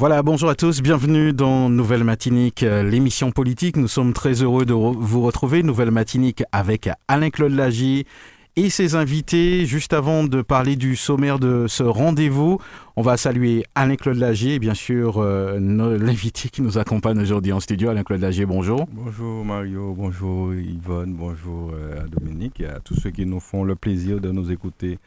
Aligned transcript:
Voilà, 0.00 0.22
bonjour 0.22 0.48
à 0.48 0.54
tous, 0.54 0.80
bienvenue 0.80 1.34
dans 1.34 1.68
Nouvelle 1.68 2.04
Matinique, 2.04 2.62
euh, 2.62 2.82
l'émission 2.82 3.32
politique. 3.32 3.76
Nous 3.76 3.86
sommes 3.86 4.14
très 4.14 4.42
heureux 4.42 4.64
de 4.64 4.72
vous 4.72 5.20
retrouver. 5.20 5.62
Nouvelle 5.62 5.90
Matinique 5.90 6.42
avec 6.52 6.88
Alain-Claude 7.06 7.52
Lagier 7.52 8.06
et 8.56 8.70
ses 8.70 8.94
invités. 8.94 9.66
Juste 9.66 9.92
avant 9.92 10.24
de 10.24 10.40
parler 10.40 10.76
du 10.76 10.96
sommaire 10.96 11.38
de 11.38 11.66
ce 11.68 11.82
rendez-vous, 11.82 12.58
on 12.96 13.02
va 13.02 13.18
saluer 13.18 13.66
Alain-Claude 13.74 14.16
Lagier 14.16 14.54
et 14.54 14.58
bien 14.58 14.72
sûr 14.72 15.18
euh, 15.18 15.58
l'invité 15.60 16.48
qui 16.48 16.62
nous 16.62 16.78
accompagne 16.78 17.20
aujourd'hui 17.20 17.52
en 17.52 17.60
studio. 17.60 17.90
Alain-Claude 17.90 18.22
Lagier, 18.22 18.46
bonjour. 18.46 18.86
Bonjour 18.90 19.44
Mario, 19.44 19.92
bonjour 19.92 20.54
Yvonne, 20.54 21.12
bonjour 21.12 21.72
euh, 21.74 22.06
Dominique 22.08 22.62
et 22.62 22.68
à 22.68 22.80
tous 22.80 22.94
ceux 22.98 23.10
qui 23.10 23.26
nous 23.26 23.38
font 23.38 23.64
le 23.64 23.76
plaisir 23.76 24.18
de 24.18 24.30
nous 24.30 24.50
écouter 24.50 24.98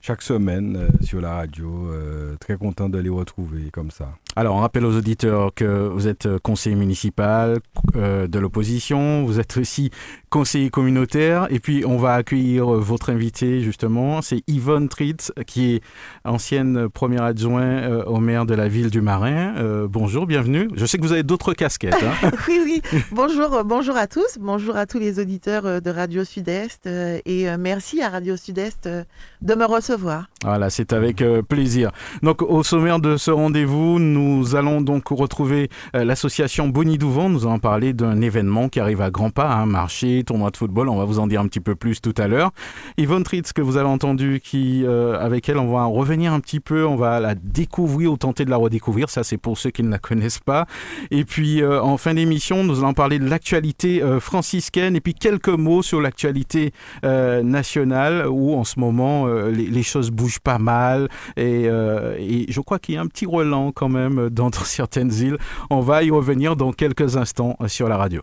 chaque 0.00 0.22
semaine 0.22 0.76
euh, 0.76 0.88
sur 1.04 1.20
la 1.20 1.34
radio. 1.34 1.90
Très 2.40 2.56
content 2.56 2.88
de 2.88 2.96
les 2.96 3.10
retrouver 3.10 3.68
comme 3.70 3.90
ça. 3.90 4.14
Alors, 4.38 4.54
on 4.54 4.60
rappelle 4.60 4.84
aux 4.84 4.96
auditeurs 4.96 5.52
que 5.52 5.88
vous 5.88 6.06
êtes 6.06 6.26
euh, 6.26 6.38
conseiller 6.40 6.76
municipal 6.76 7.58
de 7.94 8.38
l'opposition, 8.38 9.24
vous 9.24 9.40
êtes 9.40 9.56
aussi 9.56 9.90
conseiller 10.30 10.70
communautaire, 10.70 11.48
et 11.50 11.58
puis 11.58 11.84
on 11.84 11.96
va 11.96 12.14
accueillir 12.14 12.66
votre 12.66 13.10
invité 13.10 13.60
justement, 13.60 14.22
c'est 14.22 14.42
Yvonne 14.46 14.88
Tritz, 14.88 15.32
qui 15.46 15.74
est 15.74 15.82
ancienne 16.24 16.88
première 16.88 17.24
adjointe 17.24 17.84
au 18.06 18.18
maire 18.18 18.46
de 18.46 18.54
la 18.54 18.68
ville 18.68 18.90
du 18.90 19.00
Marin. 19.00 19.54
bonjour, 19.86 20.26
bienvenue. 20.26 20.68
Je 20.74 20.86
sais 20.86 20.98
que 20.98 21.02
vous 21.02 21.12
avez 21.12 21.22
d'autres 21.22 21.54
casquettes. 21.54 21.94
Hein. 21.94 22.30
oui, 22.48 22.60
oui. 22.64 23.00
Bonjour, 23.10 23.64
bonjour 23.64 23.96
à 23.96 24.06
tous, 24.06 24.38
bonjour 24.38 24.76
à 24.76 24.86
tous 24.86 24.98
les 24.98 25.18
auditeurs 25.18 25.80
de 25.80 25.90
Radio 25.90 26.24
Sud-Est, 26.24 26.86
et 26.86 27.46
merci 27.58 28.02
à 28.02 28.10
Radio 28.10 28.36
Sud-Est 28.36 28.88
de 29.40 29.54
me 29.54 29.64
recevoir 29.64 30.28
voilà, 30.44 30.70
c'est 30.70 30.92
avec 30.92 31.20
euh, 31.20 31.42
plaisir. 31.42 31.90
Donc, 32.22 32.42
au 32.42 32.62
sommaire 32.62 33.00
de 33.00 33.16
ce 33.16 33.32
rendez-vous, 33.32 33.98
nous 33.98 34.27
allons 34.54 34.80
donc 34.80 35.08
retrouver 35.08 35.68
euh, 35.94 36.04
l'association 36.04 36.68
Bonnie 36.68 36.98
Douvant. 36.98 37.28
Nous 37.28 37.46
allons 37.46 37.58
parler 37.58 37.92
d'un 37.92 38.20
événement 38.20 38.68
qui 38.68 38.80
arrive 38.80 39.00
à 39.00 39.10
grands 39.10 39.30
pas, 39.30 39.48
un 39.48 39.62
hein, 39.62 39.66
marché, 39.66 40.22
tournoi 40.24 40.50
de 40.50 40.56
football. 40.56 40.88
On 40.88 40.96
va 40.96 41.04
vous 41.04 41.18
en 41.18 41.26
dire 41.26 41.40
un 41.40 41.48
petit 41.48 41.60
peu 41.60 41.74
plus 41.74 42.00
tout 42.00 42.14
à 42.16 42.28
l'heure. 42.28 42.52
Yvonne 42.96 43.22
Tritz, 43.22 43.52
que 43.52 43.62
vous 43.62 43.76
avez 43.76 43.88
entendu, 43.88 44.40
euh, 44.54 45.18
avec 45.18 45.48
elle, 45.48 45.58
on 45.58 45.72
va 45.72 45.84
revenir 45.84 46.32
un 46.32 46.40
petit 46.40 46.60
peu. 46.60 46.86
On 46.86 46.96
va 46.96 47.20
la 47.20 47.34
découvrir 47.34 48.12
ou 48.12 48.16
tenter 48.16 48.44
de 48.44 48.50
la 48.50 48.56
redécouvrir. 48.56 49.10
Ça, 49.10 49.24
c'est 49.24 49.38
pour 49.38 49.58
ceux 49.58 49.70
qui 49.70 49.82
ne 49.82 49.90
la 49.90 49.98
connaissent 49.98 50.40
pas. 50.40 50.66
Et 51.10 51.24
puis, 51.24 51.64
en 51.64 51.96
fin 51.96 52.14
d'émission, 52.14 52.64
nous 52.64 52.78
allons 52.80 52.94
parler 52.94 53.18
de 53.18 53.28
l'actualité 53.28 54.02
franciscaine 54.20 54.96
et 54.96 55.00
puis 55.00 55.14
quelques 55.14 55.48
mots 55.48 55.82
sur 55.82 56.00
l'actualité 56.00 56.72
nationale 57.02 58.26
où, 58.28 58.54
en 58.54 58.64
ce 58.64 58.78
moment, 58.80 59.26
les 59.26 59.82
choses 59.82 60.10
bougent 60.10 60.40
pas 60.40 60.58
mal 60.58 61.08
euh, 61.38 62.16
et, 62.18 62.46
je 62.48 62.60
crois 62.60 62.78
qu'il 62.78 62.94
y 62.94 62.98
a 62.98 63.00
un 63.00 63.06
petit 63.06 63.26
relent 63.26 63.72
quand 63.72 63.88
même 63.88 64.07
dans 64.08 64.50
certaines 64.64 65.12
îles. 65.12 65.38
On 65.70 65.80
va 65.80 66.02
y 66.02 66.10
revenir 66.10 66.56
dans 66.56 66.72
quelques 66.72 67.16
instants 67.16 67.56
sur 67.66 67.88
la 67.88 67.96
radio. 67.96 68.22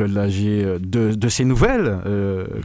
Alain-Claude 0.00 0.12
Lagier 0.12 0.64
euh, 0.64 0.78
de, 0.78 1.28
ses 1.28 1.44
nouvelles. 1.44 1.98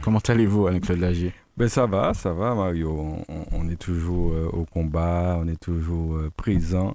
comment 0.02 0.20
allez-vous, 0.28 0.66
Alain-Claude 0.66 1.00
Lagier? 1.00 1.32
Ben 1.56 1.68
ça 1.68 1.86
va, 1.86 2.14
ça 2.14 2.32
va 2.32 2.54
Mario. 2.54 3.16
On, 3.52 3.68
est 3.68 3.76
toujours 3.76 4.34
au 4.52 4.64
combat, 4.64 5.38
on 5.40 5.46
est 5.46 5.60
toujours 5.60 6.18
présent. 6.36 6.94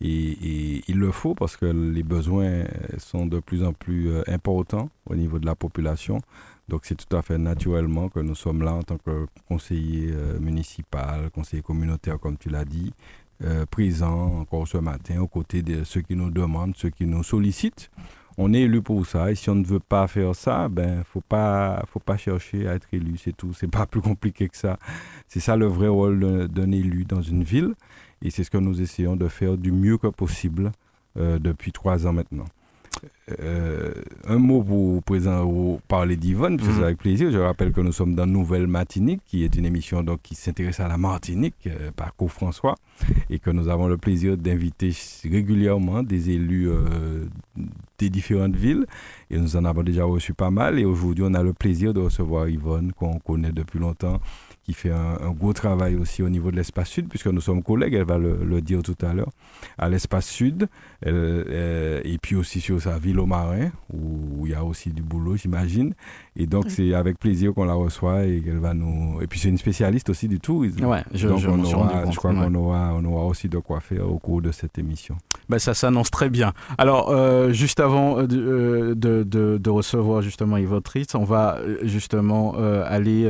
Et, 0.00 0.82
il 0.88 0.98
le 0.98 1.10
faut 1.10 1.34
parce 1.34 1.56
que 1.56 1.66
les 1.66 2.02
besoins 2.02 2.64
sont 2.96 3.26
de 3.26 3.38
plus 3.38 3.64
en 3.64 3.72
plus 3.74 4.10
importants 4.26 4.88
au 5.06 5.14
niveau 5.14 5.38
de 5.38 5.44
la 5.46 5.54
population. 5.54 6.20
Donc 6.68 6.82
c'est 6.84 6.94
tout 6.94 7.16
à 7.16 7.20
fait 7.20 7.36
naturellement 7.36 8.08
que 8.08 8.20
nous 8.20 8.34
sommes 8.34 8.62
là 8.62 8.72
en 8.72 8.82
tant 8.82 8.96
que 8.96 9.26
conseiller 9.46 10.10
municipal, 10.40 11.30
conseiller 11.30 11.62
communautaire 11.62 12.18
comme 12.18 12.38
tu 12.38 12.48
l'as 12.48 12.64
dit, 12.64 12.92
euh, 13.44 13.66
présent 13.66 14.40
encore 14.40 14.66
ce 14.66 14.78
matin 14.78 15.20
aux 15.20 15.28
côtés 15.28 15.62
de 15.62 15.84
ceux 15.84 16.00
qui 16.00 16.16
nous 16.16 16.28
demandent, 16.28 16.74
ceux 16.76 16.90
qui 16.90 17.06
nous 17.06 17.22
sollicitent. 17.22 17.88
On 18.40 18.54
est 18.54 18.60
élu 18.60 18.82
pour 18.82 19.04
ça 19.04 19.32
et 19.32 19.34
si 19.34 19.50
on 19.50 19.56
ne 19.56 19.64
veut 19.64 19.80
pas 19.80 20.06
faire 20.06 20.32
ça, 20.36 20.68
ben 20.68 21.02
faut 21.02 21.20
pas 21.20 21.84
faut 21.92 21.98
pas 21.98 22.16
chercher 22.16 22.68
à 22.68 22.74
être 22.74 22.86
élu, 22.92 23.16
c'est 23.18 23.36
tout. 23.36 23.52
C'est 23.52 23.66
pas 23.70 23.84
plus 23.84 24.00
compliqué 24.00 24.48
que 24.48 24.56
ça. 24.56 24.78
C'est 25.26 25.40
ça 25.40 25.56
le 25.56 25.66
vrai 25.66 25.88
rôle 25.88 26.46
d'un 26.46 26.70
élu 26.70 27.04
dans 27.04 27.20
une 27.20 27.42
ville 27.42 27.74
et 28.22 28.30
c'est 28.30 28.44
ce 28.44 28.50
que 28.50 28.58
nous 28.58 28.80
essayons 28.80 29.16
de 29.16 29.26
faire 29.26 29.58
du 29.58 29.72
mieux 29.72 29.98
que 29.98 30.06
possible 30.06 30.70
euh, 31.16 31.40
depuis 31.40 31.72
trois 31.72 32.06
ans 32.06 32.12
maintenant. 32.12 32.46
Euh, 33.40 33.92
un 34.26 34.38
mot 34.38 34.62
pour, 34.62 35.02
présent, 35.02 35.78
parler 35.86 36.16
d'Yvonne, 36.16 36.56
parce 36.56 36.68
que 36.68 36.74
c'est 36.74 36.80
mhm. 36.80 36.86
avec 36.86 36.98
plaisir. 36.98 37.30
Je 37.30 37.38
rappelle 37.38 37.72
que 37.72 37.80
nous 37.80 37.92
sommes 37.92 38.14
dans 38.14 38.26
Nouvelle 38.26 38.66
Matinique, 38.66 39.20
qui 39.26 39.44
est 39.44 39.54
une 39.56 39.66
émission 39.66 40.02
donc, 40.02 40.20
qui 40.22 40.34
s'intéresse 40.34 40.80
à 40.80 40.88
la 40.88 40.96
Martinique 40.96 41.54
euh, 41.66 41.90
par 41.94 42.14
Co-François, 42.16 42.74
et 43.30 43.38
que 43.38 43.50
nous 43.50 43.68
avons 43.68 43.86
le 43.86 43.98
plaisir 43.98 44.36
d'inviter 44.36 44.92
régulièrement 45.24 46.02
des 46.02 46.30
élus 46.30 46.70
euh, 46.70 47.26
des 47.98 48.10
différentes 48.10 48.56
villes. 48.56 48.86
Et 49.30 49.38
nous 49.38 49.56
en 49.56 49.64
avons 49.64 49.82
déjà 49.82 50.04
reçu 50.04 50.32
pas 50.32 50.50
mal. 50.50 50.78
Et 50.78 50.84
aujourd'hui, 50.84 51.24
on 51.26 51.34
a 51.34 51.42
le 51.42 51.52
plaisir 51.52 51.92
de 51.92 52.00
recevoir 52.00 52.48
Yvonne, 52.48 52.92
qu'on 52.92 53.18
connaît 53.18 53.52
depuis 53.52 53.78
longtemps 53.78 54.20
qui 54.68 54.74
fait 54.74 54.90
un, 54.90 55.30
gros 55.30 55.54
travail 55.54 55.96
aussi 55.96 56.22
au 56.22 56.28
niveau 56.28 56.50
de 56.50 56.56
l'espace 56.56 56.90
sud, 56.90 57.08
puisque 57.08 57.28
nous 57.28 57.40
sommes 57.40 57.62
collègues, 57.62 57.94
elle 57.94 58.04
va 58.04 58.18
le, 58.18 58.60
dire 58.60 58.82
tout 58.82 58.96
à 59.00 59.14
l'heure, 59.14 59.30
à 59.78 59.88
l'espace 59.88 60.26
sud, 60.26 60.68
euh, 61.06 62.00
et 62.04 62.18
puis 62.18 62.34
aussi 62.34 62.60
sur 62.60 62.80
sa 62.80 62.98
ville 62.98 63.20
au 63.20 63.26
Marin, 63.26 63.70
où, 63.92 64.46
il 64.46 64.52
y 64.52 64.54
a 64.54 64.64
aussi 64.64 64.90
du 64.90 65.02
boulot, 65.02 65.36
j'imagine. 65.36 65.94
Et 66.36 66.46
donc, 66.46 66.64
c'est 66.68 66.94
avec 66.94 67.18
plaisir 67.18 67.54
qu'on 67.54 67.64
la 67.64 67.74
reçoit 67.74 68.24
et 68.24 68.40
qu'elle 68.40 68.58
va 68.58 68.74
nous. 68.74 69.20
Et 69.20 69.26
puis, 69.26 69.38
c'est 69.38 69.48
une 69.48 69.58
spécialiste 69.58 70.10
aussi 70.10 70.28
du 70.28 70.40
tourisme. 70.40 70.84
Ouais, 70.84 71.02
je, 71.12 71.28
donc, 71.28 71.40
on 71.48 71.62
aura, 71.62 72.10
je 72.10 72.16
crois 72.16 72.32
qu'on 72.32 72.54
aura, 72.54 72.94
on 72.94 73.04
aura 73.04 73.24
aussi 73.24 73.48
de 73.48 73.58
quoi 73.58 73.80
faire 73.80 74.10
au 74.10 74.18
cours 74.18 74.42
de 74.42 74.50
cette 74.50 74.78
émission. 74.78 75.16
Ben, 75.48 75.58
ça 75.58 75.74
s'annonce 75.74 76.10
très 76.10 76.30
bien. 76.30 76.52
Alors, 76.78 77.10
euh, 77.10 77.52
juste 77.52 77.80
avant 77.80 78.18
euh, 78.18 78.26
de, 78.26 78.94
de, 78.94 79.58
de, 79.58 79.70
recevoir 79.70 80.22
justement 80.22 80.56
Yves 80.56 80.80
Tritz, 80.82 81.14
on 81.14 81.24
va 81.24 81.58
justement 81.82 82.54
aller 82.86 83.28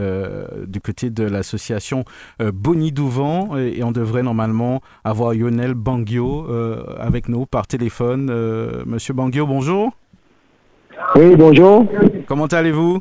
du 0.66 0.80
côté 0.80 1.10
de 1.10 1.24
l'association 1.24 2.04
Boni 2.40 2.92
Douvent 2.92 3.58
et, 3.58 3.82
on 3.82 3.92
devrait 3.92 4.22
normalement 4.22 4.80
avoir 5.04 5.32
Lionel 5.32 5.74
Bangio 5.74 6.46
avec 6.98 7.28
nous 7.28 7.46
par 7.46 7.57
téléphone. 7.66 8.28
Euh, 8.30 8.82
Monsieur 8.86 9.14
Bangio, 9.14 9.46
bonjour. 9.46 9.92
Oui, 11.16 11.36
bonjour. 11.36 11.86
Comment 12.26 12.46
allez-vous? 12.46 13.00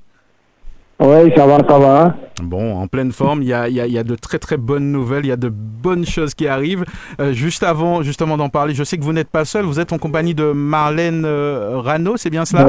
Oui, 1.00 1.32
ça 1.36 1.46
va, 1.46 1.58
ça 1.58 1.78
va. 1.78 2.16
Bon, 2.42 2.76
en 2.78 2.88
pleine 2.88 3.12
forme, 3.12 3.44
il 3.44 3.50
y 3.50 3.54
a, 3.54 3.68
y 3.70 3.98
a, 3.98 4.04
de 4.04 4.16
très 4.16 4.40
très 4.40 4.58
bonnes 4.58 4.92
nouvelles, 4.92 5.26
il 5.26 5.30
y 5.30 5.32
a 5.32 5.38
de 5.38 5.50
bonnes 5.50 6.06
choses 6.06 6.34
qui 6.34 6.48
arrivent. 6.48 6.86
juste 7.32 7.62
avant 7.64 8.02
justement 8.02 8.38
d'en 8.38 8.50
parler, 8.50 8.74
je 8.74 8.84
sais 8.84 8.98
que 8.98 9.04
vous 9.04 9.14
n'êtes 9.14 9.30
pas 9.30 9.46
seul, 9.46 9.66
vous 9.66 9.80
êtes 9.80 9.94
en 9.94 10.00
compagnie 10.00 10.34
de 10.34 10.52
Marlène 10.52 11.26
Rano, 11.26 12.18
c'est 12.18 12.32
bien 12.32 12.46
cela? 12.46 12.68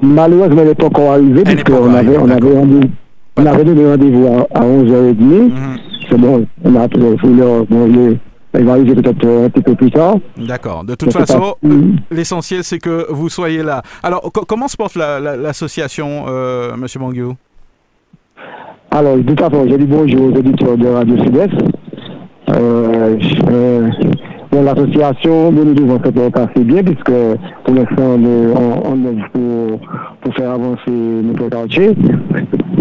Malheureusement, 0.00 0.62
elle 0.62 0.68
n'est 0.68 0.74
pas 0.74 0.86
encore 0.86 1.12
arrivée, 1.12 1.44
puisqu'on 1.44 1.94
avait, 1.94 2.16
on 2.16 2.30
avait 2.30 2.88
on 3.36 3.46
avait 3.46 3.64
donné 3.64 3.86
rendez-vous 3.86 4.26
à, 4.26 4.60
11h30. 4.60 5.14
Mhm. 5.14 5.78
C'est 6.08 6.18
bon, 6.18 6.46
on 6.64 6.76
a 6.76 6.86
voulu 6.88 7.42
bon, 7.68 8.10
il 8.58 8.64
va 8.64 8.72
arriver 8.72 8.94
peut-être 8.94 9.26
un 9.26 9.48
petit 9.48 9.62
peu 9.62 9.74
plus 9.74 9.90
tard. 9.90 10.16
D'accord. 10.36 10.84
De 10.84 10.94
toute 10.94 11.12
façon, 11.12 11.54
mhm. 11.62 11.98
l'essentiel, 12.10 12.64
c'est 12.64 12.78
que 12.78 13.06
vous 13.10 13.28
soyez 13.28 13.62
là. 13.62 13.82
Alors, 14.02 14.30
comment 14.32 14.68
se 14.68 14.76
porte 14.76 14.96
l'association, 14.96 16.24
euh, 16.28 16.74
M. 16.74 16.86
Banguio 16.98 17.34
Alors, 18.90 19.16
tout 19.24 19.44
à 19.44 19.50
fait, 19.50 19.68
j'ai 19.68 19.78
dit 19.78 19.86
bonjour 19.86 20.22
aux 20.22 20.36
auditeurs 20.36 20.76
de 20.76 20.86
Radio 20.86 21.16
Sud-Est. 21.24 21.52
Euh, 22.50 23.90
bon, 24.50 24.62
l'association 24.62 25.52
nous 25.52 25.72
devons 25.72 26.00
faire 26.00 26.42
assez 26.42 26.64
bien 26.64 26.82
puisque 26.82 27.12
pour 27.64 27.74
l'instant 27.74 28.18
on, 28.18 28.82
on 28.84 29.04
est 29.06 29.28
pour, 29.32 29.80
pour 30.20 30.34
faire 30.34 30.50
avancer 30.50 30.90
notre 30.90 31.48
quartier. 31.48 31.92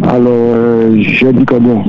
Alors 0.03 0.31
euh, 0.33 0.95
je 0.99 1.27
dis 1.27 1.45
que 1.45 1.55
bon, 1.55 1.83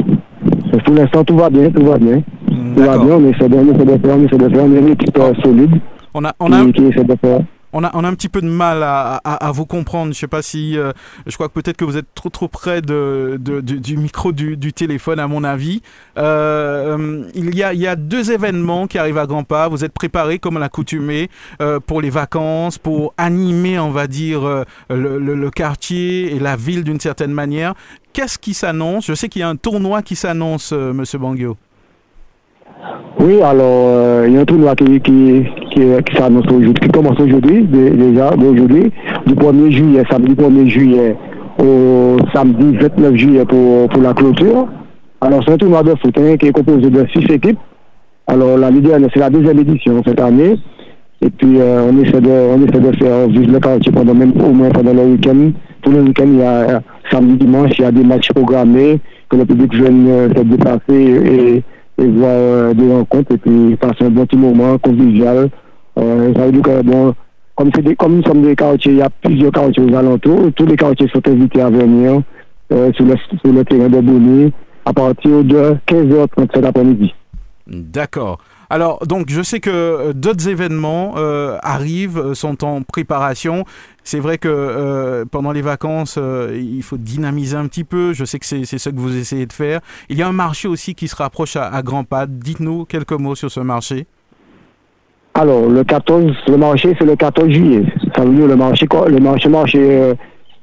pour 0.78 0.94
l'instant 0.94 1.24
tout 1.24 1.36
va 1.36 1.50
bien, 1.50 1.70
tout 1.70 1.84
va 1.84 1.98
bien. 1.98 2.22
Tout 2.48 2.82
va 2.82 2.98
bien, 2.98 3.14
on 3.16 3.28
essaie 3.28 3.48
de, 3.48 3.56
on 3.56 3.74
essaie 3.74 3.84
de 3.84 4.06
faire, 4.06 4.16
on 4.16 4.24
essaie 4.24 4.38
de 4.38 4.48
faire, 4.48 4.64
on 4.64 4.74
est 4.74 4.78
une 4.78 4.88
équipe 4.88 5.18
solide. 5.42 5.80
On 6.14 6.24
a, 6.24 6.32
on 6.40 6.52
a... 6.52 6.64
Qui, 6.66 6.72
qui 6.72 6.84
essaie 6.84 7.04
de 7.04 7.14
faire 7.16 7.40
on 7.72 7.84
a, 7.84 7.90
on 7.94 8.04
a 8.04 8.08
un 8.08 8.14
petit 8.14 8.28
peu 8.28 8.40
de 8.40 8.48
mal 8.48 8.82
à, 8.82 9.20
à, 9.24 9.46
à 9.48 9.52
vous 9.52 9.66
comprendre. 9.66 10.12
Je 10.12 10.18
sais 10.18 10.26
pas 10.26 10.42
si, 10.42 10.76
euh, 10.76 10.92
je 11.26 11.34
crois 11.34 11.48
que 11.48 11.54
peut-être 11.54 11.76
que 11.76 11.84
vous 11.84 11.96
êtes 11.96 12.12
trop 12.14 12.28
trop 12.28 12.48
près 12.48 12.82
de, 12.82 13.36
de, 13.40 13.60
du, 13.60 13.96
micro 13.96 14.32
du, 14.32 14.56
du, 14.56 14.72
téléphone, 14.72 15.18
à 15.20 15.28
mon 15.28 15.44
avis. 15.44 15.82
Euh, 16.18 17.24
il, 17.34 17.54
y 17.54 17.62
a, 17.62 17.72
il 17.72 17.80
y 17.80 17.86
a 17.86 17.96
deux 17.96 18.30
événements 18.32 18.86
qui 18.86 18.98
arrivent 18.98 19.18
à 19.18 19.26
grands 19.26 19.44
pas. 19.44 19.68
Vous 19.68 19.84
êtes 19.84 19.92
préparé 19.92 20.38
comme 20.38 20.58
l'accoutumée 20.58 21.30
euh, 21.60 21.80
pour 21.80 22.00
les 22.00 22.10
vacances, 22.10 22.78
pour 22.78 23.14
animer, 23.18 23.78
on 23.78 23.90
va 23.90 24.06
dire, 24.06 24.46
euh, 24.46 24.64
le, 24.88 25.18
le, 25.18 25.34
le 25.34 25.50
quartier 25.50 26.34
et 26.34 26.38
la 26.38 26.56
ville 26.56 26.84
d'une 26.84 27.00
certaine 27.00 27.32
manière. 27.32 27.74
Qu'est-ce 28.12 28.38
qui 28.38 28.54
s'annonce? 28.54 29.06
Je 29.06 29.14
sais 29.14 29.28
qu'il 29.28 29.40
y 29.40 29.42
a 29.44 29.48
un 29.48 29.56
tournoi 29.56 30.02
qui 30.02 30.16
s'annonce, 30.16 30.72
euh, 30.72 30.92
Monsieur 30.92 31.18
Bangio. 31.18 31.56
Oui, 33.18 33.42
alors, 33.42 33.84
euh, 33.88 34.24
il 34.28 34.34
y 34.34 34.38
a 34.38 34.40
un 34.40 34.44
tournoi 34.44 34.74
qui, 34.74 35.00
qui, 35.00 35.44
qui, 35.70 36.16
s'annonce 36.16 36.46
aujourd'hui, 36.46 36.74
qui 36.74 36.88
commence 36.88 37.20
aujourd'hui, 37.20 37.64
déjà, 37.64 38.32
aujourd'hui, 38.34 38.90
du 39.26 39.34
1er 39.34 39.70
juillet, 39.70 40.02
samedi 40.10 40.34
1er 40.34 40.66
juillet 40.68 41.16
au 41.58 42.16
samedi 42.32 42.76
29 42.78 43.14
juillet 43.16 43.44
pour, 43.44 43.88
pour 43.88 44.02
la 44.02 44.14
clôture. 44.14 44.68
Alors, 45.20 45.42
c'est 45.44 45.52
un 45.52 45.58
tournoi 45.58 45.82
de 45.82 45.94
foot 45.96 46.16
hein, 46.16 46.36
qui 46.38 46.46
est 46.46 46.52
composé 46.52 46.88
de 46.88 47.06
six 47.12 47.30
équipes. 47.30 47.58
Alors, 48.26 48.56
la 48.56 48.70
c'est 49.12 49.20
la 49.20 49.28
deuxième 49.28 49.58
édition 49.58 50.02
cette 50.06 50.20
année. 50.20 50.56
Et 51.20 51.28
puis, 51.28 51.60
euh, 51.60 51.90
on, 51.90 52.02
essaie 52.02 52.20
de, 52.20 52.30
on 52.30 52.66
essaie 52.66 52.80
de 52.80 52.96
faire 52.96 53.28
vivre 53.28 53.52
le 53.52 53.60
quartier 53.60 53.92
pendant 53.92 54.14
même, 54.14 54.32
au 54.40 54.52
moins 54.52 54.70
pendant 54.70 54.94
le 54.94 55.02
week-end. 55.02 55.50
Tout 55.82 55.90
le 55.90 56.00
week-end, 56.00 56.26
il 56.26 56.38
y 56.38 56.42
a 56.42 56.80
samedi, 57.10 57.44
dimanche, 57.44 57.72
il 57.78 57.82
y 57.82 57.84
a 57.84 57.92
des 57.92 58.04
matchs 58.04 58.32
programmés 58.32 58.98
que 59.28 59.36
le 59.36 59.44
public 59.44 59.74
vienne 59.74 60.06
euh, 60.08 60.28
se 60.34 60.40
déplacer 60.40 60.82
et 60.90 61.62
voir 62.08 62.32
euh, 62.32 62.74
des 62.74 62.90
rencontres 62.90 63.32
et 63.32 63.38
puis 63.38 63.76
passer 63.76 64.04
un 64.04 64.10
bon 64.10 64.26
petit 64.26 64.36
moment 64.36 64.78
convivial. 64.78 65.50
Euh, 65.98 66.34
ça 66.34 66.46
veut 66.46 66.52
dire 66.52 66.62
que, 66.62 66.82
bon, 66.82 67.14
comme, 67.54 67.70
des, 67.70 67.96
comme 67.96 68.16
nous 68.16 68.22
sommes 68.22 68.42
des 68.42 68.56
quartiers, 68.56 68.92
il 68.92 68.98
y 68.98 69.02
a 69.02 69.10
plusieurs 69.10 69.52
quartiers 69.52 69.82
aux 69.82 69.94
alentours, 69.94 70.50
tous 70.56 70.66
les 70.66 70.76
quartiers 70.76 71.08
sont 71.08 71.26
invités 71.28 71.60
à 71.60 71.70
venir 71.70 72.22
euh, 72.72 72.92
sur, 72.92 73.04
le, 73.04 73.16
sur 73.16 73.52
le 73.52 73.64
terrain 73.64 73.88
de 73.88 74.00
Bouni 74.00 74.52
à 74.84 74.92
partir 74.92 75.44
de 75.44 75.76
15h30 75.86 76.48
cet 76.54 76.64
après-midi. 76.64 77.14
D'accord. 77.66 78.38
Alors, 78.72 79.04
donc, 79.04 79.26
je 79.28 79.42
sais 79.42 79.58
que 79.58 79.68
euh, 79.68 80.12
d'autres 80.12 80.48
événements 80.48 81.14
euh, 81.16 81.58
arrivent, 81.60 82.18
euh, 82.18 82.34
sont 82.34 82.62
en 82.62 82.82
préparation. 82.82 83.64
C'est 84.04 84.20
vrai 84.20 84.38
que 84.38 85.24
pendant 85.30 85.52
les 85.52 85.60
vacances, 85.60 86.18
il 86.18 86.82
faut 86.82 86.96
dynamiser 86.96 87.56
un 87.56 87.66
petit 87.66 87.84
peu. 87.84 88.12
Je 88.14 88.24
sais 88.24 88.38
que 88.38 88.46
c'est 88.46 88.64
ce 88.64 88.88
que 88.88 88.98
vous 88.98 89.16
essayez 89.16 89.44
de 89.44 89.52
faire. 89.52 89.80
Il 90.08 90.16
y 90.16 90.22
a 90.22 90.26
un 90.26 90.32
marché 90.32 90.68
aussi 90.68 90.94
qui 90.94 91.06
se 91.06 91.14
rapproche 91.14 91.54
à, 91.56 91.66
à 91.66 91.82
grands 91.82 92.02
pas. 92.02 92.26
Dites-nous 92.26 92.86
quelques 92.86 93.12
mots 93.12 93.34
sur 93.34 93.50
ce 93.50 93.60
marché. 93.60 94.06
Alors, 95.34 95.68
le 95.68 95.84
14, 95.84 96.32
le 96.48 96.56
marché, 96.56 96.96
c'est 96.98 97.04
le 97.04 97.14
14 97.14 97.50
juillet. 97.50 97.84
Ça 98.16 98.24
veut 98.24 98.34
dire 98.34 98.46
le 98.46 98.56
marché, 98.56 98.88
le 99.08 99.20
marché, 99.20 99.48
marché 99.50 100.14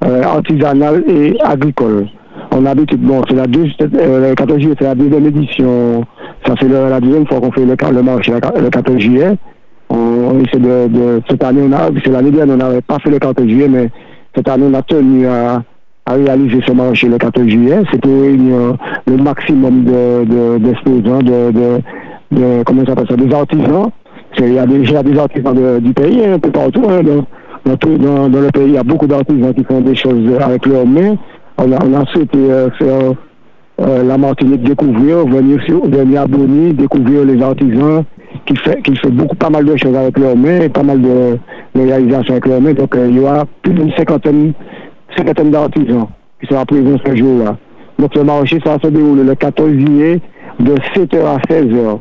artisanal 0.02 1.04
et 1.08 1.40
agricole. 1.40 2.08
On 2.52 2.66
a 2.66 2.72
habitude, 2.72 3.02
bon, 3.02 3.22
c'est 3.28 3.36
la 3.36 3.48
deux, 3.48 3.66
le 3.80 4.34
14 4.34 4.60
juillet, 4.60 4.76
c'est 4.80 4.86
la 4.86 4.96
deuxième 4.96 5.26
édition 5.28 6.06
ça 6.48 6.56
fait 6.56 6.68
la 6.68 7.00
deuxième 7.00 7.28
fois 7.28 7.40
qu'on 7.40 7.52
fait 7.52 7.66
le, 7.66 8.02
marché 8.02 8.32
le 8.32 8.70
14 8.70 8.98
juillet. 9.00 9.34
On, 9.90 10.40
essaie 10.40 10.60
de, 10.60 11.22
cette 11.30 11.44
année, 11.44 11.62
on 11.64 11.72
a, 11.72 11.90
c'est 12.04 12.12
l'année 12.12 12.32
dernière, 12.32 12.56
on 12.56 12.58
n'avait 12.58 12.82
pas 12.82 13.00
fait 13.00 13.10
le 13.10 13.20
14 13.20 13.48
juillet, 13.48 13.68
mais 13.70 13.90
cette 14.36 14.48
année, 14.50 14.66
on 14.70 14.74
a 14.74 14.82
tenu 14.82 15.26
à, 15.28 15.64
réaliser 16.10 16.62
ce 16.66 16.72
marché 16.72 17.10
le 17.10 17.18
14 17.18 17.48
juillet. 17.48 17.80
C'est 17.92 18.06
réunir 18.06 18.76
le 19.08 19.18
maximum 19.18 19.84
de, 19.84 20.58
d'exposants, 20.58 21.20
de, 21.20 21.52
de, 21.52 21.82
de, 22.32 22.64
comment 22.64 22.86
ça 22.86 22.96
s'appelle 22.96 23.08
ça, 23.10 23.16
des 23.18 23.34
artisans. 23.34 23.90
il 24.40 24.54
y 24.54 24.60
a 24.60 24.66
déjà 24.66 25.04
des 25.04 25.18
artisans 25.20 25.80
du 25.80 25.94
pays, 25.94 26.26
un 26.26 26.40
peu 26.40 26.52
partout. 26.52 26.84
Hein, 26.90 27.02
dans, 27.66 28.30
dans, 28.30 28.40
le 28.40 28.52
pays, 28.52 28.68
il 28.68 28.74
y 28.74 28.78
a 28.78 28.84
beaucoup 28.84 29.08
d'artisans 29.08 29.54
qui 29.54 29.66
font 29.66 29.82
des 29.82 29.96
choses 29.96 30.32
avec 30.40 30.66
leurs 30.66 30.86
mains. 30.86 31.16
On 31.60 31.72
a, 31.72 32.06
souhaité 32.14 32.38
euh, 32.38 32.70
faire 32.78 33.14
euh, 33.82 34.04
la 34.04 34.18
Martinique 34.18 34.62
découvrir, 34.62 35.26
venir, 35.26 35.60
sur, 35.66 35.88
venir 35.88 36.22
à 36.22 36.28
Bonny, 36.28 36.74
découvrir 36.74 37.26
les 37.26 37.42
artisans 37.42 38.04
qui 38.46 38.56
fait, 38.58 39.10
beaucoup, 39.10 39.36
pas 39.36 39.50
mal 39.50 39.66
de 39.66 39.76
choses 39.76 39.96
avec 39.96 40.20
leurs 40.20 40.36
mains, 40.36 40.70
pas 40.70 40.84
mal 40.84 41.02
de, 41.02 41.38
réalisations 41.76 42.34
avec 42.34 42.46
leurs 42.46 42.62
mains. 42.62 42.74
Donc, 42.74 42.96
euh, 42.96 43.08
il 43.10 43.18
y 43.18 43.20
aura 43.20 43.46
plus 43.64 43.74
d'une 43.74 43.92
cinquantaine, 43.94 44.54
d'artisans 45.52 46.08
qui 46.40 46.48
seront 46.48 46.66
présents 46.66 47.00
ce 47.04 47.16
jour-là. 47.16 47.58
Donc, 47.98 48.16
le 48.16 48.24
marché, 48.24 48.60
ça 48.64 48.78
se 48.80 48.88
dérouler 48.88 49.24
le 49.24 49.34
14 49.34 49.72
juillet 49.72 50.22
de 50.60 50.76
7h 50.96 51.26
à 51.26 51.38
16h. 51.50 52.00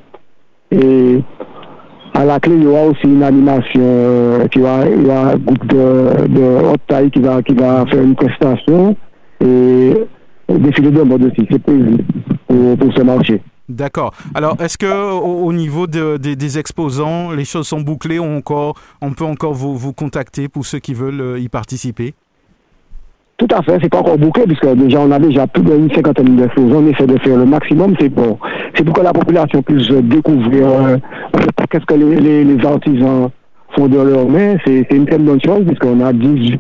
Et 0.73 1.23
à 2.13 2.25
la 2.27 2.39
clé, 2.41 2.57
il 2.57 2.65
y 2.65 2.67
aura 2.67 2.83
aussi 2.89 3.05
une 3.05 3.23
animation, 3.23 4.47
qui 4.51 4.59
va, 4.59 4.81
il 4.87 5.07
y 5.07 5.07
aura 5.07 5.31
un 5.31 5.37
groupe 5.37 5.67
de, 5.67 6.27
de 6.29 6.73
haute 6.73 6.81
taille 6.89 7.11
qui 7.11 7.21
va, 7.21 7.43
qui 7.43 7.55
va 7.55 7.87
faire 7.87 8.03
une 8.03 8.15
prestation. 8.15 8.95
Et 9.41 9.95
défilé 10.49 10.91
de 10.91 11.03
mode 11.03 11.25
aussi, 11.25 11.47
c'est 11.51 11.59
prévu 11.59 11.97
pour, 12.47 12.77
pour 12.79 12.93
ce 12.93 13.03
marché. 13.03 13.41
D'accord. 13.69 14.13
Alors, 14.35 14.57
est-ce 14.61 14.79
que 14.79 14.87
au, 14.87 15.47
au 15.47 15.53
niveau 15.53 15.87
de, 15.87 16.19
de, 16.19 16.35
des 16.35 16.59
exposants, 16.59 17.33
les 17.33 17.45
choses 17.45 17.67
sont 17.67 17.81
bouclées 17.81 18.21
on, 18.21 18.37
encore, 18.37 18.75
on 19.03 19.13
peut 19.13 19.25
encore 19.25 19.55
vous, 19.55 19.77
vous 19.77 19.93
contacter 19.93 20.49
pour 20.49 20.65
ceux 20.65 20.79
qui 20.79 20.95
veulent 20.95 21.21
euh, 21.21 21.39
y 21.39 21.49
participer? 21.49 22.15
Tout 23.39 23.49
à 23.53 23.63
fait, 23.63 23.79
c'est 23.83 23.91
pas 23.91 23.99
encore 23.99 24.17
bouclé 24.17 24.45
puisque 24.45 24.67
déjà 24.77 25.01
on 25.01 25.11
a 25.11 25.19
déjà 25.19 25.47
plus 25.47 25.63
d'une 25.63 25.93
cinquantaine 25.93 26.37
d'exposants. 26.37 26.83
On 26.83 26.87
essaie 26.87 27.07
de 27.07 27.19
faire 27.19 27.37
le 27.37 27.45
maximum. 27.45 27.95
C'est 28.01 28.09
bon, 28.09 28.39
c'est 28.75 28.85
pour 28.85 28.95
que 28.95 29.03
la 29.03 29.13
population 29.13 29.63
puisse 29.63 29.89
découvrir 29.89 30.69
euh, 30.69 30.97
qu'est-ce 31.69 31.85
que 31.85 31.95
les, 31.95 32.17
les, 32.17 32.45
les, 32.45 32.65
artisans 32.65 33.29
font 33.75 33.89
de 33.89 33.99
leurs 33.99 34.27
mains. 34.27 34.57
C'est 34.65 34.87
une 34.91 35.05
très 35.07 35.19
bonne 35.19 35.41
chose 35.45 35.67
puisqu'on 35.67 36.01
a 36.01 36.15
10, 36.15 36.53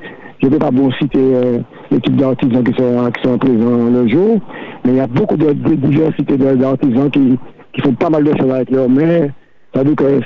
je 0.42 0.46
ne 0.46 0.50
vais 0.50 0.58
pas 0.58 0.70
bon 0.70 0.90
citer 0.92 1.18
euh, 1.18 1.60
types 1.90 2.16
d'artisans 2.16 2.64
qui 2.64 2.72
sont, 2.74 3.10
qui 3.12 3.22
sont 3.22 3.38
présents 3.38 3.90
le 3.90 4.08
jour, 4.08 4.40
mais 4.84 4.92
il 4.92 4.96
y 4.96 5.00
a 5.00 5.06
beaucoup 5.06 5.36
de, 5.36 5.52
de 5.52 5.74
diversité 5.74 6.36
d'artisans 6.36 7.10
qui, 7.10 7.38
qui 7.72 7.80
font 7.82 7.94
pas 7.94 8.10
mal 8.10 8.24
de 8.24 8.36
choses 8.36 8.50
avec 8.50 8.70
leurs 8.70 8.88
mains. 8.88 9.28
Ça 9.74 9.82
veut 9.82 9.94
dire 9.94 9.96
que 9.96 10.20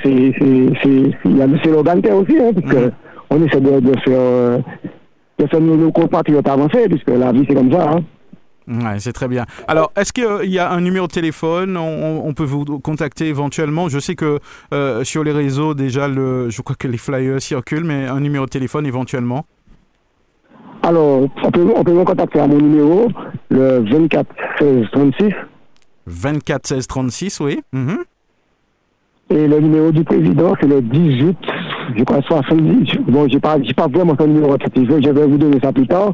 c'est 1.63 1.69
l'organité 1.69 2.11
aussi, 2.11 2.37
hein, 2.37 2.51
parce 2.53 2.73
que 2.73 2.91
on 3.29 3.43
essaie 3.45 3.61
de, 3.61 3.79
de 3.79 3.99
faire, 3.99 4.19
euh, 4.19 4.59
de 5.39 5.47
faire 5.47 5.61
nos, 5.61 5.75
nos 5.75 5.91
compatriotes 5.91 6.47
avancer, 6.47 6.87
puisque 6.89 7.09
la 7.09 7.31
vie 7.31 7.45
c'est 7.47 7.55
comme 7.55 7.71
ça. 7.71 7.91
Hein. 7.91 8.03
Ouais, 8.67 8.99
c'est 8.99 9.13
très 9.13 9.27
bien. 9.27 9.45
Alors, 9.67 9.91
est-ce 9.97 10.13
qu'il 10.13 10.51
y 10.51 10.59
a 10.59 10.71
un 10.71 10.81
numéro 10.81 11.07
de 11.07 11.11
téléphone? 11.11 11.75
On, 11.77 12.21
on, 12.25 12.33
peut 12.33 12.43
vous 12.43 12.63
contacter 12.79 13.27
éventuellement 13.27 13.89
Je 13.89 13.99
sais 13.99 14.15
que 14.15 14.39
euh, 14.73 15.03
sur 15.03 15.23
les 15.23 15.31
réseaux, 15.31 15.73
déjà, 15.73 16.07
le, 16.07 16.49
je 16.49 16.61
crois 16.61 16.75
que 16.77 16.87
les 16.87 16.97
flyers 16.97 17.41
circulent, 17.41 17.83
mais 17.83 18.07
un 18.07 18.19
numéro 18.19 18.45
de 18.45 18.49
téléphone 18.49 18.85
éventuellement 18.85 19.45
alors, 20.83 21.27
on 21.43 21.51
peut, 21.51 21.67
on 21.75 21.83
peut 21.83 21.93
me 21.93 22.03
contacter 22.03 22.39
à 22.39 22.47
mon 22.47 22.57
numéro, 22.57 23.07
le 23.49 23.83
24 23.89 24.25
16 24.59 24.85
36. 24.91 25.33
24 26.07 26.67
16 26.67 26.87
36, 26.87 27.39
oui. 27.39 27.59
Mm 27.71 27.87
-hmm. 27.87 27.97
Et 29.31 29.47
le 29.47 29.59
numéro 29.59 29.91
du 29.91 30.03
président, 30.03 30.53
c'est 30.59 30.67
le 30.67 30.81
18, 30.81 31.37
je 31.97 32.03
crois, 32.03 32.21
70. 32.21 32.97
Bon, 33.07 33.27
je 33.29 33.35
n'ai 33.35 33.39
pas, 33.39 33.57
pas 33.75 33.87
vraiment 33.87 34.15
son 34.19 34.27
numéro 34.27 34.57
je 34.75 35.09
vais 35.09 35.27
vous 35.27 35.37
donner 35.37 35.59
ça 35.63 35.71
plus 35.71 35.87
tard. 35.87 36.13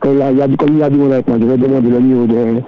Comme 0.00 0.14
il 0.14 0.38
y 0.38 0.42
a, 0.42 0.48
comme 0.56 0.70
il 0.74 0.78
y 0.78 0.82
a 0.82 0.90
du 0.90 0.96
monde 0.98 1.12
avec 1.12 1.28
moi, 1.28 1.38
je 1.40 1.46
vais 1.46 1.56
demander 1.56 1.90
le 1.90 2.00
numéro 2.00 2.26
de, 2.26 2.60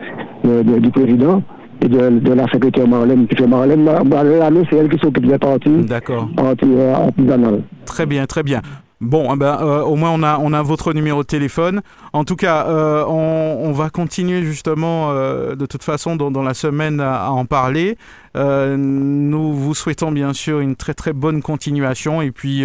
de, 0.49 0.63
de, 0.63 0.79
du 0.79 0.91
président 0.91 1.43
et 1.83 1.89
de, 1.89 2.21
de, 2.21 2.33
la 2.33 2.47
secrétaire 2.49 2.87
Marlène 2.87 3.27
qui 3.27 3.37
fait 3.37 3.47
Marlène. 3.47 3.85
Marlène, 3.85 4.65
c'est 4.71 4.77
elle 4.77 4.89
qui 4.89 4.99
s'occupe 4.99 5.27
des 5.27 5.39
parties. 5.39 5.83
D'accord. 5.95 6.29
Parties 6.37 6.67
euh. 6.67 7.59
Très 7.87 8.07
bien, 8.07 8.27
très 8.27 8.43
bien. 8.43 8.61
Bon, 9.03 9.35
eh 9.35 9.37
ben, 9.37 9.59
euh, 9.61 9.83
au 9.83 9.97
moins 9.97 10.13
on 10.13 10.23
a, 10.23 10.39
on 10.39 10.53
a 10.53 10.63
votre 10.63 10.93
numéro 10.93 11.23
de 11.23 11.27
téléphone. 11.27 11.83
En 12.13 12.23
tout 12.23 12.37
cas, 12.37 12.67
euh, 12.69 13.05
on, 13.05 13.73
va 13.73 13.91
continuer 13.91 14.43
justement 14.43 15.11
euh, 15.11 15.57
de 15.57 15.67
toute 15.67 15.83
façon 15.83 16.15
dans, 16.15 16.43
la 16.43 16.55
semaine 16.55 17.01
à, 17.01 17.33
en 17.33 17.45
parler. 17.45 17.99
Nous 18.37 19.55
vous 19.55 19.75
souhaitons 19.75 20.13
bien 20.13 20.33
sûr 20.33 20.61
une 20.61 20.77
très 20.77 20.95
très 20.95 21.13
bonne 21.13 21.43
continuation 21.43 22.23
et 22.23 22.31
puis 22.31 22.65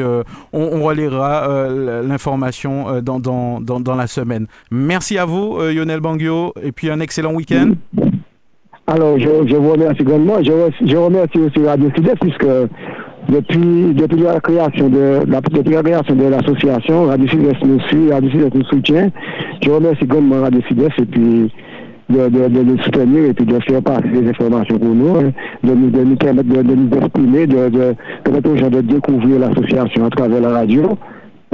on, 0.53 0.53
on 0.53 0.89
l'information 0.91 3.01
dans, 3.01 3.95
la 3.95 4.05
semaine. 4.05 4.45
Merci 4.69 5.17
à 5.17 5.25
vous, 5.25 5.57
Lionel 5.59 6.01
Bangio, 6.01 6.53
et 6.61 6.71
puis 6.71 6.91
un 6.91 6.99
excellent 6.99 7.33
week-end. 7.33 7.71
Alors, 8.85 9.17
je, 9.17 9.55
vous 9.55 9.71
remercie 9.71 10.03
grandement. 10.03 10.37
Je, 10.43 10.51
je 10.85 10.95
remercie 10.95 11.39
aussi 11.39 11.65
Radio 11.65 11.89
Sud 11.95 12.13
puisque 12.21 12.45
depuis, 13.29 13.93
depuis 13.93 14.19
la 14.19 14.39
création 14.39 14.89
de 14.89 15.23
la, 15.27 15.41
création 15.41 16.15
de 16.15 16.23
l'association, 16.23 17.05
Radio 17.05 17.27
Sud-Est 17.27 17.63
nous 17.63 17.79
suit, 17.81 18.11
Radio 18.11 18.29
Sud-Est 18.29 18.55
nous 18.55 18.65
soutient. 18.65 19.09
Je 19.61 19.69
remercie 19.69 20.05
grandement 20.05 20.41
Radio 20.41 20.61
Sud-Est 20.67 20.99
et 20.99 21.05
puis 21.05 21.51
de, 22.09 22.63
nous 22.63 22.81
soutenir 22.83 23.25
et 23.25 23.33
puis 23.33 23.45
de 23.45 23.59
faire 23.59 23.81
passer 23.81 24.07
les 24.07 24.29
informations 24.29 24.79
pour 24.79 24.95
nous, 24.95 25.17
hein, 25.17 25.31
de, 25.63 25.73
nous, 25.73 26.15
permettre 26.15 26.47
de, 26.47 26.61
nous 26.61 26.97
exprimer, 26.97 27.47
de, 27.47 27.69
de 27.69 27.95
permettre 28.23 28.49
aux 28.49 28.57
gens 28.57 28.69
de 28.69 28.81
découvrir 28.81 29.39
l'association 29.39 30.05
à 30.05 30.09
travers 30.09 30.41
la 30.41 30.49
radio. 30.49 30.97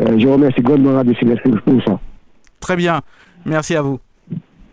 Euh, 0.01 0.18
je 0.18 0.27
remercie 0.27 0.62
grandement 0.62 0.94
Radio 0.94 1.13
Sud-Est 1.15 1.42
pour 1.42 1.84
ça. 1.84 2.00
Très 2.60 2.75
bien. 2.75 3.01
Merci 3.46 3.75
à 3.75 3.82
vous. 3.82 4.00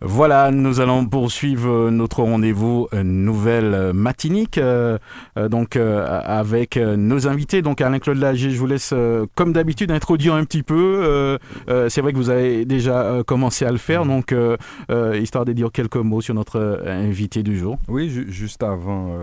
Voilà, 0.00 0.50
nous 0.50 0.80
allons 0.80 1.06
poursuivre 1.06 1.90
notre 1.90 2.22
rendez-vous 2.22 2.88
euh, 2.92 3.02
Nouvelle 3.02 3.74
euh, 3.74 3.92
Matinique. 3.92 4.58
Euh, 4.58 4.98
donc 5.50 5.76
avec 5.76 6.76
nos 6.76 7.26
invités. 7.28 7.62
Donc 7.62 7.80
Alain-Claude 7.80 8.18
Lagier, 8.18 8.50
je 8.50 8.58
vous 8.58 8.66
laisse 8.66 8.94
comme 9.34 9.52
d'habitude 9.52 9.90
introduire 9.90 10.34
un 10.34 10.44
petit 10.44 10.62
peu. 10.62 11.38
c'est 11.88 12.00
vrai 12.00 12.12
que 12.12 12.16
vous 12.16 12.30
avez 12.30 12.64
déjà 12.64 13.22
commencé 13.26 13.64
à 13.64 13.70
le 13.70 13.78
faire, 13.78 14.04
donc 14.04 14.34
histoire 15.14 15.44
de 15.44 15.52
dire 15.52 15.70
quelques 15.72 15.96
mots 15.96 16.20
sur 16.20 16.34
notre 16.34 16.82
invité 16.86 17.42
du 17.42 17.56
jour. 17.56 17.78
Oui, 17.88 18.08
juste 18.08 18.62
avant, 18.62 19.16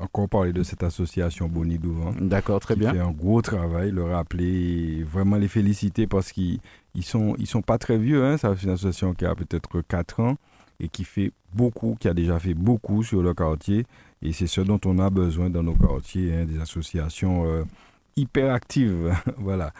encore 0.00 0.28
parler 0.28 0.52
de 0.52 0.62
cette 0.62 0.82
association 0.82 1.48
Boni 1.48 1.78
Douvan. 1.78 2.14
D'accord, 2.20 2.60
très 2.60 2.74
qui 2.74 2.80
bien. 2.80 2.92
fait 2.92 3.00
un 3.00 3.12
gros 3.12 3.42
travail, 3.42 3.90
le 3.90 4.04
rappeler, 4.04 5.04
vraiment 5.10 5.36
les 5.36 5.48
féliciter 5.48 6.06
parce 6.06 6.32
qu'ils 6.32 6.60
ils 6.96 7.04
sont, 7.04 7.36
ils 7.38 7.46
sont 7.46 7.62
pas 7.62 7.78
très 7.78 7.98
vieux. 7.98 8.24
Hein. 8.24 8.36
C'est 8.38 8.62
une 8.62 8.70
association 8.70 9.14
qui 9.14 9.26
a 9.26 9.34
peut-être 9.34 9.82
4 9.82 10.20
ans 10.20 10.36
et 10.80 10.88
qui 10.88 11.04
fait 11.04 11.32
beaucoup, 11.54 11.96
qui 12.00 12.08
a 12.08 12.14
déjà 12.14 12.38
fait 12.38 12.54
beaucoup 12.54 13.02
sur 13.02 13.22
le 13.22 13.34
quartier. 13.34 13.86
Et 14.22 14.32
c'est 14.32 14.46
ce 14.46 14.62
dont 14.62 14.80
on 14.84 14.98
a 14.98 15.10
besoin 15.10 15.50
dans 15.50 15.62
nos 15.62 15.74
quartiers, 15.74 16.34
hein, 16.34 16.44
des 16.46 16.58
associations 16.58 17.46
euh, 17.46 17.64
hyper 18.16 18.52
actives. 18.52 19.14
voilà. 19.36 19.72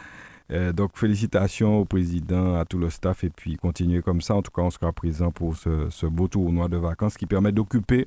Euh, 0.53 0.73
donc 0.73 0.93
félicitations 0.95 1.81
au 1.81 1.85
président, 1.85 2.55
à 2.55 2.65
tout 2.65 2.79
le 2.79 2.91
staff 2.91 3.25
et 3.25 3.31
puis 3.31 3.57
continuez 3.57 4.03
comme 4.03 4.21
ça. 4.21 4.35
En 4.35 4.43
tout 4.43 4.53
cas, 4.53 4.63
on 4.63 4.71
sera 4.71 4.93
présent 4.93 5.33
pour 5.33 5.57
ce, 5.57 5.89
ce 5.91 6.07
beau 6.07 6.29
tournoi 6.29 6.69
de 6.69 6.77
vacances 6.77 7.17
qui 7.17 7.27
permet 7.27 7.51
d'occuper 7.51 8.07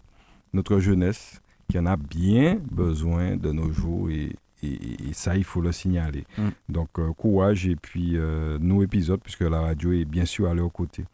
notre 0.54 0.80
jeunesse 0.80 1.42
qui 1.70 1.78
en 1.78 1.86
a 1.86 1.98
bien 1.98 2.60
besoin 2.72 3.36
de 3.36 3.51
nos 3.51 3.72
jours 3.72 4.10
et, 4.10 4.36
et, 4.63 5.10
et 5.10 5.13
ça, 5.13 5.36
il 5.36 5.44
faut 5.44 5.62
le 5.62 5.72
signaler. 5.72 6.25
Mm. 6.38 6.48
Donc, 6.70 6.89
euh, 7.00 7.12
courage 7.13 7.68
et 7.68 7.75
puis 7.75 8.13
euh, 8.16 8.58
nos 8.60 8.84
épisodes, 8.84 9.20
puisque 9.22 9.42
la 9.42 9.62
radio 9.62 9.92
est 9.92 10.06
bien 10.06 10.25
sûr 10.25 10.50
à 10.50 10.54
leur 10.54 10.72
côté. 10.72 11.06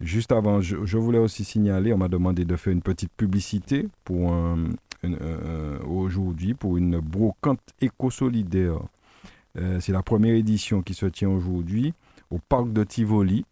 Juste 0.00 0.32
avant, 0.32 0.60
je, 0.60 0.84
je 0.84 0.98
voulais 0.98 1.18
aussi 1.18 1.44
signaler, 1.44 1.92
on 1.92 1.98
m'a 1.98 2.08
demandé 2.08 2.44
de 2.44 2.56
faire 2.56 2.72
une 2.72 2.82
petite 2.82 3.12
publicité 3.16 3.88
pour 4.04 4.32
euh, 5.04 5.78
aujourd'hui 5.86 6.54
pour 6.54 6.76
une 6.76 6.98
brocante 6.98 7.60
éco-solidaire. 7.80 8.78
Euh, 9.58 9.78
c'est 9.80 9.92
la 9.92 10.02
première 10.02 10.34
édition 10.34 10.82
qui 10.82 10.94
se 10.94 11.06
tient 11.06 11.28
aujourd'hui 11.28 11.94
au 12.30 12.38
parc 12.38 12.72
de 12.72 12.84
Tivoli. 12.84 13.44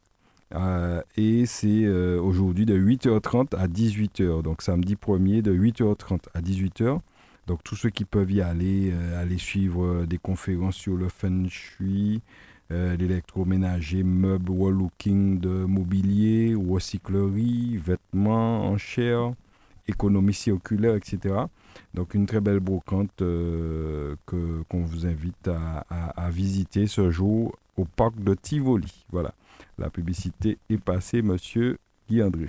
Euh, 0.54 1.00
et 1.16 1.46
c'est 1.46 1.88
aujourd'hui 2.18 2.66
de 2.66 2.78
8h30 2.78 3.56
à 3.56 3.68
18h. 3.68 4.42
Donc 4.42 4.62
samedi 4.62 4.94
1er 4.94 5.42
de 5.42 5.54
8h30 5.54 6.20
à 6.34 6.40
18h. 6.40 7.00
Donc 7.46 7.62
tous 7.64 7.74
ceux 7.76 7.90
qui 7.90 8.04
peuvent 8.04 8.30
y 8.30 8.40
aller, 8.40 8.90
euh, 8.92 9.20
aller 9.20 9.38
suivre 9.38 9.84
euh, 9.84 10.06
des 10.06 10.18
conférences 10.18 10.76
sur 10.76 10.96
le 10.96 11.08
feng 11.08 11.48
shui, 11.48 12.22
euh, 12.70 12.96
l'électroménager, 12.96 14.02
meubles, 14.02 14.50
wall 14.50 14.74
looking 14.74 15.40
de 15.40 15.64
mobilier, 15.64 16.54
recyclerie, 16.54 17.76
vêtements, 17.78 18.66
enchères, 18.66 19.32
économie 19.88 20.34
circulaire, 20.34 20.94
etc. 20.94 21.34
Donc 21.94 22.14
une 22.14 22.26
très 22.26 22.40
belle 22.40 22.60
brocante 22.60 23.10
qu'on 23.16 24.82
vous 24.84 25.06
invite 25.06 25.48
à- 25.48 25.80
à 25.90 26.30
visiter 26.30 26.86
ce 26.86 27.10
jour 27.10 27.56
au 27.76 27.84
parc 27.84 28.22
de 28.22 28.34
Tivoli. 28.34 29.04
Voilà, 29.10 29.34
la 29.78 29.90
publicité 29.90 30.58
est 30.70 30.78
passée, 30.78 31.22
monsieur 31.22 31.78
André. 32.20 32.46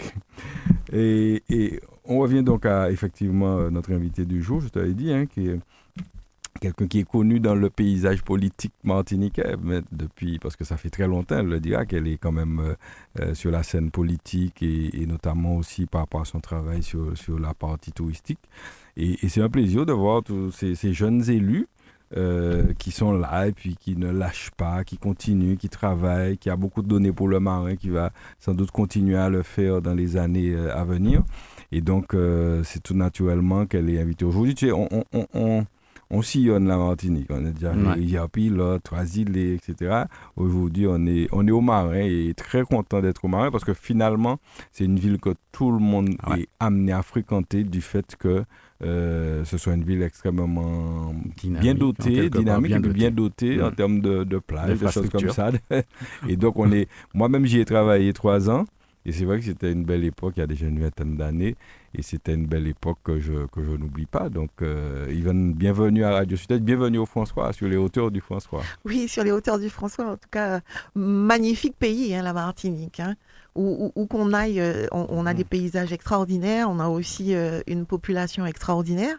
Et, 0.91 1.79
on 2.05 2.20
revient 2.20 2.43
donc 2.43 2.65
à 2.65 2.91
effectivement 2.91 3.58
euh, 3.58 3.70
notre 3.70 3.93
invité 3.93 4.25
du 4.25 4.43
jour, 4.43 4.60
je 4.60 4.67
te 4.67 4.79
dit, 4.91 5.13
hein, 5.13 5.25
qui 5.25 5.50
quelqu'un 6.63 6.88
qui 6.88 7.00
est 7.00 7.10
connu 7.10 7.39
dans 7.41 7.55
le 7.55 7.70
paysage 7.70 8.24
politique 8.24 8.74
martiniquais, 8.84 9.55
mais 9.62 9.82
depuis, 9.91 10.39
parce 10.39 10.55
que 10.55 10.63
ça 10.63 10.77
fait 10.77 10.89
très 10.89 11.08
longtemps, 11.08 11.39
elle 11.39 11.48
le 11.48 11.60
dira, 11.60 11.86
qu'elle 11.86 12.08
est 12.08 12.17
quand 12.17 12.32
même 12.32 12.60
euh, 12.60 12.75
euh, 13.20 13.34
sur 13.34 13.51
la 13.51 13.63
scène 13.63 13.91
politique 13.91 14.63
et, 14.63 15.05
notamment 15.05 15.58
aussi 15.58 15.86
par 15.86 16.01
rapport 16.01 16.22
à 16.22 16.25
son 16.25 16.39
travail 16.39 16.82
sur, 16.82 17.13
la 17.39 17.53
partie 17.53 17.91
touristique. 17.91 18.39
Et, 18.96 19.17
c'est 19.27 19.41
un 19.41 19.50
plaisir 19.50 19.86
de 19.86 19.93
voir 19.93 20.24
tous 20.24 20.51
ces 20.51 20.93
jeunes 20.93 21.29
élus 21.29 21.67
euh, 22.15 22.74
qui 22.77 22.91
sont 22.91 23.12
là 23.13 23.48
et 23.48 23.51
puis 23.51 23.75
qui 23.75 23.96
ne 23.96 24.12
lâchent 24.12 24.51
pas, 24.55 24.84
qui 24.84 24.98
continuent, 24.98 25.55
qui 25.58 25.70
travaillent, 25.70 26.38
qui 26.38 26.50
a 26.50 26.55
beaucoup 26.55 26.82
de 26.82 26.88
données 26.88 27.12
pour 27.12 27.27
le 27.27 27.39
marin, 27.39 27.75
qui 27.75 27.89
va 27.89 28.12
sans 28.39 28.53
doute 28.53 28.72
continuer 28.72 29.15
à 29.17 29.29
le 29.29 29.41
faire 29.43 29.82
dans 29.82 29.93
les 29.93 30.17
années 30.17 30.53
euh, 30.53 30.75
à 30.75 30.84
venir. 30.84 31.24
Et 31.72 31.82
donc, 31.82 32.13
euh, 32.13 32.62
c'est 32.63 32.84
tout 32.84 32.93
naturellement 32.93 33.65
qu'elle 33.65 33.89
est 33.89 34.00
invitée 34.00 34.25
aujourd'hui. 34.25 34.53
Tu 34.55 34.67
sais, 34.67 34.72
on, 34.72 34.88
on, 34.91 35.03
on, 35.13 35.27
on, 35.34 35.65
on 36.12 36.22
sillonne 36.22 36.67
la 36.67 36.77
Martinique. 36.77 37.27
On 37.32 37.43
est 37.48 37.51
déjà 37.53 37.72
Ouais. 37.74 38.00
Yapi, 38.00 38.50
là, 38.50 38.77
Trois-Îlets, 38.84 39.55
etc. 39.55 40.03
Aujourd'hui, 40.36 40.86
on 40.88 41.03
est, 41.08 41.27
on 41.32 41.48
est 41.48 41.51
au 41.51 41.62
Marin 41.62 42.01
et 42.03 42.34
très 42.38 42.62
content 42.62 43.01
d'être 43.01 43.25
au 43.25 43.27
Marin 43.27 43.50
parce 43.50 43.63
que 43.63 43.74
finalement, 43.74 44.38
c'est 44.72 44.86
une 44.86 45.00
ville 45.00 45.17
que 45.20 45.32
tout 45.51 45.72
le 45.72 45.79
monde 45.79 46.10
Ouais. 46.27 46.41
est 46.41 46.48
amené 46.60 46.91
à 46.91 47.01
fréquenter 47.01 47.63
du 47.63 47.82
fait 47.82 48.15
que 48.17 48.43
euh, 48.84 49.46
ce 49.46 49.58
soit 49.58 49.74
une 49.74 49.84
ville 49.84 50.02
extrêmement 50.04 51.13
Dynamique, 51.38 51.62
bien 51.62 51.74
en 51.74 51.78
dotée, 51.78 52.30
dynamique, 52.30 52.68
bien 52.70 52.78
et 52.78 52.82
dotée. 52.82 52.94
bien 52.94 53.12
dotée 53.12 53.62
en 53.62 53.72
Mm. 53.72 53.75
termes 53.75 54.00
de, 54.02 54.24
de 54.24 54.38
plages, 54.40 54.80
de 54.80 54.88
choses 54.90 55.10
comme 55.10 55.30
ça. 55.30 55.52
Et 56.28 56.36
donc, 56.36 56.58
on 56.60 56.72
est, 56.72 56.88
moi-même, 57.13 57.46
j'y 57.46 57.60
ai 57.60 57.66
travaillé 57.66 58.13
trois 58.13 58.50
ans. 58.50 58.66
Et 59.06 59.12
c'est 59.12 59.25
vrai 59.25 59.38
que 59.40 59.44
c'était 59.44 59.70
une 59.72 59.84
belle 59.84 60.06
époque, 60.06 60.36
il 60.38 60.40
y 60.40 60.44
a 60.44 60.48
déjà 60.48 60.66
une 60.66 60.80
vingtaine 60.80 61.18
d'années. 61.18 61.56
Et 61.94 62.02
c'était 62.02 62.34
une 62.34 62.46
belle 62.46 62.68
époque 62.68 63.00
que 63.04 63.20
je, 63.20 63.48
que 63.48 63.62
je 63.62 63.72
n'oublie 63.72 64.06
pas. 64.06 64.30
Donc, 64.30 64.50
euh, 64.62 65.08
Yvonne, 65.12 65.54
bienvenue 65.54 66.06
à 66.06 66.12
Radio 66.12 66.38
Sud-Est, 66.38 66.60
bienvenue 66.62 67.00
au 67.00 67.06
François, 67.06 67.52
sur 67.52 67.68
les 67.68 67.75
hauteurs 67.75 68.12
du 68.12 68.22
François. 68.22 68.62
Oui, 68.86 69.10
sur 69.10 69.25
les 69.25 69.32
hauteurs 69.32 69.60
du 69.60 69.70
François, 69.70 70.06
en 70.12 70.16
tout 70.16 70.30
cas, 70.32 70.62
magnifique 70.96 71.75
pays, 71.78 72.16
hein, 72.16 72.22
la 72.24 72.32
Martinique. 72.34 73.00
hein. 73.02 73.16
Où, 73.55 73.91
où- 73.95 74.01
où 74.01 74.07
qu'on 74.07 74.33
aille, 74.33 74.60
euh, 74.60 74.88
on, 74.91 75.05
on 75.10 75.25
a 75.27 75.33
des 75.36 75.43
paysages 75.43 75.93
extraordinaires, 75.93 76.69
on 76.72 76.79
a 76.79 76.88
aussi 76.88 77.36
euh, 77.36 77.62
une 77.67 77.86
population 77.86 78.45
extraordinaire. 78.48 79.17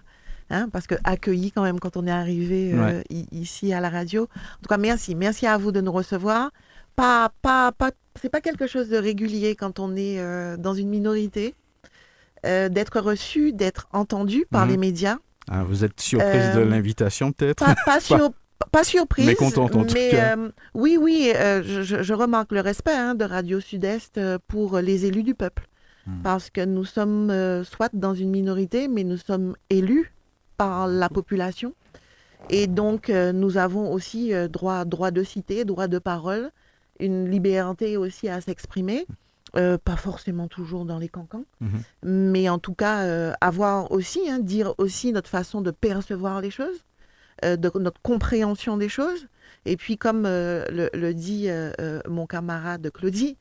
hein, 0.50 0.68
parce 0.72 0.86
que 0.86 0.96
accueilli 1.04 1.52
quand 1.52 1.62
même 1.62 1.78
quand 1.80 1.96
on 1.96 2.06
est 2.06 2.10
arrivé 2.10 2.72
euh, 2.74 2.98
Ouais. 2.98 3.04
ici 3.32 3.72
à 3.72 3.80
la 3.80 3.90
radio. 3.90 4.22
En 4.24 4.62
tout 4.62 4.68
cas, 4.68 4.76
merci, 4.76 5.14
merci 5.14 5.46
à 5.46 5.56
vous 5.56 5.70
de 5.72 5.80
nous 5.80 5.92
recevoir. 5.92 6.50
Pas, 6.96 7.30
pas, 7.42 7.72
pas, 7.72 7.90
c'est 8.20 8.28
pas 8.28 8.40
quelque 8.40 8.66
chose 8.66 8.88
de 8.88 8.96
régulier 8.96 9.54
quand 9.56 9.78
on 9.78 9.94
est 9.96 10.18
euh, 10.20 10.56
dans 10.56 10.74
une 10.74 10.88
minorité, 10.88 11.54
d'être 12.42 13.00
reçu, 13.00 13.52
d'être 13.54 13.86
entendu 13.92 14.44
par 14.50 14.66
Mhm. 14.66 14.70
les 14.72 14.76
médias. 14.76 15.16
Ah, 15.50 15.64
vous 15.64 15.82
êtes 15.84 15.98
surprise 16.00 16.54
de 16.54 16.60
l'invitation 16.60 17.32
peut-être? 17.32 17.64
Pas, 17.64 17.74
pas, 17.86 18.00
sur- 18.00 18.30
pas 18.70 18.84
surprise. 18.84 19.26
Mais 19.26 19.34
contente, 19.34 19.74
en 19.76 19.84
tout 19.84 19.94
mais, 19.94 20.10
cas. 20.10 20.36
euh, 20.36 20.50
oui, 20.74 20.98
oui, 21.00 21.32
euh, 21.34 21.62
je, 21.62 22.12
remarque 22.12 22.52
le 22.52 22.60
respect 22.60 22.94
hein, 22.94 23.14
de 23.14 23.24
Radio 23.24 23.60
Sud-Est 23.60 24.18
euh, 24.18 24.38
pour 24.48 24.78
les 24.78 25.06
élus 25.06 25.22
du 25.22 25.34
peuple. 25.34 25.68
Hmm. 26.06 26.22
Parce 26.22 26.50
que 26.50 26.64
nous 26.64 26.84
sommes 26.84 27.30
euh, 27.30 27.64
soit 27.64 27.90
dans 27.94 28.14
une 28.14 28.30
minorité, 28.30 28.88
mais 28.88 29.04
nous 29.04 29.16
sommes 29.16 29.56
élus 29.70 30.12
par 30.56 30.86
la 30.86 31.08
population. 31.08 31.74
Et 32.50 32.66
donc, 32.66 33.08
nous 33.08 33.56
avons 33.56 33.90
aussi 33.90 34.32
droit, 34.50 34.84
droit 34.84 35.10
de 35.10 35.22
cité, 35.22 35.64
droit 35.64 35.88
de 35.88 35.98
parole, 35.98 36.50
une 37.00 37.30
liberté 37.30 37.96
aussi 37.96 38.28
à 38.28 38.42
s'exprimer. 38.42 39.06
Euh, 39.56 39.78
pas 39.78 39.96
forcément 39.96 40.48
toujours 40.48 40.84
dans 40.84 40.98
les 40.98 41.08
cancans, 41.08 41.44
Mhm. 41.60 41.82
mais 42.02 42.48
en 42.48 42.58
tout 42.58 42.74
cas, 42.74 43.02
euh, 43.04 43.32
avoir 43.40 43.92
aussi, 43.92 44.28
hein, 44.28 44.40
dire 44.40 44.74
aussi 44.78 45.12
notre 45.12 45.30
façon 45.30 45.60
de 45.60 45.70
percevoir 45.70 46.40
les 46.40 46.50
choses, 46.50 46.84
de 47.44 47.78
notre 47.78 48.00
compréhension 48.02 48.76
des 48.76 48.88
choses. 48.88 49.26
Et 49.66 49.76
puis, 49.76 49.96
comme 49.96 50.24
euh, 50.26 50.64
le, 50.92 51.12
dit 51.14 51.48
euh, 51.48 51.72
euh, 51.80 52.00
mon 52.08 52.26
camarade 52.26 52.90
Claudie, 52.92 53.38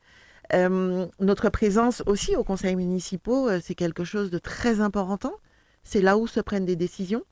euh, 0.52 1.06
notre 1.20 1.48
présence 1.50 2.02
aussi 2.06 2.36
aux 2.36 2.44
conseils 2.44 2.76
municipaux, 2.76 3.48
euh, 3.48 3.60
c'est 3.62 3.74
quelque 3.74 4.04
chose 4.04 4.30
de 4.30 4.38
très 4.38 4.80
important. 4.80 5.32
C'est 5.82 6.00
là 6.00 6.16
où 6.16 6.26
se 6.26 6.40
prennent 6.40 6.66
des 6.66 6.76
décisions. 6.76 7.24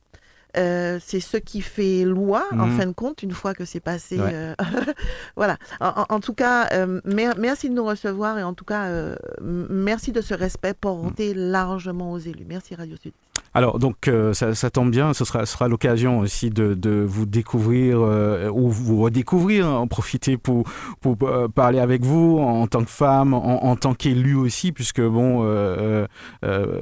Euh, 0.56 0.98
c'est 1.04 1.20
ce 1.20 1.36
qui 1.38 1.60
fait 1.62 2.04
loi, 2.04 2.44
en 2.52 2.66
Mhm. 2.66 2.76
fin 2.78 2.86
de 2.86 2.92
compte, 2.92 3.22
une 3.22 3.32
fois 3.32 3.54
que 3.54 3.64
c'est 3.64 3.80
passé. 3.80 4.18
Ouais. 4.18 4.30
euh, 4.32 4.54
voilà. 5.36 5.56
En, 5.80 6.20
tout 6.20 6.34
cas, 6.34 6.68
euh, 6.72 7.00
mer- 7.04 7.34
merci 7.38 7.68
de 7.70 7.74
nous 7.74 7.84
recevoir 7.84 8.38
et 8.38 8.42
en 8.42 8.52
tout 8.54 8.64
cas, 8.64 8.88
merci 9.40 10.12
de 10.12 10.20
ce 10.20 10.34
respect 10.34 10.74
porté 10.74 11.32
largement 11.34 12.12
aux 12.12 12.18
élus. 12.18 12.44
Merci 12.48 12.74
Radio 12.74 12.96
Sud. 12.96 13.12
Alors, 13.54 13.78
donc, 13.78 14.08
euh, 14.08 14.32
ça, 14.32 14.54
ça 14.54 14.70
tombe 14.70 14.90
bien, 14.90 15.12
ce 15.12 15.26
sera, 15.26 15.68
l'occasion 15.68 16.20
aussi 16.20 16.48
de, 16.48 16.72
de 16.72 17.04
vous 17.06 17.26
découvrir 17.26 17.98
euh, 18.00 18.48
ou 18.50 18.70
vous 18.70 19.02
redécouvrir, 19.02 19.66
hein, 19.66 19.74
en 19.76 19.86
profiter 19.86 20.38
pour, 20.38 20.64
pour 21.02 21.16
euh, 21.22 21.48
parler 21.48 21.78
avec 21.78 22.02
vous 22.02 22.38
en, 22.38 22.66
tant 22.66 22.82
que 22.82 22.90
femme, 22.90 23.34
en, 23.34 23.64
en 23.64 23.76
tant 23.76 23.92
qu'élue 23.92 24.36
aussi, 24.36 24.72
puisque, 24.72 25.02
bon, 25.02 25.42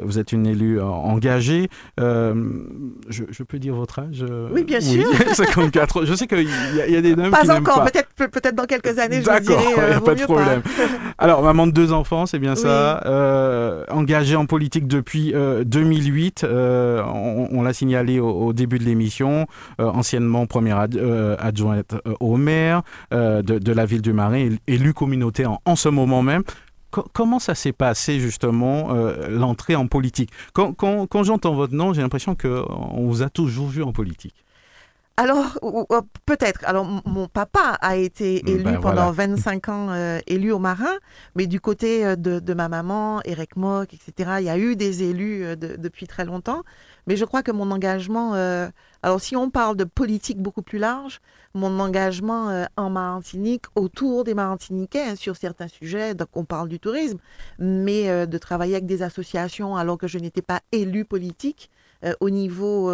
vous 0.05 0.19
êtes 0.19 0.31
une 0.33 0.47
élue 0.47 0.81
engagée. 0.81 1.69
Je, 1.99 3.25
je 3.29 3.43
peux 3.43 3.59
dire 3.61 3.75
votre 3.75 4.01
âge 4.01 4.25
euh, 4.29 4.49
Oui, 4.53 4.65
bien 4.65 4.81
sûr. 4.81 5.05
54 5.33 6.05
Je 6.05 6.15
sais 6.15 6.27
qu'il 6.27 6.43
y, 6.49 6.81
a- 6.81 6.87
il 6.89 6.93
y 6.95 6.97
a 6.97 7.01
des 7.01 7.15
dames 7.15 7.31
Pas 7.31 7.51
encore, 7.57 7.85
pas. 7.85 7.91
peut-être 7.91 8.09
peut- 8.17 8.29
peut-être 8.29 8.55
dans 8.57 8.65
quelques 8.65 8.99
années, 8.99 9.21
D'accord, 9.21 9.63
il 9.63 9.75
n'y 9.75 9.81
euh, 9.81 9.97
a 9.99 10.01
pas 10.01 10.15
de 10.15 10.23
problème. 10.23 10.63
Alors, 11.19 11.43
maman 11.43 11.67
de 11.67 11.73
deux 11.73 11.93
enfants, 11.93 12.27
c'est 12.27 12.39
bien 12.39 12.57
ça. 12.57 13.03
Euh, 13.07 13.85
engagée 13.91 14.37
en 14.37 14.47
politique 14.47 14.87
depuis 14.89 15.33
euh, 15.35 15.63
2008. 15.65 16.43
euh, 16.45 17.03
on 17.05 17.49
on 17.53 17.63
l'a 17.63 17.73
signalé 17.73 18.19
au, 18.21 18.29
au 18.31 18.53
début 18.53 18.79
de 18.79 18.85
l'émission. 18.85 19.47
anciennement 19.79 20.47
première 20.47 20.79
ad- 20.79 21.01
adjointe 21.39 21.95
au 22.21 22.37
maire 22.37 22.83
de, 23.13 23.41
de 23.43 23.73
la 23.73 23.85
ville 23.87 24.03
du 24.03 24.13
Marais, 24.13 24.43
él- 24.47 24.59
élue 24.67 24.95
communautaire 24.95 25.53
en, 25.53 25.61
en 25.65 25.77
ce 25.77 25.89
moment 25.89 26.23
même. 26.23 26.43
Co- 26.91 27.07
comment 27.13 27.39
ça 27.39 27.55
s'est 27.55 27.73
passé 27.73 28.21
justement 28.21 28.95
euh, 28.95 29.29
l'entrée 29.29 29.77
en 29.77 29.87
politique? 29.87 30.31
Quand, 30.53 30.73
quand- 30.73 31.07
quand 31.07 31.23
j'entends 31.23 31.55
votre 31.55 31.75
nom, 31.75 31.93
j'ai 31.93 32.03
l'impression 32.03 32.35
qu'on 32.35 33.07
vous 33.07 33.23
a 33.23 33.31
toujours 33.31 33.69
vu 33.69 33.83
en 33.83 33.93
politique. 33.93 34.45
Alors, 35.17 35.59
ou- 35.61 35.85
peut-être. 36.25 36.61
Alors, 36.65 36.87
mon 37.05 37.27
papa 37.29 37.77
a 37.83 37.97
été 37.97 38.43
Mm, 38.43 38.49
élu 38.49 38.63
ben 38.65 38.81
pendant 38.81 39.11
voilà. 39.11 39.11
25 39.13 39.69
ans, 39.69 39.91
euh, 39.91 40.19
élu 40.27 40.51
au 40.51 40.59
Marin, 40.59 40.97
mais 41.35 41.47
du 41.47 41.61
côté 41.61 42.07
euh, 42.07 42.17
de, 42.17 42.41
de 42.41 42.55
ma 42.55 42.69
maman, 42.71 43.21
Eric 43.27 43.57
Mock, 43.57 43.93
etc., 43.93 44.37
il 44.41 44.47
y 44.47 44.49
a 44.49 44.57
eu 44.57 44.77
des 44.77 45.03
élus 45.03 45.45
euh, 45.45 45.57
de- 45.57 45.77
depuis 45.77 46.07
très 46.07 46.25
longtemps. 46.25 46.63
Mais 47.07 47.17
je 47.17 47.25
crois 47.27 47.43
que 47.43 47.51
mon 47.53 47.71
engagement, 47.71 48.35
euh, 48.35 48.69
alors 49.03 49.21
si 49.21 49.35
on 49.35 49.49
parle 49.49 49.77
de 49.77 49.85
politique 49.85 50.39
beaucoup 50.39 50.61
plus 50.63 50.79
large, 50.79 51.21
mon 51.55 51.81
engagement 51.81 52.51
euh, 52.51 52.65
en 52.77 52.91
Martinique, 52.91 53.65
autour 53.75 54.25
des 54.25 54.35
Martiniquais, 54.35 55.03
hein, 55.03 55.17
sur 55.17 55.37
certains 55.37 55.69
sujets, 55.69 56.15
donc 56.15 56.29
on 56.35 56.45
parle 56.45 56.69
du 56.69 56.79
tourisme, 56.79 57.19
mais 57.59 58.11
euh, 58.11 58.27
de 58.27 58.37
travailler 58.37 58.75
avec 58.75 58.87
des 58.87 59.03
associations 59.03 59.77
alors 59.77 59.97
que 59.97 60.07
je 60.07 60.19
n'étais 60.19 60.43
pas 60.43 60.61
élu 60.71 61.07
politique, 61.07 61.71
euh, 62.05 62.13
au 62.21 62.31
niveau 62.31 62.93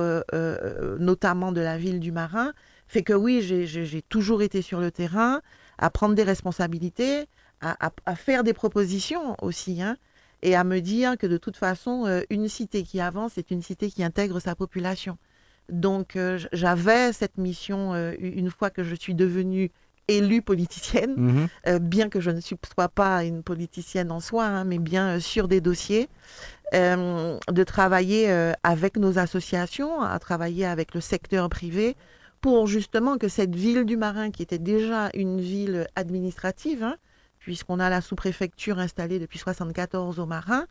notamment 0.99 1.53
de 1.53 1.61
la 1.61 1.77
ville 1.77 2.01
du 2.01 2.13
Marin, 2.13 2.53
fait 2.87 3.03
que 3.03 3.13
oui, 3.13 3.41
j'ai- 3.43 4.03
toujours 4.03 4.43
été 4.43 4.63
sur 4.63 4.81
le 4.81 4.91
terrain, 4.93 5.41
à 5.79 5.91
prendre 5.91 6.15
des 6.15 6.23
responsabilités, 6.23 7.27
à, 7.61 7.91
faire 8.15 8.45
des 8.45 8.53
propositions 8.53 9.37
aussi, 9.43 9.83
hein, 9.83 9.97
et 10.43 10.55
à 10.55 10.63
me 10.63 10.81
dire 10.81 11.17
que 11.19 11.27
de 11.27 11.37
toute 11.37 11.57
façon, 11.57 12.23
une 12.31 12.49
cité 12.49 12.83
qui 12.83 13.01
avance, 13.01 13.33
c'est 13.35 13.51
une 13.51 13.63
cité 13.63 13.91
qui 13.91 14.05
intègre 14.05 14.39
sa 14.41 14.55
population. 14.55 15.19
Donc 15.71 16.17
euh, 16.17 16.39
j'avais 16.53 17.13
cette 17.13 17.39
mission 17.39 17.93
euh, 17.95 18.13
une 18.21 18.51
fois 18.51 18.71
que 18.71 18.83
je 18.85 18.95
suis 18.95 19.15
devenue 19.15 19.71
élue 20.09 20.41
politicienne, 20.43 21.15
Mhm. 21.17 21.49
euh, 21.67 21.79
bien 21.81 22.09
que 22.09 22.21
je 22.21 22.31
ne 22.31 22.41
sois 22.41 22.89
pas 22.89 23.25
une 23.25 23.43
politicienne 23.43 24.13
en 24.13 24.21
soi, 24.21 24.45
hein, 24.45 24.65
mais 24.65 24.79
bien 24.79 25.17
euh, 25.17 25.21
sur 25.21 25.49
des 25.49 25.61
dossiers, 25.61 26.09
euh, 26.75 27.39
de 27.51 27.65
travailler 27.65 28.31
avec 28.63 28.97
nos 28.97 29.19
associations, 29.19 30.03
à 30.03 30.17
travailler 30.21 30.65
avec 30.67 30.95
le 30.95 31.01
secteur 31.01 31.49
privé, 31.49 31.97
pour 32.41 32.67
justement 32.69 33.19
que 33.19 33.27
cette 33.29 33.55
ville 33.57 33.85
du 33.85 33.97
Marin, 33.97 34.31
qui 34.31 34.43
était 34.43 34.59
déjà 34.59 35.11
une 35.15 35.41
ville 35.41 35.87
administrative, 35.97 36.85
hein, 36.85 36.97
puisqu'on 37.41 37.81
a 37.81 37.89
la 37.91 38.01
sous-préfecture 38.01 38.79
installée 38.79 39.19
depuis 39.19 39.39
74 39.39 40.19
au 40.21 40.27
Marin, 40.27 40.67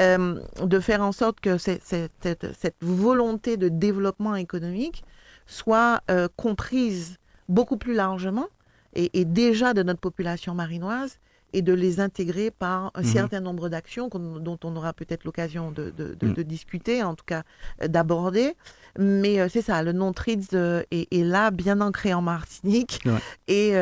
euh, 0.00 0.40
de 0.62 0.80
faire 0.80 1.02
en 1.02 1.12
sorte 1.12 1.40
que 1.40 1.58
cette, 1.58 1.82
cette 1.84 2.76
volonté 2.80 3.56
de 3.56 3.68
développement 3.68 4.36
économique 4.36 5.04
soit 5.46 6.00
euh, 6.10 6.28
comprise 6.36 7.18
beaucoup 7.48 7.76
plus 7.76 7.94
largement 7.94 8.46
et, 8.94 9.10
et 9.20 9.24
déjà 9.24 9.74
de 9.74 9.82
notre 9.82 10.00
population 10.00 10.54
marinoise 10.54 11.18
et 11.54 11.60
de 11.60 11.74
les 11.74 12.00
intégrer 12.00 12.50
par 12.50 12.90
un 12.94 13.02
Mhm. 13.02 13.06
certain 13.06 13.40
nombre 13.40 13.68
d'actions 13.68 14.08
dont 14.08 14.58
on 14.64 14.74
aura 14.74 14.94
peut-être 14.94 15.24
l'occasion 15.24 15.70
de, 15.70 15.92
de- 15.94 16.14
de- 16.18 16.32
de 16.32 16.42
discuter, 16.42 17.02
en 17.02 17.14
tout 17.14 17.26
cas 17.26 17.42
euh, 17.82 17.88
d'aborder. 17.88 18.54
Mais 18.98 19.38
euh, 19.38 19.48
c'est 19.50 19.60
ça, 19.60 19.82
le 19.82 19.92
nom 19.92 20.14
TRIDS 20.14 20.46
euh, 20.54 20.82
est, 20.90 21.12
est 21.12 21.24
là, 21.24 21.50
bien 21.50 21.82
ancré 21.82 22.14
en 22.14 22.22
Martinique. 22.22 23.00
Ouais. 23.04 23.12
Et 23.48 23.72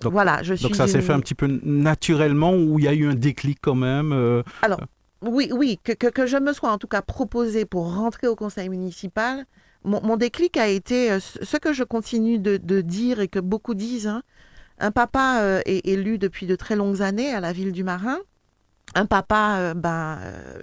Donc- 0.00 0.12
voilà, 0.12 0.44
je 0.44 0.54
suis. 0.54 0.62
Donc 0.68 0.76
ça 0.76 0.86
s'est 0.86 1.00
fait 1.00 1.12
un 1.12 1.18
petit 1.18 1.34
peu 1.34 1.48
naturellement 1.64 2.52
ou 2.54 2.78
il 2.78 2.84
y 2.84 2.88
a 2.88 2.94
eu 2.94 3.08
un 3.08 3.14
déclic 3.14 3.58
quand 3.60 3.74
même 3.74 4.12
euh, 4.12 4.42
Oui, 5.22 5.50
oui, 5.52 5.78
que, 5.84 5.92
que, 5.92 6.06
que 6.06 6.26
je 6.26 6.36
me 6.38 6.52
sois 6.52 6.70
en 6.72 6.78
tout 6.78 6.86
cas 6.88 7.02
proposé 7.02 7.64
pour 7.66 7.94
rentrer 7.94 8.26
au 8.26 8.36
conseil 8.36 8.68
municipal. 8.68 9.44
Mon, 9.84 10.00
mon 10.02 10.16
déclic 10.16 10.56
a 10.56 10.68
été 10.68 11.10
euh, 11.12 11.20
ce 11.20 11.56
que 11.56 11.72
je 11.72 11.84
continue 11.84 12.38
de, 12.38 12.56
de 12.56 12.80
dire 12.80 13.20
et 13.20 13.28
que 13.28 13.38
beaucoup 13.38 13.74
disent. 13.74 14.06
hein. 14.08 14.22
Un 14.78 14.90
papa 14.92 15.40
euh, 15.42 15.60
est 15.66 15.86
élu 15.86 16.16
depuis 16.18 16.46
de 16.46 16.56
très 16.56 16.74
longues 16.76 17.02
années 17.02 17.34
à 17.34 17.40
la 17.40 17.52
ville 17.52 17.72
du 17.72 17.84
Marin. 17.84 18.18
Un 18.94 19.06
papa 19.06 19.56
euh, 19.58 19.74
ben, 19.74 20.18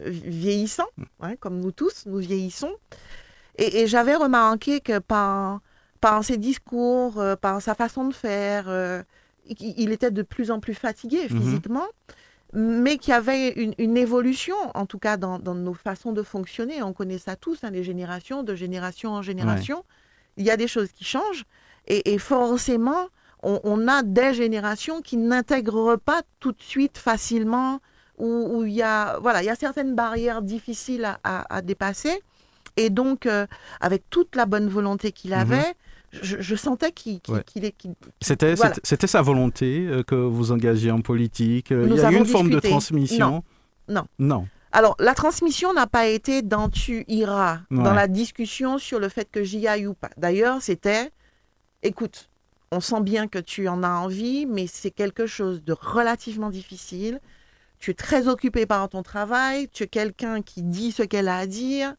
vieillissant, 0.05 0.87
hein, 1.21 1.35
comme 1.37 1.59
nous 1.59 1.71
tous, 1.71 2.05
nous 2.07 2.17
vieillissons. 2.17 2.73
Et, 3.57 3.81
et 3.81 3.87
j'avais 3.87 4.15
remarqué 4.15 4.81
que 4.81 4.97
par, 4.99 5.61
par 6.01 6.23
ses 6.23 6.37
discours, 6.37 7.23
par 7.41 7.61
sa 7.61 7.75
façon 7.75 8.07
de 8.07 8.13
faire, 8.13 8.65
euh, 8.67 9.01
il 9.47 9.73
il 9.77 9.91
était 9.91 10.11
de 10.11 10.23
plus 10.23 10.51
en 10.51 10.59
plus 10.59 10.73
fatigué 10.73 11.27
Mhm. 11.29 11.39
physiquement 11.41 11.85
mais 12.53 12.97
qu'il 12.97 13.11
y 13.11 13.13
avait 13.13 13.49
une, 13.51 13.73
une 13.77 13.97
évolution, 13.97 14.55
en 14.73 14.85
tout 14.85 14.99
cas 14.99 15.17
dans, 15.17 15.39
dans 15.39 15.55
nos 15.55 15.73
façons 15.73 16.11
de 16.13 16.23
fonctionner. 16.23 16.81
On 16.83 16.93
connaît 16.93 17.17
ça 17.17 17.35
tous, 17.35 17.63
hein, 17.63 17.69
les 17.71 17.83
générations, 17.83 18.43
de 18.43 18.55
génération 18.55 19.11
en 19.11 19.21
génération. 19.21 19.83
Il 20.37 20.45
y 20.45 20.51
a 20.51 20.57
des 20.57 20.67
choses 20.67 20.91
qui 20.91 21.03
changent. 21.03 21.45
Et, 21.87 22.13
et 22.13 22.17
forcément, 22.17 23.07
on, 23.43 23.59
on 23.63 23.87
a 23.87 24.03
des 24.03 24.33
générations 24.33 25.01
qui 25.01 25.17
n'intègrent 25.17 25.95
pas 25.97 26.21
tout 26.39 26.51
de 26.51 26.61
suite 26.61 26.97
facilement, 26.97 27.79
où, 28.17 28.25
où 28.27 28.63
il, 28.65 28.73
y 28.73 28.81
a, 28.81 29.19
voilà, 29.19 29.43
il 29.43 29.45
y 29.45 29.49
a 29.49 29.55
certaines 29.55 29.93
barrières 29.95 30.41
difficiles 30.41 31.05
à, 31.05 31.19
à- 31.23 31.55
à 31.57 31.61
dépasser. 31.61 32.21
Et 32.75 32.89
donc, 32.89 33.25
euh, 33.25 33.47
avec 33.81 34.09
toute 34.09 34.35
la 34.35 34.45
bonne 34.45 34.67
volonté 34.69 35.11
qu'il 35.11 35.31
Mhm. 35.31 35.37
avait, 35.39 35.73
je, 36.11 36.37
je 36.39 36.55
sentais 36.55 36.91
qu'il 36.91 37.19
Ouais. 37.27 37.43
qu'il- 37.45 37.71
C'était 38.21 38.55
Voilà. 38.55 38.75
sa 38.83 39.21
volonté 39.21 39.85
euh, 39.87 40.03
que 40.03 40.15
vous 40.15 40.51
engagez 40.51 40.91
en 40.91 41.01
politique. 41.01 41.71
euh, 41.71 41.87
Il 41.89 41.95
y 41.95 41.99
a 42.01 42.11
eu 42.11 42.15
une 42.15 42.25
forme 42.25 42.49
de 42.49 42.59
transmission. 42.59 43.43
Non. 43.89 44.05
Non. 44.19 44.47
Alors, 44.71 44.95
la 44.99 45.13
transmission 45.15 45.73
n'a 45.73 45.87
pas 45.87 46.07
été 46.07 46.41
dans 46.41 46.69
tu 46.69 47.03
iras, 47.07 47.59
Ouais. 47.71 47.83
dans 47.83 47.93
la 47.93 48.07
discussion 48.07 48.77
sur 48.77 48.99
le 48.99 49.09
fait 49.09 49.29
que 49.31 49.43
j'y 49.43 49.67
aille 49.67 49.87
ou 49.87 49.93
pas. 49.93 50.09
D'ailleurs, 50.17 50.61
c'était, 50.61 51.11
écoute, 51.83 52.29
on 52.71 52.81
sent 52.81 53.01
bien 53.01 53.27
que 53.27 53.39
tu 53.39 53.67
en 53.69 53.81
as 53.83 53.89
envie, 53.95 54.45
mais 54.45 54.67
c'est 54.67 54.91
quelque 54.91 55.25
chose 55.25 55.63
de 55.63 55.73
relativement 55.73 56.49
difficile. 56.49 57.21
Tu 57.79 57.91
es 57.91 57.93
très 57.93 58.27
occupé 58.27 58.65
par 58.65 58.89
ton 58.89 59.03
travail, 59.03 59.69
tu 59.71 59.83
es 59.83 59.87
quelqu'un 59.87 60.41
qui 60.41 60.63
dit 60.63 60.91
ce 60.91 61.03
qu'elle 61.03 61.27
a 61.29 61.37
à 61.37 61.45
dire, 61.45 61.93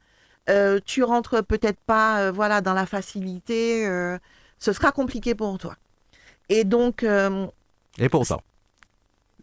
euh, 0.48 0.80
tu 0.84 1.02
rentres 1.02 1.44
peut-être 1.44 1.80
pas 1.86 2.20
euh, 2.20 2.32
voilà, 2.32 2.60
dans 2.60 2.74
la 2.74 2.86
facilité, 2.86 3.86
euh, 3.86 4.18
ce 4.58 4.72
sera 4.72 4.92
compliqué 4.92 5.34
pour 5.34 5.56
toi. 5.58 5.76
Et 6.48 6.64
donc, 6.64 7.04
Et 7.98 8.08
pourtant, 8.08 8.40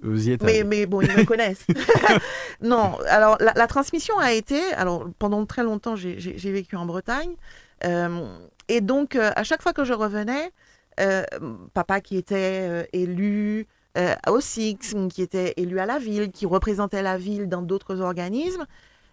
vous 0.01 0.27
y 0.27 0.31
êtes 0.31 0.43
mais, 0.43 0.85
bon, 0.85 1.01
ils 1.01 1.11
me 1.15 1.23
connaissent. 1.25 1.65
non, 2.61 2.97
alors 3.09 3.37
la, 3.39 3.53
la 3.55 3.67
transmission 3.67 4.17
a 4.19 4.33
été, 4.33 4.59
alors 4.73 5.07
pendant 5.19 5.45
très 5.45 5.63
longtemps, 5.63 5.95
j'ai- 5.95 6.17
vécu 6.17 6.75
en 6.75 6.85
Bretagne. 6.85 7.35
et 8.67 8.81
donc, 8.81 9.15
à 9.15 9.43
chaque 9.43 9.61
fois 9.61 9.73
que 9.73 9.83
je 9.85 9.93
revenais, 9.93 10.51
papa 11.73 12.01
qui 12.01 12.17
était 12.17 12.89
élu 12.93 13.67
au 14.27 14.39
SIX, 14.41 14.95
qui 15.13 15.21
était 15.21 15.53
élu 15.57 15.79
à 15.79 15.85
la 15.85 15.99
ville, 15.99 16.31
qui 16.31 16.45
représentait 16.47 17.03
la 17.03 17.17
ville 17.17 17.47
dans 17.47 17.61
d'autres 17.61 18.01
organismes, 18.01 18.65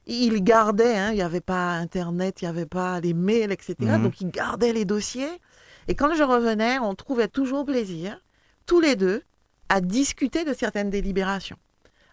il 0.07 0.43
gardait, 0.43 0.97
hein, 0.97 1.11
il 1.11 1.17
n'y 1.17 1.23
avait 1.23 1.41
pas 1.41 1.73
Internet, 1.73 2.43
il 2.43 2.45
n'y 2.47 2.49
avait 2.51 2.67
pas 2.67 3.01
les 3.01 3.15
mails, 3.15 3.53
etc. 3.53 3.77
Mhm. 3.81 4.03
Donc, 4.03 4.21
il 4.21 4.31
gardait 4.31 4.73
les 4.73 4.85
dossiers. 4.85 5.41
Et 5.89 5.95
quand 5.95 6.15
je 6.15 6.23
revenais, 6.23 6.79
on 6.79 6.95
trouvait 6.95 7.29
toujours 7.29 7.65
plaisir, 7.65 8.21
tous 8.67 8.81
les 8.81 8.97
deux, 8.97 9.23
à 9.69 9.81
discuter 9.81 10.45
de 10.45 10.53
certaines 10.55 10.91
délibérations. 10.91 11.57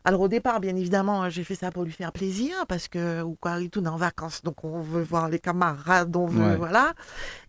Alors 0.06 0.21
au 0.21 0.28
départ, 0.30 0.62
bien 0.62 0.75
évidemment, 0.78 1.30
j'ai 1.30 1.43
fait 1.43 1.56
ça 1.56 1.71
pour 1.71 1.84
lui 1.84 1.91
faire 1.91 2.13
plaisir 2.13 2.65
parce 2.67 2.88
que 2.88 3.21
ou 3.21 3.36
quoi, 3.39 3.60
il 3.60 3.69
tourne 3.69 3.88
en 3.89 3.97
vacances, 3.97 4.41
donc 4.43 4.63
on 4.63 4.80
veut 4.80 5.04
voir 5.04 5.28
les 5.28 5.39
camarades, 5.39 6.15
on 6.15 6.25
veut 6.25 6.41
Ouais. 6.52 6.56
voilà. 6.56 6.93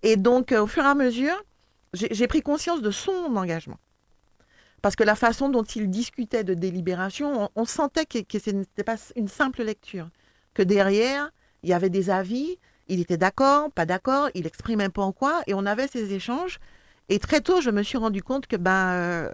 Et 0.02 0.16
donc 0.16 0.50
euh, 0.50 0.62
au 0.62 0.66
fur 0.66 0.82
et 0.82 0.86
à 0.86 0.96
mesure, 0.96 1.34
j'ai 1.94 2.08
j'ai 2.10 2.26
pris 2.26 2.42
conscience 2.42 2.82
de 2.82 2.90
son 2.90 3.36
engagement. 3.36 3.78
Parce 4.82 4.96
que 4.96 5.04
la 5.04 5.14
façon 5.14 5.48
dont 5.48 5.62
il 5.62 5.88
discutait 5.90 6.42
de 6.42 6.54
délibération, 6.54 7.44
on, 7.44 7.48
on 7.54 7.64
sentait 7.64 8.04
que, 8.04 8.18
que 8.18 8.38
ce 8.40 8.50
n'était 8.50 8.82
pas 8.84 8.96
une 9.14 9.28
simple 9.28 9.62
lecture, 9.62 10.08
que 10.54 10.62
derrière, 10.62 11.30
il 11.62 11.70
y 11.70 11.72
avait 11.72 11.90
des 11.90 12.10
avis, 12.10 12.58
il 12.88 13.00
était 13.00 13.16
d'accord, 13.16 13.70
pas 13.70 13.86
d'accord, 13.86 14.30
il 14.34 14.46
exprimait 14.46 14.88
pourquoi, 14.88 15.42
et 15.46 15.54
on 15.54 15.66
avait 15.66 15.88
ces 15.88 16.12
échanges. 16.12 16.58
Et 17.08 17.18
très 17.18 17.40
tôt, 17.40 17.60
je 17.60 17.70
me 17.70 17.82
suis 17.82 17.98
rendu 17.98 18.22
compte 18.22 18.46
que 18.46 18.56
ben, 18.56 18.92
euh, 18.92 19.30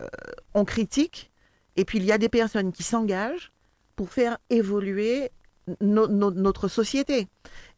on 0.54 0.64
critique, 0.64 1.30
et 1.76 1.84
puis 1.84 1.98
il 1.98 2.04
y 2.04 2.12
a 2.12 2.18
des 2.18 2.28
personnes 2.28 2.72
qui 2.72 2.82
s'engagent 2.82 3.52
pour 3.96 4.10
faire 4.10 4.38
évoluer 4.50 5.30
notre 5.80 6.68
société. 6.68 7.28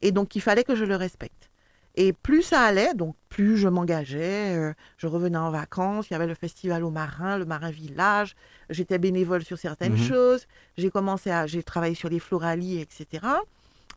Et 0.03 0.13
donc, 0.13 0.37
il 0.37 0.41
fallait 0.41 0.65
que 0.65 0.75
je 0.75 0.85
le 0.85 0.97
respecte. 0.97 1.49
Et 1.95 2.13
plus 2.13 2.43
ça 2.43 2.61
allait, 2.61 2.95
donc 2.95 3.17
plus 3.29 3.57
je 3.57 3.67
m'engageais, 3.67 4.57
euh, 4.57 4.73
je 4.99 5.09
revenais 5.09 5.39
en 5.39 5.51
vacances, 5.51 6.09
il 6.09 6.13
y 6.13 6.17
avait 6.17 6.29
le 6.29 6.35
festival 6.35 6.85
au 6.85 6.91
Marin, 6.91 7.39
le 7.39 7.45
Marin 7.45 7.73
Village, 7.73 8.37
j'étais 8.71 8.99
bénévole 8.99 9.45
sur 9.45 9.59
certaines 9.59 9.93
mhm. 9.93 10.09
choses, 10.09 10.47
j'ai 10.77 10.91
commencé 10.91 11.31
à, 11.31 11.47
j'ai 11.47 11.63
travaillé 11.63 11.95
sur 11.95 12.09
les 12.09 12.19
floralies, 12.19 12.81
etc. 12.81 13.27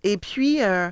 Et 0.04 0.18
puis, 0.18 0.64
euh, 0.64 0.90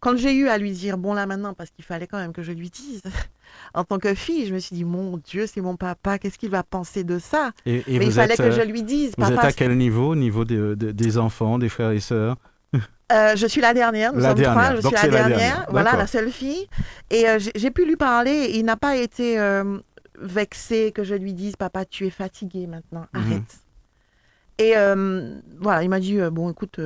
quand 0.00 0.16
j'ai 0.16 0.34
eu 0.34 0.48
à 0.48 0.58
lui 0.58 0.72
dire, 0.72 0.98
bon 0.98 1.14
là 1.14 1.26
maintenant, 1.26 1.54
parce 1.54 1.70
qu'il 1.70 1.84
fallait 1.84 2.06
quand 2.06 2.18
même 2.18 2.32
que 2.32 2.42
je 2.42 2.52
lui 2.52 2.70
dise, 2.70 3.02
en 3.74 3.84
tant 3.84 3.98
que 3.98 4.14
fille, 4.14 4.46
je 4.46 4.54
me 4.54 4.58
suis 4.58 4.74
dit, 4.76 4.84
mon 4.84 5.16
Dieu, 5.16 5.46
c'est 5.46 5.60
mon 5.60 5.76
papa, 5.76 6.18
qu'est-ce 6.18 6.38
qu'il 6.38 6.50
va 6.50 6.62
penser 6.62 7.04
de 7.04 7.18
ça? 7.18 7.52
Et, 7.66 7.82
Mais 7.88 8.06
il 8.06 8.12
fallait 8.12 8.36
que 8.36 8.50
je 8.50 8.62
lui 8.62 8.82
dise. 8.82 9.12
Vous 9.16 9.30
êtes 9.30 9.38
à 9.38 9.52
quel 9.52 9.76
niveau? 9.76 10.10
Au 10.10 10.16
niveau 10.16 10.44
des 10.44 11.18
enfants, 11.18 11.58
des 11.58 11.68
frères 11.68 11.90
et 11.90 12.00
sœurs? 12.00 12.36
Euh, 13.12 13.36
je 13.36 13.46
suis 13.46 13.60
la 13.60 13.74
dernière, 13.74 14.12
nous 14.12 14.22
sommes 14.22 14.40
trois, 14.40 14.74
je 14.76 14.80
suis 14.80 14.90
la, 14.90 15.08
dernière, 15.08 15.66
voilà, 15.70 15.96
la 15.96 16.06
seule 16.06 16.30
fille. 16.30 16.66
Et 17.10 17.28
euh, 17.28 17.38
j'ai 17.54 17.70
pu 17.70 17.84
lui 17.84 17.96
parler, 17.96 18.52
il 18.54 18.64
n'a 18.64 18.76
pas 18.76 18.96
été 18.96 19.38
euh, 19.38 19.78
vexé 20.22 20.92
que 20.92 21.04
je 21.04 21.14
lui 21.14 21.34
dise, 21.34 21.56
papa, 21.56 21.84
tu 21.84 22.06
es 22.06 22.10
fatigué 22.10 22.66
maintenant, 22.66 23.06
mhm. 23.12 23.20
arrête. 23.20 23.58
Et 24.58 24.74
voilà, 25.58 25.82
il 25.82 25.88
m'a 25.88 25.98
dit, 25.98 26.18
bon, 26.30 26.50
écoute, 26.50 26.78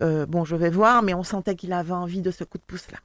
bon, 0.00 0.44
je 0.44 0.56
vais 0.56 0.70
voir, 0.70 1.02
mais 1.02 1.12
on 1.14 1.22
sentait 1.22 1.56
qu'il 1.56 1.72
avait 1.72 1.92
envie 1.92 2.22
de 2.22 2.30
ce 2.30 2.44
coup 2.44 2.58
de 2.58 2.62
pouce-là. 2.62 2.98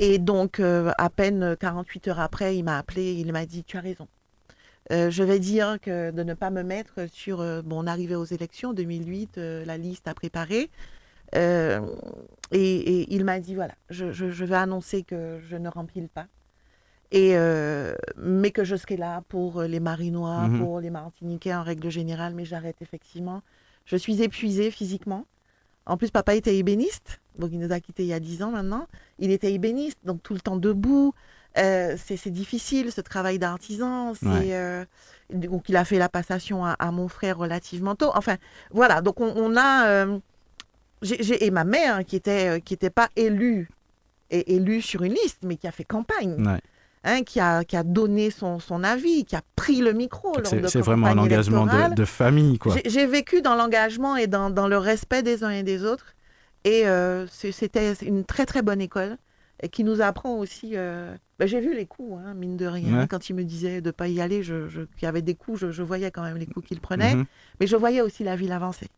Et 0.00 0.18
donc, 0.18 0.60
à 0.60 1.10
peine 1.10 1.56
48 1.56 2.08
heures 2.08 2.20
après, 2.20 2.56
il 2.56 2.64
m'a 2.64 2.78
appelé, 2.78 3.12
il 3.12 3.32
m'a 3.32 3.46
dit, 3.46 3.62
tu 3.62 3.76
as 3.76 3.80
raison. 3.80 4.08
je 4.90 5.22
vais 5.22 5.38
dire 5.38 5.78
que 5.80 6.10
de 6.10 6.22
ne 6.24 6.34
pas 6.34 6.50
me 6.50 6.64
mettre 6.64 7.06
sur, 7.12 7.38
bon, 7.62 7.84
on 7.84 7.86
arrivait 7.86 8.16
aux 8.16 8.24
élections 8.24 8.72
2008, 8.72 9.36
la 9.36 9.76
liste 9.76 10.08
à 10.08 10.14
préparer. 10.14 10.68
Euh, 11.34 11.80
et, 12.52 13.14
il 13.14 13.24
m'a 13.24 13.40
dit 13.40 13.54
voilà, 13.54 13.74
je, 13.90 14.44
vais 14.44 14.56
annoncer 14.56 15.02
que 15.02 15.38
je 15.48 15.56
ne 15.56 15.68
remplis 15.68 16.06
pas. 16.08 16.26
Et, 17.10 17.36
euh, 17.36 17.94
mais 18.16 18.50
que 18.50 18.64
je 18.64 18.76
serai 18.76 18.96
là 18.96 19.22
pour 19.28 19.62
les 19.62 19.80
Marinois, 19.80 20.48
mhm. 20.48 20.60
pour 20.60 20.80
les 20.80 20.90
Martiniquais 20.90 21.54
en 21.54 21.62
règle 21.62 21.90
générale, 21.90 22.34
mais 22.34 22.44
j'arrête 22.44 22.76
effectivement. 22.82 23.42
Je 23.86 23.96
suis 23.96 24.22
épuisée 24.22 24.70
physiquement. 24.70 25.24
En 25.86 25.96
plus, 25.96 26.10
papa 26.10 26.34
était 26.34 26.56
ébéniste, 26.56 27.20
donc 27.38 27.50
il 27.52 27.58
nous 27.58 27.72
a 27.72 27.80
quittés 27.80 28.02
il 28.02 28.08
y 28.08 28.12
a 28.12 28.20
10 28.20 28.42
ans 28.42 28.50
maintenant. 28.50 28.86
Il 29.18 29.30
était 29.30 29.52
ébéniste, 29.52 29.98
donc 30.04 30.22
tout 30.22 30.34
le 30.34 30.40
temps 30.40 30.58
debout. 30.58 31.14
Euh, 31.56 31.96
c'est 31.96 32.30
difficile 32.30 32.92
ce 32.92 33.00
travail 33.00 33.38
d'artisan. 33.38 34.12
donc 35.30 35.68
il 35.68 35.76
a 35.76 35.84
fait 35.86 35.98
la 35.98 36.10
passation 36.10 36.66
à, 36.66 36.92
mon 36.92 37.08
frère 37.08 37.38
relativement 37.38 37.94
tôt. 37.94 38.10
Enfin, 38.14 38.36
voilà, 38.70 39.00
donc 39.00 39.18
on, 39.20 39.56
a 39.56 40.06
et 41.40 41.50
ma 41.50 41.64
mère, 41.64 41.96
hein, 41.96 42.04
qui 42.04 42.16
n'était 42.16 42.48
euh, 42.48 42.58
qui 42.60 42.74
était 42.74 42.90
pas 42.90 43.08
élue, 43.16 43.68
et 44.30 44.54
élue 44.54 44.82
sur 44.82 45.02
une 45.02 45.14
liste, 45.14 45.38
mais 45.42 45.56
qui 45.56 45.66
a 45.66 45.72
fait 45.72 45.84
campagne. 45.84 46.58
Hein, 47.08 47.22
qui, 47.22 47.40
a, 47.40 47.64
qui 47.64 47.74
a 47.74 47.82
donné 47.82 48.30
son, 48.30 48.58
son 48.58 48.84
avis, 48.84 49.24
qui 49.24 49.34
a 49.34 49.40
pris 49.56 49.80
le 49.80 49.94
micro. 49.94 50.30
C'est 50.44 50.80
vraiment 50.80 51.06
un 51.06 51.16
engagement 51.16 51.64
de, 51.64 51.94
de, 51.94 52.04
famille. 52.04 52.58
quoi. 52.58 52.74
J'ai 52.84 53.06
vécu 53.06 53.40
dans 53.40 53.54
l'engagement 53.54 54.16
et 54.16 54.26
dans, 54.26 54.50
dans, 54.50 54.68
le 54.68 54.76
respect 54.76 55.22
des 55.22 55.42
uns 55.42 55.48
et 55.48 55.62
des 55.62 55.84
autres. 55.84 56.14
Et 56.64 56.86
euh, 56.86 57.26
c'était 57.28 57.94
une 58.02 58.26
très 58.26 58.44
très 58.44 58.60
bonne 58.60 58.82
école 58.82 59.16
et 59.62 59.70
qui 59.70 59.84
nous 59.84 60.02
apprend 60.02 60.36
aussi. 60.36 60.72
Euh, 60.74 61.16
ben, 61.38 61.48
j'ai 61.48 61.60
vu 61.60 61.74
les 61.74 61.86
coups, 61.86 62.20
hein, 62.22 62.34
mine 62.34 62.58
de 62.58 62.66
rien. 62.66 63.06
Quand 63.06 63.30
il 63.30 63.36
me 63.36 63.44
disait 63.44 63.80
de 63.80 63.86
ne 63.86 63.92
pas 63.92 64.08
y 64.08 64.20
aller, 64.20 64.42
je, 64.42 64.68
je, 64.68 64.82
qu'il 64.82 65.04
y 65.04 65.06
avait 65.06 65.22
des 65.22 65.34
coups, 65.34 65.60
je, 65.60 65.70
je, 65.70 65.82
voyais 65.82 66.10
quand 66.10 66.22
même 66.22 66.36
les 66.36 66.46
coups 66.46 66.66
qu'il 66.66 66.80
prenait. 66.80 67.14
Mhm. 67.14 67.24
Mais 67.58 67.66
je 67.66 67.76
voyais 67.76 68.02
aussi 68.02 68.22
la 68.22 68.36
ville 68.36 68.52
avancer. 68.52 68.88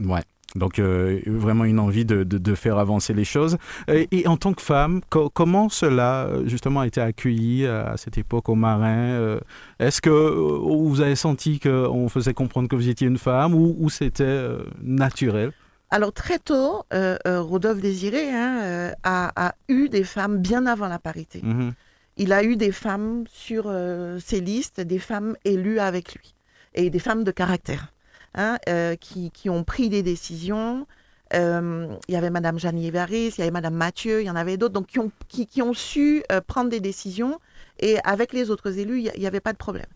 Ouais. 0.00 0.22
Donc 0.54 0.78
euh, 0.78 1.20
vraiment 1.26 1.64
une 1.64 1.78
envie 1.78 2.04
de, 2.04 2.24
de, 2.24 2.54
faire 2.54 2.78
avancer 2.78 3.14
les 3.14 3.24
choses. 3.24 3.56
Et, 3.88 4.26
en 4.26 4.36
tant 4.36 4.52
que 4.52 4.62
femme, 4.62 5.00
comment 5.08 5.68
cela 5.68 6.28
justement 6.44 6.80
a 6.80 6.86
été 6.86 7.00
accueilli 7.00 7.66
à 7.66 7.96
cette 7.96 8.18
époque 8.18 8.48
au 8.48 8.54
Marin 8.54 9.12
euh, 9.12 9.40
Est-ce 9.78 10.02
que 10.02 10.10
euh, 10.10 10.58
vous 10.60 11.00
avez 11.00 11.16
senti 11.16 11.58
qu'on 11.58 12.08
faisait 12.08 12.34
comprendre 12.34 12.68
que 12.68 12.76
vous 12.76 12.88
étiez 12.88 13.06
une 13.06 13.18
femme 13.18 13.54
ou, 13.54 13.88
c'était 13.88 14.48
naturel? 14.82 15.52
Alors 15.90 16.12
très 16.12 16.38
tôt, 16.38 16.84
Rodolphe 17.24 17.80
Désiré 17.80 18.30
hein, 18.30 18.92
a, 19.04 19.54
eu 19.68 19.88
des 19.88 20.04
femmes 20.04 20.38
bien 20.38 20.66
avant 20.66 20.88
la 20.88 20.98
parité. 20.98 21.40
Mm-hmm. 21.40 21.72
Il 22.18 22.32
a 22.32 22.44
eu 22.44 22.56
des 22.56 22.72
femmes 22.72 23.24
sur 23.32 23.72
ses 24.20 24.40
listes, 24.40 24.80
des 24.80 24.98
femmes 24.98 25.36
élues 25.44 25.78
avec 25.78 26.14
lui 26.14 26.34
et 26.74 26.90
des 26.90 26.98
femmes 26.98 27.24
de 27.24 27.30
caractère. 27.30 27.91
Hein, 28.34 28.56
euh, 28.66 28.96
qui, 28.96 29.50
ont 29.50 29.62
pris 29.62 29.90
des 29.90 30.02
décisions. 30.02 30.86
Euh, 31.34 31.94
il 32.08 32.14
y 32.14 32.16
avait 32.16 32.30
Madame 32.30 32.58
Jeanne 32.58 32.80
Varis, 32.90 33.34
il 33.36 33.38
y 33.38 33.42
avait 33.42 33.50
Madame 33.50 33.74
Mathieu, 33.74 34.22
il 34.22 34.26
y 34.26 34.30
en 34.30 34.36
avait 34.36 34.56
d'autres, 34.56 34.72
donc 34.72 34.86
qui 34.86 35.60
ont, 35.62 35.74
su 35.74 36.22
euh, 36.32 36.40
prendre 36.40 36.70
des 36.70 36.80
décisions. 36.80 37.38
Et 37.78 37.98
avec 38.04 38.32
les 38.32 38.50
autres 38.50 38.78
élus, 38.78 39.02
il 39.14 39.20
n'y 39.20 39.26
avait 39.26 39.40
pas 39.40 39.52
de 39.52 39.58
problème. 39.58 39.86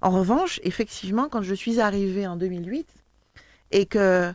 En 0.00 0.10
revanche, 0.10 0.58
effectivement, 0.64 1.28
quand 1.28 1.42
je 1.42 1.54
suis 1.54 1.78
arrivée 1.78 2.26
en 2.26 2.34
2008 2.36 2.88
et 3.70 3.86
que 3.86 4.32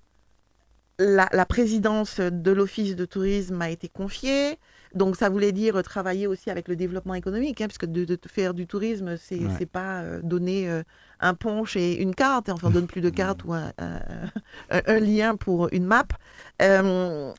la, 0.98 1.28
la 1.32 1.46
présidence 1.46 2.22
de 2.22 2.52
l'Office 2.52 2.96
de 2.96 3.04
tourisme 3.04 3.56
m'a 3.56 3.70
été 3.70 3.90
confiée, 3.90 4.60
donc 4.94 5.16
ça 5.16 5.30
voulait 5.30 5.52
dire 5.52 5.82
travailler 5.84 6.28
aussi 6.28 6.50
avec 6.50 6.68
le 6.68 6.76
développement 6.76 7.14
économique, 7.14 7.62
hein, 7.62 7.68
parce 7.68 7.78
que 7.78 7.86
de, 7.86 8.18
faire 8.28 8.54
du 8.54 8.68
tourisme, 8.68 9.18
c'est 9.18 9.40
n'est 9.40 9.66
pas 9.66 10.02
euh, 10.02 10.20
donner 10.22 10.70
euh, 10.70 10.84
un 11.20 11.34
punch 11.34 11.76
et 11.76 12.02
une 12.02 12.14
carte, 12.14 12.50
enfin 12.50 12.68
on 12.68 12.72
donne 12.72 12.88
plus 12.88 13.02
de 13.02 13.10
cartes 13.22 13.44
ou 13.46 13.54
un, 13.54 13.72
lien 15.00 15.36
pour 15.36 15.70
une 15.72 15.86
map. 15.86 16.08
Euh, 16.62 17.32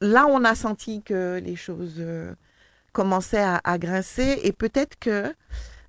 là, 0.00 0.26
on 0.28 0.44
a 0.44 0.54
senti 0.54 1.02
que 1.02 1.40
les 1.44 1.56
choses 1.56 2.02
commençaient 2.92 3.42
à, 3.42 3.60
à, 3.64 3.78
grincer 3.78 4.40
et 4.42 4.52
peut-être 4.52 4.96
que 4.98 5.34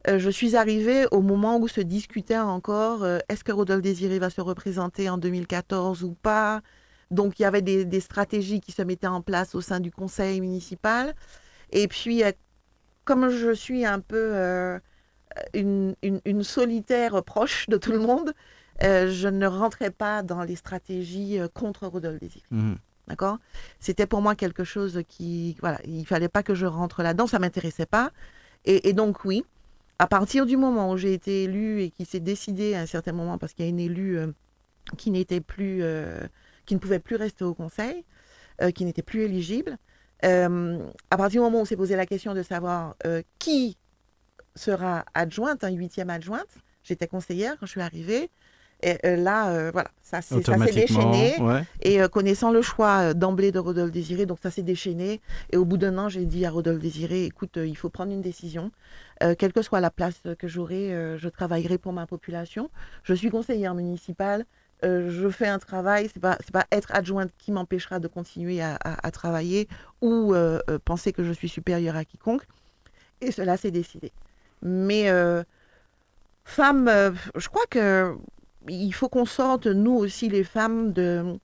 je 0.07 0.29
suis 0.29 0.55
arrivée 0.55 1.05
au 1.11 1.21
moment 1.21 1.57
où 1.57 1.67
se 1.67 1.81
discutait 1.81 2.37
encore 2.37 3.05
est-ce 3.27 3.43
que 3.43 3.51
Rodolphe 3.51 3.81
Désiré 3.81 4.19
va 4.19 4.29
se 4.29 4.41
représenter 4.41 5.09
en 5.09 5.17
2014 5.17 6.03
ou 6.03 6.13
pas? 6.13 6.61
Donc 7.11 7.39
il 7.39 7.43
y 7.43 7.45
avait 7.45 7.61
des, 7.61 7.99
stratégies 7.99 8.59
qui 8.59 8.71
se 8.71 8.81
mettaient 8.81 9.07
en 9.07 9.21
place 9.21 9.55
au 9.55 9.61
sein 9.61 9.79
du 9.79 9.91
conseil 9.91 10.41
municipal. 10.41 11.13
Et 11.71 11.87
puis, 11.87 12.23
euh, 12.23 12.31
comme 13.03 13.29
je 13.29 13.53
suis 13.53 13.85
un 13.85 13.99
peu 13.99 14.31
euh, 14.33 14.79
une, 15.53 16.43
solitaire 16.43 17.23
proche 17.23 17.67
de 17.69 17.77
tout 17.77 17.91
le 17.91 17.99
monde, 17.99 18.33
euh, 18.83 19.09
je 19.09 19.27
ne 19.27 19.47
rentrais 19.47 19.91
pas 19.91 20.23
dans 20.23 20.43
les 20.43 20.55
stratégies 20.55 21.39
contre 21.53 21.87
Rodolphe 21.87 22.19
Désir. 22.19 22.41
Mhm. 22.51 22.77
D'accord? 23.07 23.37
C'était 23.79 24.07
pour 24.07 24.21
moi 24.21 24.33
quelque 24.33 24.63
chose 24.63 25.03
qui. 25.07 25.55
Voilà, 25.61 25.79
il 25.85 26.05
fallait 26.07 26.27
pas 26.27 26.41
que 26.41 26.55
je 26.55 26.65
rentre 26.65 27.03
là-dedans, 27.03 27.27
ça 27.27 27.37
m'intéressait 27.37 27.85
pas. 27.85 28.11
Et, 28.67 28.93
donc, 28.93 29.25
oui, 29.25 29.45
à 29.99 30.07
partir 30.07 30.47
du 30.47 30.57
moment 30.57 30.89
où 30.89 30.97
j'ai 30.97 31.13
été 31.13 31.43
élue 31.43 31.83
et 31.83 31.91
qui 31.91 32.03
s'est 32.03 32.19
décidé 32.19 32.73
à 32.73 32.79
un 32.79 32.87
certain 32.87 33.11
moment, 33.11 33.37
parce 33.37 33.53
qu'il 33.53 33.63
y 33.63 33.67
a 33.67 33.69
une 33.69 33.79
élue 33.79 34.17
qui 34.97 35.11
n'était 35.11 35.39
plus 35.39 35.83
qui 36.65 36.75
ne 36.75 36.79
pouvait 36.79 36.99
plus 36.99 37.15
rester 37.15 37.43
au 37.43 37.53
conseil, 37.53 38.03
euh, 38.61 38.71
qui 38.71 38.85
n'était 38.85 39.01
plus 39.01 39.23
éligible. 39.23 39.77
Euh, 40.23 40.79
à 41.11 41.17
partir 41.17 41.41
du 41.41 41.45
moment 41.45 41.59
où 41.59 41.61
on 41.61 41.65
s'est 41.65 41.75
posé 41.75 41.95
la 41.95 42.05
question 42.05 42.33
de 42.33 42.41
savoir 42.41 42.95
euh, 43.05 43.21
qui 43.37 43.77
sera 44.55 45.05
adjointe, 45.13 45.63
un 45.63 45.71
huitième 45.71 46.09
adjointe, 46.09 46.47
j'étais 46.83 47.07
conseillère 47.07 47.57
quand 47.59 47.65
je 47.65 47.71
suis 47.71 47.81
arrivée. 47.81 48.29
Et 48.81 48.97
là, 49.15 49.71
voilà, 49.71 49.89
ça, 50.03 50.21
s'est 50.21 50.41
déchaîné. 50.41 51.33
Et 51.81 51.97
connaissant 52.09 52.51
le 52.51 52.61
choix 52.61 53.13
d'emblée 53.15 53.51
de 53.51 53.57
Rodolphe 53.57 53.91
Désiré, 53.91 54.25
donc 54.25 54.37
ça 54.43 54.51
s'est 54.51 54.61
déchaîné. 54.61 55.21
Et 55.51 55.57
au 55.57 55.65
bout 55.65 55.77
d'un 55.77 55.97
an, 55.97 56.07
j'ai 56.07 56.25
dit 56.25 56.45
à 56.45 56.51
Rodolphe 56.51 56.81
Désiré, 56.81 57.23
écoute, 57.23 57.55
il 57.55 57.75
faut 57.75 57.89
prendre 57.89 58.11
une 58.11 58.21
décision. 58.21 58.71
quelle 59.39 59.53
que 59.53 59.61
soit 59.63 59.79
la 59.79 59.89
place 59.89 60.21
que 60.37 60.47
j'aurai, 60.47 60.89
je 61.17 61.29
travaillerai 61.29 61.79
pour 61.79 61.93
ma 61.93 62.05
population. 62.05 62.69
Je 63.03 63.13
suis 63.13 63.29
conseillère 63.29 63.73
municipale. 63.73 64.45
Euh, 64.85 65.09
je 65.09 65.29
fais 65.29 65.47
un 65.47 65.57
travail, 65.57 66.09
c'est 66.13 66.21
pas 66.21 66.37
pas 66.53 66.65
être 66.71 66.93
adjointe 66.93 67.31
qui 67.37 67.51
m'empêchera 67.51 67.99
de 67.99 68.07
continuer 68.07 68.61
à, 68.61 69.11
travailler 69.11 69.67
ou 70.01 70.33
euh, 70.33 70.59
euh, 70.69 70.77
penser 70.83 71.11
que 71.11 71.23
je 71.23 71.31
suis 71.31 71.49
supérieure 71.49 71.95
à 71.95 72.05
quiconque. 72.05 72.43
Et 73.21 73.31
cela 73.31 73.57
s'est 73.57 73.71
décidé. 73.71 74.11
Mais 74.61 75.09
femme, 76.43 76.91
je 77.35 77.49
crois 77.49 77.65
que 77.69 78.15
il 78.67 78.93
faut 78.93 79.09
qu'on 79.09 79.25
sorte 79.25 79.67
nous 79.67 79.93
aussi 79.93 80.29
les 80.29 80.43
femmes 80.43 80.91
de 80.93 81.39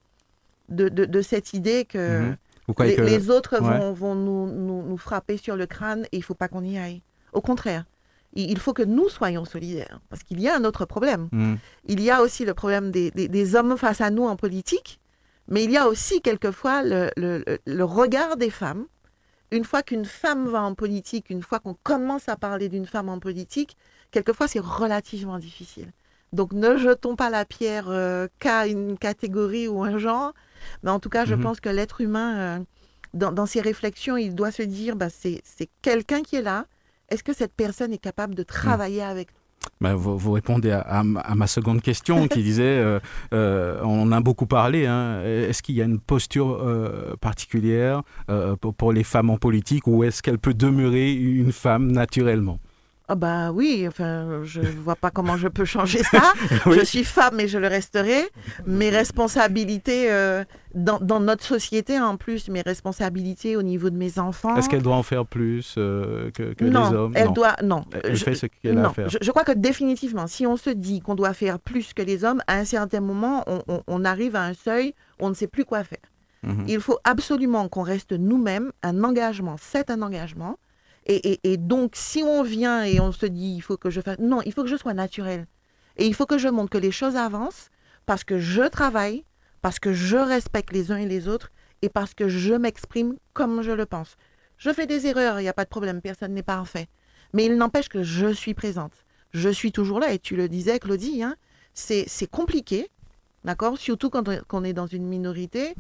de, 0.70 1.22
cette 1.22 1.54
idée 1.54 1.86
que, 1.86 2.22
mhm. 2.22 2.38
les, 2.80 3.30
autres 3.30 3.60
vont, 3.60 4.16
nous, 4.16 4.48
nous, 4.48 4.98
frapper 4.98 5.38
sur 5.38 5.56
le 5.58 5.66
crâne 5.66 6.06
et 6.12 6.18
il 6.18 6.24
faut 6.24 6.36
pas 6.36 6.48
qu'on 6.48 6.64
y 6.64 6.78
aille. 6.78 7.02
Au 7.34 7.42
contraire, 7.42 7.86
il 8.34 8.60
faut 8.60 8.74
que 8.74 8.84
nous 8.84 9.10
soyons 9.10 9.46
solidaires, 9.46 10.00
parce 10.10 10.24
qu'il 10.24 10.40
y 10.40 10.48
a 10.48 10.56
un 10.56 10.64
autre 10.64 10.86
problème. 10.86 11.28
Mm. 11.32 11.56
Il 11.88 12.02
y 12.02 12.10
a 12.10 12.22
aussi 12.22 12.46
le 12.46 12.54
problème 12.54 12.92
des, 12.92 13.56
hommes 13.56 13.78
face 13.78 14.02
à 14.02 14.10
nous 14.10 14.24
en 14.26 14.36
politique, 14.36 15.00
mais 15.48 15.64
il 15.64 15.72
y 15.72 15.78
a 15.78 15.88
aussi 15.88 16.22
quelquefois 16.22 16.82
le, 16.84 17.84
regard 17.84 18.38
des 18.38 18.50
femmes 18.50 18.86
une 19.54 19.66
fois 19.66 19.84
qu'une 19.84 20.06
femme 20.06 20.48
va 20.48 20.62
en 20.62 20.76
politique, 20.76 21.30
une 21.30 21.44
fois 21.44 21.60
qu'on 21.60 21.76
commence 21.84 22.30
à 22.30 22.38
parler 22.38 22.70
d'une 22.70 22.86
femme 22.86 23.10
en 23.10 23.20
politique, 23.20 23.76
quelquefois 24.12 24.48
c'est 24.48 24.62
relativement 24.62 25.40
difficile. 25.40 25.92
Donc 26.32 26.54
ne 26.54 26.78
jetons 26.78 27.18
pas 27.18 27.30
la 27.30 27.44
pierre 27.44 27.90
euh, 27.90 28.30
qu'à 28.40 28.66
une 28.68 28.98
catégorie 28.98 29.68
ou 29.68 29.84
un 29.84 29.98
genre, 29.98 30.34
mais 30.84 30.90
en 30.90 31.02
tout 31.02 31.10
cas, 31.10 31.26
je 31.26 31.36
Mhm. 31.36 31.42
pense 31.42 31.60
que 31.60 31.68
l'être 31.68 32.00
humain, 32.00 32.38
euh, 32.38 32.60
dans, 33.14 33.34
dans 33.34 33.46
ses 33.46 33.60
réflexions, 33.60 34.16
il 34.16 34.36
doit 34.36 34.52
se 34.52 34.64
dire, 34.64 34.96
bah, 34.96 35.10
c'est 35.10 35.42
quelqu'un 35.82 36.22
qui 36.22 36.38
est 36.38 36.42
là. 36.42 36.66
Est-ce 37.12 37.24
que 37.24 37.34
cette 37.34 37.54
personne 37.54 37.94
est 37.94 37.98
capable 38.02 38.34
de 38.36 38.44
travailler 38.44 39.04
avec 39.04 39.28
Bah, 39.80 39.94
vous, 39.94 40.18
vous 40.18 40.32
répondez 40.32 40.72
à, 40.72 40.80
à 40.80 41.04
ma- 41.04 41.20
à 41.20 41.36
ma 41.36 41.46
seconde 41.46 41.82
question 41.82 42.28
qui 42.28 42.42
disait, 42.52 42.64
euh, 42.80 43.00
euh, 43.34 43.80
on 43.84 44.02
en 44.04 44.12
a 44.12 44.22
beaucoup 44.22 44.48
parlé, 44.48 44.88
hein, 44.88 45.22
est-ce 45.24 45.62
qu'il 45.62 45.76
y 45.76 45.82
a 45.82 45.86
une 45.86 46.00
posture 46.00 46.60
euh, 46.62 47.16
particulière 47.22 48.02
pour, 48.62 48.74
pour 48.74 48.92
les 48.94 49.04
femmes 49.04 49.30
en 49.30 49.38
politique 49.38 49.86
ou 49.88 50.04
est-ce 50.04 50.24
qu'elle 50.24 50.40
peut 50.40 50.54
demeurer 50.56 51.12
une 51.14 51.52
femme 51.52 51.92
naturellement? 51.92 52.60
Ah 53.08 53.16
bah 53.16 53.52
oui, 53.52 53.86
enfin, 53.88 54.42
je 54.44 54.62
vois 54.84 54.96
pas 54.96 55.12
comment 55.12 55.36
je 55.36 55.48
peux 55.50 55.66
changer 55.66 56.02
ça. 56.04 56.34
Oui. 56.66 56.78
Je 56.80 56.86
suis 56.86 57.04
femme 57.04 57.40
et 57.40 57.48
je 57.48 57.58
le 57.58 57.68
resterai. 57.68 58.22
Mes 58.66 58.90
responsabilités 58.90 60.12
euh, 60.12 60.44
dans, 60.76 61.00
dans 61.00 61.20
notre 61.20 61.44
société, 61.44 62.00
en 62.00 62.16
plus, 62.18 62.48
mes 62.50 62.62
responsabilités 62.62 63.56
au 63.58 63.64
niveau 63.64 63.90
de 63.90 63.98
mes 63.98 64.20
enfants. 64.20 64.56
Est-ce 64.56 64.70
qu'elle 64.70 64.82
doit 64.84 64.96
en 64.96 65.04
faire 65.04 65.26
plus 65.26 65.76
euh, 65.78 66.32
que, 66.32 66.54
que 66.54 66.64
non, 66.66 66.90
les 66.90 66.96
hommes? 66.96 67.12
elle 67.16 67.26
Non. 67.28 67.32
doit 67.34 67.56
non. 67.64 67.84
Elle 68.04 68.16
Je- 68.16 68.24
fait 68.24 68.36
ce 68.36 68.46
qu'elle 68.46 68.78
a 68.78 68.88
à 68.88 68.90
faire. 68.92 69.10
je, 69.10 69.18
je 69.22 69.32
crois 69.32 69.44
que 69.44 69.52
définitivement, 69.52 70.28
si 70.28 70.46
on 70.48 70.56
se 70.58 70.70
dit 70.70 71.02
qu'on 71.02 71.16
doit 71.16 71.34
faire 71.34 71.60
plus 71.60 71.94
que 71.94 72.02
les 72.02 72.24
hommes, 72.24 72.42
à 72.48 72.56
un 72.58 72.66
certain 72.66 73.02
moment, 73.02 73.44
on, 73.48 73.62
on- 73.68 73.84
on 73.88 74.06
arrive 74.06 74.36
à 74.36 74.44
un 74.46 74.54
seuil 74.54 74.94
où 75.20 75.26
on 75.26 75.30
ne 75.30 75.34
sait 75.36 75.48
plus 75.48 75.66
quoi 75.66 75.84
faire. 75.84 76.00
Mhm. 76.44 76.66
Il 76.68 76.80
faut 76.80 76.98
absolument 77.04 77.68
qu'on 77.68 77.84
reste 77.84 78.14
nous-mêmes. 78.14 78.72
Un 78.84 79.04
engagement, 79.04 79.56
c'est 79.60 79.90
un 79.92 80.02
engagement. 80.02 80.58
Et, 81.06 81.32
et- 81.34 81.54
et 81.54 81.58
donc, 81.58 81.94
si 81.96 82.22
on 82.24 82.44
vient 82.44 82.84
et 82.84 83.00
on 83.00 83.12
se 83.12 83.26
dit, 83.26 83.54
il 83.56 83.62
faut 83.62 83.78
que 83.78 83.90
je 83.90 84.02
fasse... 84.02 84.20
Non, 84.20 84.42
il 84.46 84.54
faut 84.54 84.64
que 84.64 84.70
je 84.70 84.76
sois 84.76 84.94
naturel. 84.94 85.48
Et 85.98 86.06
il 86.06 86.14
faut 86.14 86.26
que 86.26 86.38
je 86.38 86.48
montre 86.48 86.70
que 86.70 86.78
les 86.78 86.92
choses 86.92 87.16
avancent 87.16 87.70
parce 88.06 88.24
que 88.24 88.40
je 88.40 88.64
travaille, 88.68 89.26
parce 89.62 89.80
que 89.80 89.94
je 89.94 90.18
respecte 90.18 90.72
les 90.74 90.92
uns 90.92 90.98
et 90.98 91.08
les 91.08 91.28
autres 91.28 91.52
et 91.82 91.90
parce 91.90 92.14
que 92.14 92.28
je 92.28 92.54
m'exprime 92.54 93.16
comme 93.34 93.62
je 93.62 93.72
le 93.72 93.86
pense. 93.86 94.16
Je 94.58 94.72
fais 94.72 94.86
des 94.86 95.08
erreurs, 95.08 95.40
il 95.40 95.44
n'y 95.44 95.50
a 95.50 95.54
pas 95.54 95.64
de 95.66 95.70
problème, 95.70 96.02
personne 96.02 96.34
n'est 96.34 96.44
parfait. 96.44 96.88
Mais 97.34 97.46
il 97.46 97.56
n'empêche 97.58 97.90
que 97.90 98.04
je 98.04 98.32
suis 98.32 98.54
présente. 98.54 98.94
Je 99.32 99.50
suis 99.50 99.72
toujours 99.72 100.00
là, 100.00 100.12
et 100.14 100.20
tu 100.20 100.36
le 100.36 100.48
disais, 100.50 100.78
Claudie, 100.80 101.24
hein, 101.24 101.36
c'est 101.74 102.30
compliqué, 102.30 102.90
d'accord 103.44 103.78
Surtout 103.78 104.10
quand 104.10 104.26
on, 104.52 104.64
est 104.64 104.74
dans 104.74 104.88
une 104.88 105.08
minorité. 105.08 105.74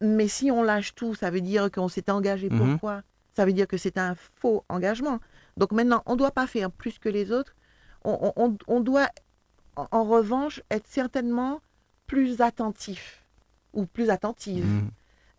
Mais 0.00 0.28
si 0.28 0.50
on 0.50 0.62
lâche 0.62 0.94
tout, 0.94 1.14
ça 1.14 1.30
veut 1.30 1.40
dire 1.42 1.70
qu'on 1.70 1.88
s'est 1.88 2.10
engagé. 2.10 2.48
Mhm. 2.48 2.58
Pourquoi 2.70 3.02
Ça 3.36 3.44
veut 3.44 3.52
dire 3.52 3.66
que 3.66 3.76
c'est 3.76 3.98
un 3.98 4.14
faux 4.40 4.64
engagement. 4.68 5.18
Donc 5.56 5.72
maintenant, 5.72 6.02
on 6.06 6.12
ne 6.12 6.18
doit 6.18 6.30
pas 6.30 6.46
faire 6.46 6.70
plus 6.70 6.98
que 6.98 7.08
les 7.08 7.32
autres. 7.32 7.54
On, 8.04 8.32
on- 8.36 8.44
on- 8.44 8.56
on 8.68 8.80
doit, 8.80 9.08
en, 9.76 9.86
en 9.90 10.04
revanche, 10.04 10.62
être 10.70 10.86
certainement 10.86 11.60
plus 12.06 12.40
attentif 12.40 13.24
ou 13.72 13.86
plus 13.86 14.10
attentive. 14.10 14.64
Mhm. 14.66 14.90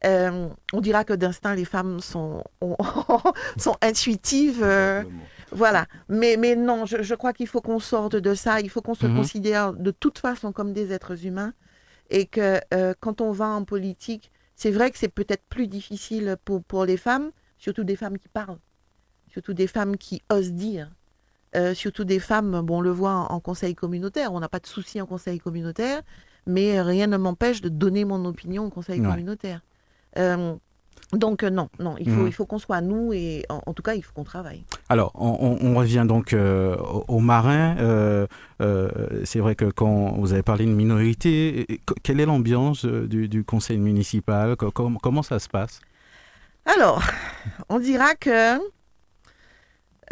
Euh, 0.06 0.50
on 0.74 0.82
dira 0.82 1.04
que 1.04 1.14
d'instinct, 1.14 1.56
les 1.56 1.66
femmes 1.66 2.00
sont, 2.00 2.44
ont- 2.62 2.76
sont 3.58 3.76
intuitives. 3.82 4.62
euh, 4.62 5.04
voilà. 5.52 5.86
Mais, 6.10 6.36
mais 6.38 6.56
non, 6.56 6.86
je, 6.86 7.02
je 7.02 7.16
crois 7.16 7.34
qu'il 7.34 7.48
faut 7.48 7.62
qu'on 7.62 7.80
sorte 7.80 8.16
de 8.16 8.34
ça. 8.36 8.60
Il 8.60 8.70
faut 8.70 8.82
qu'on 8.82 8.94
se 8.94 9.06
Mhm. 9.08 9.16
considère 9.18 9.74
de 9.74 9.92
toute 9.92 10.20
façon 10.20 10.52
comme 10.52 10.74
des 10.74 10.92
êtres 10.92 11.26
humains. 11.26 11.54
Et 12.10 12.26
que 12.28 12.60
euh, 12.74 12.94
quand 13.00 13.22
on 13.22 13.32
va 13.32 13.48
en 13.48 13.64
politique, 13.64 14.32
c'est 14.56 14.70
vrai 14.72 14.92
que 14.92 14.98
c'est 14.98 15.08
peut-être 15.10 15.44
plus 15.50 15.68
difficile 15.68 16.38
pour, 16.46 16.64
pour 16.64 16.86
les 16.86 16.98
femmes, 16.98 17.32
surtout 17.66 17.84
des 17.84 17.96
femmes 17.96 18.18
qui 18.20 18.28
parlent, 18.30 18.60
surtout 19.34 19.54
des 19.56 19.66
femmes 19.76 19.98
qui 19.98 20.22
osent 20.32 20.54
dire. 20.54 20.88
Euh, 21.56 21.74
surtout 21.74 22.04
des 22.04 22.20
femmes, 22.20 22.62
bon, 22.62 22.78
on 22.78 22.82
le 22.82 22.92
voit 22.92 23.14
en, 23.16 23.36
en 23.36 23.40
conseil 23.40 23.74
communautaire, 23.76 24.32
on 24.34 24.40
n'a 24.40 24.50
pas 24.50 24.60
de 24.60 24.68
souci 24.68 25.02
en 25.02 25.06
conseil 25.08 25.40
communautaire, 25.40 26.02
mais 26.46 26.80
rien 26.82 27.08
ne 27.08 27.18
m'empêche 27.18 27.62
de 27.62 27.70
donner 27.70 28.04
mon 28.06 28.24
opinion 28.26 28.66
au 28.66 28.70
conseil 28.70 29.00
Ouais. 29.02 29.08
communautaire. 29.10 29.62
Euh, 30.18 30.54
donc 31.14 31.44
euh, 31.44 31.50
non, 31.50 31.70
non, 31.80 31.96
il 31.98 32.10
faut, 32.10 32.22
Mhm. 32.22 32.28
il 32.28 32.34
faut 32.34 32.46
qu'on 32.46 32.60
soit 32.60 32.82
nous 32.82 33.14
et 33.14 33.46
en, 33.50 33.62
en 33.66 33.74
tout 33.74 33.82
cas, 33.84 33.94
il 33.96 34.04
faut 34.04 34.12
qu'on 34.14 34.24
travaille. 34.36 34.64
Alors, 34.90 35.12
on, 35.16 35.34
on- 35.48 35.60
on 35.72 35.76
revient 35.76 36.06
donc 36.08 36.34
euh, 36.34 36.76
aux, 37.08 37.20
marins. 37.20 37.76
Euh, 37.80 38.28
euh, 38.62 38.90
c'est 39.24 39.40
vrai 39.40 39.56
que 39.56 39.66
quand 39.72 40.14
vous 40.20 40.34
avez 40.34 40.44
parlé 40.44 40.66
de 40.66 40.72
minorité, 40.84 41.66
quelle 42.04 42.20
est 42.20 42.26
l'ambiance 42.28 42.86
du, 42.86 43.28
du 43.30 43.44
conseil 43.44 43.78
municipal? 43.80 44.56
Co- 44.56 44.72
com- 44.72 44.98
Comment 45.02 45.24
ça 45.24 45.40
se 45.40 45.48
passe? 45.50 45.80
Alors, 46.66 47.04
on 47.70 47.80
dira 47.80 48.16
que 48.16 48.60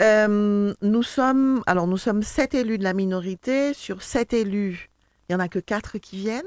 euh, 0.01 0.73
nous 0.81 1.03
sommes, 1.03 1.63
alors 1.65 1.87
nous 1.87 1.97
sommes 1.97 2.23
sept 2.23 2.53
élus 2.53 2.77
de 2.77 2.83
la 2.83 2.93
minorité. 2.93 3.73
Sur 3.73 4.01
sept 4.03 4.33
élus, 4.33 4.89
il 5.29 5.35
n'y 5.35 5.41
en 5.41 5.43
a 5.43 5.47
que 5.47 5.59
quatre 5.59 5.97
qui 5.97 6.17
viennent. 6.17 6.43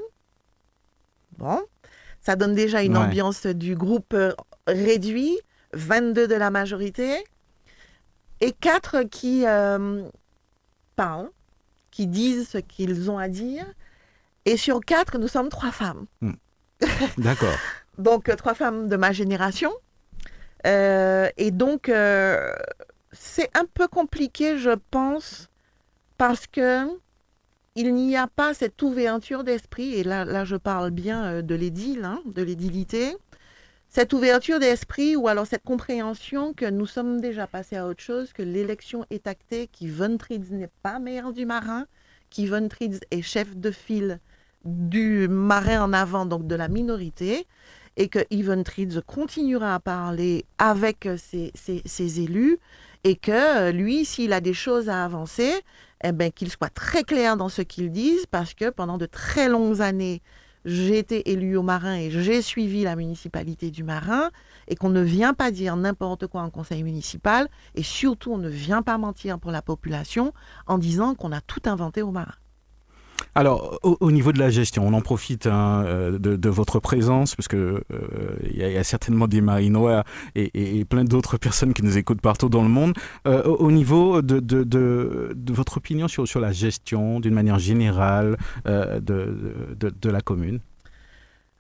Bon, 1.39 1.61
ça 2.21 2.37
donne 2.37 2.55
déjà 2.55 2.83
une 2.83 2.97
Ouais. 2.97 3.05
ambiance 3.05 3.47
du 3.47 3.75
groupe 3.77 4.15
euh, 4.15 4.33
réduit, 4.67 5.39
22 5.75 6.27
de 6.29 6.35
la 6.35 6.51
majorité, 6.51 7.23
et 8.41 8.53
quatre 8.53 9.03
qui 9.03 9.45
euh, 9.47 10.03
parlent, 10.97 11.31
qui 11.91 12.07
disent 12.07 12.49
ce 12.49 12.59
qu'ils 12.59 13.11
ont 13.11 13.19
à 13.19 13.29
dire. 13.29 13.65
Et 14.45 14.57
sur 14.57 14.81
quatre, 14.81 15.19
nous 15.19 15.29
sommes 15.29 15.49
trois 15.49 15.73
femmes. 15.73 16.07
D'accord. 17.19 17.57
Donc, 17.99 18.35
trois 18.37 18.55
femmes 18.55 18.89
de 18.89 18.97
ma 18.97 19.11
génération. 19.13 19.73
Euh, 20.67 21.29
et 21.37 21.51
donc, 21.51 21.89
euh, 21.89 22.51
c'est 23.13 23.51
un 23.57 23.65
peu 23.73 23.89
compliqué, 23.89 24.59
je 24.59 24.73
pense, 24.91 25.49
parce 26.19 26.47
que 26.47 26.87
il 27.77 27.95
n'y 27.95 28.17
a 28.17 28.27
pas 28.27 28.55
cette 28.55 28.81
ouverture 28.83 29.45
d'esprit, 29.45 29.95
et 29.95 30.03
là, 30.03 30.45
je 30.45 30.57
parle 30.57 30.91
bien 30.91 31.25
euh, 31.27 31.43
de 31.43 31.55
l'édile, 31.55 32.05
hein, 32.05 32.23
de 32.25 32.43
l'édilité, 32.43 33.15
cette 33.89 34.13
ouverture 34.13 34.59
d'esprit 34.59 35.15
ou 35.15 35.29
alors 35.29 35.47
cette 35.47 35.63
compréhension 35.63 36.53
que 36.55 36.67
nous 36.67 36.87
sommes 36.87 37.21
déjà 37.21 37.47
passés 37.47 37.77
à 37.77 37.87
autre 37.87 38.03
chose, 38.03 38.33
que 38.33 38.43
l'élection 38.43 39.05
est 39.11 39.27
actée, 39.27 39.69
qu'Yvonne 39.69 40.19
Tritz 40.19 40.51
n'est 40.51 40.71
pas 40.83 40.99
maire 40.99 41.33
du 41.33 41.47
marin, 41.47 41.87
qu'Yvonne 42.31 42.69
Tritz 42.69 43.01
est 43.11 43.23
chef 43.23 43.57
de 43.57 43.71
file 43.71 44.21
du 44.65 45.29
marin 45.29 45.83
en 45.83 45.93
avant, 45.93 46.27
donc 46.27 46.47
de 46.47 46.55
la 46.55 46.69
minorité, 46.69 47.47
et 47.97 48.09
que 48.09 48.21
Yvonne 48.31 48.65
Tritz 48.65 49.01
continuera 49.07 49.75
à 49.75 49.81
parler 49.81 50.45
avec 50.59 51.09
ses, 51.17 51.51
ses- 51.55 51.83
ses 51.85 52.21
élus, 52.21 52.59
et 53.05 53.17
que 53.17 53.31
euh, 53.33 53.73
lui, 53.73 54.05
s'il 54.05 54.33
a 54.33 54.41
des 54.41 54.55
choses 54.55 54.89
à 54.89 55.05
avancer, 55.05 55.53
eh 56.05 56.13
ben, 56.13 56.31
qu'il 56.33 56.51
soit 56.51 56.69
très 56.69 57.05
clair 57.05 57.37
dans 57.37 57.49
ce 57.49 57.63
qu'il 57.63 57.91
dise, 57.91 58.27
parce 58.27 58.53
que 58.55 58.71
pendant 58.71 58.99
de 58.99 59.07
très 59.07 59.49
longues 59.49 59.81
années, 59.81 60.23
j'ai 60.65 60.99
été 60.99 61.31
élu 61.31 61.57
au 61.57 61.63
Marin 61.63 61.95
et 61.95 62.11
j'ai 62.11 62.43
suivi 62.43 62.83
la 62.83 62.97
municipalité 62.97 63.71
du 63.71 63.85
Marin, 63.85 64.31
et 64.67 64.75
qu'on 64.75 64.89
ne 64.91 65.01
vient 65.01 65.33
pas 65.33 65.53
dire 65.53 65.77
n'importe 65.77 66.27
quoi 66.27 66.43
en 66.43 66.51
conseil 66.51 66.83
municipal, 66.83 67.49
et 67.77 67.85
surtout 67.85 68.33
on 68.33 68.39
ne 68.39 68.49
vient 68.49 68.83
pas 68.83 68.99
mentir 68.99 69.39
pour 69.39 69.53
la 69.53 69.63
population 69.63 70.35
en 70.67 70.79
disant 70.79 71.15
qu'on 71.15 71.31
a 71.31 71.41
tout 71.41 71.63
inventé 71.67 72.03
au 72.03 72.11
Marin. 72.11 72.35
Alors, 73.35 73.79
au, 73.83 73.99
au 74.01 74.11
niveau 74.13 74.33
de 74.33 74.39
la 74.39 74.49
gestion, 74.49 74.87
on 74.87 74.95
en 74.95 75.03
profite 75.03 75.47
hein, 75.47 75.85
euh, 75.87 76.19
de, 76.19 76.49
votre 76.49 76.81
présence, 76.81 77.35
parce 77.35 77.49
que 77.49 77.83
euh, 77.93 78.37
il 78.51 78.57
y, 78.57 78.77
a- 78.77 78.83
certainement 78.83 79.29
des 79.29 79.43
marinois 79.43 80.05
et, 80.35 80.79
et- 80.79 80.85
plein 80.87 81.05
d'autres 81.05 81.37
personnes 81.47 81.75
qui 81.75 81.83
nous 81.83 81.99
écoutent 81.99 82.23
partout 82.23 82.49
dans 82.49 82.63
le 82.63 82.71
monde. 82.71 82.95
Euh, 83.27 83.43
au, 83.45 83.57
au 83.67 83.73
niveau 83.73 84.23
de, 84.23 85.53
votre 85.53 85.77
opinion 85.77 86.09
sur, 86.09 86.41
la 86.41 86.53
gestion, 86.53 87.21
d'une 87.21 87.35
manière 87.35 87.59
générale, 87.59 88.39
de, 88.65 90.09
la 90.09 90.21
commune? 90.23 90.61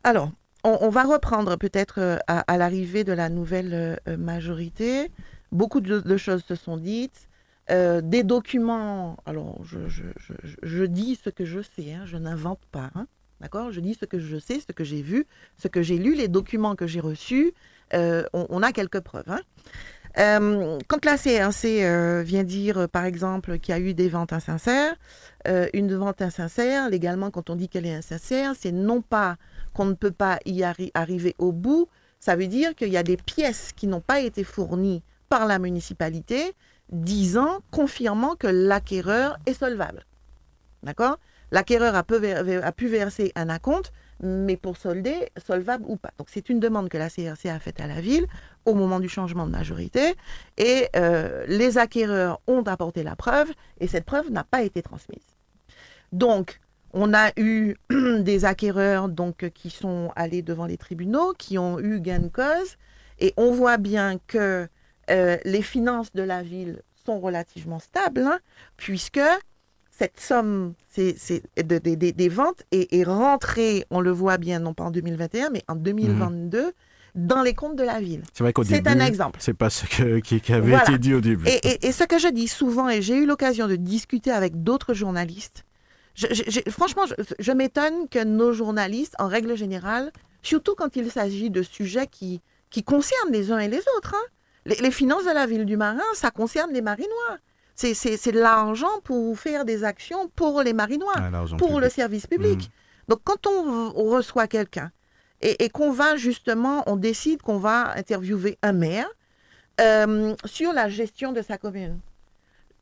Alors, 0.03 0.31
on, 0.64 0.88
va 0.88 1.05
reprendre 1.05 1.57
peut-être 1.57 2.21
à, 2.27 2.57
l'arrivée 2.57 3.05
de 3.05 3.12
la 3.12 3.29
nouvelle 3.29 4.01
majorité. 4.19 5.11
Beaucoup 5.53 5.81
de 5.81 6.16
choses 6.16 6.42
se 6.45 6.55
sont 6.55 6.77
dites. 6.79 7.29
Euh, 7.70 8.00
des 8.00 8.22
documents, 8.22 9.16
alors 9.26 9.59
je, 9.64 9.88
je- 9.88 10.02
je- 10.62 10.85
dis 10.85 11.18
ce 11.22 11.31
que 11.31 11.44
je 11.44 11.61
sais, 11.61 11.92
hein, 11.94 12.02
je 12.05 12.16
n'invente 12.16 12.61
pas. 12.70 12.90
hein, 12.94 13.07
D'accord? 13.40 13.72
Je 13.72 13.81
dis 13.81 13.94
ce 13.94 14.05
que 14.05 14.20
je 14.20 14.37
sais, 14.38 14.61
ce 14.61 14.72
que 14.72 14.85
j'ai 14.85 15.02
vu, 15.02 15.26
ce 15.61 15.66
que 15.68 15.83
j'ai 15.83 15.98
lu, 15.98 16.14
les 16.14 16.29
documents 16.29 16.76
que 16.76 16.87
j'ai 16.87 17.00
reçus. 17.00 17.52
euh, 17.94 18.24
on, 18.33 18.62
a 18.62 18.72
quelques 18.72 19.00
preuves. 19.00 19.29
hein. 19.29 19.40
Euh, 20.18 20.79
quand 20.88 21.05
la 21.05 21.16
CRC 21.18 21.85
euh, 21.85 22.22
vient 22.24 22.42
dire, 22.44 22.88
par 22.88 23.05
exemple, 23.05 23.59
qu'il 23.59 23.74
y 23.74 23.76
a 23.76 23.81
eu 23.81 23.94
des 23.94 24.09
ventes 24.09 24.33
insincères, 24.33 24.94
une 25.74 25.94
vente 25.94 26.22
insincère, 26.22 26.88
légalement, 26.88 27.31
quand 27.31 27.50
on 27.50 27.55
dit 27.57 27.68
qu'elle 27.68 27.87
est 27.87 27.94
insincère, 27.94 28.55
c'est 28.59 28.72
non 28.72 29.02
pas 29.02 29.37
qu'on 29.74 29.85
ne 29.85 29.94
peut 29.94 30.11
pas 30.11 30.38
y 30.46 30.62
arri- 30.62 30.90
arriver 30.94 31.35
au 31.38 31.52
bout, 31.52 31.88
ça 32.18 32.35
veut 32.35 32.46
dire 32.48 32.74
qu'il 32.74 32.88
y 32.88 32.96
a 32.96 33.02
des 33.05 33.16
pièces 33.16 33.72
qui 33.76 33.87
n'ont 33.87 34.00
pas 34.00 34.20
été 34.20 34.42
fournies 34.42 35.02
par 35.29 35.46
la 35.46 35.59
municipalité, 35.59 36.55
disant, 36.90 37.61
confirmant 37.70 38.37
que 38.37 38.46
l'acquéreur 38.46 39.38
est 39.46 39.55
solvable. 39.55 40.05
D'accord? 40.83 41.18
L'acquéreur 41.51 41.94
a, 41.94 42.01
a, 42.01 42.72
pu 42.72 42.88
verser 42.88 43.33
un 43.35 43.49
acompte, 43.49 43.92
mais 44.20 44.57
pour 44.57 44.77
solder, 44.77 45.31
solvable 45.37 45.85
ou 45.87 45.96
pas. 45.96 46.11
Donc 46.18 46.29
c'est 46.31 46.49
une 46.49 46.59
demande 46.59 46.88
que 46.88 46.99
la 46.99 47.09
CRC 47.09 47.49
a 47.49 47.59
faite 47.59 47.81
à 47.81 47.87
la 47.87 48.01
ville 48.01 48.27
au 48.64 48.75
moment 48.75 48.99
du 48.99 49.09
changement 49.09 49.46
de 49.46 49.53
majorité, 49.53 50.14
et 50.57 50.88
euh, 50.96 51.44
les 51.46 51.79
acquéreurs 51.79 52.40
ont 52.46 52.62
apporté 52.62 53.03
la 53.03 53.14
preuve, 53.14 53.49
et 53.79 53.87
cette 53.87 54.05
preuve 54.05 54.31
n'a 54.31 54.44
pas 54.44 54.62
été 54.62 54.83
transmise. 54.83 55.25
Donc, 56.12 56.61
on 56.92 57.14
a 57.14 57.31
eu 57.37 57.77
des 57.90 58.44
acquéreurs 58.44 59.09
donc, 59.09 59.51
qui 59.55 59.70
sont 59.70 60.11
allés 60.16 60.42
devant 60.42 60.66
les 60.66 60.79
tribunaux, 60.79 61.33
qui 61.38 61.59
ont 61.59 61.79
eu 61.79 62.01
gain 62.01 62.20
de 62.20 62.29
cause, 62.29 62.77
et 63.20 63.35
on 63.37 63.53
voit 63.53 63.77
bien 63.77 64.18
que 64.27 64.68
euh, 65.11 65.37
les 65.45 65.62
finances 65.62 66.12
de 66.14 66.23
la 66.23 66.42
ville 66.42 66.83
sont 67.05 67.21
relativement 67.21 67.79
stables, 67.79 68.23
hein, 68.23 68.38
puisque 68.77 69.21
cette 69.90 70.21
somme 70.21 70.75
des 70.97 72.29
ventes 72.29 72.64
est, 72.73 73.05
rentrée, 73.05 73.87
on 73.90 74.01
le 74.01 74.11
voit 74.11 74.38
bien, 74.38 74.59
non 74.59 74.75
pas 74.75 74.85
en 74.85 74.90
2021, 74.90 75.51
mais 75.51 75.62
en 75.69 75.77
2022, 75.77 76.73
dans 77.14 77.42
les 77.42 77.55
comptes 77.55 77.77
de 77.77 77.83
la 77.83 78.01
ville. 78.01 78.23
C'est 78.35 78.45
vrai 78.45 78.53
qu'au 78.53 78.62
début, 78.62 78.77
c'est 78.77 78.88
un 78.88 79.01
exemple. 79.01 79.38
C'est 79.40 79.55
pas 79.55 79.71
ce 79.71 79.87
qui, 79.87 80.53
avait 80.53 80.77
été 80.77 80.99
dit 80.99 81.14
au 81.14 81.21
début. 81.21 81.49
Et, 81.49 81.92
ce 81.92 82.05
que 82.05 82.19
je 82.19 82.29
dis 82.29 82.49
souvent, 82.49 82.88
et 82.88 83.01
j'ai 83.01 83.16
eu 83.16 83.27
l'occasion 83.27 83.69
de 83.69 83.77
discuter 83.77 84.31
avec 84.31 84.62
d'autres 84.62 84.92
journalistes, 84.92 85.64
franchement, 86.69 87.05
je, 87.38 87.53
m'étonne 87.53 88.09
que 88.11 88.23
nos 88.23 88.53
journalistes, 88.53 89.14
en 89.19 89.29
règle 89.29 89.57
générale, 89.57 90.12
surtout 90.42 90.75
quand 90.75 90.97
il 90.97 91.11
s'agit 91.11 91.51
de 91.51 91.62
sujets 91.62 92.07
qui, 92.07 92.42
qui 92.71 92.83
concernent 92.83 93.33
les 93.33 93.51
uns 93.51 93.59
et 93.59 93.69
les 93.69 93.83
autres, 93.97 94.14
hein. 94.14 94.27
Les, 94.66 94.90
finances 94.90 95.24
de 95.24 95.31
la 95.31 95.46
ville 95.46 95.64
du 95.64 95.76
Marin, 95.76 96.02
ça 96.14 96.31
concerne 96.31 96.72
les 96.72 96.83
marinois. 96.83 97.38
C'est 97.74 98.33
de 98.33 98.40
l'argent 98.40 99.00
pour 99.05 99.38
faire 99.38 99.64
des 99.64 99.85
actions 99.85 100.29
pour 100.35 100.62
les 100.62 100.72
marinois, 100.72 101.14
pour 101.59 101.81
le 101.81 101.88
service 101.88 102.26
public. 102.26 102.68
Mmh. 102.68 103.09
Donc 103.09 103.20
quand 103.24 103.46
on 103.46 103.92
reçoit 103.92 104.46
quelqu'un 104.46 104.90
et, 105.40 105.68
qu'on 105.68 105.92
va 105.92 106.16
justement, 106.16 106.83
on 106.87 106.96
décide 106.96 107.42
qu'on 107.42 107.59
va 107.59 107.96
interviewer 107.96 108.59
un 108.62 108.72
maire 108.72 109.09
euh, 109.81 110.35
sur 110.44 110.72
la 110.72 110.88
gestion 110.88 111.33
de 111.33 111.42
sa 111.42 111.59
commune. 111.59 112.00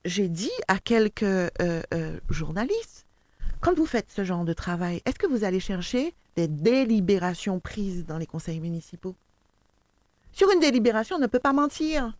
J'ai 0.04 0.28
dit 0.28 0.52
à 0.68 0.78
quelques 0.78 1.22
euh, 1.22 1.50
euh, 1.60 2.20
journalistes, 2.30 3.06
quand 3.60 3.74
vous 3.74 3.86
faites 3.86 4.10
ce 4.10 4.24
genre 4.24 4.44
de 4.44 4.52
travail, 4.52 5.00
est-ce 5.06 5.18
que 5.18 5.26
vous 5.26 5.44
allez 5.44 5.60
chercher 5.60 6.14
des 6.36 6.48
délibérations 6.48 7.58
prises 7.58 8.04
dans 8.04 8.18
les 8.18 8.26
conseils 8.26 8.60
municipaux? 8.60 9.16
Sur 10.34 10.50
une 10.50 10.58
délibération, 10.58 11.16
on 11.16 11.20
ne 11.20 11.28
peut 11.28 11.38
pas 11.38 11.52
mentir. 11.52 12.12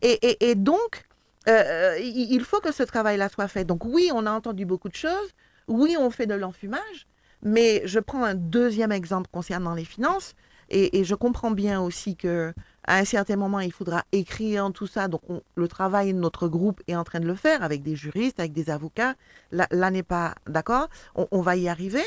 Et, 0.00 0.54
donc, 0.54 1.04
il 1.48 2.40
faut 2.44 2.60
que 2.60 2.72
ce 2.72 2.84
travail-là 2.84 3.28
soit 3.28 3.48
fait. 3.48 3.64
Donc 3.64 3.84
oui, 3.84 4.10
on 4.14 4.26
a 4.26 4.30
entendu 4.30 4.64
beaucoup 4.64 4.88
de 4.88 4.94
choses. 4.94 5.30
Oui, 5.66 5.96
on 5.98 6.10
fait 6.10 6.26
de 6.26 6.34
l'enfumage. 6.34 7.08
Mais 7.42 7.82
je 7.84 7.98
prends 7.98 8.24
un 8.24 8.36
deuxième 8.36 8.92
exemple 8.92 9.28
concernant 9.32 9.74
les 9.74 9.84
finances. 9.84 10.34
Et, 10.68 11.02
je 11.02 11.14
comprends 11.16 11.50
bien 11.50 11.80
aussi 11.80 12.16
que 12.16 12.52
à 12.88 12.98
un 12.98 13.04
certain 13.04 13.34
moment, 13.34 13.58
il 13.58 13.72
faudra 13.72 14.04
écrire 14.12 14.70
tout 14.72 14.86
ça. 14.86 15.08
Donc, 15.08 15.22
le 15.56 15.68
travail 15.68 16.12
de 16.12 16.18
notre 16.18 16.46
groupe 16.46 16.80
est 16.86 16.94
en 16.94 17.02
train 17.02 17.18
de 17.18 17.26
le 17.26 17.34
faire 17.34 17.64
avec 17.64 17.82
des 17.82 17.96
juristes, 17.96 18.38
avec 18.38 18.52
des 18.52 18.70
avocats. 18.70 19.14
Là, 19.50 19.90
n'est 19.90 20.04
pas 20.04 20.36
d'accord. 20.46 20.88
On, 21.14 21.40
va 21.40 21.56
y 21.56 21.68
arriver. 21.68 22.04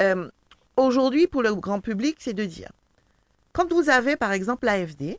Euh, 0.00 0.28
aujourd'hui, 0.76 1.28
pour 1.28 1.42
le 1.42 1.54
grand 1.54 1.80
public, 1.80 2.16
c'est 2.18 2.34
de 2.34 2.44
dire, 2.44 2.70
quand 3.56 3.72
vous 3.72 3.88
avez 3.88 4.16
par 4.16 4.32
exemple 4.32 4.66
l'AFD 4.66 5.18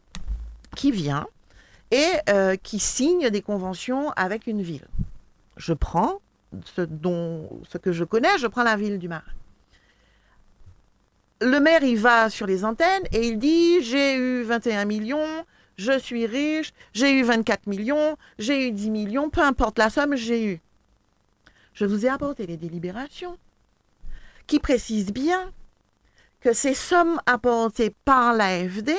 qui 0.75 0.91
vient 0.91 1.25
et 1.89 2.05
euh, 2.29 2.55
qui 2.55 2.77
signe 2.77 3.31
des 3.31 3.41
conventions 3.41 4.11
avec 4.11 4.45
une 4.45 4.61
ville, 4.61 4.87
je 5.55 5.73
prends 5.73 6.21
ce, 6.63 7.77
que 7.79 7.91
je 7.91 8.03
connais, 8.03 8.37
je 8.37 8.45
prends 8.45 8.63
la 8.63 8.75
ville 8.75 8.99
du 8.99 9.07
Marin 9.07 9.23
le 11.39 11.59
maire, 11.59 11.83
il 11.83 11.97
va 11.97 12.31
sur 12.31 12.47
les 12.47 12.65
antennes 12.65 13.03
et 13.11 13.27
il 13.27 13.37
dit 13.37 13.83
J'ai 13.83 14.15
eu 14.15 14.41
21 14.41 14.85
millions, 14.85 15.45
je 15.77 15.97
suis 15.97 16.25
riche, 16.25 16.73
j'ai 16.93 17.13
eu 17.13 17.21
24 17.21 17.67
millions, 17.67 18.17
j'ai 18.39 18.67
eu 18.67 18.71
10 18.71 18.89
millions, 18.89 19.29
peu 19.29 19.41
importe 19.41 19.77
la 19.77 19.91
somme, 19.91 20.15
j'ai 20.15 20.45
eu. 20.45 20.61
Je 21.73 21.85
vous 21.85 22.07
ai 22.07 22.09
apporté 22.09 22.47
les 22.47 22.57
délibérations 22.57 23.37
qui 24.47 24.57
précisent 24.57 25.13
bien 25.13 25.51
que 26.39 26.53
ces 26.53 26.73
sommes 26.73 27.19
apportées 27.25 27.93
par 28.05 28.33
l'AFD, 28.33 28.91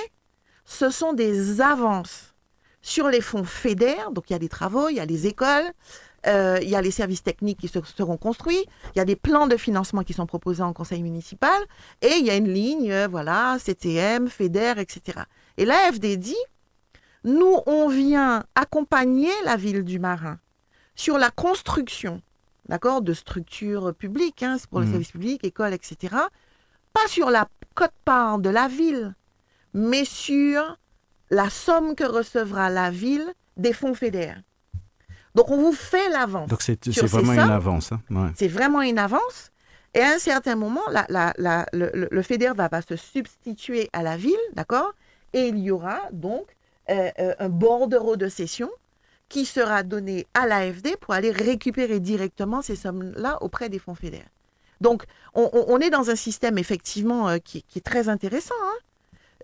ce 0.64 0.90
sont 0.90 1.12
des 1.12 1.60
avances 1.60 2.34
sur 2.82 3.08
les 3.08 3.20
fonds 3.20 3.44
fédères, 3.44 4.10
donc 4.10 4.30
il 4.30 4.32
y 4.32 4.36
a 4.36 4.38
des 4.38 4.48
travaux, 4.48 4.88
il 4.88 4.96
y 4.96 5.00
a 5.00 5.06
les 5.06 5.26
écoles, 5.26 5.72
euh, 6.26 6.58
il 6.62 6.68
y 6.68 6.74
a 6.74 6.82
les 6.82 6.90
services 6.90 7.22
techniques 7.22 7.58
qui 7.58 7.68
seront 7.68 8.16
construits, 8.16 8.64
il 8.94 8.98
y 8.98 9.00
a 9.00 9.04
des 9.04 9.16
plans 9.16 9.46
de 9.46 9.56
financement 9.56 10.02
qui 10.02 10.12
sont 10.12 10.26
proposés 10.26 10.62
en 10.62 10.72
conseil 10.72 11.02
municipal, 11.02 11.60
et 12.02 12.14
il 12.18 12.26
y 12.26 12.30
a 12.30 12.36
une 12.36 12.52
ligne, 12.52 12.92
euh, 12.92 13.08
voilà, 13.08 13.56
CTM, 13.64 14.28
FEDER, 14.28 14.74
etc. 14.78 15.20
Et 15.56 15.64
l'AFD 15.64 16.16
dit, 16.16 16.36
nous, 17.24 17.56
on 17.66 17.88
vient 17.88 18.44
accompagner 18.54 19.30
la 19.44 19.56
ville 19.56 19.84
du 19.84 19.98
Marin 19.98 20.38
sur 20.94 21.18
la 21.18 21.30
construction, 21.30 22.20
d'accord, 22.68 23.02
de 23.02 23.12
structures 23.12 23.94
publiques, 23.94 24.42
hein, 24.42 24.56
pour 24.70 24.80
le 24.80 24.86
mmh. 24.86 24.90
service 24.90 25.12
public, 25.12 25.44
écoles, 25.44 25.74
etc. 25.74 26.16
Pas 26.92 27.06
sur 27.08 27.30
la 27.30 27.48
cote-part 27.74 28.38
de 28.38 28.50
la 28.50 28.68
ville, 28.68 29.14
mais 29.74 30.04
sur 30.04 30.78
la 31.30 31.50
somme 31.50 31.94
que 31.94 32.04
recevra 32.04 32.70
la 32.70 32.90
ville 32.90 33.26
des 33.56 33.72
fonds 33.72 33.94
fédères. 33.94 34.40
Donc, 35.34 35.50
on 35.50 35.58
vous 35.58 35.72
fait 35.72 36.08
l'avance. 36.08 36.48
Donc, 36.48 36.62
c'est 36.62 37.06
vraiment 37.06 37.32
une 37.32 37.38
avance. 37.38 37.92
Hein. 37.92 38.32
C'est 38.34 38.48
vraiment 38.48 38.82
une 38.82 38.98
avance. 38.98 39.52
Et 39.94 40.00
à 40.00 40.14
un 40.14 40.18
certain 40.18 40.56
moment, 40.56 40.82
le, 40.88 42.08
le, 42.10 42.22
FEDER 42.22 42.52
va, 42.56 42.68
se 42.82 42.96
substituer 42.96 43.88
à 43.92 44.02
la 44.02 44.16
ville, 44.16 44.36
d'accord? 44.54 44.92
Et 45.32 45.48
il 45.48 45.58
y 45.58 45.70
aura 45.70 46.00
donc 46.12 46.44
euh, 46.90 47.10
euh, 47.18 47.34
un 47.38 47.48
bordereau 47.48 48.16
de 48.16 48.28
cession 48.28 48.70
qui 49.28 49.44
sera 49.44 49.82
donné 49.82 50.26
à 50.34 50.46
l'AFD 50.46 50.96
pour 51.00 51.14
aller 51.14 51.30
récupérer 51.30 52.00
directement 52.00 52.62
ces 52.62 52.76
sommes-là 52.76 53.38
auprès 53.42 53.68
des 53.68 53.78
fonds 53.78 53.94
FEDER. 53.94 54.24
Donc, 54.80 55.04
on, 55.34 55.78
est 55.78 55.90
dans 55.90 56.10
un 56.10 56.16
système 56.16 56.58
effectivement 56.58 57.28
euh, 57.28 57.38
qui, 57.38 57.64
est 57.76 57.84
très 57.84 58.08
intéressant. 58.08 58.54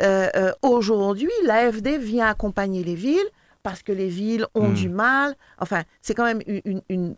Hein. 0.01 0.53
Aujourd'hui, 0.63 1.31
l'AFD 1.45 1.99
vient 1.99 2.27
accompagner 2.27 2.83
les 2.83 2.95
villes 2.95 3.29
parce 3.63 3.83
que 3.83 3.93
les 3.93 4.09
villes 4.09 4.47
ont 4.55 4.69
hmm. 4.69 4.75
du 4.75 4.89
mal. 4.89 5.35
Enfin, 5.59 5.83
c'est 6.03 6.15
quand 6.15 6.25
même 6.25 6.43
une, 6.47 7.17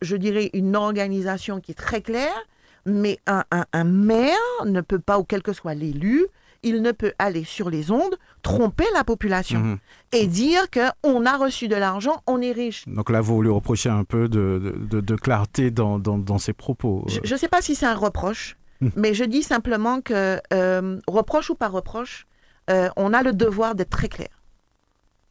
je 0.00 0.16
dirais, 0.16 0.50
une 0.52 0.76
organisation 0.76 1.60
qui 1.60 1.72
est 1.72 1.76
très 1.76 2.02
claire, 2.02 2.46
mais 2.84 3.18
un, 3.26 3.84
maire 3.84 4.36
ne 4.64 4.80
peut 4.80 4.98
pas, 4.98 5.18
ou 5.18 5.24
quel 5.24 5.42
que 5.42 5.52
soit 5.52 5.74
l'élu, 5.74 6.26
il 6.66 6.82
ne 6.82 6.90
peut 6.90 7.12
aller 7.20 7.44
sur 7.44 7.70
les 7.70 7.92
ondes, 7.92 8.16
tromper 8.42 8.86
la 8.92 9.04
population 9.04 9.60
hmm. 9.60 9.78
et 10.12 10.26
dire 10.26 10.66
qu'on 10.68 11.24
a 11.24 11.36
reçu 11.36 11.68
de 11.68 11.76
l'argent, 11.76 12.22
on 12.26 12.42
est 12.42 12.50
riche. 12.50 12.88
Donc 12.88 13.08
là, 13.08 13.20
vous 13.20 13.40
lui 13.40 13.50
reprochez 13.50 13.88
un 13.88 14.02
peu 14.02 14.28
de, 14.28 15.16
clarté 15.16 15.70
dans, 15.70 16.00
dans, 16.00 16.38
ses 16.38 16.52
propos. 16.52 17.06
Je 17.22 17.32
ne 17.32 17.38
sais 17.38 17.48
pas 17.48 17.62
si 17.62 17.76
c'est 17.76 17.86
un 17.86 17.94
reproche, 17.94 18.56
hmm. 18.80 18.88
mais 18.96 19.14
je 19.14 19.22
dis 19.22 19.44
simplement 19.44 20.00
que, 20.00 20.40
euh, 20.52 21.00
reproche 21.06 21.50
ou 21.50 21.54
pas 21.54 21.68
reproche, 21.68 22.26
euh, 22.68 22.88
on 22.96 23.12
a 23.12 23.22
le 23.22 23.32
devoir 23.32 23.76
d'être 23.76 23.90
très 23.90 24.08
clair. 24.08 24.42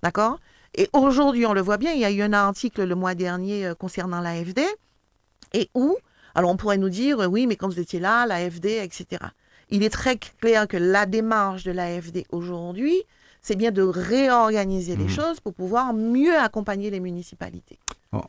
D'accord? 0.01 0.39
Et 0.73 0.89
aujourd'hui, 0.93 1.45
on 1.45 1.53
le 1.53 1.61
voit 1.61 1.77
bien, 1.77 1.91
il 1.91 1.99
y 1.99 2.05
a 2.05 2.11
eu 2.11 2.21
un 2.21 2.31
article 2.31 2.85
le 2.85 2.95
mois 2.95 3.13
dernier 3.13 3.65
euh, 3.65 3.75
concernant 3.75 4.21
l'AFD, 4.21 4.61
et 5.51 5.69
où, 5.73 5.97
alors 6.33 6.49
on 6.49 6.55
pourrait 6.55 6.77
nous 6.77 6.89
dire, 6.89 7.19
oui, 7.29 7.45
mais 7.45 7.57
quand 7.57 7.67
vous 7.67 7.79
étiez 7.79 7.99
là, 7.99 8.25
l'AFD, 8.25 8.67
etc. 8.81 9.19
Il 9.69 9.83
est 9.83 9.89
très 9.89 10.17
clair 10.17 10.67
que 10.67 10.77
la 10.77 11.05
démarche 11.05 11.63
de 11.63 11.71
l'AFD 11.71 12.25
aujourd'hui, 12.31 13.03
c'est 13.41 13.55
bien 13.55 13.71
de 13.71 13.81
réorganiser 13.81 14.95
les 14.95 15.05
mmh. 15.05 15.09
choses 15.09 15.39
pour 15.39 15.53
pouvoir 15.53 15.93
mieux 15.93 16.37
accompagner 16.37 16.89
les 16.89 16.99
municipalités. 16.99 17.79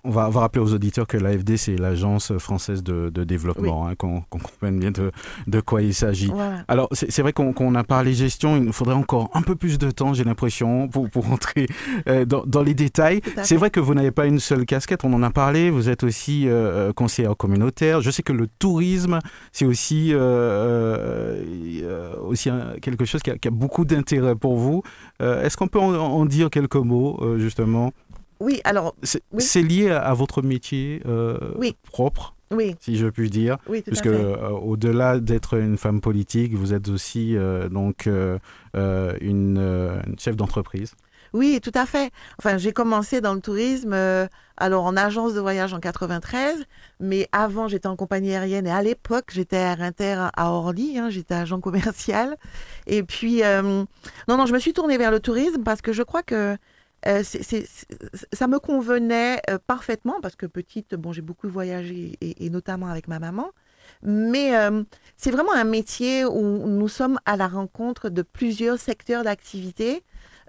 On 0.04 0.10
va, 0.10 0.28
rappeler 0.28 0.62
aux 0.62 0.74
auditeurs 0.74 1.06
que 1.06 1.16
l'AFD, 1.16 1.56
c'est 1.56 1.76
l'Agence 1.76 2.36
française 2.38 2.82
de, 2.82 3.10
développement, 3.24 3.88
hein, 3.88 3.94
qu'on 3.96 4.22
comprenne 4.22 4.78
bien 4.78 4.90
de, 4.90 5.60
quoi 5.60 5.82
il 5.82 5.94
s'agit. 5.94 6.32
Alors, 6.68 6.88
c'est 6.92 7.22
vrai 7.22 7.32
qu'on 7.32 7.74
a 7.74 7.84
parlé 7.84 8.12
gestion, 8.12 8.56
il 8.56 8.62
nous 8.62 8.72
faudrait 8.72 8.94
encore 8.94 9.30
un 9.34 9.42
peu 9.42 9.56
plus 9.56 9.78
de 9.78 9.90
temps, 9.90 10.14
j'ai 10.14 10.24
l'impression, 10.24 10.88
pour, 10.88 11.08
pour 11.08 11.26
rentrer 11.26 11.66
euh, 12.08 12.24
dans, 12.24 12.62
les 12.62 12.74
détails. 12.74 13.20
C'est 13.42 13.56
vrai 13.56 13.70
que 13.70 13.80
vous 13.80 13.94
n'avez 13.94 14.10
pas 14.10 14.26
une 14.26 14.40
seule 14.40 14.64
casquette, 14.66 15.04
on 15.04 15.12
en 15.12 15.22
a 15.22 15.30
parlé, 15.30 15.70
vous 15.70 15.88
êtes 15.88 16.02
aussi 16.02 16.48
euh, 16.48 16.92
conseillère 16.92 17.36
communautaire. 17.36 18.00
Je 18.00 18.10
sais 18.10 18.22
que 18.22 18.32
le 18.32 18.46
tourisme, 18.46 19.18
c'est 19.52 19.64
aussi, 19.64 20.10
euh, 20.12 21.42
aussi 22.22 22.50
quelque 22.82 23.04
chose 23.04 23.22
qui 23.22 23.30
a, 23.30 23.36
beaucoup 23.50 23.84
d'intérêt 23.84 24.34
pour 24.34 24.56
vous. 24.56 24.82
Est-ce 25.20 25.56
qu'on 25.56 25.68
peut 25.68 25.78
en 25.78 26.26
dire 26.26 26.50
quelques 26.50 26.76
mots, 26.76 27.20
justement 27.38 27.92
oui, 28.40 28.60
alors. 28.64 28.94
C'est 29.02 29.62
lié 29.62 29.90
à, 29.90 30.12
votre 30.14 30.42
métier 30.42 31.02
euh, 31.06 31.38
propre, 31.90 32.34
si 32.80 32.96
je 32.96 33.06
puis 33.06 33.30
dire. 33.30 33.58
Oui, 33.68 33.82
Puisque 33.82 34.06
euh, 34.06 34.48
au-delà 34.48 35.18
d'être 35.20 35.54
une 35.58 35.78
femme 35.78 36.00
politique, 36.00 36.54
vous 36.54 36.74
êtes 36.74 36.88
aussi 36.88 37.36
euh, 37.36 37.68
donc 37.68 38.08
une, 38.74 40.02
chef 40.18 40.36
d'entreprise. 40.36 40.94
Oui, 41.32 41.60
tout 41.62 41.72
à 41.74 41.86
fait. 41.86 42.12
Enfin, 42.38 42.56
j'ai 42.56 42.72
commencé 42.72 43.20
dans 43.20 43.34
le 43.34 43.40
tourisme, 43.40 43.92
euh, 43.92 44.26
alors 44.56 44.84
en 44.84 44.96
agence 44.96 45.34
de 45.34 45.40
voyage 45.40 45.74
en 45.74 45.80
93, 45.80 46.64
mais 47.00 47.28
avant 47.32 47.68
j'étais 47.68 47.88
en 47.88 47.96
compagnie 47.96 48.34
aérienne 48.34 48.66
et 48.66 48.70
à 48.70 48.82
l'époque 48.82 49.26
j'étais 49.28 49.56
Air 49.56 49.82
Inter 49.82 50.28
à 50.34 50.50
Orly, 50.50 50.98
hein, 50.98 51.10
j'étais 51.10 51.34
agent 51.34 51.60
commercial. 51.60 52.36
Et 52.86 53.02
puis, 53.02 53.42
euh, 53.42 53.84
non, 54.28 54.36
non, 54.36 54.46
je 54.46 54.54
me 54.54 54.58
suis 54.58 54.72
tournée 54.72 54.98
vers 54.98 55.10
le 55.10 55.20
tourisme 55.20 55.62
parce 55.62 55.82
que 55.82 55.92
je 55.92 56.02
crois 56.02 56.22
que 56.22 56.56
euh, 57.06 57.22
ça 58.32 58.46
me 58.48 58.58
convenait 58.58 59.40
parfaitement 59.66 60.20
parce 60.20 60.36
que 60.36 60.46
petite, 60.46 60.94
bon, 60.94 61.12
j'ai 61.12 61.22
beaucoup 61.22 61.48
voyagé 61.48 62.16
et, 62.20 62.50
notamment 62.50 62.88
avec 62.88 63.08
ma 63.08 63.18
maman. 63.18 63.50
Mais 64.02 64.52
c'est 65.16 65.30
vraiment 65.30 65.52
un 65.54 65.64
métier 65.64 66.24
où 66.24 66.40
nous 66.40 66.88
sommes 66.88 67.20
à 67.24 67.36
la 67.36 67.46
rencontre 67.46 68.08
de 68.08 68.22
plusieurs 68.22 68.78
secteurs 68.78 69.22
d'activité 69.22 70.02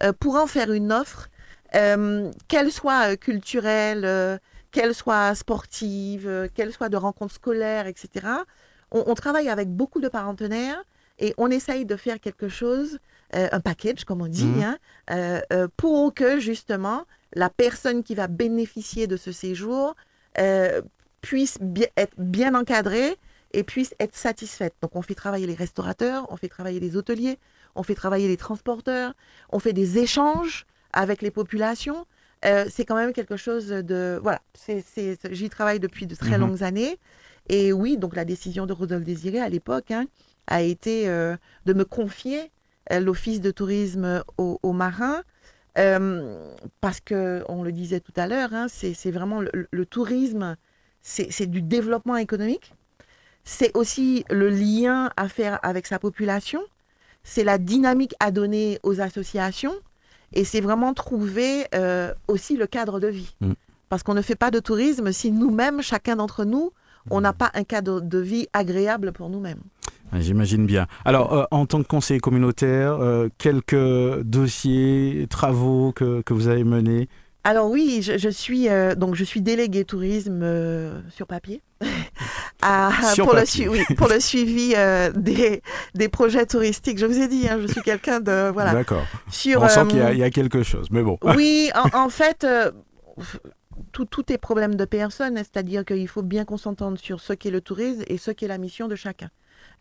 euh, 0.04 0.14
pour 0.14 0.36
en 0.36 0.45
faire 0.45 0.72
une 0.72 0.91
offre, 0.91 1.30
euh, 1.76 2.32
qu'elle 2.48 2.72
soit 2.72 3.14
euh, 3.14 3.16
culturelle, 3.16 4.39
qu'elle 4.72 4.93
soit 4.93 5.34
sportive, 5.34 6.50
qu'elle 6.54 6.72
soit 6.72 6.89
de 6.89 6.98
rencontres 6.98 7.34
scolaires, 7.34 7.88
etc. 7.88 8.28
On, 8.91 9.16
travaille 9.16 9.50
avec 9.50 9.70
beaucoup 9.70 10.00
de 10.00 10.08
partenaires 10.08 10.82
et 11.20 11.34
on 11.38 11.49
essaye 11.49 11.86
de 11.86 11.95
faire 11.95 12.20
quelque 12.20 12.47
chose, 12.47 12.99
un 13.34 13.59
package, 13.59 14.05
comme 14.05 14.22
on 14.22 14.28
dit, 14.28 14.45
mmh. 14.45 14.76
hein, 15.09 15.68
pour 15.76 16.13
que 16.13 16.39
justement 16.39 17.05
la 17.34 17.49
personne 17.49 18.03
qui 18.03 18.15
va 18.15 18.28
bénéficier 18.28 19.07
de 19.07 19.18
ce 19.18 19.32
séjour 19.32 19.95
puisse 21.22 21.57
être 21.97 22.13
bien 22.18 22.55
encadrée 22.55 23.18
et 23.53 23.63
puisse 23.63 23.93
être 23.99 24.15
satisfaite. 24.15 24.74
Donc 24.82 24.95
on 24.95 25.01
fait 25.01 25.15
travailler 25.15 25.47
les 25.47 25.55
restaurateurs, 25.55 26.28
on 26.30 26.38
fait 26.38 26.49
travailler 26.49 26.80
les 26.80 26.95
hôteliers, 26.95 27.39
on 27.76 27.84
fait 27.84 27.95
travailler 27.95 28.28
les 28.28 28.38
transporteurs, 28.38 29.13
on 29.49 29.59
fait 29.59 29.74
des 29.74 29.97
échanges 29.97 30.65
avec 30.93 31.22
les 31.22 31.32
populations. 31.32 32.05
Euh, 32.45 32.65
c'est 32.70 32.86
quand 32.86 32.95
même 32.95 33.13
quelque 33.13 33.38
chose 33.38 33.68
de... 33.68 34.20
Voilà, 34.22 34.41
j'y 35.32 35.49
travaille 35.49 35.80
depuis 35.80 36.05
de 36.05 36.15
très 36.15 36.38
mhm. 36.38 36.47
longues 36.47 36.63
années. 36.63 36.99
Et 37.49 37.72
oui, 37.72 37.97
donc 37.97 38.15
la 38.15 38.26
décision 38.26 38.65
de 38.65 38.74
Rodolphe 38.74 39.05
Désiré 39.05 39.39
à 39.39 39.49
l'époque 39.49 39.91
hein, 39.91 40.05
a 40.48 40.62
été 40.62 41.08
euh, 41.08 41.36
de 41.66 41.74
me 41.74 41.86
confier 41.86 42.52
euh, 42.91 43.00
l'office 43.00 43.41
de 43.41 43.52
tourisme 43.52 44.24
aux, 44.38 44.74
marins. 44.74 45.24
parce 46.82 47.00
que, 47.00 47.43
on 47.48 47.64
le 47.64 47.72
disait 47.72 48.00
tout 48.00 48.14
à 48.16 48.28
l'heure, 48.28 48.54
hein, 48.54 48.68
c'est 48.70 49.12
vraiment 49.12 49.41
le 49.41 49.86
tourisme, 49.86 50.56
c'est 51.02 51.45
du 51.45 51.62
développement 51.62 52.18
économique. 52.18 52.74
C'est 53.43 53.76
aussi 53.78 54.26
le 54.30 54.50
lien 54.50 55.12
à 55.16 55.30
faire 55.30 55.60
avec 55.64 55.88
sa 55.88 56.00
population 56.00 56.62
c'est 57.28 57.43
la 57.43 57.58
dynamique 57.58 58.16
à 58.22 58.32
donner 58.32 58.80
aux 58.84 59.02
associations 59.02 59.76
et 60.34 60.45
c'est 60.45 60.62
vraiment 60.62 60.93
trouver 60.93 61.68
euh, 61.76 62.14
aussi 62.30 62.56
le 62.56 62.68
cadre 62.68 63.02
de 63.02 63.08
vie. 63.08 63.36
Mm. 63.41 63.52
Parce 63.89 64.02
qu'on 64.02 64.14
ne 64.14 64.22
fait 64.22 64.36
pas 64.36 64.50
de 64.50 64.60
tourisme 64.60 65.12
si 65.12 65.32
nous-mêmes, 65.32 65.82
chacun 65.82 66.16
d'entre 66.16 66.45
nous, 66.45 66.72
on 67.10 67.20
n'a 67.20 67.34
pas 67.34 67.52
un 67.54 67.66
cadre 67.66 68.00
de 68.00 68.18
vie 68.18 68.48
agréable 68.54 69.12
pour 69.12 69.30
nous-mêmes. 69.30 69.62
J'imagine 70.14 70.66
bien. 70.66 70.88
Alors, 71.05 71.34
euh, 71.34 71.43
en 71.51 71.66
tant 71.66 71.82
que 71.82 71.88
conseiller 71.88 72.20
communautaire, 72.20 72.93
euh, 72.93 73.30
quelques 73.38 74.22
dossiers, 74.22 75.28
travaux 75.30 75.91
que, 75.91 76.22
que 76.22 76.34
vous 76.34 76.47
avez 76.47 76.64
menés? 76.64 77.10
Alors 77.43 77.70
oui, 77.70 78.01
je, 78.01 78.30
suis 78.30 78.68
donc 78.97 79.16
je 79.16 79.24
suis 79.24 79.41
déléguée 79.41 79.86
tourisme 79.86 80.45
sur 81.10 81.28
papier 81.28 81.62
pour, 82.60 83.34
Le 83.34 83.95
pour 83.95 84.08
le 84.08 84.20
suivi 84.20 84.74
euh, 84.76 85.12
des, 85.12 85.62
des 85.95 86.10
projets 86.10 86.45
touristiques. 86.45 86.97
Je 86.97 87.05
vous 87.05 87.20
ai 87.20 87.28
dit, 87.28 87.47
hein, 87.47 87.60
je 87.62 87.68
suis 87.68 87.82
quelqu'un 87.82 88.20
de... 88.20 88.49
Voilà. 88.51 88.74
D'accord. 88.74 89.05
On 89.28 89.68
sent 89.68 89.88
qu'il 89.89 89.99
y, 89.99 90.24
a 90.24 90.30
quelque 90.30 90.64
chose, 90.64 90.88
mais 90.91 91.03
bon. 91.03 91.18
Oui, 91.36 91.70
en, 91.93 92.10
fait... 92.10 92.43
Euh, 92.43 92.72
tout, 93.91 94.05
tout, 94.05 94.32
est 94.32 94.38
problème 94.38 94.76
de 94.76 94.86
personne, 94.86 95.38
c'est-à-dire 95.38 95.86
qu'il 95.86 96.08
faut 96.08 96.24
bien 96.24 96.45
qu'on 96.45 96.58
s'entende 96.58 96.97
sur 96.97 97.20
ce 97.20 97.34
qu'est 97.34 97.51
le 97.51 97.62
tourisme 97.62 98.03
et 98.08 98.18
ce 98.18 98.32
qu'est 98.32 98.47
la 98.47 98.58
mission 98.58 98.88
de 98.88 98.95
chacun. 98.95 99.30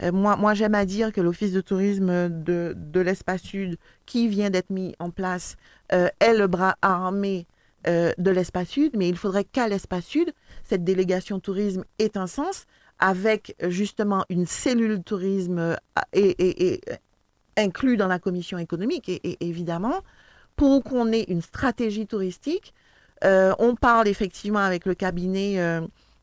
Euh, 0.02 0.12
moi, 0.12 0.54
j'aime 0.54 0.74
à 0.74 0.84
dire 0.84 1.12
que 1.12 1.20
l'Office 1.20 1.52
de 1.52 1.60
tourisme 1.60 2.28
de, 2.28 2.74
de 2.76 3.00
l'espace 3.00 3.42
sud, 3.42 3.76
qui 4.04 4.28
vient 4.28 4.50
d'être 4.50 4.70
mis 4.70 4.94
en 4.98 5.10
place, 5.10 5.56
est 5.90 6.34
le 6.34 6.46
bras 6.48 6.76
armé 6.82 7.46
de 7.86 8.30
l'espace 8.30 8.68
sud, 8.68 8.96
mais 8.96 9.08
il 9.08 9.16
faudrait 9.16 9.44
qu'à 9.44 9.68
l'espace 9.68 10.04
sud, 10.04 10.32
cette 10.64 10.82
délégation 10.82 11.38
tourisme 11.38 11.84
ait 12.00 12.18
un 12.18 12.26
sens 12.26 12.66
avec 12.98 13.54
justement 13.68 14.24
une 14.28 14.46
cellule 14.46 15.02
tourisme 15.02 15.76
et, 16.12 16.80
euh, 16.90 16.94
inclus 17.56 17.96
dans 17.96 18.08
la 18.08 18.18
commission 18.18 18.58
économique 18.58 19.08
et, 19.08 19.36
évidemment 19.40 20.02
pour 20.56 20.82
qu'on 20.82 21.12
ait 21.12 21.24
une 21.28 21.42
stratégie 21.42 22.06
touristique. 22.06 22.72
Euh, 23.24 23.54
on 23.58 23.74
parle 23.74 24.08
effectivement 24.08 24.60
avec 24.60 24.86
le 24.86 24.94
cabinet 24.94 25.58
euh, 25.58 25.80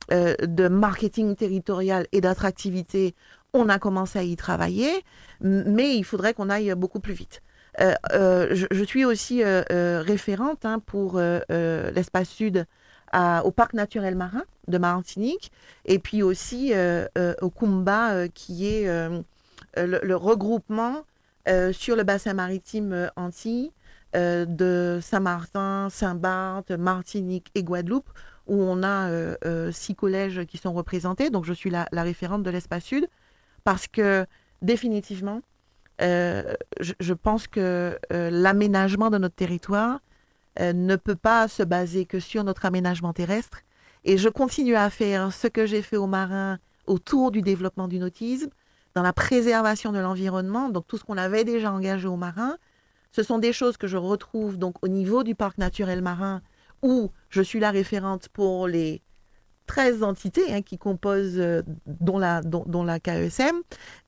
de 0.09 0.67
marketing 0.67 1.35
territorial 1.35 2.07
et 2.11 2.21
d'attractivité. 2.21 3.13
On 3.53 3.69
a 3.69 3.79
commencé 3.79 4.19
à 4.19 4.23
y 4.23 4.35
travailler, 4.35 5.03
mais 5.41 5.95
il 5.95 6.03
faudrait 6.03 6.33
qu'on 6.33 6.49
aille 6.49 6.73
beaucoup 6.75 6.99
plus 6.99 7.13
vite. 7.13 7.41
je, 7.79 8.83
suis 8.87 9.05
aussi 9.05 9.43
référente 9.43 10.65
hein, 10.65 10.79
pour 10.79 11.19
l'espace 11.19 12.29
sud 12.29 12.65
au 13.43 13.51
parc 13.51 13.73
naturel 13.73 14.15
marin 14.15 14.43
de 14.67 14.77
Martinique 14.77 15.51
et 15.85 15.99
puis 15.99 16.23
aussi 16.23 16.73
euh, 16.73 17.05
euh, 17.17 17.33
au 17.41 17.49
Kumba 17.49 18.13
euh, 18.13 18.27
qui 18.33 18.67
est 18.67 18.87
le, 19.77 20.15
regroupement 20.15 21.03
sur 21.71 21.95
le 21.95 22.03
bassin 22.03 22.33
maritime 22.33 23.11
Antilles 23.15 23.71
de 24.13 24.99
Saint-Martin, 25.01 25.89
Saint-Barth, 25.89 26.71
Martinique 26.71 27.49
et 27.55 27.63
Guadeloupe 27.63 28.09
où 28.45 28.61
on 28.61 28.83
a 28.83 29.09
six 29.71 29.95
collèges 29.95 30.45
qui 30.45 30.57
sont 30.57 30.73
représentés. 30.73 31.29
Donc 31.29 31.45
je 31.45 31.53
suis 31.53 31.69
la, 31.69 31.87
référente 31.91 32.43
de 32.43 32.49
l'espace 32.49 32.83
sud 32.83 33.07
parce 33.63 33.87
que 33.87 34.25
définitivement, 34.61 35.41
je, 35.99 37.13
pense 37.13 37.47
que 37.47 37.97
l'aménagement 38.09 39.09
de 39.09 39.17
notre 39.17 39.35
territoire 39.35 39.99
ne 40.59 40.95
peut 40.95 41.15
pas 41.15 41.47
se 41.47 41.63
baser 41.63 42.05
que 42.05 42.19
sur 42.19 42.43
notre 42.43 42.65
aménagement 42.65 43.13
terrestre, 43.13 43.61
et 44.05 44.17
je 44.17 44.29
continue 44.29 44.75
à 44.75 44.89
faire 44.89 45.31
ce 45.31 45.47
que 45.47 45.65
j'ai 45.65 45.81
fait 45.81 45.97
aux 45.97 46.07
marins 46.07 46.59
autour 46.87 47.31
du 47.31 47.41
développement 47.41 47.87
du 47.87 47.99
nautisme, 47.99 48.49
dans 48.95 49.01
la 49.01 49.13
préservation 49.13 49.91
de 49.91 49.99
l'environnement, 49.99 50.69
donc 50.69 50.85
tout 50.87 50.97
ce 50.97 51.03
qu'on 51.03 51.17
avait 51.17 51.43
déjà 51.43 51.71
engagé 51.71 52.07
aux 52.07 52.17
marins. 52.17 52.57
Ce 53.11 53.23
sont 53.23 53.39
des 53.39 53.53
choses 53.53 53.77
que 53.77 53.87
je 53.87 53.97
retrouve 53.97 54.57
donc 54.57 54.75
au 54.83 54.87
niveau 54.87 55.23
du 55.23 55.35
parc 55.35 55.57
naturel 55.57 56.01
marin, 56.01 56.41
où 56.81 57.11
je 57.29 57.41
suis 57.41 57.59
la 57.59 57.71
référente 57.71 58.29
pour 58.29 58.67
les 58.67 59.01
13 59.67 60.03
entités 60.03 60.53
hein, 60.53 60.61
qui 60.61 60.77
composent, 60.77 61.39
euh, 61.39 61.61
dont, 61.85 62.17
la, 62.17 62.41
dont, 62.41 62.83
la 62.83 62.99
KESM, 62.99 63.61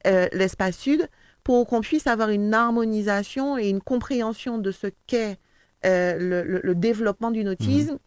euh, 0.08 0.28
l'espace 0.34 0.78
sud, 0.78 1.08
pour 1.44 1.68
qu'on 1.68 1.82
puisse 1.82 2.08
avoir 2.08 2.30
une 2.30 2.54
harmonisation 2.54 3.58
et 3.58 3.70
une 3.70 3.82
compréhension 3.82 4.58
de 4.58 4.72
ce 4.72 4.88
qu'est 5.08 5.38
euh, 5.86 6.60
le, 6.64 6.76
développement 6.76 7.32
du 7.32 7.44
nautisme. 7.44 8.00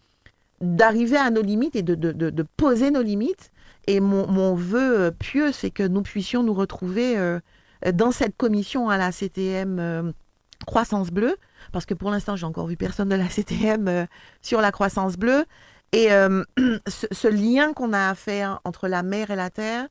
D'arriver 0.61 1.16
à 1.16 1.30
nos 1.30 1.42
limites 1.42 1.76
et 1.76 1.82
de, 1.82 1.94
de, 1.94 2.42
poser 2.57 2.90
nos 2.90 3.03
limites. 3.03 3.53
Et 3.86 4.01
mon, 4.01 4.26
mon 4.26 4.57
vœu 4.57 5.12
pieux, 5.16 5.53
c'est 5.53 5.70
que 5.70 5.84
nous 5.84 6.03
puissions 6.03 6.42
nous 6.42 6.53
retrouver 6.53 7.16
dans 7.92 8.11
cette 8.11 8.36
commission 8.36 8.90
à 8.90 8.96
la 8.96 9.12
CTM 9.12 10.12
Croissance 10.66 11.11
Bleue, 11.12 11.36
parce 11.70 11.86
que 11.86 11.94
pour 11.94 12.11
l'instant, 12.11 12.34
j'ai 12.34 12.44
encore 12.44 12.66
vu 12.66 12.76
personne 12.76 13.09
de 13.09 13.14
la 13.14 13.28
CTM 13.28 14.09
sur 14.42 14.61
la 14.61 14.72
croissance 14.72 15.16
bleue. 15.16 15.44
Et 15.93 16.09
ce, 16.89 17.28
lien 17.28 17.72
qu'on 17.72 17.93
a 17.93 18.11
à 18.11 18.14
faire 18.14 18.61
entre 18.64 18.89
la 18.89 19.03
mer 19.03 19.30
et 19.30 19.36
la 19.36 19.51
terre, 19.51 19.89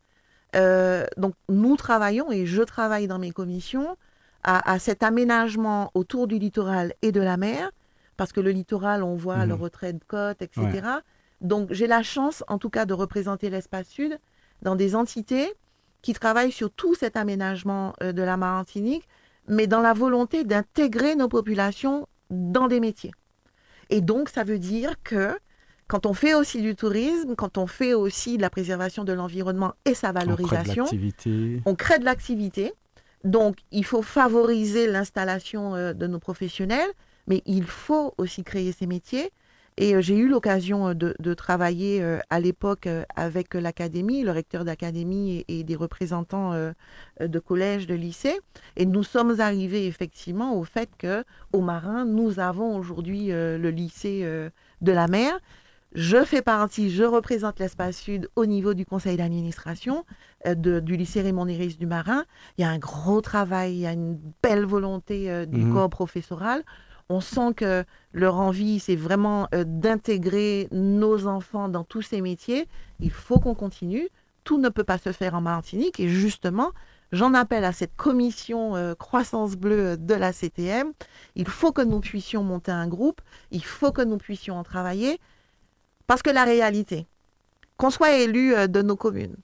donc 1.17 1.33
nous 1.49 1.75
travaillons, 1.75 2.31
et 2.31 2.45
je 2.45 2.61
travaille 2.61 3.07
dans 3.07 3.19
mes 3.19 3.31
commissions, 3.31 3.97
à, 4.43 4.71
à 4.71 4.79
cet 4.79 5.03
aménagement 5.03 5.91
autour 5.93 6.27
du 6.27 6.37
littoral 6.37 6.93
et 7.01 7.11
de 7.11 7.21
la 7.21 7.37
mer, 7.37 7.71
parce 8.17 8.31
que 8.31 8.41
le 8.41 8.51
littoral, 8.51 9.03
on 9.03 9.15
voit 9.15 9.45
le 9.45 9.55
mhm. 9.55 9.61
retrait 9.61 9.93
de 9.93 10.03
côte, 10.07 10.41
etc. 10.41 10.81
Donc 11.41 11.71
j'ai 11.71 11.87
la 11.87 12.03
chance, 12.03 12.43
en 12.47 12.57
tout 12.57 12.69
cas, 12.69 12.85
de 12.85 12.93
représenter 12.93 13.49
l'espace 13.49 13.87
sud 13.87 14.19
dans 14.63 14.75
des 14.75 14.95
entités 14.95 15.53
qui 16.01 16.13
travaillent 16.13 16.51
sur 16.51 16.71
tout 16.71 16.95
cet 16.95 17.15
aménagement 17.15 17.93
euh, 18.01 18.11
de 18.11 18.21
la 18.21 18.37
Martinique, 18.37 19.07
mais 19.47 19.67
dans 19.67 19.81
la 19.81 19.93
volonté 19.93 20.43
d'intégrer 20.43 21.15
nos 21.15 21.27
populations 21.27 22.07
dans 22.29 22.67
des 22.67 22.79
métiers. 22.79 23.11
Et 23.89 24.01
donc, 24.01 24.29
ça 24.29 24.43
veut 24.43 24.59
dire 24.59 24.95
que 25.03 25.37
quand 25.87 26.05
on 26.05 26.13
fait 26.13 26.33
aussi 26.33 26.61
du 26.61 26.75
tourisme, 26.75 27.35
quand 27.35 27.57
on 27.57 27.67
fait 27.67 27.93
aussi 27.93 28.37
de 28.37 28.41
la 28.41 28.49
préservation 28.49 29.03
de 29.03 29.13
l'environnement 29.13 29.73
et 29.85 29.93
sa 29.93 30.11
valorisation, 30.11 30.85
on 31.65 31.75
crée 31.75 31.99
de 31.99 32.05
l'activité. 32.05 32.73
Donc, 33.23 33.57
il 33.71 33.85
faut 33.85 34.01
favoriser 34.01 34.87
l'installation 34.87 35.75
euh, 35.75 35.93
de 35.93 36.07
nos 36.07 36.19
professionnels, 36.19 36.89
mais 37.27 37.41
il 37.45 37.65
faut 37.65 38.13
aussi 38.17 38.43
créer 38.43 38.71
ces 38.71 38.85
métiers. 38.85 39.31
Et 39.79 39.95
euh, 39.95 40.01
j'ai 40.01 40.15
eu 40.15 40.27
l'occasion 40.27 40.89
euh, 40.89 40.93
de, 40.93 41.33
travailler 41.33 42.03
à 42.29 42.39
l'époque 42.39 42.87
avec 43.15 43.53
l'académie, 43.53 44.23
le 44.23 44.31
recteur 44.31 44.65
d'académie 44.65 45.45
et, 45.47 45.63
des 45.63 45.75
représentants 45.75 46.53
de 47.19 47.39
collèges, 47.39 47.87
de 47.87 47.95
lycées. 47.95 48.39
Et 48.75 48.85
nous 48.85 49.03
sommes 49.03 49.39
arrivés 49.39 49.87
effectivement 49.87 50.55
au 50.55 50.63
fait 50.63 50.89
que 50.97 51.23
au 51.53 51.61
Marin, 51.61 52.05
nous 52.05 52.39
avons 52.39 52.77
aujourd'hui 52.77 53.27
le 53.27 53.69
lycée 53.69 54.21
de 54.81 54.91
la 54.91 55.07
mer. 55.07 55.39
Je 55.93 56.23
fais 56.23 56.41
partie, 56.41 56.89
je 56.89 57.03
représente 57.03 57.59
l'espace 57.59 57.97
sud 57.97 58.29
au 58.35 58.45
niveau 58.45 58.73
du 58.73 58.85
conseil 58.85 59.17
d'administration 59.17 60.05
du 60.55 60.97
lycée 60.97 61.21
Raymond 61.21 61.45
Néris 61.45 61.77
du 61.77 61.87
Marin. 61.87 62.25
Il 62.57 62.61
y 62.61 62.65
a 62.65 62.69
un 62.69 62.77
gros 62.77 63.21
travail, 63.21 63.73
il 63.73 63.79
y 63.79 63.87
a 63.87 63.93
une 63.93 64.19
belle 64.43 64.65
volonté 64.65 65.45
du 65.47 65.65
mmh. 65.65 65.73
corps 65.73 65.89
professoral. 65.89 66.63
On 67.09 67.21
sent 67.21 67.53
que 67.55 67.85
leur 68.11 68.35
envie, 68.35 68.79
c'est 68.79 68.95
vraiment 68.95 69.47
euh, 69.55 69.63
d'intégrer 69.65 70.67
nos 70.71 71.27
enfants 71.27 71.69
dans 71.69 71.85
tous 71.85 72.01
ces 72.01 72.21
métiers. 72.21 72.67
Il 72.99 73.11
faut 73.11 73.39
qu'on 73.39 73.55
continue. 73.55 74.09
Tout 74.43 74.57
ne 74.57 74.69
peut 74.69 74.83
pas 74.83 74.97
se 74.97 75.11
faire 75.13 75.33
en 75.33 75.41
Martinique. 75.41 75.99
Et 76.01 76.09
justement, 76.09 76.71
j'en 77.13 77.33
appelle 77.33 77.63
à 77.63 77.71
cette 77.71 77.95
commission 77.95 78.75
euh, 78.75 78.93
croissance 78.93 79.55
bleue 79.55 79.95
de 79.97 80.13
la 80.13 80.33
CTM. 80.33 80.91
Il 81.35 81.47
faut 81.47 81.71
que 81.71 81.81
nous 81.81 82.01
puissions 82.01 82.43
monter 82.43 82.71
un 82.71 82.87
groupe. 82.87 83.21
Il 83.51 83.63
faut 83.63 83.93
que 83.93 84.01
nous 84.01 84.17
puissions 84.17 84.57
en 84.57 84.63
travailler. 84.63 85.19
Parce 86.07 86.21
que 86.21 86.29
la 86.29 86.45
réalité, 86.45 87.05
qu'on 87.75 87.89
soit 87.89 88.13
élu 88.13 88.55
euh, 88.55 88.67
de 88.67 88.81
nos 88.81 88.95
communes, 88.95 89.35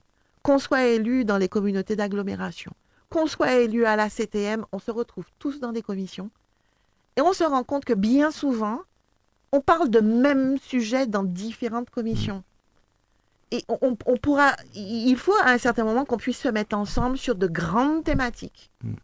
qu'on 0.42 0.58
soit 0.58 0.86
élu 0.86 1.24
dans 1.24 1.38
les 1.38 1.48
communautés 1.48 1.96
d'agglomération, 1.96 2.72
qu'on 3.10 3.26
soit 3.26 3.54
élu 3.54 3.84
à 3.84 3.96
la 3.96 4.10
CTM, 4.10 4.66
on 4.72 4.78
se 4.78 4.90
retrouve 4.90 5.26
tous 5.38 5.60
dans 5.60 5.72
des 5.72 5.82
commissions 5.82 6.30
et 7.16 7.20
on 7.20 7.32
se 7.32 7.44
rend 7.44 7.64
compte 7.64 7.84
que 7.84 7.92
bien 7.92 8.30
souvent, 8.30 8.80
on 9.52 9.60
parle 9.60 9.88
de 9.88 10.00
même 10.00 10.58
sujet 10.58 11.06
dans 11.06 11.22
différentes 11.22 11.90
commissions. 11.90 12.42
Et 13.52 13.64
on, 13.68 13.94
pourra, 13.94 14.56
il 14.74 15.16
faut 15.16 15.36
à 15.44 15.50
un 15.50 15.58
certain 15.58 15.84
moment 15.84 16.04
qu'on 16.04 16.16
puisse 16.16 16.40
se 16.40 16.48
mettre 16.48 16.76
ensemble 16.76 17.16
sur 17.16 17.36
de 17.36 17.46
grandes 17.46 18.02
thématiques, 18.02 18.72
mm. 18.82 18.94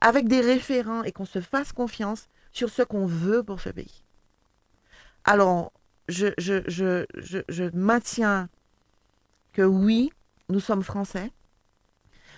avec 0.00 0.26
des 0.26 0.40
référents 0.40 1.04
et 1.04 1.12
qu'on 1.12 1.26
se 1.26 1.40
fasse 1.40 1.72
confiance 1.72 2.28
sur 2.50 2.70
ce 2.70 2.82
qu'on 2.82 3.06
veut 3.06 3.44
pour 3.44 3.60
ce 3.60 3.68
pays. 3.68 4.02
Alors, 5.22 5.70
je, 6.08 7.76
maintiens 7.76 8.48
que 9.52 9.62
oui, 9.62 10.12
nous 10.48 10.60
sommes 10.60 10.82
français, 10.82 11.30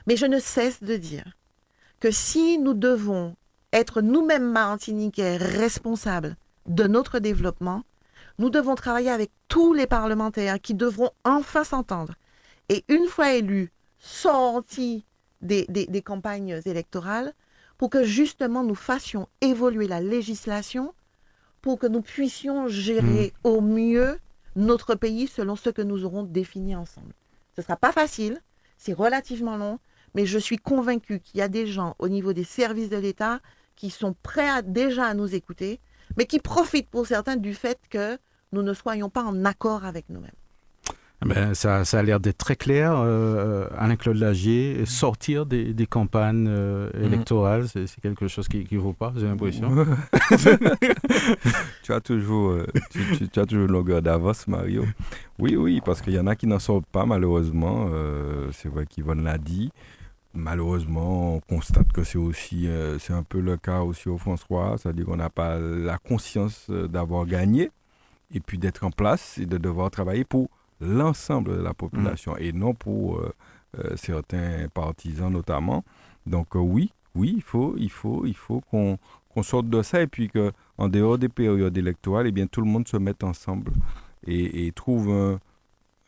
mais 0.06 0.16
je 0.16 0.26
ne 0.26 0.38
cesse 0.38 0.82
de 0.82 0.96
dire 0.96 1.36
que 2.00 2.10
si 2.10 2.58
nous 2.58 2.74
devons 2.74 3.36
être 3.72 4.00
nous-mêmes 4.00 4.50
martiniquais 4.50 5.36
responsables 5.36 6.36
de 6.66 6.84
notre 6.84 7.18
développement, 7.18 7.82
nous 8.38 8.50
devons 8.50 8.74
travailler 8.74 9.10
avec 9.10 9.30
tous 9.48 9.74
les 9.74 9.86
parlementaires 9.86 10.60
qui 10.60 10.74
devront 10.74 11.10
enfin 11.24 11.64
s'entendre. 11.64 12.14
Et 12.68 12.84
une 12.88 13.06
fois 13.06 13.34
élus, 13.34 13.72
sortis 13.98 15.04
des, 15.40 16.02
campagnes 16.04 16.60
électorales, 16.64 17.32
pour 17.76 17.90
que 17.90 18.04
justement 18.04 18.62
nous 18.64 18.74
fassions 18.74 19.28
évoluer 19.40 19.86
la 19.86 20.00
législation, 20.00 20.92
pour 21.68 21.78
que 21.78 21.86
nous 21.86 22.00
puissions 22.00 22.66
gérer 22.66 23.34
mmh. 23.44 23.46
au 23.46 23.60
mieux 23.60 24.18
notre 24.56 24.94
pays 24.94 25.26
selon 25.26 25.54
ce 25.54 25.68
que 25.68 25.82
nous 25.82 26.06
aurons 26.06 26.22
défini 26.22 26.74
ensemble. 26.74 27.12
Ce 27.54 27.60
ne 27.60 27.62
sera 27.64 27.76
pas 27.76 27.92
facile, 27.92 28.40
c'est 28.78 28.94
relativement 28.94 29.58
long, 29.58 29.78
mais 30.14 30.24
je 30.24 30.38
suis 30.38 30.56
convaincue 30.56 31.20
qu'il 31.20 31.40
y 31.40 31.42
a 31.42 31.48
des 31.48 31.66
gens 31.66 31.94
au 31.98 32.08
niveau 32.08 32.32
des 32.32 32.44
services 32.44 32.88
de 32.88 32.96
l'État 32.96 33.40
qui 33.76 33.90
sont 33.90 34.16
prêts 34.22 34.62
déjà 34.62 35.08
à 35.08 35.12
nous 35.12 35.34
écouter, 35.34 35.78
mais 36.16 36.24
qui 36.24 36.38
profitent 36.38 36.88
pour 36.88 37.06
certains 37.06 37.36
du 37.36 37.52
fait 37.52 37.78
que 37.90 38.16
nous 38.52 38.62
ne 38.62 38.72
soyons 38.72 39.10
pas 39.10 39.24
en 39.24 39.44
accord 39.44 39.84
avec 39.84 40.08
nous-mêmes. 40.08 40.30
Ben, 41.24 41.52
ça, 41.52 41.84
ça 41.84 41.98
a 41.98 42.02
l'air 42.02 42.20
d'être 42.20 42.38
très 42.38 42.54
clair, 42.54 42.92
euh, 42.96 43.66
Alain-Claude 43.76 44.18
Lagier. 44.18 44.86
Sortir 44.86 45.46
des, 45.46 45.74
des 45.74 45.86
campagnes 45.86 46.46
euh, 46.48 46.90
mhm. 46.94 47.04
électorales, 47.04 47.68
c'est 47.68 48.00
quelque 48.00 48.28
chose 48.28 48.46
qui 48.46 48.66
ne 48.70 48.78
vaut 48.78 48.92
pas, 48.92 49.12
j'ai 49.16 49.26
l'impression. 49.26 49.68
tu, 51.82 51.92
as 51.92 52.00
toujours, 52.00 52.50
euh, 52.50 52.66
tu, 52.90 53.28
tu, 53.28 53.40
as 53.40 53.46
toujours 53.46 53.66
une 53.66 53.72
longueur 53.72 54.00
d'avance, 54.00 54.46
Mario. 54.46 54.84
Oui, 55.38 55.56
oui, 55.56 55.80
parce 55.84 56.02
qu'il 56.02 56.12
y 56.12 56.18
en 56.18 56.26
a 56.28 56.36
qui 56.36 56.46
n'en 56.46 56.60
sortent 56.60 56.86
pas, 56.86 57.04
malheureusement. 57.04 57.90
c'est 58.52 58.68
vrai 58.68 58.86
qu'Yvonne 58.86 59.24
l'a 59.24 59.38
dit. 59.38 59.70
Malheureusement, 60.34 61.36
on 61.36 61.40
constate 61.40 61.90
que 61.92 62.04
c'est 62.04 62.18
aussi, 62.18 62.68
euh, 62.68 62.98
c'est 62.98 63.14
un 63.14 63.22
peu 63.22 63.40
le 63.40 63.56
cas 63.56 63.80
aussi 63.80 64.08
au 64.08 64.18
François, 64.18 64.76
c'est-à-dire 64.78 65.06
qu'on 65.06 65.16
n'a 65.16 65.30
pas 65.30 65.58
la 65.58 65.96
conscience 65.96 66.66
euh, 66.68 66.86
d'avoir 66.86 67.24
gagné 67.26 67.70
et 68.32 68.40
puis 68.40 68.58
d'être 68.58 68.84
en 68.84 68.90
place 68.90 69.38
et 69.38 69.46
de 69.46 69.56
devoir 69.56 69.90
travailler 69.90 70.24
pour 70.24 70.48
l'ensemble 70.80 71.56
de 71.56 71.62
la 71.62 71.74
population 71.74 72.32
mm. 72.32 72.40
et 72.40 72.52
non 72.52 72.74
pour 72.74 73.20
euh, 73.20 73.32
certains 73.96 74.68
partisans 74.72 75.32
notamment. 75.32 75.84
Donc 76.26 76.48
oui, 76.54 76.92
oui, 77.14 77.34
il 77.36 77.42
faut, 77.42 77.74
il 77.76 77.90
faut, 77.90 78.26
il 78.26 78.36
faut 78.36 78.60
qu'on 78.70 78.98
sorte 79.42 79.68
de 79.68 79.82
ça 79.82 80.02
et 80.02 80.06
puis 80.06 80.28
qu'en 80.28 80.88
dehors 80.88 81.18
des 81.18 81.28
périodes 81.28 81.76
électorales, 81.76 82.26
eh 82.26 82.32
bien, 82.32 82.46
tout 82.46 82.60
le 82.60 82.66
monde 82.66 82.86
se 82.88 82.96
mette 82.96 83.24
ensemble 83.24 83.72
et, 84.26 84.66
et 84.66 84.72
trouve 84.72 85.10
un, 85.10 85.38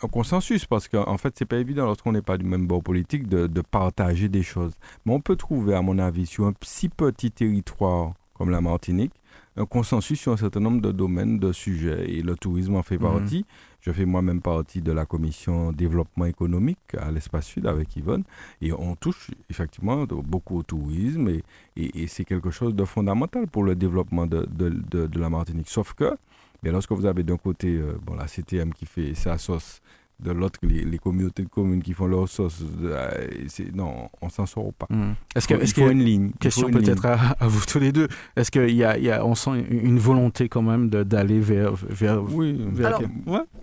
un 0.03 0.09
consensus 0.09 0.67
parce 0.67 0.89
qu'en 0.89 1.19
fait, 1.19 1.35
c'est 1.37 1.45
pas 1.45 1.59
évident 1.59 1.85
lorsqu'on 1.85 2.13
n'est 2.13 2.23
pas 2.23 2.39
du 2.39 2.45
même 2.45 2.67
bord 2.67 2.83
politique 2.83 3.29
de, 3.29 3.47
de, 3.47 3.61
partager 3.61 4.29
des 4.29 4.43
choses. 4.43 4.73
Mais 5.05 5.13
on 5.13 5.21
peut 5.21 5.37
trouver, 5.37 5.75
à 5.75 5.83
mon 5.83 5.99
avis, 5.99 6.27
sur 6.27 6.47
un 6.47 6.53
si 6.63 6.89
petit 6.89 7.31
territoire 7.31 8.15
comme 8.35 8.51
la 8.51 8.61
Martinique, 8.61 9.13
un 9.57 9.67
consensus 9.67 10.19
sur 10.19 10.33
un 10.33 10.37
certain 10.37 10.61
nombre 10.61 10.81
de 10.81 10.93
domaines, 10.93 11.39
de 11.39 11.53
sujets. 11.53 12.11
Et 12.11 12.23
le 12.23 12.37
tourisme 12.37 12.77
en 12.77 12.83
fait 12.83 12.99
mhm. 12.99 13.03
partie. 13.03 13.47
Je 13.81 13.93
fais 13.93 14.05
moi-même 14.05 14.41
partie 14.41 14.83
de 14.83 14.93
la 14.93 15.07
commission 15.07 15.73
développement 15.73 16.27
économique 16.27 16.79
à 16.99 17.11
l'espace 17.11 17.47
sud 17.47 17.67
avec 17.67 17.97
Yvonne. 17.97 18.25
Et 18.61 18.73
on 18.73 18.95
touche 18.97 19.31
effectivement 19.49 20.05
beaucoup 20.05 20.59
au 20.59 20.63
tourisme 20.63 21.29
et, 21.29 22.07
c'est 22.09 22.25
quelque 22.25 22.51
chose 22.51 22.75
de 22.75 22.85
fondamental 22.85 23.47
pour 23.47 23.63
le 23.65 23.75
développement 23.75 24.27
de, 24.27 24.47
de, 24.51 25.07
de 25.07 25.21
la 25.21 25.31
Martinique. 25.31 25.69
Sauf 25.69 25.95
que 25.95 26.15
mais 26.63 26.71
lorsque 26.71 26.93
vous 26.93 27.07
avez 27.07 27.23
d'un 27.23 27.37
côté 27.39 27.77
euh, 27.77 27.99
bon, 28.05 28.15
la 28.15 28.27
CTM 28.27 28.73
qui 28.75 28.87
fait 28.87 29.15
sa 29.15 29.39
sauce, 29.39 29.81
de 30.23 30.33
l'autre 30.33 30.59
les, 30.63 30.99
communautés 30.99 31.43
de 31.43 31.49
communes 31.49 31.83
qui 31.83 31.93
font 31.93 32.07
leur 32.07 32.29
sauce, 32.29 32.63
euh, 32.83 33.27
non, 33.75 34.09
on 34.21 34.29
s'en 34.29 34.47
sort 34.47 34.73
pas. 34.73 34.87
Hmm. 34.91 35.13
Est-ce 35.35 35.47
qu'il 35.47 35.57
est 35.57 35.79
y 35.79 35.83
a 35.83 35.91
une 35.91 36.05
ligne 36.05 36.31
Question 36.41 36.71
peut-être 36.71 37.07
à, 37.07 37.37
vous 37.47 37.65
tous 37.67 37.79
les 37.79 37.93
deux. 37.93 38.09
Est-ce 38.37 38.51
qu'il 38.51 38.71
y, 38.71 38.77
y 38.77 39.11
a, 39.11 39.25
on 39.25 39.35
sent 39.35 39.65
une 39.71 39.99
volonté 39.99 40.49
quand 40.49 40.63
même 40.63 40.89
d'aller 40.91 41.41
vers, 41.41 41.75
vers, 41.75 42.23
oui, 42.23 42.61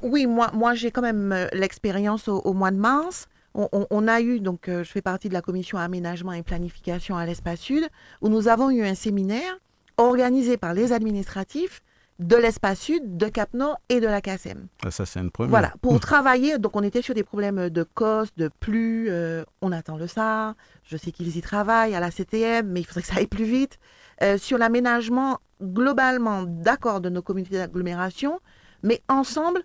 oui, 0.04 0.26
moi, 0.26 0.52
moi 0.54 0.74
j'ai 0.74 0.92
quand 0.92 1.02
même 1.02 1.32
euh, 1.32 1.48
l'expérience 1.54 2.28
au, 2.28 2.54
mois 2.54 2.72
de 2.72 2.78
mars. 2.78 3.28
On, 3.56 4.08
a 4.08 4.22
eu, 4.22 4.40
donc 4.40 4.66
je 4.68 4.84
fais 4.84 5.02
partie 5.02 5.30
de 5.30 5.34
la 5.34 5.42
commission 5.42 5.80
aménagement 5.80 6.32
et 6.32 6.44
planification 6.44 7.18
à 7.18 7.26
l'Espace 7.26 7.60
Sud, 7.60 7.88
où 8.22 8.30
nous 8.30 8.48
avons 8.48 8.70
eu 8.70 8.84
un 8.84 8.94
séminaire 8.94 9.58
organisé 9.98 10.58
par 10.58 10.76
les 10.76 10.94
administratifs 10.94 11.82
de 12.20 12.36
l'espace 12.36 12.80
sud, 12.80 13.18
de 13.18 13.28
Cap-Nord 13.28 13.80
et 13.90 14.00
de 14.00 14.08
la 14.08 14.22
KSM. 14.22 14.68
Ah, 14.84 14.92
ça, 14.92 15.06
c'est 15.06 15.20
une 15.20 15.30
première. 15.30 15.52
Voilà, 15.52 15.74
pour 15.82 16.00
travailler, 16.00 16.58
donc 16.58 16.76
on 16.76 16.82
était 16.82 17.02
sur 17.02 17.14
des 17.14 17.24
problèmes 17.24 17.70
de 17.70 17.84
cos, 17.84 18.26
de 18.38 18.50
plus, 18.60 19.08
euh, 19.10 19.44
on 19.62 19.72
attend 19.72 19.98
le 19.98 20.08
SAR, 20.08 20.56
je 20.84 20.98
sais 20.98 21.12
qu'ils 21.12 21.38
y 21.38 21.42
travaillent 21.42 21.94
à 21.94 22.00
la 22.00 22.10
CTM, 22.10 22.68
mais 22.68 22.82
il 22.82 22.84
faudrait 22.86 23.02
que 23.02 23.08
ça 23.08 23.18
aille 23.18 23.28
plus 23.28 23.46
vite. 23.46 23.78
Euh, 24.24 24.38
sur 24.40 24.58
l'aménagement, 24.58 25.40
globalement, 25.62 26.44
d'accord 26.44 27.02
de 27.02 27.10
nos 27.10 27.22
communautés 27.22 27.58
d'agglomération, 27.58 28.40
mais 28.82 29.02
ensemble, 29.08 29.64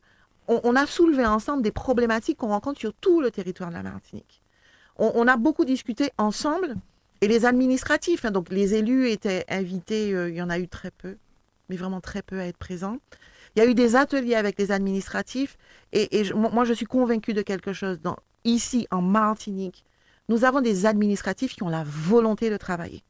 on, 0.48 0.76
a 0.76 0.86
soulevé 0.86 1.24
ensemble 1.24 1.62
des 1.62 1.70
problématiques 1.70 2.38
qu'on 2.38 2.48
rencontre 2.48 2.78
sur 2.78 2.92
tout 2.92 3.20
le 3.20 3.30
territoire 3.30 3.70
de 3.70 3.74
la 3.74 3.82
Martinique. 3.82 4.42
On, 4.96 5.26
a 5.26 5.36
beaucoup 5.36 5.64
discuté 5.64 6.11
ensemble, 6.18 6.74
et 7.22 7.28
les 7.28 7.46
administratifs, 7.46 8.24
hein, 8.26 8.30
donc 8.30 8.50
les 8.50 8.74
élus 8.74 9.09
étaient 9.09 9.44
invités, 9.48 10.12
euh, 10.12 10.28
il 10.28 10.36
y 10.36 10.42
en 10.42 10.50
a 10.50 10.59
eu 10.59 10.68
très 10.68 10.90
peu, 10.90 11.16
mais 11.72 11.78
vraiment 11.78 12.02
très 12.02 12.20
peu 12.20 12.38
à 12.38 12.46
être 12.46 12.58
présent. 12.58 12.98
Il 13.56 13.62
y 13.62 13.66
a 13.66 13.68
eu 13.68 13.74
des 13.74 13.96
ateliers 13.96 14.34
avec 14.34 14.58
les 14.58 14.72
administratifs 14.72 15.56
et, 15.92 16.22
moi 16.34 16.64
je 16.64 16.74
suis 16.74 16.84
convaincue 16.86 17.32
de 17.32 17.40
quelque 17.40 17.72
chose. 17.72 17.98
Dans, 18.00 18.16
ici 18.44 18.86
en 18.90 19.00
Martinique, 19.00 19.84
nous 20.28 20.44
avons 20.44 20.60
des 20.60 20.84
administratifs 20.84 21.54
qui 21.54 21.62
ont 21.62 21.70
la 21.70 21.84
volonté 21.84 22.50
de 22.50 22.58
travailler. 22.58 23.02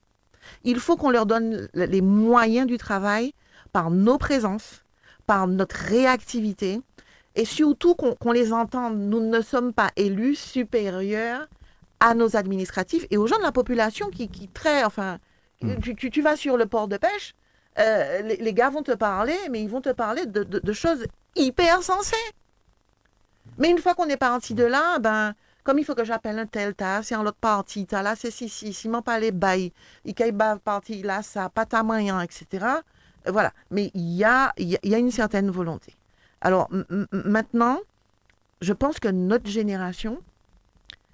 Il 0.63 0.79
faut 0.79 0.97
qu'on 0.97 1.11
leur 1.11 1.27
donne 1.27 1.69
les 1.75 2.01
moyens 2.01 2.69
du 2.69 2.79
travail 2.79 3.33
par 3.73 3.91
nos 3.91 4.17
présences, 4.17 4.85
par 5.27 5.49
notre 5.49 5.77
réactivité 5.77 6.81
et 7.35 7.45
surtout 7.45 7.97
qu'on 7.97 8.33
les 8.33 8.53
entende. 8.53 8.97
Nous 8.97 9.21
ne 9.21 9.41
sommes 9.41 9.73
pas 9.73 9.91
élus 9.97 10.37
supérieurs 10.37 11.49
à 11.99 12.15
nos 12.15 12.37
administratifs 12.37 13.07
et 13.11 13.17
aux 13.17 13.27
gens 13.27 13.39
de 13.39 13.43
la 13.43 13.53
population 13.53 14.09
qui, 14.11 14.29
qui 14.29 14.47
très, 14.49 14.85
enfin, 14.85 15.19
hmm. 15.63 15.81
tu, 15.81 16.11
tu, 16.11 16.23
vas 16.23 16.37
sur 16.37 16.57
le 16.57 16.67
port 16.67 16.87
de 16.87 16.97
pêche, 16.97 17.35
euh, 17.79 18.23
les, 18.23 18.53
gars 18.53 18.71
vont 18.71 18.83
te 18.83 18.93
parler, 18.93 19.37
mais 19.51 19.63
ils 19.63 19.69
vont 19.69 19.81
te 19.81 19.93
parler 19.93 20.27
de, 20.27 20.73
choses 20.73 21.07
hyper 21.37 21.83
sensées. 21.83 22.17
Mais 23.59 23.71
une 23.71 23.79
fois 23.79 23.95
qu'on 23.95 24.09
est 24.09 24.17
parti 24.17 24.55
de 24.55 24.65
là, 24.65 24.99
ben, 24.99 25.35
comme 25.65 25.79
il 25.79 25.85
faut 25.85 25.95
que 25.95 26.05
j'appelle 26.05 26.39
un 26.39 26.47
tel 26.47 26.75
tas, 26.75 27.03
c'est 27.03 27.15
en 27.15 27.23
l'autre 27.23 27.39
partie, 27.41 27.87
t'as 27.87 28.03
là, 28.03 28.15
c'est 28.17 28.31
si, 28.31 28.49
si, 28.49 28.73
si, 28.73 28.89
m'en 28.89 29.03
pas 29.03 29.19
les 29.19 29.33
bails, 29.33 29.73
il 30.05 30.15
y 30.19 30.23
a 30.23 30.57
parti 30.57 31.03
là, 31.03 31.23
ça, 31.23 31.49
pas 31.49 31.67
ta 31.67 31.83
moyen, 31.83 32.21
etc. 32.21 32.67
voilà. 33.27 33.53
Mais 33.71 33.91
il 33.95 34.13
y 34.13 34.25
a, 34.25 34.53
il 34.59 34.79
y 34.83 34.95
a 34.95 34.99
une 34.99 35.11
certaine 35.11 35.51
volonté. 35.51 35.97
Alors 36.41 36.69
maintenant, 37.13 37.79
je 38.61 38.73
pense 38.73 38.99
que 38.99 39.09
notre 39.09 39.49
génération 39.49 40.21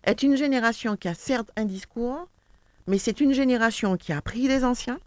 est 0.05 0.23
une 0.23 0.37
génération 0.37 0.97
qui 0.97 1.09
a 1.09 1.15
certes 1.15 1.51
un 1.57 1.67
discours, 1.67 2.29
mais 2.87 2.99
c'est 2.99 3.21
une 3.21 3.33
génération 3.33 3.97
qui 3.97 4.13
a 4.13 4.23
pris 4.23 4.49
les 4.49 4.65
anciens 4.65 4.99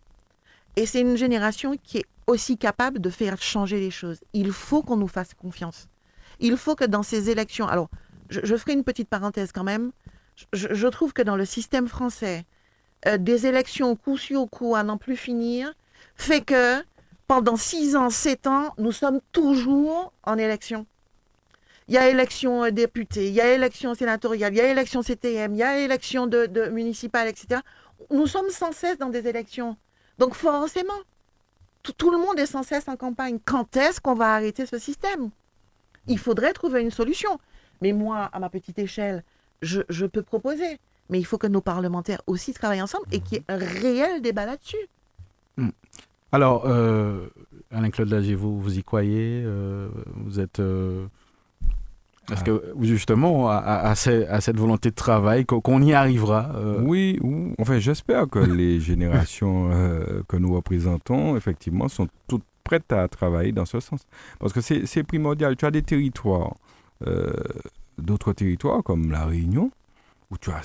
et 0.75 0.85
c'est 0.85 1.01
une 1.01 1.17
génération 1.17 1.75
qui 1.83 1.99
est 1.99 2.05
aussi 2.27 2.57
capable 2.57 2.99
de 2.99 3.09
faire 3.09 3.41
changer 3.41 3.79
les 3.79 3.91
choses. 3.91 4.19
Il 4.33 4.51
faut 4.51 4.81
qu'on 4.81 4.97
nous 4.97 5.07
fasse 5.07 5.33
confiance. 5.33 5.87
Il 6.39 6.57
faut 6.57 6.75
que 6.75 6.85
dans 6.85 7.03
ces 7.03 7.29
élections, 7.29 7.67
alors 7.67 7.89
je, 8.29 8.55
ferai 8.55 8.73
une 8.73 8.83
petite 8.83 9.09
parenthèse 9.09 9.51
quand 9.51 9.63
même, 9.63 9.91
je, 10.53 10.87
trouve 10.87 11.13
que 11.13 11.21
dans 11.21 11.35
le 11.35 11.45
système 11.45 11.87
français, 11.87 12.45
euh, 13.05 13.17
des 13.17 13.45
élections 13.45 13.95
coup 13.95 14.17
sur 14.17 14.49
coup 14.49 14.75
à 14.75 14.83
n'en 14.83 14.97
plus 14.97 15.17
finir, 15.17 15.73
fait 16.15 16.41
que 16.41 16.81
pendant 17.27 17.57
six 17.57 17.95
ans, 17.95 18.09
sept 18.09 18.47
ans, 18.47 18.73
nous 18.77 18.91
sommes 18.91 19.19
toujours 19.31 20.13
en 20.23 20.37
élection. 20.37 20.85
Il 21.87 21.95
y 21.95 21.97
a 21.97 22.09
élection 22.09 22.63
euh, 22.63 22.71
député, 22.71 23.27
il 23.27 23.33
y 23.33 23.41
a 23.41 23.53
élection 23.53 23.93
sénatoriale, 23.93 24.53
il 24.53 24.57
y 24.57 24.61
a 24.61 24.71
élection 24.71 25.03
CTM, 25.03 25.53
il 25.53 25.57
y 25.57 25.63
a 25.63 25.79
élection 25.79 26.27
de 26.27 26.69
municipale, 26.69 27.27
etc. 27.27 27.61
Nous 28.09 28.27
sommes 28.27 28.49
sans 28.49 28.71
cesse 28.71 28.97
dans 28.97 29.09
des 29.09 29.27
élections. 29.27 29.77
Donc 30.21 30.35
forcément, 30.35 31.01
tout, 31.81 32.11
le 32.11 32.19
monde 32.19 32.37
est 32.37 32.45
sans 32.45 32.61
cesse 32.61 32.87
en 32.87 32.95
campagne. 32.95 33.39
Quand 33.43 33.75
est-ce 33.75 33.99
qu'on 33.99 34.13
va 34.13 34.35
arrêter 34.35 34.67
ce 34.67 34.77
système? 34.77 35.31
Il 36.05 36.19
faudrait 36.19 36.53
trouver 36.53 36.83
une 36.83 36.91
solution. 36.91 37.39
Mais 37.81 37.91
moi, 37.91 38.29
à 38.31 38.39
ma 38.39 38.51
petite 38.51 38.77
échelle, 38.77 39.23
je, 39.63 40.05
peux 40.05 40.21
proposer. 40.21 40.77
Mais 41.09 41.17
il 41.17 41.23
faut 41.23 41.39
que 41.39 41.47
nos 41.47 41.61
parlementaires 41.61 42.21
aussi 42.27 42.53
travaillent 42.53 42.83
ensemble 42.83 43.05
et 43.11 43.19
qu'il 43.19 43.39
y 43.39 43.41
ait 43.41 43.45
un 43.47 43.57
réel 43.57 44.21
débat 44.21 44.45
là-dessus. 44.45 44.85
Hmm. 45.57 45.69
Alors, 46.31 46.67
euh, 46.67 47.27
Alain-Claude 47.71 48.09
Lagier, 48.09 48.35
vous, 48.35 48.77
y 48.77 48.83
croyez? 48.83 49.41
Euh, 49.43 49.89
Vous 50.17 50.39
êtes... 50.39 50.59
Euh, 50.59 51.07
est-ce 52.31 52.43
que 52.43 52.73
justement, 52.81 53.49
à, 53.49 53.95
cette 53.95 54.57
volonté 54.57 54.89
de 54.89 54.95
travail, 54.95 55.45
qu'on 55.45 55.81
y 55.81 55.93
arrivera 55.93 56.51
Oui, 56.79 57.19
enfin, 57.57 57.79
j'espère 57.79 58.27
que 58.27 58.39
les 58.39 58.79
générations 58.79 59.69
que 60.27 60.37
nous 60.37 60.53
représentons, 60.53 61.35
effectivement, 61.35 61.87
sont 61.87 62.07
toutes 62.27 62.43
prêtes 62.63 62.91
à 62.93 63.07
travailler 63.07 63.51
dans 63.51 63.65
ce 63.65 63.79
sens. 63.79 64.05
Parce 64.39 64.53
que 64.53 64.61
c'est 64.61 65.03
primordial. 65.03 65.55
Tu 65.57 65.65
as 65.65 65.71
des 65.71 65.81
territoires 65.81 66.53
euh, 67.07 67.31
d'autres 67.97 68.33
territoires 68.33 68.83
comme 68.83 69.11
la 69.11 69.25
Réunion, 69.25 69.71
où 70.29 70.37
tu 70.37 70.51
as 70.51 70.61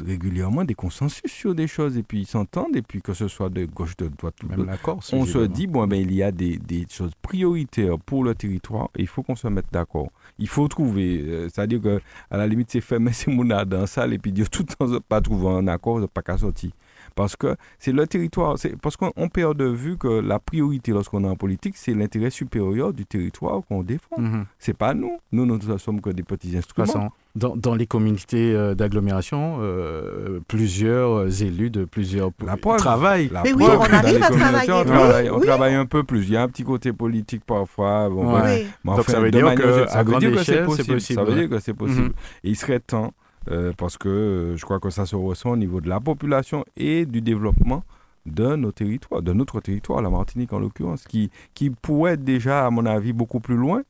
régulièrement 0.00 0.64
des 0.64 0.74
consensus 0.74 1.30
sur 1.30 1.54
des 1.54 1.66
choses 1.66 1.96
et 1.96 2.02
puis 2.02 2.20
ils 2.20 2.26
s'entendent 2.26 2.76
et 2.76 2.82
puis 2.82 3.02
que 3.02 3.14
ce 3.14 3.28
soit 3.28 3.48
de 3.48 3.64
gauche, 3.64 3.96
de 3.96 4.08
droite, 4.08 4.34
Même 4.48 4.76
on 5.12 5.26
se 5.26 5.46
dit 5.46 5.66
bon 5.66 5.86
ben 5.86 6.00
il 6.00 6.12
y 6.12 6.22
a 6.22 6.32
des, 6.32 6.58
des 6.58 6.86
choses 6.88 7.12
prioritaires 7.22 7.98
pour 7.98 8.24
le 8.24 8.34
territoire 8.34 8.90
et 8.96 9.02
il 9.02 9.08
faut 9.08 9.22
qu'on 9.22 9.36
se 9.36 9.48
mette 9.48 9.66
d'accord. 9.72 10.10
Il 10.38 10.48
faut 10.48 10.68
trouver, 10.68 11.22
euh, 11.22 11.48
c'est-à-dire 11.48 11.80
que 11.80 12.00
à 12.30 12.36
la 12.36 12.46
limite 12.46 12.70
c'est 12.70 12.80
fait 12.80 12.98
mais 12.98 13.12
c'est 13.14 13.30
mon 13.30 13.44
dans 13.44 13.66
la 13.68 13.86
salle 13.86 14.12
et 14.12 14.18
puis 14.18 14.32
dire 14.32 14.50
tout 14.50 14.64
le 14.68 14.74
temps 14.74 15.00
pas 15.08 15.20
trouver 15.20 15.48
un 15.48 15.68
accord, 15.68 16.06
pas 16.08 16.22
qu'à 16.22 16.38
sortir. 16.38 16.70
Parce 17.16 17.34
que 17.34 17.56
c'est 17.78 17.92
le 17.92 18.06
territoire, 18.06 18.58
c'est 18.58 18.76
parce 18.76 18.98
qu'on 18.98 19.28
perd 19.30 19.56
de 19.56 19.64
vue 19.64 19.96
que 19.96 20.20
la 20.20 20.38
priorité 20.38 20.92
lorsqu'on 20.92 21.24
est 21.24 21.28
en 21.28 21.34
politique, 21.34 21.74
c'est 21.78 21.94
l'intérêt 21.94 22.28
supérieur 22.28 22.92
du 22.92 23.06
territoire 23.06 23.62
qu'on 23.66 23.82
défend. 23.82 24.18
Mhm. 24.18 24.44
C'est 24.58 24.76
pas 24.76 24.92
nous. 24.92 25.18
Nous, 25.32 25.46
nous 25.46 25.58
ne 25.58 25.78
sommes 25.78 26.02
que 26.02 26.10
des 26.10 26.22
petits 26.22 26.54
instruments. 26.58 27.10
Dans, 27.34 27.56
dans, 27.56 27.74
les 27.74 27.86
communautés 27.86 28.54
euh, 28.54 28.74
d'agglomération, 28.74 29.58
euh, 29.60 30.40
plusieurs 30.46 31.42
élus 31.42 31.70
de 31.70 31.84
plusieurs 31.84 32.30
la 32.46 32.56
travaillent. 32.76 33.30
Mais 33.44 33.52
oui, 33.54 33.64
on 33.66 33.80
arrive 33.80 34.22
à 34.22 34.30
travailler. 34.30 35.30
On, 35.30 35.40
travaille, 35.40 35.74
un 35.74 35.86
peu 35.86 36.02
plus. 36.02 36.24
Il 36.24 36.32
y 36.32 36.36
a 36.36 36.42
un 36.42 36.48
petit 36.48 36.64
côté 36.64 36.92
politique 36.92 37.44
parfois. 37.46 38.10
Bon, 38.10 38.38
Donc 38.84 39.04
ça 39.08 39.20
veut 39.20 39.30
dire 39.30 39.50
échelle, 39.50 40.66
c'est 40.76 40.86
possible. 40.86 41.00
Ça 41.00 41.24
veut 41.24 41.34
dire 41.34 41.48
que 41.48 41.60
c'est 41.60 41.74
possible. 41.74 42.12
Et 42.44 42.50
il 42.50 42.56
serait 42.56 42.80
temps 42.80 43.14
euh, 43.50 43.72
parce 43.76 43.96
que 43.96 44.08
euh, 44.08 44.56
je 44.56 44.64
crois 44.64 44.80
que 44.80 44.90
ça 44.90 45.06
se 45.06 45.16
ressent 45.16 45.50
au 45.50 45.56
niveau 45.56 45.80
de 45.80 45.88
la 45.88 46.00
population 46.00 46.64
et 46.76 47.06
du 47.06 47.20
développement 47.20 47.84
de 48.26 48.56
nos 48.56 48.72
territoires, 48.72 49.22
de 49.22 49.32
notre 49.32 49.60
territoire, 49.60 50.02
la 50.02 50.10
Martinique 50.10 50.52
en 50.52 50.58
l'occurrence, 50.58 51.04
qui, 51.04 51.30
qui 51.54 51.70
pourrait 51.70 52.14
être 52.14 52.24
déjà, 52.24 52.66
à 52.66 52.70
mon 52.70 52.84
avis, 52.86 53.12
beaucoup 53.12 53.40
plus 53.40 53.56
loin. 53.56 53.82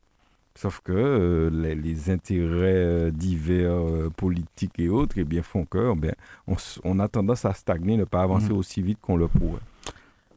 Sauf 0.55 0.81
que 0.83 0.93
euh, 0.93 1.51
les, 1.51 2.11
intérêts 2.11 3.11
divers 3.13 4.11
politiques 4.17 4.79
et 4.79 4.89
autres 4.89 5.17
eh 5.19 5.25
bien, 5.25 5.43
font 5.43 5.65
que 5.65 5.93
eh 5.93 5.99
bien, 5.99 6.13
on, 6.85 6.99
a 6.99 7.09
tendance 7.09 7.45
à 7.45 7.53
stagner, 7.53 7.97
ne 7.97 8.05
pas 8.05 8.23
avancer 8.23 8.53
mmh. 8.53 8.57
aussi 8.57 8.83
vite 8.83 8.99
qu'on 9.01 9.17
le 9.17 9.29
pourrait. 9.29 9.61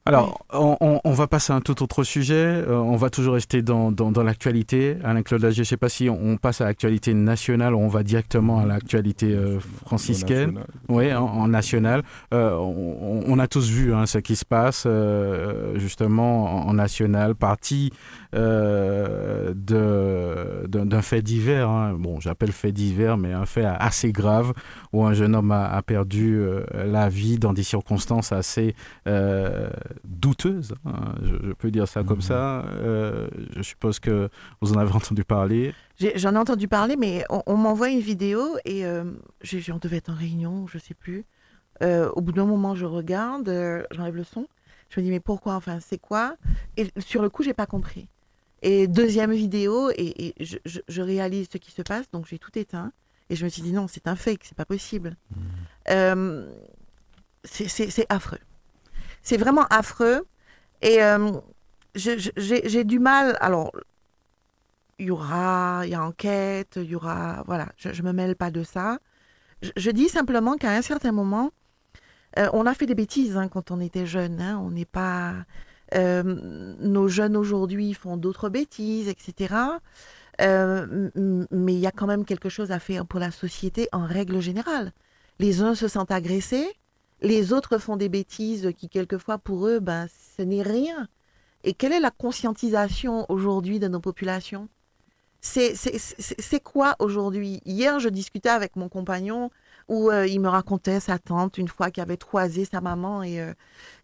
Alors, 0.05 0.45
on, 0.51 1.11
va 1.11 1.27
passer 1.27 1.53
à 1.53 1.55
un 1.55 1.61
tout 1.61 1.83
autre 1.83 2.03
sujet. 2.03 2.33
Euh, 2.33 2.77
on 2.77 2.95
va 2.95 3.09
toujours 3.09 3.35
rester 3.35 3.61
dans, 3.61 3.91
dans, 3.91 4.23
l'actualité. 4.23 4.97
Alain-Claude 5.03 5.41
Lagier, 5.41 5.63
je 5.63 5.69
ne 5.69 5.71
sais 5.71 5.77
pas 5.77 5.89
si 5.89 6.09
on, 6.09 6.37
passe 6.37 6.61
à 6.61 6.65
l'actualité 6.65 7.13
nationale 7.13 7.75
ou 7.75 7.79
on 7.79 7.87
va 7.87 8.03
directement 8.03 8.59
à 8.59 8.65
l'actualité 8.65 9.33
euh, 9.33 9.59
franciscaine. 9.85 10.59
Oui, 10.87 11.13
en, 11.13 11.47
national. 11.47 12.03
Euh, 12.33 12.55
on, 12.55 13.37
a 13.39 13.47
tous 13.47 13.69
vu 13.69 13.93
hein, 13.93 14.05
ce 14.05 14.17
qui 14.17 14.35
se 14.35 14.45
passe, 14.45 14.87
justement, 15.75 16.67
en, 16.67 16.73
national, 16.73 17.35
parti 17.35 17.91
d'un 18.33 19.61
fait 21.01 21.21
divers. 21.21 21.69
Hein. 21.69 21.93
Bon, 21.93 22.19
j'appelle 22.19 22.51
fait 22.51 22.71
divers, 22.71 23.17
mais 23.17 23.33
un 23.33 23.45
fait 23.45 23.65
assez 23.65 24.11
grave 24.11 24.53
où 24.93 25.03
un 25.05 25.13
jeune 25.13 25.35
homme 25.35 25.51
a, 25.51 25.81
perdu 25.81 26.41
la 26.73 27.09
vie 27.09 27.39
dans 27.39 27.53
des 27.53 27.63
circonstances 27.63 28.31
assez 28.31 28.75
douteuse, 30.03 30.75
hein, 30.85 31.15
je, 31.23 31.53
peux 31.53 31.71
dire 31.71 31.87
ça 31.87 32.03
comme 32.03 32.17
mhm. 32.17 32.23
ça. 32.23 32.65
Euh, 32.65 33.27
je 33.55 33.61
suppose 33.61 33.99
que 33.99 34.29
vous 34.61 34.73
en 34.73 34.77
avez 34.77 34.91
entendu 34.95 35.23
parler. 35.23 35.73
J'en 36.15 36.33
ai, 36.33 36.37
entendu 36.37 36.67
parler, 36.67 36.95
mais 36.95 37.25
on, 37.29 37.57
m'envoie 37.57 37.89
une 37.89 37.99
vidéo 37.99 38.57
et 38.65 38.85
euh, 38.85 39.03
on 39.71 39.77
devait 39.77 39.97
être 39.97 40.09
en 40.09 40.15
réunion, 40.15 40.67
je 40.67 40.77
sais 40.77 40.93
plus. 40.93 41.25
Euh, 41.81 42.09
au 42.15 42.21
bout 42.21 42.31
d'un 42.31 42.45
moment, 42.45 42.75
je 42.75 42.85
regarde, 42.85 43.49
euh, 43.49 43.83
j'enlève 43.91 44.15
le 44.15 44.23
son. 44.23 44.47
Je 44.89 44.99
me 44.99 45.05
dis 45.05 45.11
mais 45.11 45.19
pourquoi? 45.19 45.55
Enfin, 45.55 45.79
c'est 45.79 45.97
quoi? 45.97 46.35
Et 46.77 46.87
sur 46.97 47.21
le 47.21 47.29
coup, 47.29 47.43
j'ai 47.43 47.53
pas 47.53 47.65
compris. 47.65 48.07
Et 48.61 48.87
deuxième 48.87 49.31
vidéo, 49.31 49.89
et, 49.91 50.35
je, 50.39 51.01
réalise 51.01 51.47
ce 51.51 51.57
qui 51.57 51.71
se 51.71 51.81
passe, 51.81 52.09
donc 52.11 52.27
j'ai 52.27 52.39
tout 52.39 52.57
éteint. 52.57 52.91
Et 53.29 53.35
je 53.35 53.45
me 53.45 53.49
suis 53.49 53.61
dit 53.61 53.71
non, 53.71 53.87
c'est 53.87 54.07
un 54.07 54.15
fake, 54.15 54.41
c'est 54.43 54.57
pas 54.57 54.65
possible. 54.65 55.15
Mhm. 55.87 56.47
c'est 57.43 58.05
affreux. 58.09 58.39
C'est 59.21 59.37
vraiment 59.37 59.65
affreux. 59.69 60.25
Et 60.81 61.03
euh, 61.03 61.31
j'ai 61.95 62.83
du 62.83 62.99
mal. 62.99 63.37
Alors, 63.39 63.71
il 64.97 65.07
y 65.07 65.11
aura, 65.11 65.81
il 65.85 65.91
y 65.91 65.95
a 65.95 66.03
enquête, 66.03 66.73
il 66.77 66.89
y 66.89 66.95
aura. 66.95 67.43
Voilà, 67.45 67.69
je 67.77 67.89
ne 67.89 68.07
me 68.07 68.13
mêle 68.13 68.35
pas 68.35 68.51
de 68.51 68.63
ça. 68.63 68.99
Je, 69.75 69.91
dis 69.91 70.07
simplement 70.07 70.55
qu'à 70.55 70.71
un 70.71 70.81
certain 70.81 71.11
moment, 71.11 71.51
euh, 72.37 72.49
on 72.53 72.65
a 72.65 72.73
fait 72.73 72.85
des 72.85 72.95
bêtises 72.95 73.35
hein, 73.35 73.49
quand 73.49 73.71
on 73.71 73.79
était 73.79 74.05
jeune. 74.05 74.41
Hein. 74.41 74.57
on 74.59 74.71
n'est 74.71 74.85
pas. 74.85 75.33
Euh, 75.95 76.23
nos 76.79 77.07
jeunes 77.07 77.35
aujourd'hui 77.35 77.93
font 77.93 78.17
d'autres 78.17 78.49
bêtises, 78.49 79.07
etc. 79.07 79.55
mais 80.39 81.73
il 81.73 81.79
y 81.79 81.87
a 81.87 81.91
quand 81.91 82.07
même 82.07 82.25
quelque 82.25 82.49
chose 82.49 82.71
à 82.71 82.79
faire 82.79 83.05
pour 83.05 83.19
la 83.19 83.31
société 83.31 83.89
en 83.91 84.05
règle 84.05 84.39
générale. 84.39 84.93
Les 85.39 85.61
uns 85.61 85.75
se 85.75 85.87
sentent 85.87 86.11
agressés, 86.11 86.67
les 87.21 87.53
autres 87.53 87.77
font 87.77 87.97
des 87.97 88.09
bêtises 88.09 88.71
qui, 88.77 88.89
quelquefois, 88.89 89.37
pour 89.37 89.67
eux, 89.67 89.79
ben, 89.79 90.07
ce 90.37 90.41
n'est 90.41 90.61
rien. 90.61 91.07
Et 91.63 91.73
quelle 91.73 91.91
est 91.91 91.99
la 91.99 92.11
conscientisation 92.11 93.25
aujourd'hui 93.29 93.79
de 93.79 93.87
nos 93.87 93.99
populations? 93.99 94.69
C'est 95.41 96.63
quoi 96.63 96.95
aujourd'hui? 96.99 97.61
Hier, 97.65 97.99
je 97.99 98.09
discutais 98.09 98.49
avec 98.49 98.75
mon 98.75 98.89
compagnon 98.89 99.51
où 99.89 100.09
euh, 100.09 100.27
il 100.27 100.39
me 100.39 100.47
racontait 100.47 100.99
sa 100.99 101.17
tante 101.17 101.57
une 101.57 101.67
fois 101.67 101.91
qui 101.91 101.99
avait 101.99 102.15
toisé 102.15 102.63
sa 102.63 102.79
maman 102.79 103.23
et, 103.23 103.41
euh, 103.41 103.53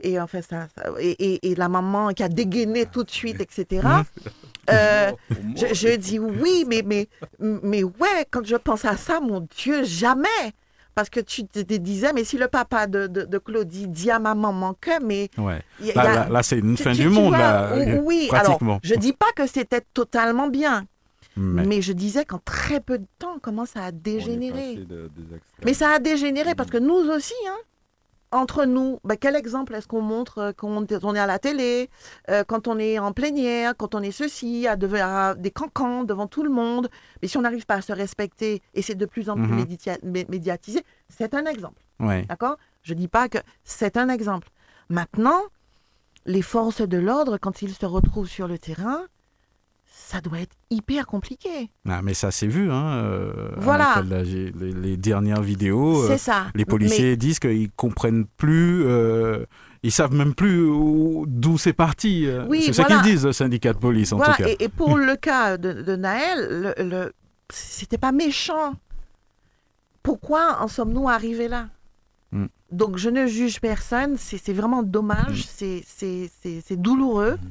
et, 0.01 0.19
enfin, 0.19 0.41
ça, 0.41 0.67
et, 0.99 1.51
et, 1.51 1.55
la 1.55 1.69
maman 1.69 2.09
qui 2.09 2.23
a 2.23 2.27
dégainé 2.27 2.87
tout 2.87 3.03
de 3.03 3.11
suite, 3.11 3.39
etc. 3.39 3.87
Euh, 4.71 5.11
je, 5.55 5.73
je, 5.73 5.95
dis 5.95 6.19
oui, 6.19 6.65
mais, 6.67 6.83
mais, 6.83 7.07
mais 7.39 7.83
ouais, 7.83 8.25
quand 8.31 8.45
je 8.45 8.55
pense 8.55 8.83
à 8.83 8.97
ça, 8.97 9.19
mon 9.19 9.47
Dieu, 9.55 9.83
jamais 9.83 10.27
parce 10.95 11.09
que 11.09 11.19
tu 11.19 11.45
te 11.45 11.59
disais, 11.59 12.13
mais 12.13 12.23
si 12.23 12.37
le 12.37 12.47
papa 12.47 12.87
de, 12.87 13.07
de, 13.07 13.37
Claudie 13.37 13.87
dit 13.89 14.09
à 14.09 14.17
ma 14.17 14.33
maman 14.33 14.73
que, 14.79 15.03
mais... 15.03 15.29
Ouais. 15.37 15.61
là, 15.93 16.41
c'est 16.41 16.57
une 16.57 16.77
fin 16.77 16.93
du 16.93 17.09
monde, 17.09 17.33
là. 17.33 17.73
Oui, 18.01 18.27
pratiquement. 18.29 18.71
alors, 18.71 18.79
je 18.81 18.95
dis 18.95 19.11
pas 19.11 19.31
que 19.35 19.45
c'était 19.45 19.81
totalement 19.93 20.47
bien, 20.47 20.85
mais... 21.37 21.81
je 21.81 21.93
disais 21.93 22.25
qu'en 22.25 22.39
très 22.39 22.79
peu 22.79 22.97
de 22.97 23.07
temps, 23.19 23.37
comment 23.41 23.65
ça 23.65 23.83
a 23.83 23.91
dégénéré. 23.91 24.85
mais 25.63 25.73
ça 25.73 25.91
a 25.91 25.99
dégénéré 25.99 26.55
parce 26.55 26.69
que 26.69 26.77
nous 26.77 26.93
aussi, 26.93 27.33
hein, 27.47 27.57
entre 28.31 28.65
nous, 28.65 28.99
ben, 29.03 29.15
quel 29.17 29.35
exemple 29.35 29.73
est-ce 29.75 29.87
qu'on 29.87 30.01
montre 30.01 30.37
euh, 30.39 30.51
quand 30.55 30.69
on 31.03 31.15
est 31.15 31.19
à 31.19 31.25
la 31.25 31.39
télé, 31.39 31.89
euh, 32.29 32.43
quand 32.45 32.67
on 32.67 32.77
est 32.77 32.99
en 32.99 33.13
plénière, 33.13 33.75
quand 33.77 33.95
on 33.95 34.01
est 34.01 34.11
ceci, 34.11 34.67
à, 34.67 34.75
des 35.35 35.51
cancans 35.51 36.03
devant 36.03 36.27
tout 36.27 36.43
le 36.43 36.49
monde. 36.49 36.89
Mais 37.21 37.27
si 37.27 37.37
on 37.37 37.41
n'arrive 37.41 37.65
pas 37.65 37.75
à 37.75 37.81
se 37.81 37.93
respecter 37.93 38.61
et 38.73 38.81
c'est 38.81 38.95
de 38.95 39.05
plus 39.05 39.29
en 39.29 39.35
plus 39.35 39.47
mhm. 39.47 40.25
médiatisé, 40.29 40.83
c'est 41.09 41.33
un 41.33 41.45
exemple. 41.45 41.81
D'accord? 41.99 42.57
Je 42.83 42.93
ne 42.93 42.99
dis 42.99 43.07
pas 43.07 43.29
que 43.29 43.37
c'est 43.63 43.97
un 43.97 44.09
exemple. 44.09 44.49
Maintenant, 44.89 45.41
les 46.25 46.41
forces 46.41 46.81
de 46.81 46.97
l'ordre, 46.97 47.37
quand 47.37 47.61
ils 47.61 47.73
se 47.73 47.85
retrouvent 47.85 48.27
sur 48.27 48.47
le 48.47 48.57
terrain, 48.57 49.05
ça 50.07 50.21
doit 50.21 50.39
être 50.39 50.55
hyper 50.69 51.07
compliqué. 51.07 51.69
Ah, 51.89 52.01
mais 52.03 52.13
ça 52.13 52.29
s'est 52.29 52.45
vu, 52.47 52.71
hein. 52.71 52.85
euh, 53.03 53.49
Voilà. 53.57 54.03
la- 54.07 54.21
les, 54.23 54.51
les 54.51 54.97
dernières 54.97 55.41
vidéos. 55.41 56.03
euh, 56.03 56.07
C'est 56.09 56.17
ça. 56.19 56.47
les 56.53 56.65
policiers 56.65 57.11
Mais- 57.11 57.17
disent 57.17 57.39
qu'ils 57.39 57.71
comprennent 57.71 58.25
plus, 58.37 58.83
euh, 58.85 59.45
ils 59.81 59.91
savent 59.91 60.13
même 60.13 60.35
plus 60.35 60.63
où- 60.63 61.25
d'où 61.27 61.57
c'est 61.57 61.73
parti. 61.73 62.27
euh. 62.27 62.45
Oui, 62.47 62.61
c'est 62.65 62.73
ça 62.73 62.83
voilà. 62.83 63.01
qu'ils 63.01 63.11
disent, 63.13 63.25
le 63.25 63.33
syndicat 63.33 63.73
de 63.73 63.79
police, 63.79 64.13
en 64.13 64.17
voilà, 64.17 64.33
tout 64.35 64.43
cas. 64.43 64.49
Et, 64.49 64.63
et 64.65 64.69
pour 64.69 64.97
le 64.97 65.15
cas 65.15 65.57
de, 65.57 65.73
de 65.73 65.95
Naël, 65.95 66.73
le, 66.77 66.83
le- 66.89 67.13
c'était 67.51 67.97
pas 67.97 68.11
méchant. 68.11 68.73
Pourquoi 70.03 70.61
en 70.61 70.67
sommes-nous 70.67 71.09
arrivés 71.09 71.47
là? 71.47 71.69
Mm. 72.31 72.45
Donc 72.71 72.97
je 72.97 73.09
ne 73.09 73.25
juge 73.27 73.59
personne, 73.59 74.17
c'est 74.17 74.53
vraiment 74.53 74.83
dommage, 74.83 75.45
Mm. 75.61 75.81
c'est- 75.87 76.75
douloureux. 76.75 77.37
M- 77.41 77.49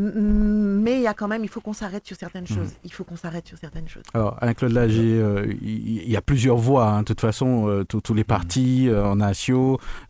Mais 0.00 0.96
il 0.96 1.02
y 1.02 1.06
a 1.06 1.14
quand 1.14 1.26
même, 1.28 1.42
il 1.42 1.48
faut 1.48 1.60
qu'on 1.60 1.72
s'arrête 1.72 2.06
sur 2.06 2.16
certaines 2.16 2.44
Mm. 2.44 2.46
choses. 2.46 2.72
Il 2.84 2.92
faut 2.92 3.02
qu'on 3.04 3.16
s'arrête 3.16 3.46
sur 3.48 3.58
certaines 3.58 3.88
choses. 3.88 4.04
Alors, 4.14 4.36
Alain-Claude 4.40 4.72
Lagier, 4.72 5.18
euh, 5.20 5.46
il 5.60 5.88
il 6.08 6.12
y, 6.12 6.16
a 6.16 6.22
plusieurs 6.22 6.56
voix, 6.56 6.86
hein, 6.88 7.00
de 7.00 7.04
toute 7.06 7.20
façon, 7.20 7.68
euh, 7.68 7.84
tous- 7.84 8.14
les 8.14 8.24
partis 8.24 8.88
euh, 8.88 9.04
en 9.04 9.20
euh, 9.20 9.28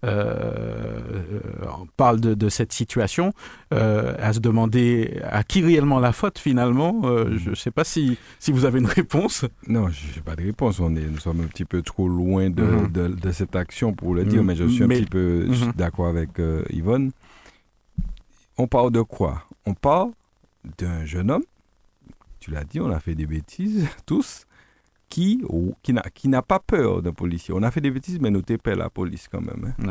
euh, 0.05 1.01
parlent 1.97 2.20
de, 2.20 2.34
de 2.34 2.49
cette 2.49 2.72
situation, 2.72 3.32
euh, 3.74 4.14
à 4.20 4.32
se 4.32 4.39
demander 4.41 5.20
à 5.24 5.43
qui 5.43 5.62
réellement 5.62 5.99
la 6.01 6.12
faute 6.12 6.39
finalement. 6.39 7.01
Euh, 7.05 7.36
je 7.39 7.51
ne 7.51 7.55
sais 7.55 7.70
pas 7.70 7.84
si, 7.84 8.16
si 8.39 8.53
vous 8.53 8.64
avez 8.64 8.78
une 8.78 8.86
réponse. 8.86 9.45
Non, 9.66 9.89
je 9.89 10.14
n'ai 10.16 10.22
pas 10.24 10.36
de 10.36 10.43
réponse. 10.45 10.78
On 10.80 10.95
est, 10.95 11.01
nous 11.07 11.18
sommes 11.18 11.41
un 11.41 11.47
petit 11.47 11.64
peu 11.64 11.82
trop 11.82 12.09
loin 12.09 12.51
de, 12.51 12.62
Mhm. 12.62 12.93
de, 12.93 13.09
de 13.09 13.32
cette 13.32 13.57
action 13.57 13.93
pour 13.95 14.14
le 14.14 14.24
dire, 14.24 14.41
Mhm. 14.43 14.47
mais 14.47 14.57
je 14.57 14.64
suis 14.66 14.84
un 14.84 14.86
Mais- 14.86 15.01
petit 15.01 15.07
peu 15.11 15.47
Mhm. 15.49 15.72
d'accord 15.76 16.07
avec 16.09 16.39
euh, 16.39 16.62
Yvonne. 16.70 17.11
On 18.59 18.66
parle 18.66 18.90
de 18.90 19.02
quoi? 19.02 19.44
On 19.66 19.74
parle 19.74 20.11
d'un 20.78 21.04
jeune 21.04 21.30
homme, 21.30 21.44
tu 22.40 22.50
l'as 22.50 22.64
dit, 22.64 22.80
on 22.80 22.90
a 22.90 23.00
fait 23.00 23.14
des 23.14 23.26
bêtises, 23.26 23.86
tous, 24.06 24.46
qui, 25.09 25.40
ou- 25.48 25.74
qui 25.82 25.92
n'a 25.94 26.02
qui 26.12 26.28
n'a 26.28 26.42
pas 26.42 26.59
peur 26.59 27.00
d'un 27.00 27.12
policier. 27.12 27.54
On 27.56 27.62
a 27.62 27.70
fait 27.70 27.80
des 27.80 27.90
bêtises, 27.90 28.20
mais 28.20 28.30
nous 28.30 28.42
t'épelle 28.42 28.78
la 28.78 28.90
police 28.90 29.26
quand 29.28 29.40
même. 29.40 29.72
Hein. 29.78 29.82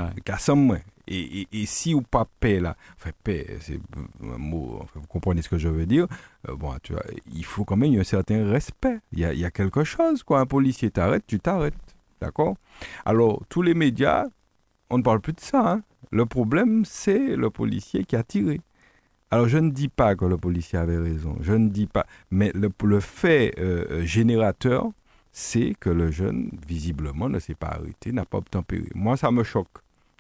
Moins. 0.56 0.80
Et, 1.08 1.42
et, 1.42 1.48
et 1.54 1.66
si 1.66 1.94
ou 1.94 2.02
pas 2.02 2.28
paix 2.40 2.60
là, 2.60 2.76
enfin 2.98 3.12
paix, 3.24 3.58
c'est 3.62 3.80
un 4.22 4.38
mot, 4.38 4.80
enfin, 4.82 5.00
vous 5.00 5.08
comprenez 5.08 5.42
ce 5.42 5.50
que 5.50 5.58
je 5.58 5.70
veux 5.70 5.86
dire. 5.86 6.06
Euh, 6.50 6.56
bon, 6.56 6.76
tu 6.84 6.92
vois, 6.94 7.04
il 7.34 7.46
faut 7.46 7.64
quand 7.66 7.78
même 7.78 7.98
un 7.98 8.04
certain 8.04 8.48
respect. 8.50 9.00
Il 9.14 9.20
y 9.20 9.26
a, 9.26 9.34
il 9.34 9.40
y 9.40 9.46
a 9.46 9.50
quelque 9.52 9.84
chose, 9.86 10.22
quoi. 10.24 10.40
Un 10.42 10.46
policier 10.46 10.92
t'arrête, 10.92 11.24
tu 11.26 11.40
t'arrêtes. 11.40 11.74
D'accord? 12.22 12.56
Alors, 13.06 13.42
tous 13.50 13.62
les 13.62 13.74
médias, 13.74 14.26
on 14.90 14.98
ne 14.98 15.04
parle 15.04 15.22
plus 15.22 15.34
de 15.34 15.40
ça. 15.40 15.72
hein. 15.72 15.82
Le 16.12 16.26
problème, 16.26 16.86
c'est 16.86 17.36
le 17.36 17.50
policier 17.50 18.06
qui 18.06 18.16
a 18.16 18.24
tiré. 18.24 18.62
Alors, 19.30 19.48
je 19.48 19.58
ne 19.58 19.72
dis 19.72 19.90
pas 19.90 20.16
que 20.16 20.26
le 20.26 20.38
policier 20.38 20.80
avait 20.80 20.98
raison. 20.98 21.36
Je 21.42 21.54
ne 21.54 21.68
dis 21.68 21.86
pas. 21.88 22.06
Mais 22.32 22.52
le, 22.54 23.00
fait 23.00 23.54
euh, 23.60 24.06
générateur, 24.06 24.90
c'est 25.34 25.76
que 25.80 25.90
le 25.90 26.12
jeune, 26.12 26.50
visiblement, 26.66 27.28
ne 27.28 27.40
s'est 27.40 27.56
pas 27.56 27.68
arrêté, 27.68 28.12
n'a 28.14 28.26
pas 28.26 28.38
obtempéré. 28.38 28.88
Moi, 28.96 29.18
ça 29.18 29.32
me 29.32 29.44
choque. 29.44 29.68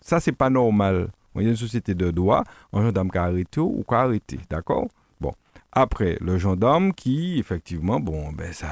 Ça, 0.01 0.19
c'est 0.19 0.33
pas 0.33 0.49
normal. 0.49 1.09
Y 1.35 1.45
a 1.45 1.49
une 1.49 1.55
société 1.55 1.93
de 1.93 2.11
droit, 2.11 2.43
un 2.73 2.81
gendarme 2.81 3.11
qui 3.11 3.17
a 3.17 3.23
arrêté 3.23 3.59
ou 3.59 3.83
qui 3.87 3.93
a 3.93 3.99
arrêté. 3.99 4.39
D'accord? 4.49 4.87
Bon. 5.21 5.33
Après, 5.71 6.17
le 6.19 6.37
gendarme 6.37 6.93
qui, 6.93 7.39
effectivement, 7.39 7.99
bon, 7.99 8.31
ben 8.31 8.51
ça. 8.51 8.67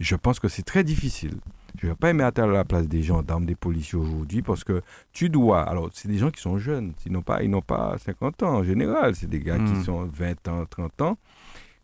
Je 0.00 0.16
pense 0.16 0.40
que 0.40 0.48
c'est 0.48 0.62
très 0.62 0.84
difficile. 0.84 1.38
Je 1.80 1.86
ne 1.86 1.92
vais 1.92 1.96
pas 1.96 2.12
mettre 2.12 2.42
à 2.42 2.46
la 2.46 2.64
place 2.64 2.88
des 2.88 3.02
gendarmes, 3.02 3.46
des 3.46 3.54
policiers 3.54 3.98
aujourd'hui, 3.98 4.42
parce 4.42 4.64
que 4.64 4.82
tu 5.12 5.30
dois. 5.30 5.62
Alors, 5.62 5.90
c'est 5.92 6.08
des 6.08 6.18
gens 6.18 6.30
qui 6.30 6.40
sont 6.40 6.58
jeunes. 6.58 6.92
Ils 7.06 7.12
n'ont 7.12 7.22
pas, 7.22 7.42
ils 7.44 7.50
n'ont 7.50 7.62
pas 7.62 7.96
50 8.04 8.42
ans 8.42 8.56
en 8.56 8.64
général. 8.64 9.14
C'est 9.14 9.28
des 9.28 9.38
gars 9.38 9.58
qui 9.58 9.84
sont 9.84 10.04
20 10.06 10.48
ans, 10.48 10.64
30 10.68 11.02
ans. 11.02 11.18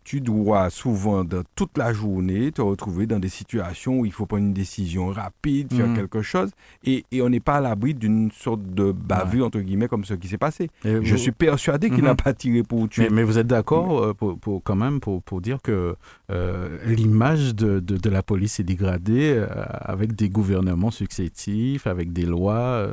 Tu 0.05 0.21
dois 0.21 0.69
souvent, 0.69 1.25
dans 1.25 1.43
toute 1.57 1.79
la 1.79 1.93
journée, 1.95 2.53
te 2.53 2.61
retrouver 2.61 3.07
dans 3.07 3.19
des 3.19 3.31
situations 3.31 4.01
où 4.01 4.05
il 4.07 4.13
faut 4.13 4.27
prendre 4.27 4.45
une 4.45 4.53
décision 4.53 5.07
rapide, 5.09 5.73
faire 5.73 5.89
Mm. 5.89 5.97
quelque 5.97 6.21
chose, 6.21 6.51
et, 6.85 7.05
et 7.11 7.23
on 7.23 7.31
n'est 7.31 7.41
pas 7.41 7.55
à 7.55 7.61
l'abri 7.63 7.95
d'une 7.95 8.31
sorte 8.31 8.61
de 8.63 8.93
bavure, 8.93 9.47
entre 9.47 9.61
guillemets, 9.61 9.89
comme 9.89 10.05
ce 10.05 10.13
qui 10.15 10.29
s'est 10.29 10.37
passé. 10.39 10.69
Et 10.85 11.03
Je 11.03 11.13
vous- 11.13 11.17
suis 11.19 11.33
persuadé 11.33 11.89
qu'il 11.89 12.01
Mhm. 12.01 12.05
n'a 12.05 12.15
pas 12.15 12.35
tiré 12.35 12.63
pour 12.63 12.87
tuer. 12.89 13.05
Mais, 13.05 13.17
mais 13.17 13.23
vous 13.25 13.39
êtes 13.39 13.47
d'accord 13.47 13.99
euh, 14.05 14.13
pour, 14.13 14.39
pour- 14.39 14.63
quand 14.63 14.77
même 14.77 15.01
pour, 15.01 15.23
pour 15.23 15.41
dire 15.41 15.59
que 15.63 15.97
euh, 16.31 16.79
l'image 16.87 17.55
de, 17.55 17.81
de, 17.81 17.97
de 17.97 18.11
la 18.11 18.23
police 18.23 18.61
est 18.61 18.65
dégradée 18.65 19.33
euh, 19.37 19.47
avec 19.81 20.15
des 20.15 20.29
gouvernements 20.29 20.91
successifs, 20.91 21.87
avec 21.87 22.13
des 22.13 22.27
lois. 22.27 22.55
euh, 22.55 22.93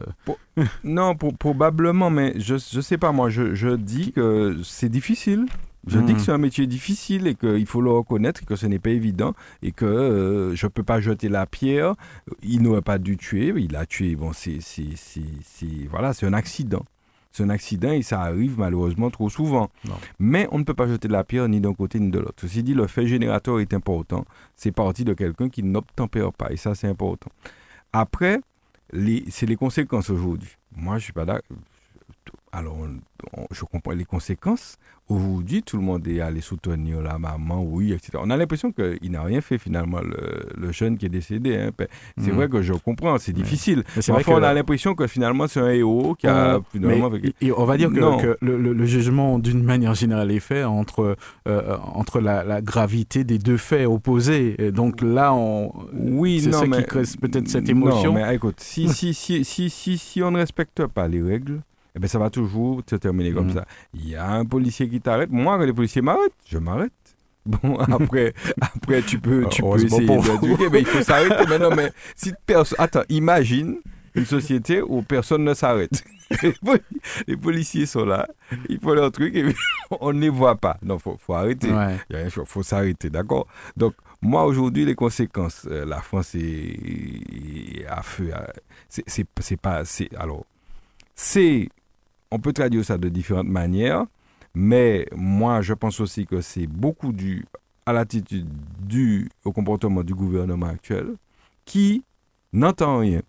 Non, 0.86 1.16
probablement, 1.16 2.10
mais 2.10 2.34
je 2.40 2.54
ne 2.54 2.82
sais 2.82 2.98
pas, 2.98 3.12
moi, 3.12 3.30
je, 3.30 3.54
je 3.54 3.70
dis 3.76 4.12
que 4.14 4.58
c'est 4.64 4.90
difficile. 4.90 5.46
Je 5.88 6.00
dis 6.00 6.14
que 6.14 6.20
c'est 6.20 6.32
un 6.32 6.38
métier 6.38 6.68
difficile 6.68 7.26
et 7.26 7.36
qu'il 7.36 7.66
faut 7.66 7.82
le 7.82 7.90
reconnaître, 7.90 8.46
que 8.46 8.56
ce 8.56 8.68
n'est 8.68 8.80
pas 8.80 8.92
évident 8.92 9.34
et 9.64 9.72
que 9.72 9.86
euh, 9.86 10.56
je 10.56 10.66
ne 10.68 10.70
peux 10.70 10.84
pas 10.84 11.02
jeter 11.02 11.28
la 11.28 11.46
pierre. 11.48 11.96
Il 12.44 12.62
n'aurait 12.62 12.84
pas 12.84 13.00
dû 13.00 13.18
tuer, 13.18 13.54
il 13.58 13.76
a 13.76 13.86
tué. 13.86 14.16
Bon, 14.16 14.32
c'est 14.34 14.60
voilà, 15.90 16.14
c'est 16.14 16.28
un 16.28 16.34
accident. 16.34 16.86
C'est 17.32 17.44
un 17.44 17.50
accident 17.50 17.92
et 17.94 18.02
ça 18.02 18.22
arrive 18.22 18.60
malheureusement 18.60 19.10
trop 19.10 19.30
souvent. 19.30 19.70
Non. 19.86 19.96
Mais 20.20 20.48
on 20.52 20.60
ne 20.60 20.64
peut 20.64 20.74
pas 20.74 20.88
jeter 20.88 21.08
la 21.08 21.24
pierre 21.24 21.48
ni 21.48 21.62
d'un 21.62 21.74
côté 21.74 22.00
ni 22.00 22.12
de 22.12 22.20
l'autre. 22.20 22.36
Ceci 22.42 22.62
dit, 22.62 22.74
le 22.74 22.88
fait 22.88 23.08
générateur 23.08 23.60
est 23.60 23.74
important. 23.74 24.26
C'est 24.56 24.72
parti 24.74 25.06
de 25.06 25.14
quelqu'un 25.14 25.50
qui 25.50 25.64
n'obtempère 25.64 26.34
pas 26.34 26.52
et 26.52 26.58
ça, 26.58 26.76
c'est 26.76 26.88
important. 26.88 27.32
Après, 27.94 28.40
c'est 29.30 29.46
les 29.46 29.56
conséquences 29.56 30.10
aujourd'hui. 30.10 30.50
Moi, 30.76 30.98
je 30.98 31.06
suis 31.06 31.14
pas 31.14 31.26
d'accord. 31.26 31.58
Alors, 32.54 32.76
on- 32.78 33.40
on- 33.42 33.48
je 33.52 33.64
comprends 33.64 33.94
les 33.94 34.04
conséquences. 34.06 34.78
Aujourd'hui, 35.08 35.62
tout 35.64 35.78
le 35.78 35.84
monde 35.84 36.08
est 36.08 36.22
allé 36.22 36.40
soutenir 36.42 37.02
la 37.02 37.18
maman, 37.18 37.64
oui, 37.64 37.92
etc. 37.92 38.12
On 38.22 38.30
a 38.30 38.38
l'impression 38.38 38.72
qu'il 38.72 39.12
n'a 39.12 39.24
rien 39.24 39.42
fait 39.42 39.58
finalement, 39.58 40.00
le, 40.02 40.46
le 40.58 40.72
jeune 40.72 40.98
qui 40.98 41.06
est 41.06 41.10
décédé. 41.10 41.56
hein. 41.58 41.72
C'est 42.18 42.30
Mhm. 42.30 42.36
vrai 42.36 42.50
que 42.50 42.62
je 42.62 42.74
comprends, 42.74 43.18
c'est 43.18 43.34
difficile. 43.34 43.84
Mais 43.96 44.02
c'est 44.02 44.12
Mais 44.12 44.22
vrai 44.22 44.34
enfin, 44.34 44.40
on 44.42 44.44
a 44.44 44.54
l'impression 44.54 44.96
que 44.96 45.08
finalement, 45.08 45.48
c'est 45.48 45.60
un 45.60 45.70
héros 45.70 46.16
qui 46.16 46.28
a 46.28 46.60
finalement... 46.72 47.10
mais 47.10 47.34
et- 47.42 47.52
on 47.52 47.66
va 47.66 47.76
dire 47.78 47.90
que, 47.92 48.38
le, 48.42 48.58
le- 48.58 48.74
le 48.74 48.86
jugement, 48.86 49.38
d'une 49.40 49.64
manière 49.64 49.96
générale, 49.96 50.32
est 50.32 50.40
fait 50.40 50.64
entre, 50.64 51.18
euh, 51.48 51.78
entre 51.94 52.20
la, 52.22 52.44
la 52.44 52.62
gravité 52.62 53.24
des 53.26 53.38
deux 53.38 53.58
faits 53.58 53.88
opposés. 53.88 54.56
Et 54.60 54.72
donc 54.72 55.02
là, 55.02 55.34
on, 55.34 55.74
Oui, 55.94 56.40
c'est 56.42 56.52
ça 56.54 56.66
qui 56.68 56.84
crée 56.86 57.04
peut-être 57.20 57.48
cette 57.50 57.68
émotion. 57.70 58.14
Non, 58.14 58.20
mais 58.26 58.36
écoute, 58.36 58.60
si, 58.60 58.88
si, 58.90 59.14
si, 59.14 59.44
si, 59.46 59.70
si, 59.70 59.98
si 59.98 60.22
on 60.24 60.32
ne 60.32 60.38
respecte 60.38 60.86
pas 60.88 61.08
les 61.10 61.22
règles, 61.22 61.62
eh 61.96 62.00
ben, 62.00 62.08
ça 62.08 62.20
va 62.20 62.30
toujours 62.30 62.82
se 62.90 62.96
terminer 62.96 63.32
comme 63.34 63.48
Mhm. 63.48 63.54
ça. 63.54 63.66
Il 63.94 64.08
y 64.08 64.16
a 64.16 64.30
un 64.32 64.46
policier 64.46 64.88
qui 64.90 65.02
t'arrête. 65.02 65.30
Moi, 65.32 65.58
quand 65.58 65.66
les 65.66 65.74
policiers 65.74 66.02
m'arrêtent, 66.02 66.32
je 66.48 66.58
m'arrête. 66.58 66.92
Bon, 67.46 67.76
après, 67.80 68.34
après 68.62 69.02
tu 69.02 69.20
peux, 69.20 69.46
tu 69.50 69.64
peux 69.64 69.84
essayer 69.84 70.06
d'éduquer, 70.06 70.70
mais 70.72 70.80
il 70.82 70.86
faut 70.86 71.02
s'arrêter. 71.02 71.44
Mais 71.50 71.58
non, 71.58 71.74
mais 71.76 71.92
si 72.16 72.32
personne... 72.46 72.76
Attends, 72.80 73.02
imagine 73.10 73.78
une 74.14 74.26
société 74.26 74.80
où 74.84 75.02
personne 75.02 75.44
ne 75.44 75.56
s'arrête. 75.56 76.04
Les 76.44 76.52
poli- 76.54 76.82
les 77.28 77.36
policiers 77.36 77.86
sont 77.88 78.06
là, 78.06 78.26
ils 78.70 78.80
font 78.80 78.94
leur 78.94 79.12
truc 79.12 79.36
et 79.36 79.44
on 80.00 80.14
ne 80.14 80.20
les 80.22 80.30
voit 80.30 80.56
pas. 80.56 80.78
Non, 80.84 80.96
il 80.98 81.02
faut, 81.02 81.18
faut 81.18 81.34
arrêter. 81.34 81.70
Ouais. 81.74 81.98
Il 82.10 82.16
rien, 82.16 82.30
faut, 82.30 82.46
faut 82.46 82.64
s'arrêter, 82.64 83.10
d'accord? 83.10 83.48
Donc, 83.76 83.96
moi, 84.22 84.46
aujourd'hui, 84.46 84.86
les 84.86 84.96
conséquences, 84.96 85.68
euh, 85.70 85.84
la 85.84 86.00
France 86.00 86.36
est, 86.36 87.80
est 87.82 87.86
à 87.88 88.02
feu. 88.02 88.32
C'est 88.88 89.60
pas. 89.60 89.84
Alors, 90.18 90.46
c'est. 91.16 91.68
On 92.32 92.40
peut 92.40 92.54
traduire 92.54 92.86
ça 92.86 92.98
de 92.98 93.10
différentes 93.10 93.48
manières, 93.48 94.06
mais 94.54 95.06
moi, 95.16 95.62
je 95.62 95.74
pense 95.74 96.00
aussi 96.00 96.26
que 96.26 96.42
c'est 96.42 96.68
beaucoup 96.68 97.12
dû 97.12 97.46
à 97.86 97.94
l'attitude 97.94 98.48
due 98.80 99.30
au 99.44 99.52
comportement 99.52 100.04
du 100.04 100.14
gouvernement 100.14 100.68
actuel 100.68 101.16
qui 101.66 102.04
n'entend 102.54 103.00
rien. 103.00 103.22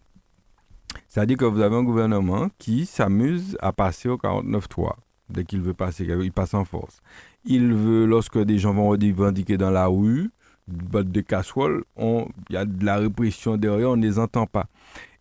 C'est-à-dire 1.08 1.36
que 1.36 1.44
vous 1.44 1.60
avez 1.60 1.76
un 1.76 1.82
gouvernement 1.82 2.48
qui 2.58 2.86
s'amuse 2.86 3.56
à 3.60 3.72
passer 3.72 4.08
au 4.08 4.16
49-3 4.16 4.92
dès 5.30 5.44
qu'il 5.44 5.62
veut 5.62 5.74
passer, 5.74 6.04
il 6.04 6.32
passe 6.32 6.54
en 6.54 6.64
force. 6.64 7.00
Il 7.44 7.72
veut, 7.72 8.04
lorsque 8.04 8.38
des 8.38 8.58
gens 8.58 8.74
vont 8.74 8.90
revendiquer 8.90 9.56
dans 9.56 9.70
la 9.70 9.86
rue, 9.86 10.30
botte 10.68 11.10
de 11.10 11.20
casserole, 11.22 11.84
il 11.98 12.26
y 12.50 12.56
a 12.56 12.64
de 12.66 12.84
la 12.84 12.98
répression 12.98 13.56
derrière, 13.56 13.90
on 13.90 13.96
ne 13.96 14.02
les 14.02 14.18
entend 14.18 14.46
pas. 14.46 14.66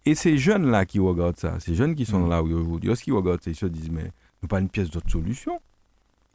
Et 0.05 0.15
ces 0.15 0.37
jeunes-là 0.37 0.85
qui 0.85 0.99
regardent 0.99 1.37
ça, 1.37 1.59
ces 1.59 1.75
jeunes 1.75 1.93
qui 1.95 2.05
sont 2.05 2.25
Mm. 2.25 2.29
la 2.29 2.39
rue 2.39 2.53
aujourd'hui, 2.55 2.87
lorsqu'ils 2.87 3.13
regardent 3.13 3.43
ça, 3.43 3.51
ils 3.51 3.55
se 3.55 3.65
disent, 3.67 3.91
mais 3.91 4.11
nous 4.41 4.47
pas 4.47 4.59
une 4.59 4.69
pièce 4.69 4.89
d'autre 4.89 5.09
solution. 5.11 5.59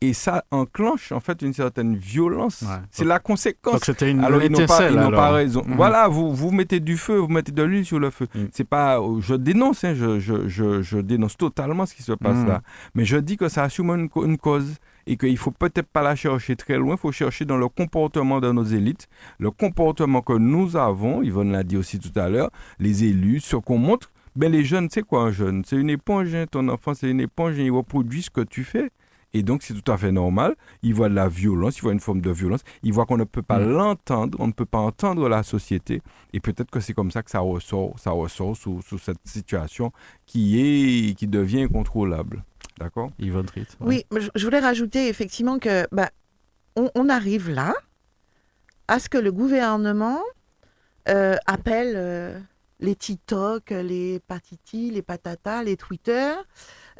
Et 0.02 0.12
ça 0.12 0.44
enclenche 0.50 1.10
en 1.10 1.20
fait 1.20 1.40
une 1.40 1.54
certaine 1.54 1.96
violence. 1.96 2.60
Ouais. 2.62 2.76
C'est 2.90 3.06
la 3.06 3.18
conséquence. 3.18 3.72
Donc 3.72 3.84
c'était 3.86 4.10
une 4.10 4.22
Alors, 4.22 4.42
ils 4.42 4.52
n'ont 4.52 4.66
pas, 4.66 4.90
ils 4.90 4.94
n'ont 4.94 5.10
pas 5.10 5.24
alors. 5.28 5.34
raison. 5.36 5.62
Mhm. 5.66 5.74
Voilà, 5.74 6.06
vous, 6.06 6.34
vous 6.34 6.50
mettez 6.50 6.80
du 6.80 6.98
feu, 6.98 7.16
vous 7.16 7.28
mettez 7.28 7.50
de 7.50 7.62
l'huile 7.62 7.86
sur 7.86 7.98
le 7.98 8.10
feu. 8.10 8.28
Mhm. 8.34 8.48
C'est 8.52 8.68
pas, 8.68 9.00
je 9.20 9.34
dénonce, 9.34 9.84
hein, 9.84 9.94
je, 9.94 10.20
je, 10.20 10.46
je, 10.48 10.82
je 10.82 10.98
dénonce 10.98 11.38
totalement 11.38 11.86
ce 11.86 11.94
qui 11.94 12.02
se 12.02 12.12
passe 12.12 12.36
Mhm. 12.36 12.46
là. 12.48 12.62
Mais 12.94 13.06
je 13.06 13.16
dis 13.16 13.38
que 13.38 13.48
ça 13.48 13.62
assume 13.62 13.88
une 14.16 14.36
cause 14.36 14.74
et 15.06 15.16
qu'il 15.16 15.36
faut 15.36 15.50
peut-être 15.50 15.88
pas 15.88 16.02
la 16.02 16.16
chercher 16.16 16.56
très 16.56 16.78
loin, 16.78 16.94
il 16.94 16.98
faut 16.98 17.12
chercher 17.12 17.44
dans 17.44 17.56
le 17.56 17.68
comportement 17.68 18.40
de 18.40 18.50
nos 18.50 18.64
élites, 18.64 19.08
le 19.38 19.50
comportement 19.50 20.22
que 20.22 20.32
nous 20.32 20.76
avons, 20.76 21.22
Yvonne 21.22 21.52
l'a 21.52 21.62
dit 21.62 21.76
aussi 21.76 21.98
tout 21.98 22.18
à 22.18 22.28
l'heure, 22.28 22.50
les 22.78 23.04
élus, 23.04 23.40
ce 23.40 23.56
qu'on 23.56 23.78
montre. 23.78 24.10
Ben 24.34 24.52
les 24.52 24.64
jeunes, 24.64 24.88
c'est 24.90 25.02
quoi 25.02 25.22
un 25.22 25.30
jeune? 25.30 25.64
C'est 25.64 25.76
une 25.76 25.88
éponge, 25.88 26.34
hein, 26.34 26.44
ton 26.50 26.68
enfant, 26.68 26.92
c'est 26.92 27.10
une 27.10 27.20
éponge, 27.20 27.58
et 27.58 27.64
il 27.64 27.70
reproduit 27.70 28.22
ce 28.22 28.30
que 28.30 28.42
tu 28.42 28.64
fais. 28.64 28.90
Et 29.32 29.42
donc, 29.42 29.62
c'est 29.62 29.74
tout 29.74 29.92
à 29.92 29.98
fait 29.98 30.12
normal. 30.12 30.56
Il 30.82 30.94
voit 30.94 31.08
de 31.08 31.14
la 31.14 31.28
violence, 31.28 31.76
il 31.78 31.82
voit 31.82 31.92
une 31.92 32.00
forme 32.00 32.20
de 32.22 32.30
violence. 32.30 32.62
Il 32.82 32.92
voit 32.92 33.04
qu'on 33.04 33.18
ne 33.18 33.24
peut 33.24 33.42
pas 33.42 33.58
mm. 33.58 33.70
l'entendre, 33.70 34.38
on 34.40 34.46
ne 34.46 34.52
peut 34.52 34.64
pas 34.64 34.78
entendre 34.78 35.28
la 35.28 35.42
société. 35.42 36.00
Et 36.32 36.40
peut-être 36.40 36.70
que 36.70 36.80
c'est 36.80 36.94
comme 36.94 37.10
ça 37.10 37.22
que 37.22 37.30
ça 37.30 37.40
ressort, 37.40 37.98
ça 37.98 38.12
ressort 38.12 38.56
sous, 38.56 38.80
sous 38.82 38.98
cette 38.98 39.18
situation 39.24 39.92
qui, 40.24 40.58
est, 40.60 41.14
qui 41.14 41.26
devient 41.26 41.62
incontrôlable. 41.62 42.44
D'accord 42.78 43.10
Yvonne 43.18 43.46
Oui, 43.80 44.04
je 44.10 44.44
voulais 44.44 44.60
rajouter 44.60 45.08
effectivement 45.08 45.58
que 45.58 45.86
bah, 45.92 46.10
on, 46.76 47.08
arrive 47.08 47.48
là 47.48 47.74
à 48.86 48.98
ce 48.98 49.08
que 49.08 49.18
le 49.18 49.32
gouvernement 49.32 50.20
euh, 51.08 51.36
appelle 51.46 51.94
euh, 51.96 52.38
les 52.80 52.94
TikTok, 52.94 53.70
les 53.70 54.20
patiti, 54.20 54.90
les 54.90 55.02
patata, 55.02 55.62
les 55.62 55.76
Twitter, 55.76 56.32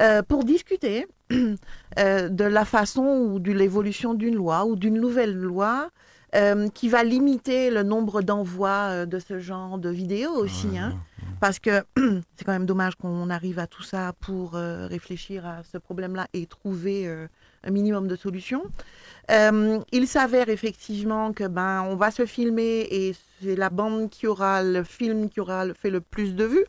euh, 0.01 0.23
pour 0.23 0.45
discuter 0.45 1.07
euh, 1.33 2.29
de 2.29 2.45
la 2.45 2.65
façon 2.65 3.05
ou 3.05 3.39
de 3.39 3.53
l'évolution 3.53 4.15
d'une 4.15 4.35
loi 4.35 4.65
ou 4.65 4.77
d'une 4.77 4.99
nouvelle 5.01 5.35
loi 5.35 5.91
euh, 6.35 6.69
qui 6.69 6.89
va 6.89 7.05
limiter 7.05 7.71
le 7.71 7.83
nombre 7.83 8.23
d'envois 8.23 9.07
de 9.07 9.19
ce 9.19 9.39
genre 9.39 9.79
de 9.79 9.91
vidéos 9.91 10.35
aussi. 10.35 10.79
Hein. 10.79 10.95
Parce 11.41 11.59
que 11.59 11.85
c'est 12.37 12.45
quand 12.45 12.53
même 12.53 12.67
dommage 12.67 12.97
qu'on 12.97 13.31
arrive 13.31 13.59
à 13.59 13.67
tout 13.67 13.83
ça 13.83 14.13
pour 14.21 14.53
réfléchir 14.53 15.47
à 15.47 15.63
ce 15.65 15.79
problème-là 15.79 16.27
et 16.33 16.47
trouver 16.47 17.09
un 17.65 17.71
minimum 17.71 18.09
de 18.09 18.17
solutions. 18.17 18.65
il 19.31 20.07
s'avère 20.07 20.49
effectivement 20.49 21.33
que 21.33 21.47
ben 21.47 21.83
on 21.89 21.97
va 21.97 22.11
se 22.11 22.27
filmer 22.27 22.87
et 22.91 23.15
c'est 23.41 23.57
la 23.57 23.71
bande 23.71 24.11
qui 24.11 24.27
aura 24.27 24.63
le 24.63 24.83
film 24.83 25.29
qui 25.29 25.41
aura 25.41 25.67
fait 25.75 25.91
le 25.91 26.01
plus 26.01 26.35
de 26.35 26.45
vues. 26.45 26.67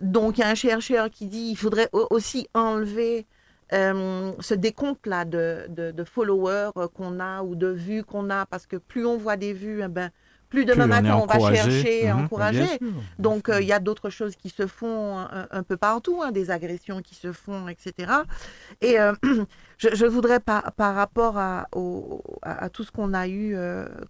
Donc, 0.00 0.38
il 0.38 0.40
y 0.40 0.44
a 0.44 0.48
un 0.48 0.54
chercheur 0.54 1.10
qui 1.10 1.26
dit 1.26 1.48
qu'il 1.48 1.58
faudrait 1.58 1.90
aussi 1.92 2.48
enlever 2.54 3.26
euh, 3.72 4.32
ce 4.40 4.54
décompte-là 4.54 5.24
de, 5.24 6.04
followers 6.04 6.70
qu'on 6.94 7.20
a 7.20 7.42
ou 7.42 7.54
de 7.54 7.68
vues 7.68 8.04
qu'on 8.04 8.30
a, 8.30 8.46
parce 8.46 8.66
que 8.66 8.76
plus 8.76 9.04
on 9.04 9.16
voit 9.16 9.36
des 9.36 9.52
vues, 9.52 9.82
eh 9.84 9.88
ben, 9.88 10.10
plus 10.52 10.64
demain 10.64 10.86
matin 10.86 11.16
on, 11.16 11.26
va 11.26 11.54
chercher, 11.54 12.12
mhm. 12.12 12.24
encourager. 12.24 12.78
Donc, 13.18 13.48
euh, 13.48 13.60
il 13.60 13.66
y 13.66 13.72
a 13.72 13.80
d'autres 13.80 14.10
choses 14.10 14.36
qui 14.36 14.50
se 14.50 14.66
font 14.66 15.18
un, 15.50 15.62
peu 15.62 15.76
partout, 15.76 16.20
hein, 16.22 16.30
des 16.30 16.50
agressions 16.50 17.02
qui 17.02 17.14
se 17.14 17.32
font, 17.32 17.68
etc. 17.68 18.12
Et 18.80 19.00
euh, 19.00 19.14
je, 19.78 20.06
voudrais, 20.06 20.40
par, 20.40 20.72
par 20.72 20.94
rapport 20.94 21.38
à, 21.38 21.68
à, 22.42 22.68
tout 22.68 22.84
ce 22.84 22.92
qu'on 22.92 23.14
a 23.14 23.26
eu 23.28 23.56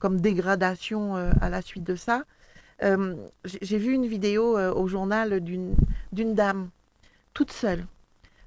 comme 0.00 0.20
dégradation 0.20 1.14
à 1.40 1.48
la 1.48 1.62
suite 1.62 1.84
de 1.84 1.94
ça, 1.94 2.24
euh, 2.82 3.14
j'ai 3.44 3.78
vu 3.78 3.92
une 3.92 4.06
vidéo 4.06 4.58
euh, 4.58 4.72
au 4.72 4.88
journal 4.88 5.40
d'une 5.40 5.76
dame 6.34 6.70
toute 7.32 7.52
seule 7.52 7.86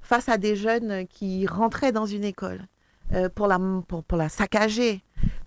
face 0.02 0.30
à 0.30 0.38
des 0.38 0.56
jeunes 0.56 1.08
qui 1.08 1.48
rentraient 1.48 1.92
dans 1.92 2.06
une 2.06 2.24
école 2.24 2.68
euh, 3.14 3.30
pour, 3.30 3.48
la, 3.48 3.60
pour, 3.88 4.04
pour, 4.04 4.18
la 4.18 4.30
saccager, 4.30 5.04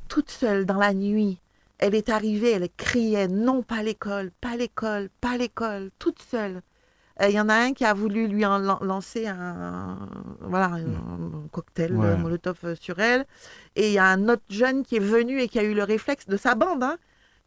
toute 0.09 0.31
seule 0.31 0.65
dans 0.65 0.79
la 0.79 0.95
nuit. 0.95 1.39
Elle 1.79 1.95
est 1.95 2.09
arrivée, 2.09 2.53
elle 2.53 2.69
criait 2.77 3.29
non, 3.29 3.63
pas 3.63 3.83
l'école, 3.83 4.31
pas 4.41 4.57
l'école, 4.57 5.11
pas 5.21 5.37
l'école, 5.37 5.91
toute 5.99 6.21
seule. 6.21 6.63
Il 7.21 7.33
y 7.33 7.41
en 7.41 7.49
a 7.49 7.55
un 7.55 7.73
qui 7.73 7.85
a 7.85 7.95
voulu 7.95 8.29
lui 8.29 8.47
en 8.47 8.59
lancer 8.59 9.27
un, 9.27 9.99
voilà, 10.41 10.67
un, 10.67 11.49
cocktail 11.51 11.93
Molotov 11.93 12.77
sur 12.81 13.01
elle. 13.01 13.27
Et 13.75 13.89
il 13.89 13.93
y 13.93 13.99
a 13.99 14.07
un 14.07 14.29
autre 14.29 14.45
jeune 14.51 14.85
qui 14.85 14.97
est 14.97 15.01
venu 15.01 15.41
et 15.41 15.49
qui 15.49 15.59
a 15.59 15.65
eu 15.65 15.75
le 15.75 15.83
réflexe 15.83 16.27
de 16.29 16.37
sa 16.37 16.55
bande, 16.55 16.85
hein, 16.85 16.97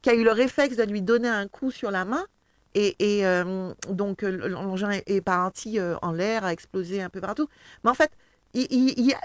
qui 0.01 0.09
a 0.09 0.13
eu 0.13 0.25
le 0.25 0.31
réflexe 0.31 0.75
de 0.75 0.83
lui 0.83 1.01
donner 1.01 1.29
un 1.29 1.47
coup 1.47 1.71
sur 1.71 1.89
la 1.89 2.03
main. 2.03 2.25
Et, 2.73 2.95
euh, 3.25 3.73
donc, 3.89 4.23
euh, 4.23 4.47
l'engin 4.47 4.91
est, 5.05 5.21
parti 5.21 5.79
euh, 5.79 5.95
en 6.01 6.11
l'air, 6.11 6.45
a 6.45 6.53
explosé 6.53 7.01
un 7.01 7.09
peu 7.09 7.21
partout. 7.21 7.47
Mais 7.83 7.89
en 7.89 7.93
fait, 7.93 8.11
il, 8.53 8.99
y 8.99 9.13
a, 9.13 9.21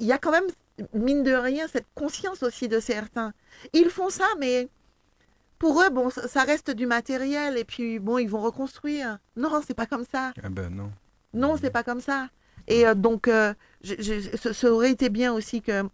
il, 0.00 0.06
y 0.06 0.12
a, 0.12 0.18
quand 0.18 0.32
même, 0.32 0.44
mine 0.94 1.22
de 1.22 1.32
rien, 1.32 1.68
cette 1.68 1.86
conscience 1.94 2.42
aussi 2.42 2.68
de 2.68 2.80
certains. 2.80 3.32
Ils 3.72 3.90
font 3.90 4.10
ça, 4.10 4.26
mais 4.38 4.68
pour 5.58 5.80
eux, 5.82 5.90
bon, 5.90 6.10
ça 6.10 6.42
reste 6.42 6.70
du 6.70 6.86
matériel. 6.86 7.56
Et 7.56 7.64
puis, 7.64 7.98
bon, 7.98 8.18
ils 8.18 8.28
vont 8.28 8.40
reconstruire. 8.40 9.18
Non, 9.36 9.60
c'est 9.66 9.74
pas 9.74 9.86
comme 9.86 10.04
ça. 10.10 10.32
Ah 10.42 10.48
ben 10.48 10.70
non. 10.70 10.90
Non, 11.32 11.56
c'est 11.56 11.70
pas 11.70 11.84
comme 11.84 12.00
ça. 12.00 12.28
Et 12.66 12.84
donc, 12.94 13.28
ça 13.28 14.72
aurait 14.72 14.90
été 14.90 15.08
bien 15.08 15.32
aussi 15.32 15.62
que, 15.62 15.84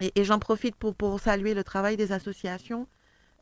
et, 0.00 0.12
et 0.14 0.24
j'en 0.24 0.38
profite 0.38 0.76
pour, 0.76 0.94
pour 0.94 1.20
saluer 1.20 1.54
le 1.54 1.64
travail 1.64 1.96
des 1.96 2.12
associations, 2.12 2.86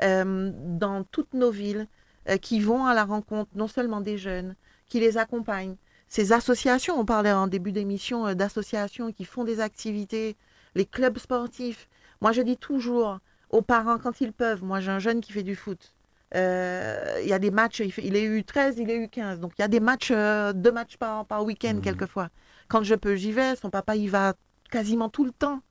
euh, 0.03 0.53
dans 0.55 1.03
toutes 1.03 1.35
nos 1.35 1.51
villes 1.51 1.89
euh, 2.29 2.37
qui 2.37 2.61
vont 2.61 2.87
à 2.87 2.95
la 2.95 3.05
rencontre 3.05 3.51
non 3.57 3.67
seulement 3.67 4.01
des 4.01 4.17
jeunes, 4.17 4.55
qui 4.87 5.01
les 5.01 5.19
accompagnent. 5.19 5.75
Ces 6.09 6.33
associations, 6.33 6.99
on 6.99 7.05
parlait 7.05 7.33
en 7.33 7.47
début 7.47 7.73
d'émission 7.73 8.27
euh, 8.27 8.35
d'associations 8.35 9.13
qui 9.13 9.25
font 9.25 9.45
des 9.45 9.61
activités, 9.61 10.37
les 10.75 10.87
clubs 10.87 11.19
sportifs. 11.19 11.89
Moi, 12.21 12.33
je 12.33 12.43
dis 12.43 12.57
toujours 12.57 13.19
aux 13.51 13.63
parents 13.63 13.99
quand 13.99 14.21
ils 14.21 14.33
peuvent, 14.33 14.63
moi 14.63 14.81
j'ai 14.81 14.91
un 14.91 14.99
jeune 14.99 15.21
qui 15.21 15.33
fait 15.33 15.43
du 15.43 15.57
foot. 15.57 15.95
Il 16.35 17.27
y 17.27 17.33
a 17.33 17.39
des 17.39 17.51
matchs, 17.51 17.81
il, 17.81 17.93
il, 18.05 18.15
est 18.15 18.25
eu 18.25 18.45
13, 18.45 18.77
il 18.79 18.91
est 18.91 18.97
eu 18.97 19.09
15. 19.09 19.41
Donc 19.41 19.53
il 19.59 19.63
y 19.63 19.65
a 19.65 19.69
des 19.69 19.81
matchs, 19.81 20.11
deux 20.11 20.73
matchs 20.73 20.99
par, 20.99 21.25
par 21.25 21.45
week-end 21.45 21.77
mmh. 21.77 21.81
quelquefois. 21.81 22.29
Quand 22.69 22.83
je 22.83 22.95
peux, 22.95 23.17
j'y 23.17 23.33
vais. 23.33 23.57
Son 23.57 23.71
papa, 23.71 23.97
il 23.97 24.11
va 24.11 24.35
quasiment 24.71 25.09
tout 25.09 25.25
le 25.25 25.33
temps. 25.33 25.63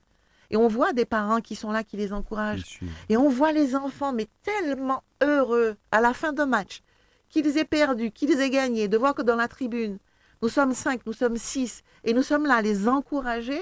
Et 0.50 0.58
on 0.58 0.68
voit 0.68 0.94
des 0.94 1.06
parents 1.06 1.42
qui 1.42 1.56
sont 1.56 1.72
là, 1.72 1.84
qui 1.84 1.98
les 1.98 2.14
encouragent. 2.14 2.80
Et 3.10 3.18
on 3.18 3.30
voit 3.30 3.52
les 3.52 3.76
enfants, 3.76 4.14
mais 4.14 4.28
tellement 4.44 5.04
heureux 5.22 5.76
à 5.92 6.02
la 6.02 6.14
fin 6.14 6.32
d'un 6.32 6.46
match, 6.46 6.82
qu'ils 7.30 7.58
aient 7.58 7.66
perdu, 7.66 8.12
qu'ils 8.12 8.40
aient 8.40 8.50
gagné, 8.50 8.88
de 8.88 8.98
voir 8.98 9.14
que 9.14 9.22
dans 9.22 9.36
la 9.36 9.48
tribune, 9.48 9.98
nous 10.42 10.50
sommes 10.50 10.74
cinq, 10.74 11.06
nous 11.06 11.14
sommes 11.14 11.38
six, 11.38 11.84
et 12.04 12.14
nous 12.14 12.24
sommes 12.24 12.46
là 12.46 12.56
à 12.56 12.62
les 12.62 12.88
encourager. 12.88 13.60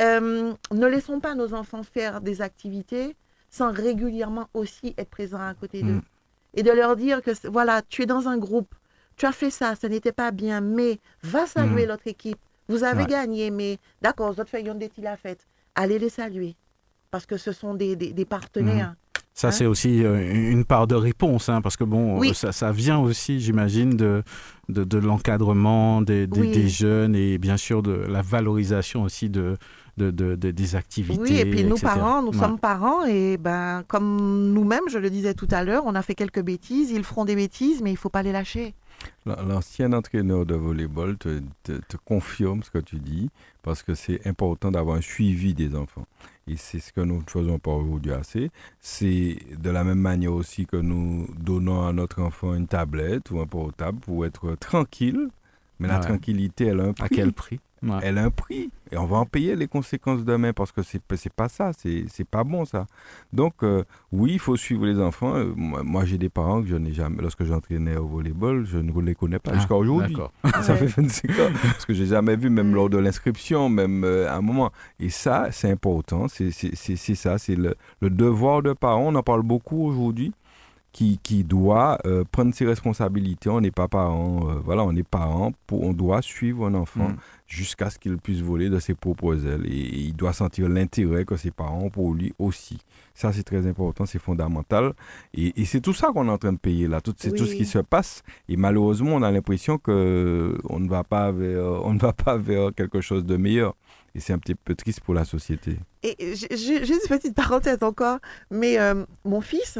Euh, 0.00 0.52
ne 0.72 0.86
laissons 0.86 1.20
pas 1.20 1.34
nos 1.34 1.54
enfants 1.54 1.82
faire 1.82 2.20
des 2.20 2.40
activités 2.40 3.16
sans 3.50 3.72
régulièrement 3.72 4.48
aussi 4.54 4.94
être 4.96 5.10
présents 5.10 5.40
à 5.40 5.54
côté 5.54 5.82
d'eux. 5.82 5.94
Mm. 5.94 6.02
Et 6.54 6.62
de 6.62 6.70
leur 6.70 6.96
dire 6.96 7.22
que, 7.22 7.30
voilà, 7.48 7.82
tu 7.82 8.02
es 8.02 8.06
dans 8.06 8.28
un 8.28 8.38
groupe, 8.38 8.74
tu 9.16 9.26
as 9.26 9.32
fait 9.32 9.50
ça, 9.50 9.74
ça 9.74 9.88
n'était 9.88 10.12
pas 10.12 10.30
bien, 10.30 10.60
mais 10.60 10.98
va 11.22 11.46
saluer 11.46 11.84
mm. 11.84 11.88
l'autre 11.88 12.06
équipe. 12.06 12.38
Vous 12.68 12.84
avez 12.84 13.06
gagné, 13.06 13.50
mais 13.50 13.78
d'accord, 14.02 14.30
autres 14.30 14.44
fait 14.46 14.62
des 14.62 14.90
la 14.98 15.16
fête 15.16 15.46
allez 15.78 15.98
les 15.98 16.08
saluer, 16.08 16.56
parce 17.10 17.24
que 17.24 17.36
ce 17.36 17.52
sont 17.52 17.74
des, 17.74 17.94
des, 17.96 18.24
partenaires. 18.24 18.94
Ça, 19.38 19.48
hein? 19.48 19.50
c'est 19.52 19.66
aussi 19.66 20.04
euh, 20.04 20.50
une 20.50 20.64
part 20.64 20.88
de 20.88 20.96
réponse, 20.96 21.48
hein, 21.48 21.60
parce 21.62 21.76
que 21.76 21.84
bon, 21.84 22.20
ça, 22.32 22.50
ça, 22.50 22.72
vient 22.72 22.98
aussi, 22.98 23.38
j'imagine, 23.38 23.90
de, 23.90 24.24
de, 24.68 24.82
de 24.82 24.98
l'encadrement 24.98 26.02
des, 26.02 26.26
des, 26.26 26.68
jeunes 26.68 27.14
et 27.14 27.38
bien 27.38 27.56
sûr 27.56 27.84
de 27.84 27.92
la 27.92 28.20
valorisation 28.20 29.04
aussi 29.04 29.30
de, 29.30 29.56
de, 29.96 30.10
de, 30.10 30.34
des 30.34 30.74
activités. 30.74 31.22
Oui, 31.22 31.38
et 31.38 31.46
puis 31.46 31.62
nous, 31.62 31.76
parents, 31.76 32.20
nous 32.20 32.32
sommes 32.32 32.58
parents 32.58 33.04
et 33.06 33.36
ben, 33.36 33.84
comme 33.86 34.52
nous-mêmes, 34.52 34.88
je 34.90 34.98
le 34.98 35.08
disais 35.08 35.34
tout 35.34 35.48
à 35.52 35.62
l'heure, 35.62 35.84
on 35.86 35.94
a 35.94 36.02
fait 36.02 36.16
quelques 36.16 36.42
bêtises, 36.42 36.90
ils 36.90 37.04
feront 37.04 37.24
des 37.24 37.36
bêtises, 37.36 37.80
mais 37.80 37.90
il 37.90 37.94
ne 37.94 37.98
faut 37.98 38.10
pas 38.10 38.24
les 38.24 38.32
lâcher. 38.32 38.74
L'ancien 39.24 39.92
entraîneur 39.92 40.46
de 40.46 40.56
volleyball 40.56 41.16
te, 41.16 41.40
te, 41.62 41.96
confirme 42.04 42.64
ce 42.64 42.70
que 42.72 42.78
tu 42.78 42.96
dis, 42.96 43.30
parce 43.62 43.84
que 43.84 43.94
c'est 43.94 44.26
important 44.26 44.72
d'avoir 44.72 44.96
un 44.96 45.00
suivi 45.00 45.54
des 45.54 45.76
enfants. 45.76 46.06
Et 46.48 46.56
c'est 46.56 46.80
ce 46.80 46.92
que 46.92 47.02
nous 47.02 47.22
faisons 47.26 47.58
pas 47.58 47.72
aujourd'hui 47.72 48.12
assez. 48.12 48.50
C'est 48.80 49.36
de 49.58 49.70
la 49.70 49.84
même 49.84 50.00
manière 50.00 50.32
aussi 50.32 50.66
que 50.66 50.76
nous 50.76 51.28
donnons 51.38 51.86
à 51.86 51.92
notre 51.92 52.22
enfant 52.22 52.54
une 52.54 52.66
tablette 52.66 53.30
ou 53.30 53.40
un 53.40 53.46
portable 53.46 53.98
pour 54.00 54.24
être 54.24 54.54
tranquille. 54.56 55.28
Mais 55.78 55.88
la 55.88 55.98
tranquillité, 55.98 56.66
elle 56.66 56.80
a 56.80 56.84
un 56.84 56.92
prix. 56.92 57.04
À 57.04 57.08
quel 57.08 57.32
prix? 57.32 57.60
Elle 58.02 58.18
a 58.18 58.24
un 58.24 58.30
prix 58.30 58.70
et 58.90 58.96
on 58.96 59.04
va 59.04 59.18
en 59.18 59.26
payer 59.26 59.54
les 59.54 59.68
conséquences 59.68 60.24
demain 60.24 60.52
parce 60.52 60.72
que 60.72 60.82
c'est 60.82 61.00
c'est 61.16 61.32
pas 61.32 61.48
ça, 61.48 61.70
c'est 61.74 62.28
pas 62.28 62.42
bon 62.42 62.64
ça. 62.64 62.86
Donc 63.32 63.62
euh, 63.62 63.84
oui, 64.12 64.32
il 64.32 64.38
faut 64.38 64.56
suivre 64.56 64.86
les 64.86 64.98
enfants. 64.98 65.36
Euh, 65.36 65.52
moi, 65.56 66.04
j'ai 66.04 66.18
des 66.18 66.28
parents 66.28 66.62
que 66.62 66.68
je 66.68 66.76
n'ai 66.76 66.92
jamais 66.92 67.22
lorsque 67.22 67.44
j'entraînais 67.44 67.96
au 67.96 68.06
volleyball, 68.06 68.64
je 68.64 68.78
ne 68.78 69.00
les 69.00 69.14
connais 69.14 69.38
pas 69.38 69.52
ah, 69.52 69.58
jusqu'à 69.58 69.76
aujourd'hui. 69.76 70.16
Ça 70.62 70.74
fait 70.74 70.86
25 70.86 71.30
ans 71.30 71.34
parce 71.62 71.84
que 71.84 71.94
j'ai 71.94 72.06
jamais 72.06 72.36
vu 72.36 72.50
même 72.50 72.74
lors 72.74 72.90
de 72.90 72.98
l'inscription, 72.98 73.68
même 73.68 74.04
euh, 74.04 74.28
à 74.28 74.36
un 74.36 74.40
moment. 74.40 74.72
Et 74.98 75.10
ça, 75.10 75.48
c'est 75.52 75.70
important, 75.70 76.26
c'est 76.28 76.50
ça, 76.50 77.38
c'est 77.38 77.56
le, 77.56 77.76
le 78.00 78.10
devoir 78.10 78.62
de 78.62 78.72
parents. 78.72 79.06
On 79.06 79.14
en 79.14 79.22
parle 79.22 79.42
beaucoup 79.42 79.86
aujourd'hui 79.86 80.32
qui, 80.92 81.18
qui 81.22 81.44
doit 81.44 81.98
euh, 82.06 82.24
prendre 82.30 82.54
ses 82.54 82.66
responsabilités. 82.66 83.50
On 83.50 83.60
n'est 83.60 83.70
pas 83.70 83.88
parent, 83.88 84.48
euh, 84.48 84.54
voilà, 84.64 84.84
on 84.84 84.94
est 84.96 85.06
parent, 85.06 85.52
pour, 85.66 85.84
on 85.84 85.92
doit 85.92 86.22
suivre 86.22 86.66
un 86.66 86.74
enfant 86.74 87.08
mm. 87.08 87.16
jusqu'à 87.46 87.90
ce 87.90 87.98
qu'il 87.98 88.16
puisse 88.18 88.40
voler 88.40 88.70
de 88.70 88.78
ses 88.78 88.94
propres 88.94 89.46
ailes. 89.46 89.66
Et, 89.66 89.98
il 90.08 90.16
doit 90.16 90.32
sentir 90.32 90.68
l'intérêt 90.68 91.24
que 91.24 91.36
ses 91.36 91.50
parents 91.50 91.84
ont 91.84 91.90
pour 91.90 92.14
lui 92.14 92.32
aussi. 92.38 92.78
Ça, 93.14 93.32
c'est 93.32 93.42
très 93.42 93.66
important, 93.66 94.06
c'est 94.06 94.18
fondamental. 94.18 94.92
Et, 95.34 95.60
et 95.60 95.64
c'est 95.64 95.80
tout 95.80 95.94
ça 95.94 96.08
qu'on 96.08 96.28
est 96.28 96.32
en 96.32 96.38
train 96.38 96.52
de 96.52 96.58
payer 96.58 96.88
là, 96.88 97.00
tout, 97.00 97.14
c'est 97.16 97.32
tout 97.32 97.46
ce 97.46 97.54
qui 97.54 97.66
se 97.66 97.78
passe. 97.78 98.22
Et 98.48 98.56
malheureusement, 98.56 99.14
on 99.14 99.22
a 99.22 99.30
l'impression 99.30 99.78
que 99.78 100.56
on 100.68 100.80
ne 100.80 100.88
va 100.88 101.04
pas 101.04 101.32
vers, 101.32 101.64
on 101.84 101.94
ne 101.94 101.98
va 101.98 102.12
pas 102.12 102.36
vers 102.36 102.74
quelque 102.74 103.00
chose 103.00 103.24
de 103.24 103.36
meilleur. 103.36 103.74
Et 104.14 104.20
c'est 104.20 104.32
un 104.32 104.38
petit 104.38 104.54
peu 104.54 104.74
triste 104.74 105.00
pour 105.00 105.14
la 105.14 105.24
société. 105.24 105.78
Et 106.02 106.34
juste 106.34 107.10
une 107.10 107.16
petite 107.18 107.34
parenthèse 107.34 107.82
encore, 107.82 108.18
mais 108.50 108.78
euh, 108.78 109.04
mon 109.24 109.40
fils, 109.40 109.78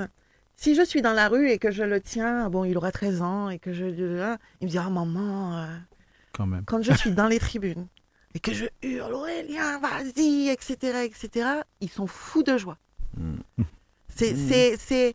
Si 0.61 0.75
je 0.75 0.83
suis 0.83 1.03
dans 1.03 1.13
la 1.13 1.29
rue 1.29 1.51
et 1.51 1.59
que 1.59 1.71
je 1.71 1.85
le 1.85 2.01
tiens, 2.01 2.51
bon, 2.51 2.65
il 2.65 2.77
aura 2.77 2.91
13 2.91 3.23
ans, 3.23 3.49
et 3.49 3.61
que 3.61 3.73
je. 3.73 3.85
Il 3.87 4.67
me 4.67 4.69
dit 4.69 4.77
Ah, 4.79 4.91
maman, 4.91 5.57
euh, 5.57 5.67
Quand 6.33 6.47
même. 6.47 6.65
quand 6.67 6.83
je 6.83 6.93
suis 6.95 7.13
dans 7.21 7.29
les 7.29 7.39
tribunes 7.39 7.87
et 8.35 8.41
que 8.41 8.53
je 8.53 8.65
hurle 8.83 9.15
Aurélien, 9.15 9.79
vas-y, 9.79 10.49
etc., 10.49 11.05
etc., 11.05 11.49
ils 11.81 11.89
sont 11.89 12.09
fous 12.09 12.43
de 12.43 12.59
joie. 12.59 12.77
Mm. 13.17 13.37
C'est, 14.09 14.35
c'est, 14.35 14.77
c'est- 14.77 15.15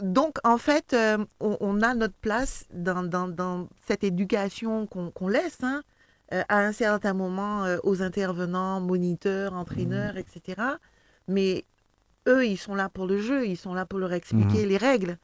Donc, 0.00 0.38
en 0.42 0.56
fait, 0.56 0.94
euh, 0.94 1.18
on, 1.38 1.58
on 1.60 1.82
a 1.82 1.92
notre 1.92 2.14
place 2.14 2.64
dans, 2.72 3.02
dans- 3.02 3.28
dans 3.28 3.68
cette 3.86 4.04
éducation 4.04 4.86
qu'on, 4.86 5.28
laisse 5.28 5.58
hein, 5.62 5.82
euh, 6.32 6.42
à 6.48 6.60
un 6.60 6.72
certain 6.72 7.12
moment 7.12 7.64
euh, 7.66 7.76
aux 7.82 8.00
intervenants, 8.00 8.80
moniteurs, 8.80 9.52
entraîneurs, 9.52 10.14
Mm. 10.14 10.18
etc. 10.18 10.62
Mais 11.26 11.64
eux, 12.28 12.46
ils 12.46 12.56
sont 12.58 12.74
là 12.74 12.88
pour 12.88 13.06
le 13.06 13.18
jeu, 13.18 13.46
ils 13.46 13.56
sont 13.56 13.74
là 13.74 13.86
pour 13.86 13.98
leur 13.98 14.12
expliquer 14.12 14.64
Mm-hmm. 14.64 14.68
les 14.68 14.76
règles, 14.76 15.18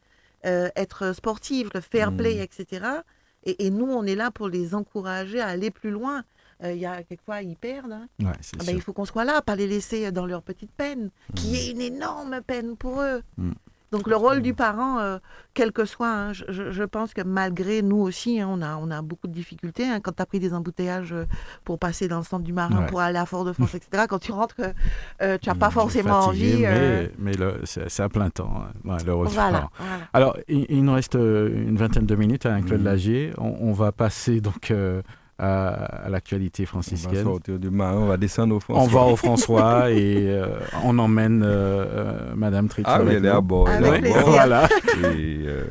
euh, 0.46 0.68
être 0.76 1.14
sportif, 1.14 1.68
le 1.74 1.80
fair 1.80 2.11
Mm. 2.12 2.16
play, 2.16 2.36
etc. 2.42 2.86
Et, 3.44 3.66
et 3.66 3.70
nous, 3.70 3.86
on 3.90 4.05
est 4.05 4.14
là 4.16 4.30
pour 4.30 4.48
les 4.48 4.74
encourager 4.74 5.40
à 5.40 5.48
aller 5.48 5.70
plus 5.70 5.90
loin. 5.90 6.24
Euh, 6.62 6.72
Il 6.72 6.78
y 6.80 6.86
a 6.86 7.02
quelquefois, 7.02 7.42
ils 7.42 7.57
perdent. 7.57 7.92
hein. 7.92 8.09
Ouais, 8.22 8.32
Ah 8.61 8.64
ben, 8.64 8.74
il 8.74 8.80
faut 8.80 8.92
qu'on 8.92 9.05
soit 9.05 9.24
là, 9.24 9.42
pas 9.42 9.55
les 9.57 9.66
laisser 9.66 10.11
dans 10.12 10.24
leur 10.26 10.42
petite 10.42 10.72
peine, 10.72 11.11
qui 11.34 11.57
est 11.57 11.70
une 11.70 11.80
énorme 11.80 12.40
peine 12.46 12.76
pour 12.76 13.02
eux. 13.02 13.22
Donc 13.93 14.09
le 14.09 14.16
rôle 14.16 14.43
du 14.43 14.55
parent, 14.55 14.99
euh, 14.99 15.18
quel 15.53 15.70
que 15.70 15.85
soit, 15.85 16.09
hein, 16.11 16.32
je, 16.32 16.82
pense 16.82 17.14
que 17.14 17.22
malgré 17.22 17.80
nous 17.80 17.99
aussi, 17.99 18.41
hein, 18.41 18.49
on, 18.51 18.61
a, 18.61 18.76
on 18.76 18.91
a 18.91 19.03
beaucoup 19.03 19.28
de 19.28 19.32
difficultés. 19.32 19.85
hein, 19.87 20.01
quand 20.01 20.11
tu 20.16 20.20
as 20.22 20.26
pris 20.26 20.41
des 20.41 20.53
embouteillages 20.53 21.12
euh, 21.12 21.26
pour 21.64 21.78
passer 21.78 22.09
dans 22.09 22.18
le 22.18 22.24
centre 22.24 22.43
du 22.43 22.53
Marin, 22.53 22.80
Ouais. 22.80 22.87
pour 22.89 23.01
aller 23.01 23.18
à 23.18 23.26
Fort-de-France, 23.26 23.72
etc., 23.74 24.07
quand 24.09 24.18
tu 24.18 24.32
rentres, 24.32 24.57
euh, 25.22 25.39
tu 25.41 25.49
n'as 25.49 25.55
pas 25.55 25.68
Mm, 25.68 25.72
forcément 25.72 26.22
fatigué, 26.22 26.55
envie. 26.55 26.64
euh, 26.66 27.09
Mais, 27.18 27.32
c'est 27.66 28.03
à 28.03 28.09
plein 28.09 28.30
temps, 28.30 28.64
retour. 28.85 29.32
voilà, 29.32 29.70
voilà. 29.78 30.09
Alors, 30.12 30.37
il, 30.49 30.66
il 30.70 30.85
nous 30.85 30.93
reste 30.95 31.14
une 31.14 31.76
vingtaine 31.76 32.07
de 32.07 32.16
minutes 32.16 32.47
avec 32.47 32.64
Claude 32.64 32.80
Mhm. 32.80 32.85
Lagier. 32.87 33.32
On, 33.39 33.55
on 33.61 33.72
va 33.72 33.93
passer 33.93 34.41
donc 34.41 34.72
à, 35.45 35.68
à 36.07 36.09
l'actualité 36.09 36.62
On 36.62 36.64
va 36.64 36.70
franciscaine. 36.70 37.24
sortir 37.24 37.59
du 37.59 37.70
marin, 37.70 37.99
on 37.99 38.07
va 38.07 38.16
descendre 38.16 38.55
au 38.57 38.61
François. 38.61 38.82
On 38.82 38.86
va 38.86 39.12
au 39.12 39.16
François 39.16 39.90
et 39.90 40.26
euh, 40.28 40.47
on 40.84 40.99
emmène 40.99 41.42
euh, 41.42 41.47
euh, 41.49 42.18
Madame 42.36 42.68
Tritz. 42.68 42.86
Ah 42.88 43.01
oui, 43.03 43.14
elle 43.16 43.24
est 43.24 43.28
à 43.28 43.40
bord. 43.40 43.68
elle 43.68 43.84
est 43.84 43.88
Avec 43.88 44.05
à 44.07 44.09
bord. 44.09 44.14
plaisir. 44.14 44.30
Voilà. 44.32 44.68
Et, 45.16 45.45
euh, 45.47 45.64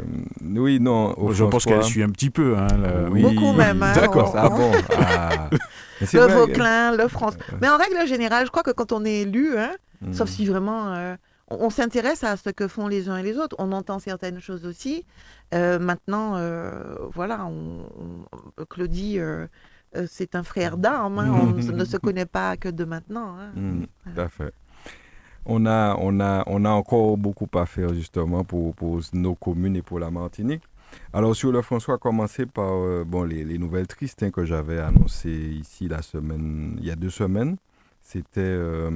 oui, 0.55 0.79
non. 0.79 1.13
au 1.17 1.31
Je 1.33 1.43
pense 1.45 1.65
qu'elle 1.65 1.83
suit 1.83 2.03
un 2.03 2.09
petit 2.09 2.29
peu. 2.29 2.55
Hein, 2.57 2.67
le- 2.81 3.09
Oui, 3.11 3.21
Beaucoup 3.21 3.53
même, 3.53 3.81
hein, 3.83 3.93
D'accord. 3.95 4.33
Ah 4.37 4.49
bon 4.49 4.71
ah. 4.97 5.49
Le 6.13 6.27
Vauclin, 6.33 6.95
le 6.97 7.07
France. 7.07 7.35
Mais 7.61 7.69
en 7.69 7.77
règle 7.77 8.05
générale, 8.07 8.45
je 8.45 8.51
crois 8.51 8.63
que 8.63 8.71
quand 8.71 8.91
on 8.91 9.05
est 9.05 9.21
élu, 9.21 9.57
hein, 9.57 9.71
Mm. 10.05 10.11
Sauf 10.11 10.27
si 10.27 10.45
vraiment 10.45 10.93
euh, 10.93 11.15
on, 11.49 11.69
s'intéresse 11.69 12.23
à 12.23 12.37
ce 12.37 12.49
que 12.49 12.67
font 12.67 12.87
les 12.87 13.09
uns 13.09 13.17
et 13.17 13.23
les 13.23 13.37
autres. 13.37 13.55
On 13.59 13.71
entend 13.71 13.99
certaines 13.99 14.39
choses 14.39 14.65
aussi. 14.65 15.05
Euh, 15.53 15.79
maintenant, 15.79 16.35
euh, 16.37 16.95
voilà, 17.13 17.45
on, 17.45 17.85
on- 18.59 18.65
Claudie, 18.65 19.19
euh, 19.19 19.47
c'est 20.07 20.35
un 20.35 20.43
frère 20.43 20.77
d'armes. 20.77 21.19
hein. 21.19 21.31
On 21.31 21.45
ne- 21.77 21.85
se 21.85 21.97
connaît 21.97 22.25
pas 22.25 22.57
que 22.57 22.69
de 22.69 22.83
maintenant. 22.85 23.35
hein. 23.37 23.51
Mm, 23.55 23.83
tout 24.03 24.21
à 24.21 24.27
fait. 24.29 24.53
On 25.45 25.65
a, 25.65 25.95
on, 25.99 26.19
a, 26.21 26.43
on 26.47 26.63
a 26.63 26.69
encore 26.69 27.17
beaucoup 27.17 27.49
à 27.55 27.65
faire 27.65 27.93
justement 27.93 28.43
pour, 28.45 28.73
pour 28.75 29.01
nos 29.11 29.35
communes 29.35 29.75
et 29.75 29.81
pour 29.81 29.99
la 29.99 30.09
Martinique. 30.09 30.63
Alors 31.11 31.35
sur 31.35 31.51
le 31.51 31.61
François, 31.61 31.97
commencer 31.97 32.45
par 32.45 32.71
bon, 33.05 33.23
les, 33.23 33.43
les 33.43 33.57
nouvelles 33.57 33.87
tristes 33.87 34.23
hein, 34.23 34.29
que 34.31 34.45
j'avais 34.45 34.79
annoncées 34.79 35.29
ici 35.59 35.87
la 35.87 36.01
semaine, 36.01 36.77
il 36.79 36.85
y 36.85 36.91
a 36.91 36.95
deux 36.95 37.09
semaines. 37.09 37.57
C'était 38.03 38.41
euh, 38.41 38.91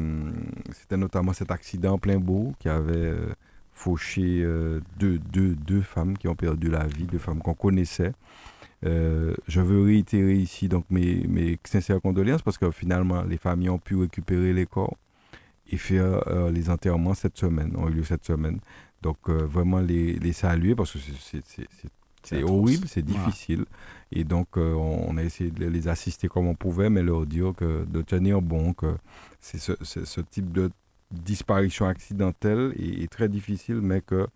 notamment 0.92 1.34
cet 1.34 1.50
accident 1.50 1.94
en 1.94 1.98
plein 1.98 2.18
beau 2.20 2.54
qui 2.60 2.68
avait 2.70 2.94
euh, 2.96 3.30
fauché 3.72 4.42
euh, 4.44 4.82
deux, 5.00 5.18
deux, 5.18 5.56
deux 5.56 5.82
femmes 5.82 6.18
qui 6.18 6.28
ont 6.28 6.36
perdu 6.36 6.70
la 6.70 6.86
vie, 6.86 7.06
deux 7.06 7.18
femmes 7.18 7.40
qu'on 7.42 7.54
connaissait. 7.54 8.12
Euh, 8.86 9.34
je 9.48 9.62
veux 9.62 9.82
réitérer 9.84 10.36
ici 10.36 10.68
donc 10.68 10.86
mes, 10.92 11.26
mes 11.28 11.58
sincères 11.64 12.02
condoléances 12.02 12.42
parce 12.44 12.58
que 12.58 12.70
finalement 12.70 13.24
les 13.24 13.38
familles 13.38 13.70
ont 13.70 13.80
pu 13.80 13.96
récupérer 13.96 14.54
les 14.54 14.66
corps 14.68 14.98
et 15.70 15.78
faire 15.78 16.22
les 16.52 16.70
enterrements 16.70 17.14
cette 17.14 17.38
semaine, 17.38 17.76
ont 17.76 17.90
eu 17.90 17.94
lieu 17.94 18.04
cette 18.04 18.24
semaine. 18.26 18.60
Donc 19.02 19.30
vraiment 19.30 19.80
les, 19.80 20.14
les 20.14 20.32
saluer 20.34 20.76
parce 20.76 20.94
que 20.94 21.00
c'est- 21.00 21.44
c'est- 22.30 22.44
horrible, 22.44 22.88
c'est 22.88 23.02
difficile. 23.06 23.66
Et 24.12 24.24
donc 24.24 24.58
euh, 24.58 24.74
on, 24.74 25.18
a 25.18 25.24
essayé 25.24 25.52
de 25.52 25.66
les 25.66 25.88
assister 25.88 26.28
comme 26.28 26.48
on 26.48 26.56
pouvait, 26.56 26.90
mais 26.90 27.04
leur 27.04 27.26
dire 27.26 27.54
que 27.56 27.86
de 27.86 28.02
tenir 28.02 28.42
bon, 28.42 28.74
que 28.74 28.96
c'est 29.40 29.60
ce, 29.60 30.22
type 30.22 30.52
de 30.52 30.70
disparition 31.12 31.88
accidentelle 31.88 32.74
est, 32.80 33.10
très 33.12 33.30
difficile, 33.30 33.80
mais 33.82 34.02
que 34.02 34.28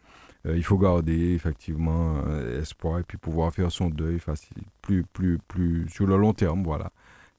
euh, 0.46 0.58
il 0.58 0.64
faut 0.64 0.78
garder 0.78 1.34
effectivement 1.34 2.22
euh, 2.28 2.62
espoir 2.62 3.00
et 3.00 3.04
puis 3.04 3.18
pouvoir 3.18 3.54
faire 3.54 3.72
son 3.72 3.90
deuil 3.90 4.20
facile, 4.20 4.58
plus, 4.82 5.04
plus, 5.14 5.38
plus 5.48 5.88
sur 5.90 6.08
le 6.08 6.18
long 6.18 6.34
terme, 6.34 6.64
voilà. 6.64 6.92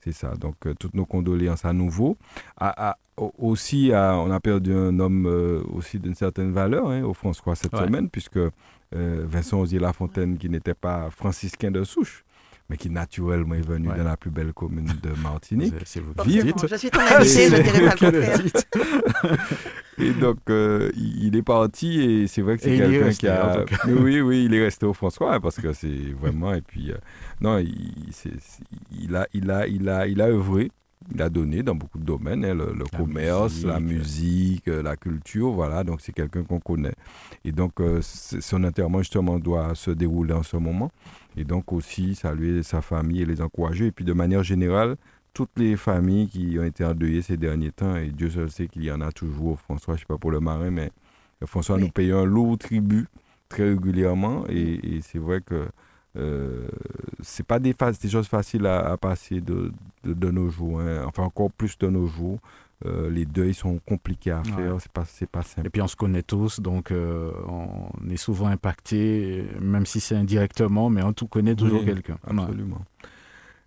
C'est 0.05 0.13
ça. 0.13 0.35
Donc, 0.35 0.57
euh, 0.67 0.75
toutes 0.79 0.95
nos 0.95 1.07
condoléances 1.07 1.65
à 1.65 1.73
nouveau. 1.73 2.17
À- 2.57 2.91
à- 2.91 2.99
au- 3.17 3.33
aussi, 3.39 3.93
à- 3.93 4.17
on 4.17 4.31
a 4.33 4.41
perdu 4.41 4.73
un 4.75 4.99
homme 4.99 5.27
aussi 5.73 5.99
d'une 6.01 6.15
certaine 6.17 6.53
valeur 6.53 6.91
hein, 6.91 7.03
au 7.05 7.15
François 7.15 7.55
cette 7.55 7.73
Ouais. 7.73 7.85
semaine, 7.87 8.09
puisque 8.11 8.39
euh, 8.95 9.25
Vincent 9.29 9.61
Osier-Lafontaine, 9.61 10.39
qui 10.39 10.49
n'était 10.49 10.75
pas 10.75 11.09
franciscain 11.11 11.71
de 11.71 11.85
souche, 11.85 12.25
mais 12.71 12.77
qui 12.77 12.89
naturellement 12.91 13.55
est 13.55 13.67
venu 13.67 13.89
Ouais. 13.89 13.97
dans 13.99 14.05
la 14.05 14.17
plus 14.17 14.31
belle 14.31 14.53
commune 14.53 14.87
de 15.03 15.11
Martinique. 15.23 15.75
C'est- 15.85 16.01
vous 16.01 16.15
dites. 16.25 16.67
Je 16.69 16.77
suis 16.77 16.91
ton 16.91 17.01
invité, 17.01 17.49
je 17.51 17.57
ne 17.57 17.63
dirai 17.63 17.81
pas 17.87 17.95
le 18.11 18.21
contraire. 18.21 19.37
Et 19.99 20.11
donc, 20.13 20.39
euh, 20.49 20.91
il 20.97 21.37
est 21.37 21.43
parti 21.43 22.01
et 22.01 22.27
c'est 22.27 22.41
vrai 22.43 22.57
que 22.57 22.63
c'est 22.63 22.71
il 22.71 22.77
y 22.77 22.83
est 22.83 22.91
quelqu'un 22.91 23.11
qui 23.11 23.29
a. 23.29 23.65
Oui, 23.89 24.21
oui, 24.21 24.45
il 24.47 24.55
est 24.55 24.65
resté 24.65 24.87
au 24.87 24.95
François 24.95 25.35
hein, 25.35 25.41
parce 25.41 25.57
que 25.61 25.73
c'est 25.73 26.13
vraiment. 26.19 26.55
Et 26.55 26.63
puis, 26.63 26.91
euh, 26.91 26.97
non, 27.41 27.59
il, 27.59 29.17
a, 29.17 29.27
il, 29.35 29.51
a, 29.51 29.67
il, 29.69 29.89
a, 29.89 30.07
il 30.07 30.21
a 30.23 30.27
œuvré, 30.29 30.71
il 31.15 31.21
a 31.23 31.29
donné 31.29 31.63
dans 31.63 31.75
beaucoup 31.75 31.99
de 31.99 32.05
domaines, 32.05 32.45
hein, 32.45 32.55
le, 32.55 32.73
le 32.73 32.85
La 32.93 32.99
commerce, 32.99 33.65
la 33.65 33.81
musique. 33.81 34.69
euh, 34.69 34.83
la 34.83 34.97
culture, 34.97 35.51
voilà. 35.53 35.85
Donc, 35.85 36.01
c'est 36.01 36.13
quelqu'un 36.13 36.43
qu'on 36.45 36.61
connaît. 36.61 36.95
Et 37.45 37.53
donc, 37.53 37.81
euh, 37.81 38.01
son 38.03 38.65
enterrement, 38.65 38.99
justement, 38.99 39.39
doit 39.39 39.75
se 39.75 39.91
dérouler 39.91 40.35
en 40.35 40.43
ce 40.43 40.57
moment. 40.57 40.91
Et 41.37 41.45
donc, 41.45 41.73
aussi, 41.73 42.15
saluer 42.15 42.63
sa 42.63 42.81
famille 42.83 43.23
et 43.23 43.27
les 43.27 43.41
encourager. 43.41 43.87
Et 43.87 43.93
puis, 43.93 44.05
de 44.05 44.13
manière 44.13 44.43
générale, 44.43 44.97
toutes 45.35 45.51
les 45.57 45.77
familles 45.77 46.29
qui 46.29 46.59
ont 46.59 46.65
été 46.65 46.85
endeuillées 46.85 47.23
ces 47.23 47.37
derniers 47.39 47.73
temps, 47.73 47.97
et 47.97 48.11
Dieu 48.11 48.29
seul 48.31 48.51
sait 48.51 48.69
qu'il 48.69 48.85
y 48.85 48.93
en 48.93 49.01
a 49.01 49.11
toujours, 49.13 49.59
François, 49.61 49.95
je 49.95 50.01
ne 50.01 50.01
sais 50.01 50.07
pas 50.07 50.19
pour 50.19 50.31
le 50.31 50.41
marin, 50.41 50.71
mais 50.71 50.91
François 51.47 51.77
Oui. 51.77 51.83
nous 51.83 51.89
paye 51.89 52.13
un 52.13 52.25
lourd 52.25 52.59
tribut 52.59 53.07
très 53.49 53.71
régulièrement, 53.71 54.45
et, 54.49 54.97
et 54.97 55.01
c'est 55.01 55.19
vrai 55.19 55.41
que 55.41 55.67
euh, 56.17 56.69
c'est 57.23 57.47
pas 57.47 57.59
des, 57.59 57.75
choses 58.11 58.27
faciles 58.29 58.67
à, 58.67 58.93
à 58.93 58.97
passer 58.97 59.41
de, 59.41 59.73
de, 60.05 60.13
de 60.13 60.31
nos 60.31 60.49
jours, 60.51 60.81
hein. 60.81 61.05
enfin 61.07 61.23
encore 61.23 61.51
plus 61.51 61.79
de 61.79 61.89
nos 61.89 62.07
jours. 62.07 62.39
Euh, 62.85 63.09
les 63.11 63.25
deuils 63.25 63.55
sont 63.55 63.79
compliqués 63.87 64.33
à 64.33 64.39
Ouais. 64.39 64.51
faire, 64.57 64.75
c'est 64.81 64.91
pas, 64.91 65.05
pas 65.31 65.43
simple. 65.43 65.69
Et 65.69 65.71
puis 65.71 65.81
on 65.83 65.87
se 65.87 65.95
connaît 65.95 66.23
tous, 66.25 66.59
donc 66.61 66.91
euh, 66.91 67.31
on 67.47 68.11
est 68.11 68.17
souvent 68.17 68.49
impacté, 68.49 69.45
même 69.61 69.87
si 69.87 70.01
c'est 70.01 70.17
indirectement, 70.17 70.91
mais 70.91 71.03
on 71.05 71.13
tout 71.13 71.29
connaît 71.29 71.55
toujours 71.55 71.79
Oui, 71.81 71.87
quelqu'un. 71.87 72.19
Ouais. 72.29 72.43
Absolument. 72.43 72.83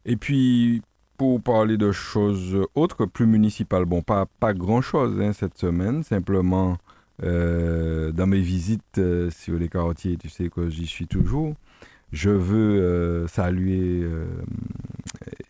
Et 0.05 0.17
puis, 0.17 0.81
pour 1.17 1.41
parler 1.41 1.77
de 1.77 1.93
choses 1.93 2.57
autres, 2.75 3.05
plus 3.05 3.25
municipales, 3.25 3.85
bon, 3.85 4.01
pas, 4.01 4.25
pas 4.41 4.53
grand-chose 4.53 5.19
hein, 5.21 5.31
cette 5.31 5.57
semaine, 5.57 6.03
simplement 6.03 6.77
euh, 7.23 8.11
dans 8.11 8.27
mes 8.27 8.41
visites 8.41 8.99
sur 9.29 9.57
les 9.57 9.69
quartiers, 9.69 10.17
tu 10.17 10.27
sais 10.27 10.49
que 10.49 10.69
j'y 10.69 10.85
suis 10.87 11.07
toujours, 11.07 11.55
je 12.11 12.29
veux 12.29 12.81
euh, 12.81 13.27
saluer 13.27 14.01
euh, 14.03 14.25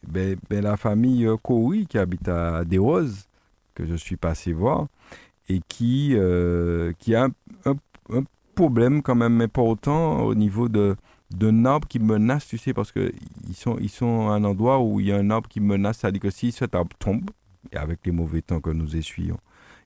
ben, 0.08 0.38
ben, 0.49 0.64
la 0.64 0.78
famille 0.78 1.26
euh, 1.26 1.38
Kouri 1.38 1.86
qui 1.86 1.97
habite 1.97 2.28
à 2.28 2.66
Desroses, 2.66 3.28
que 3.74 3.86
je 3.86 3.95
suis 3.95 4.18
passé 4.18 4.53
voir, 4.53 4.88
et 5.49 5.62
qui, 5.68 6.16
qui 6.99 7.16
a 7.16 7.28
un, 7.66 7.76
problème 8.56 9.01
quand 9.01 9.16
même 9.16 9.41
important 9.41 10.22
au 10.24 10.34
niveau 10.34 10.70
de 10.70 10.95
d'un 11.32 11.66
arbre 11.66 11.88
qui 11.88 11.99
menace, 11.99 12.47
tu 12.47 12.58
sais, 12.58 12.74
parce 12.74 12.91
que 12.93 13.12
ils 13.49 13.56
sont, 13.56 13.78
ils 13.82 13.89
sont 13.89 14.30
à 14.30 14.36
un 14.36 14.43
endroit 14.45 14.80
où 14.80 15.01
il 15.01 15.08
y 15.08 15.12
a 15.12 15.18
un 15.18 15.30
arbre 15.32 15.49
qui 15.49 15.60
menace, 15.60 15.97
c'est-à-dire 15.97 16.22
que 16.22 16.30
si 16.30 16.53
cet 16.53 16.76
arbre 16.76 16.95
tombe, 16.97 17.30
et 17.74 17.78
avec 17.78 17.99
les 18.06 18.12
mauvais 18.12 18.41
temps 18.41 18.62
que 18.62 18.70
nous 18.70 18.95
essuyons, 18.95 19.38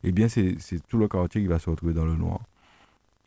eh 0.03 0.11
bien, 0.11 0.27
c'est 0.27 0.57
tout 0.87 0.97
le 0.97 1.07
quartier 1.07 1.41
qui 1.41 1.47
va 1.47 1.57
se 1.57 1.69
retrouver 1.69 1.93
dans 1.93 2.05
le 2.05 2.15
noir. 2.15 2.41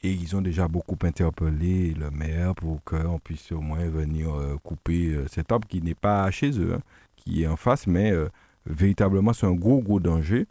Et 0.04 0.10
ils 0.12 0.34
ont 0.34 0.40
déjà 0.42 0.66
beaucoup 0.66 0.98
interpellé 1.02 1.94
le 1.94 2.10
maire 2.10 2.54
pour 2.54 2.82
qu'on 2.84 3.18
puisse 3.18 3.52
au 3.52 3.60
moins 3.60 3.86
venir 3.88 4.34
euh, 4.34 4.56
couper 4.62 5.14
euh, 5.14 5.26
cet 5.28 5.52
arbre 5.52 5.68
qui 5.68 5.80
n'est 5.80 5.94
pas 5.94 6.28
chez 6.32 6.58
eux, 6.58 6.74
hein, 6.74 6.80
qui 7.16 7.42
est 7.44 7.46
en 7.46 7.56
face, 7.56 7.86
mais 7.86 8.10
euh, 8.10 8.28
véritablement, 8.66 9.32
c'est 9.32 9.46
un 9.46 9.52
gros, 9.52 9.80
gros 9.80 10.00
danger. 10.00 10.46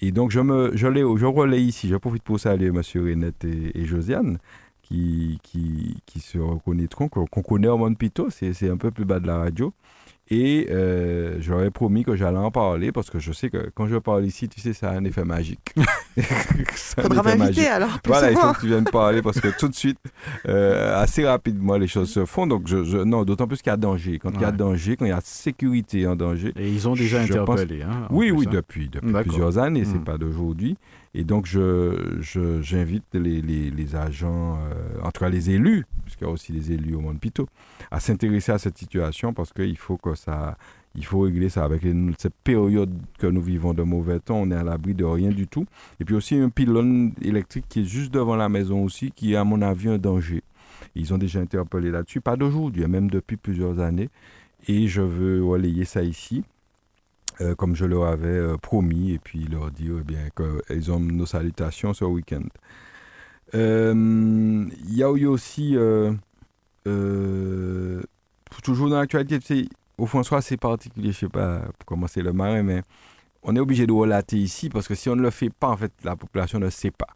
Et 0.00 0.12
donc, 0.12 0.30
je, 0.30 0.40
me, 0.40 0.72
je, 0.74 0.86
je 1.16 1.26
relais 1.26 1.62
ici, 1.62 1.88
je 1.88 1.96
profite 1.96 2.22
pour 2.22 2.38
saluer 2.38 2.66
M. 2.68 2.82
Renette 2.94 3.44
et, 3.44 3.80
et 3.80 3.86
Josiane, 3.86 4.38
qui, 4.82 5.38
qui, 5.42 5.96
qui 6.04 6.20
se 6.20 6.38
reconnaîtront, 6.38 7.08
qu'on 7.08 7.42
connaît 7.42 7.68
au 7.68 7.78
Monde 7.78 7.96
Pito, 7.96 8.28
c'est 8.28 8.52
c'est 8.52 8.68
un 8.68 8.76
peu 8.76 8.90
plus 8.90 9.04
bas 9.04 9.20
de 9.20 9.26
la 9.26 9.38
radio. 9.38 9.72
Et 10.32 10.68
euh, 10.70 11.38
j'aurais 11.40 11.72
promis 11.72 12.04
que 12.04 12.14
j'allais 12.14 12.38
en 12.38 12.52
parler 12.52 12.92
parce 12.92 13.10
que 13.10 13.18
je 13.18 13.32
sais 13.32 13.50
que 13.50 13.70
quand 13.74 13.88
je 13.88 13.96
parle 13.96 14.24
ici, 14.24 14.48
tu 14.48 14.60
sais, 14.60 14.72
ça 14.72 14.90
a 14.90 14.92
un 14.92 15.04
effet 15.04 15.24
magique. 15.24 15.74
Faudra 17.00 17.24
m'inviter 17.24 17.66
alors. 17.66 17.98
voilà, 18.06 18.30
il 18.30 18.36
faut 18.36 18.52
que 18.52 18.60
tu 18.60 18.68
viennes 18.68 18.84
parler 18.84 19.22
parce 19.22 19.40
que 19.40 19.48
tout 19.58 19.68
de 19.68 19.74
suite, 19.74 19.98
euh, 20.46 21.02
assez 21.02 21.26
rapidement, 21.26 21.76
les 21.76 21.88
choses 21.88 22.10
se 22.10 22.24
font. 22.26 22.46
Donc, 22.46 22.68
je, 22.68 23.02
non, 23.02 23.24
d'autant 23.24 23.48
plus 23.48 23.60
qu'il 23.60 23.70
y 23.70 23.74
a 23.74 23.76
danger. 23.76 24.20
Quand 24.20 24.30
il 24.32 24.40
y 24.40 24.44
a 24.44 24.52
danger, 24.52 24.96
quand 24.96 25.04
il 25.04 25.08
y 25.08 25.12
a 25.12 25.20
sécurité 25.20 26.06
en 26.06 26.14
danger. 26.14 26.52
Et 26.56 26.70
ils 26.70 26.86
ont 26.88 26.94
déjà 26.94 27.22
interpellé. 27.22 27.82
Hein, 27.82 28.06
oui, 28.10 28.30
oui, 28.30 28.44
hein. 28.46 28.50
depuis, 28.52 28.88
depuis 28.88 29.12
plusieurs 29.12 29.58
années. 29.58 29.84
C'est 29.84 29.98
hmm. 29.98 30.04
pas 30.04 30.16
d'aujourd'hui. 30.16 30.76
Et 31.12 31.24
donc, 31.24 31.46
je, 31.46 32.18
j'invite 32.62 33.04
les, 33.14 33.42
les, 33.42 33.70
les, 33.70 33.96
agents, 33.96 34.56
euh, 34.56 35.02
en 35.02 35.10
tout 35.10 35.20
cas 35.20 35.28
les 35.28 35.50
élus, 35.50 35.84
puisqu'il 36.04 36.24
y 36.24 36.26
a 36.28 36.30
aussi 36.30 36.52
des 36.52 36.72
élus 36.72 36.94
au 36.94 37.00
monde 37.00 37.18
Pito, 37.18 37.48
à 37.90 37.98
s'intéresser 37.98 38.52
à 38.52 38.58
cette 38.58 38.78
situation 38.78 39.32
parce 39.32 39.52
qu'il 39.52 39.76
faut 39.76 39.96
que 39.96 40.14
ça, 40.14 40.56
il 40.94 41.04
faut 41.04 41.20
régler 41.20 41.48
ça 41.48 41.64
avec 41.64 41.82
cette 42.18 42.34
période 42.44 42.92
que 43.18 43.26
nous 43.26 43.42
vivons 43.42 43.74
de 43.74 43.82
mauvais 43.82 44.20
temps. 44.20 44.36
On 44.36 44.50
est 44.52 44.56
à 44.56 44.62
l'abri 44.62 44.94
de 44.94 45.04
rien 45.04 45.30
du 45.30 45.48
tout. 45.48 45.66
Et 45.98 46.04
puis 46.04 46.14
aussi 46.14 46.36
un 46.36 46.48
pylône 46.48 47.12
électrique 47.20 47.66
qui 47.68 47.80
est 47.80 47.84
juste 47.84 48.12
devant 48.14 48.36
la 48.36 48.48
maison 48.48 48.84
aussi, 48.84 49.10
qui 49.10 49.32
est 49.32 49.36
à 49.36 49.44
mon 49.44 49.62
avis 49.62 49.88
un 49.88 49.98
danger. 49.98 50.44
Ils 50.94 51.12
ont 51.12 51.18
déjà 51.18 51.40
interpellé 51.40 51.90
là-dessus, 51.90 52.20
pas 52.20 52.36
d'aujourd'hui, 52.36 52.86
même 52.86 53.10
depuis 53.10 53.36
plusieurs 53.36 53.80
années. 53.80 54.10
Et 54.68 54.86
je 54.86 55.02
veux 55.02 55.44
relayer 55.44 55.84
ça 55.84 56.02
ici. 56.02 56.44
Euh, 57.40 57.54
comme 57.54 57.74
je 57.74 57.86
leur 57.86 58.04
avais 58.04 58.28
euh, 58.28 58.56
promis, 58.58 59.12
et 59.12 59.18
puis 59.18 59.46
leur 59.46 59.70
dire 59.70 59.94
eh 60.00 60.02
bien, 60.02 60.28
qu'ils 60.36 60.92
ont 60.92 61.00
nos 61.00 61.24
salutations 61.24 61.94
ce 61.94 62.04
week-end. 62.04 62.42
Euh, 63.54 64.66
il 64.88 64.94
y 64.94 65.02
a 65.02 65.10
aussi, 65.10 65.76
toujours 68.62 68.90
dans 68.90 68.98
l'actualité, 68.98 69.68
au 69.96 70.04
François, 70.06 70.42
c'est 70.42 70.58
particulier, 70.58 71.12
je 71.12 71.16
ne 71.16 71.20
sais 71.20 71.28
pas 71.28 71.62
comment 71.86 72.06
c'est 72.06 72.22
le 72.22 72.34
marin, 72.34 72.62
mais 72.62 72.82
on 73.42 73.56
est 73.56 73.60
obligé 73.60 73.86
de 73.86 73.92
relater 73.92 74.36
ici 74.36 74.68
parce 74.68 74.86
que 74.86 74.94
si 74.94 75.08
on 75.08 75.16
ne 75.16 75.22
le 75.22 75.30
fait 75.30 75.50
pas, 75.50 75.68
en 75.68 75.76
fait, 75.78 75.92
la 76.04 76.16
population 76.16 76.58
ne 76.58 76.68
sait 76.68 76.90
pas. 76.90 77.08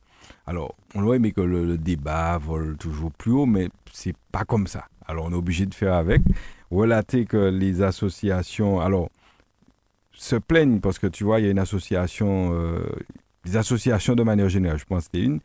Alors, 0.47 0.75
on 0.95 1.05
aurait 1.05 1.19
aimé 1.19 1.33
que 1.33 1.43
le, 1.43 1.67
le, 1.67 1.77
débat 1.77 2.39
vole 2.39 2.79
toujours 2.79 3.13
plus 3.13 3.33
haut, 3.33 3.45
mais 3.45 3.69
c'est 3.93 4.17
pas 4.33 4.45
comme 4.45 4.67
ça. 4.67 4.87
Alors, 5.07 5.27
on 5.27 5.33
est 5.33 5.37
obligé 5.37 5.67
de 5.67 5.75
faire 5.75 5.93
avec. 5.95 6.23
Relater 6.71 7.27
que 7.27 7.37
les 7.37 7.83
associations. 7.83 8.81
Alors, 8.81 9.11
se 10.15 10.37
plaignent 10.37 10.81
parce 10.81 10.99
que 10.99 11.07
tu 11.07 11.25
vois, 11.25 11.41
il 11.41 11.45
y 11.45 11.49
a 11.49 11.51
une 11.51 11.59
association, 11.59 12.51
euh, 12.55 12.85
des 13.45 13.57
associations 13.57 14.15
de 14.15 14.23
manière 14.23 14.49
générale, 14.49 14.79
je 14.79 14.85
pense 14.85 15.05
que 15.05 15.11
c'était 15.13 15.25
une, 15.25 15.41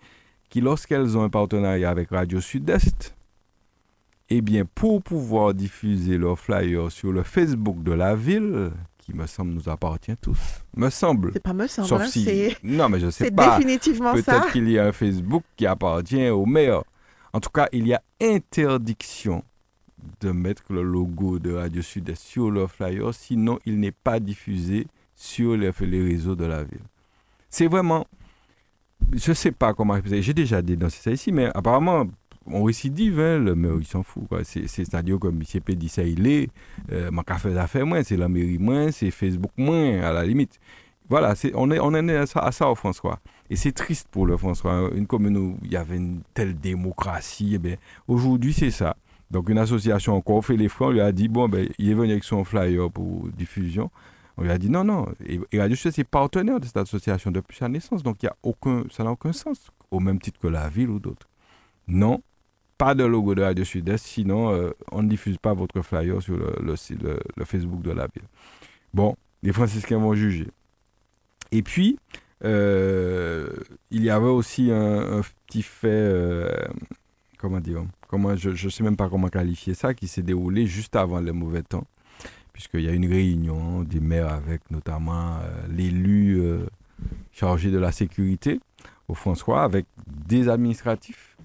qui 0.49 0.61
lorsqu'elles 0.61 1.17
ont 1.17 1.23
un 1.23 1.29
partenariat 1.29 1.89
avec 1.89 2.09
Radio 2.09 2.41
Sud-Est, 2.41 3.15
eh 4.29 4.41
bien, 4.41 4.63
pour 4.75 5.01
pouvoir 5.01 5.53
diffuser 5.53 6.17
leurs 6.17 6.39
flyers 6.39 6.91
sur 6.91 7.11
le 7.11 7.23
Facebook 7.23 7.81
de 7.83 7.91
la 7.91 8.15
ville, 8.15 8.71
qui 8.99 9.13
me 9.13 9.25
semble 9.25 9.53
nous 9.53 9.69
appartient 9.69 10.15
tous, 10.21 10.37
me 10.75 10.89
semble. 10.89 11.31
C'est 11.33 11.41
pas 11.41 11.53
me 11.53 11.67
semble, 11.67 11.87
Sauf 11.87 12.01
hein, 12.01 12.07
si... 12.07 12.55
Non, 12.63 12.89
mais 12.89 12.99
je 12.99 13.09
sais 13.09 13.31
pas. 13.31 13.57
C'est 13.57 13.63
définitivement 13.63 14.15
ça. 14.17 14.21
Peut-être 14.21 14.51
qu'il 14.51 14.69
y 14.69 14.77
a 14.77 14.85
un 14.85 14.91
Facebook 14.91 15.43
qui 15.55 15.65
appartient 15.65 16.29
au 16.29 16.45
maire. 16.45 16.83
En 17.33 17.39
tout 17.39 17.49
cas, 17.49 17.67
il 17.71 17.87
y 17.87 17.93
a 17.93 18.01
interdiction 18.21 19.43
de 20.21 20.31
mettre 20.31 20.63
le 20.69 20.83
logo 20.83 21.39
de 21.39 21.53
Radio 21.53 21.81
Sud 21.81 22.15
sur 22.15 22.51
le 22.51 22.67
flyer, 22.67 23.13
sinon 23.13 23.59
il 23.65 23.79
n'est 23.79 23.91
pas 23.91 24.19
diffusé 24.19 24.87
sur 25.15 25.55
les, 25.55 25.69
réseaux 25.69 26.35
de 26.35 26.45
la 26.45 26.63
ville. 26.63 26.79
C'est 27.49 27.67
vraiment, 27.67 28.05
je 29.11 29.31
ne 29.31 29.35
sais 29.35 29.51
pas 29.51 29.73
comment, 29.73 29.97
j'ai 30.05 30.33
déjà 30.33 30.61
dénoncé 30.61 31.01
ça 31.01 31.11
ici, 31.11 31.31
mais 31.31 31.49
apparemment, 31.53 32.05
on 32.47 32.63
récidive, 32.63 33.19
hein, 33.19 33.39
mais 33.55 33.69
il 33.79 33.85
s'en 33.85 34.03
fout. 34.03 34.23
C'est-à-dire 34.43 35.19
que 35.19 35.27
M. 35.27 35.43
Dit 35.75 35.89
ça, 35.89 36.03
il 36.03 36.25
est, 36.27 36.49
euh, 36.91 37.11
mon 37.11 37.23
café 37.23 37.53
d'affaires 37.53 37.85
moins, 37.85 38.03
c'est 38.03 38.17
la 38.17 38.27
mairie 38.27 38.57
moins, 38.57 38.91
c'est 38.91 39.11
Facebook 39.11 39.51
moins, 39.57 40.01
à 40.01 40.13
la 40.13 40.25
limite. 40.25 40.59
Voilà, 41.09 41.33
on, 41.55 41.71
est, 41.71 41.79
en 41.79 41.93
est 41.95 42.15
à 42.15 42.51
ça, 42.51 42.69
au 42.69 42.75
François. 42.75 43.19
Et 43.49 43.55
c'est 43.55 43.71
triste 43.71 44.07
pour 44.11 44.27
le 44.27 44.37
François. 44.37 44.91
Une 44.93 45.07
commune 45.07 45.37
où 45.37 45.57
il 45.63 45.71
y 45.71 45.75
avait 45.75 45.97
une 45.97 46.21
telle 46.35 46.57
démocratie, 46.59 47.59
eh 47.63 47.77
aujourd'hui 48.07 48.53
c'est 48.53 48.69
ça. 48.69 48.95
Donc 49.31 49.49
une 49.49 49.57
association 49.57 50.15
encore 50.15 50.45
fait 50.45 50.57
les 50.57 50.69
frais, 50.69 50.85
on 50.85 50.91
lui 50.91 51.01
a 51.01 51.11
dit, 51.11 51.27
bon, 51.27 51.47
ben, 51.47 51.67
il 51.77 51.89
est 51.89 51.93
venu 51.93 52.11
avec 52.11 52.23
son 52.23 52.43
flyer 52.43 52.89
pour 52.89 53.27
diffusion. 53.29 53.91
On 54.39 54.43
lui 54.43 54.51
a 54.51 54.57
dit 54.57 54.69
non, 54.69 54.85
non. 54.85 55.05
Et, 55.25 55.59
Radio 55.59 55.75
Sud, 55.75 55.91
c'est 55.91 56.05
partenaire 56.05 56.61
de 56.61 56.65
cette 56.65 56.77
association 56.77 57.29
depuis 57.29 57.57
sa 57.57 57.67
naissance. 57.67 58.03
Donc 58.03 58.23
y 58.23 58.27
a 58.27 58.35
aucun, 58.41 58.85
ça 58.89 59.03
n'a 59.03 59.11
aucun 59.11 59.33
sens, 59.33 59.69
au 59.91 59.99
même 59.99 60.19
titre 60.19 60.39
que 60.39 60.47
la 60.47 60.69
ville 60.69 60.89
ou 60.89 60.99
d'autres. 60.99 61.27
Non, 61.89 62.21
pas 62.77 62.95
de 62.95 63.03
logo 63.03 63.35
de 63.35 63.41
Radio 63.41 63.65
Sud-Est, 63.65 64.05
sinon 64.05 64.53
euh, 64.53 64.71
on 64.93 65.03
ne 65.03 65.09
diffuse 65.09 65.37
pas 65.37 65.53
votre 65.53 65.81
flyer 65.81 66.21
sur 66.21 66.37
le, 66.37 66.75
Facebook 67.43 67.81
de 67.81 67.91
la 67.91 68.07
ville. 68.07 68.23
Bon, 68.93 69.17
les 69.43 69.51
franciscains 69.51 69.97
vont 69.97 70.13
juger. 70.13 70.47
Et 71.51 71.61
puis, 71.61 71.99
euh, 72.45 73.49
il 73.91 74.03
y 74.03 74.09
avait 74.09 74.27
aussi 74.27 74.71
un, 74.71 75.21
petit 75.47 75.63
fait, 75.63 75.89
euh, 75.89 76.49
comment 77.39 77.59
dire, 77.59 77.83
comment, 78.07 78.35
je 78.35 78.49
ne 78.49 78.69
sais 78.69 78.83
même 78.83 78.97
pas 78.97 79.09
comment 79.09 79.29
qualifier 79.29 79.73
ça, 79.73 79.93
qui 79.93 80.07
s'est 80.07 80.21
déroulé 80.21 80.67
juste 80.67 80.95
avant 80.95 81.19
le 81.19 81.31
mauvais 81.31 81.63
temps, 81.63 81.85
puisqu'il 82.53 82.81
y 82.81 82.89
a 82.89 82.91
une 82.91 83.07
réunion 83.07 83.83
des 83.83 83.99
maires 83.99 84.31
avec 84.31 84.69
notamment 84.69 85.37
euh, 85.37 85.67
l'élu 85.69 86.39
euh, 86.39 86.65
chargé 87.31 87.71
de 87.71 87.79
la 87.79 87.91
sécurité 87.91 88.59
au 89.07 89.15
François, 89.15 89.63
avec 89.63 89.85
des 90.05 90.49
administratifs. 90.49 91.37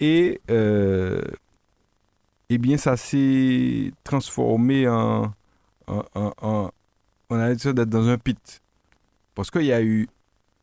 Et 0.00 0.40
euh, 0.50 1.20
eh 2.48 2.58
bien, 2.58 2.76
ça 2.76 2.96
s'est 2.96 3.92
transformé 4.04 4.88
en, 4.88 5.32
On 5.86 6.70
a 7.30 7.48
l'impression 7.48 7.72
d'être 7.72 7.90
dans 7.90 8.08
un 8.08 8.18
pit. 8.18 8.62
Parce 9.34 9.50
qu'il 9.50 9.64
y 9.64 9.72
a 9.72 9.82
eu 9.82 10.08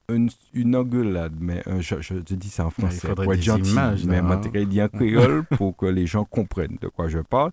une, 0.10 0.30
une 0.54 0.76
engueulade, 0.76 1.36
mais 1.40 1.64
je, 1.80 2.02
je, 2.02 2.16
dis 2.16 2.50
ça 2.50 2.66
en 2.66 2.70
français 2.70 3.14
pour 3.14 3.34
être 3.34 3.42
gentil, 3.42 3.76
mais 4.06 4.18
hein. 4.18 4.42
en 4.42 4.88
créole 4.90 5.44
pour 5.58 5.76
que 5.76 5.86
les 5.86 6.06
gens 6.06 6.26
comprennent 6.26 6.78
de 6.82 6.88
quoi 6.88 7.08
je 7.08 7.20
parle. 7.20 7.52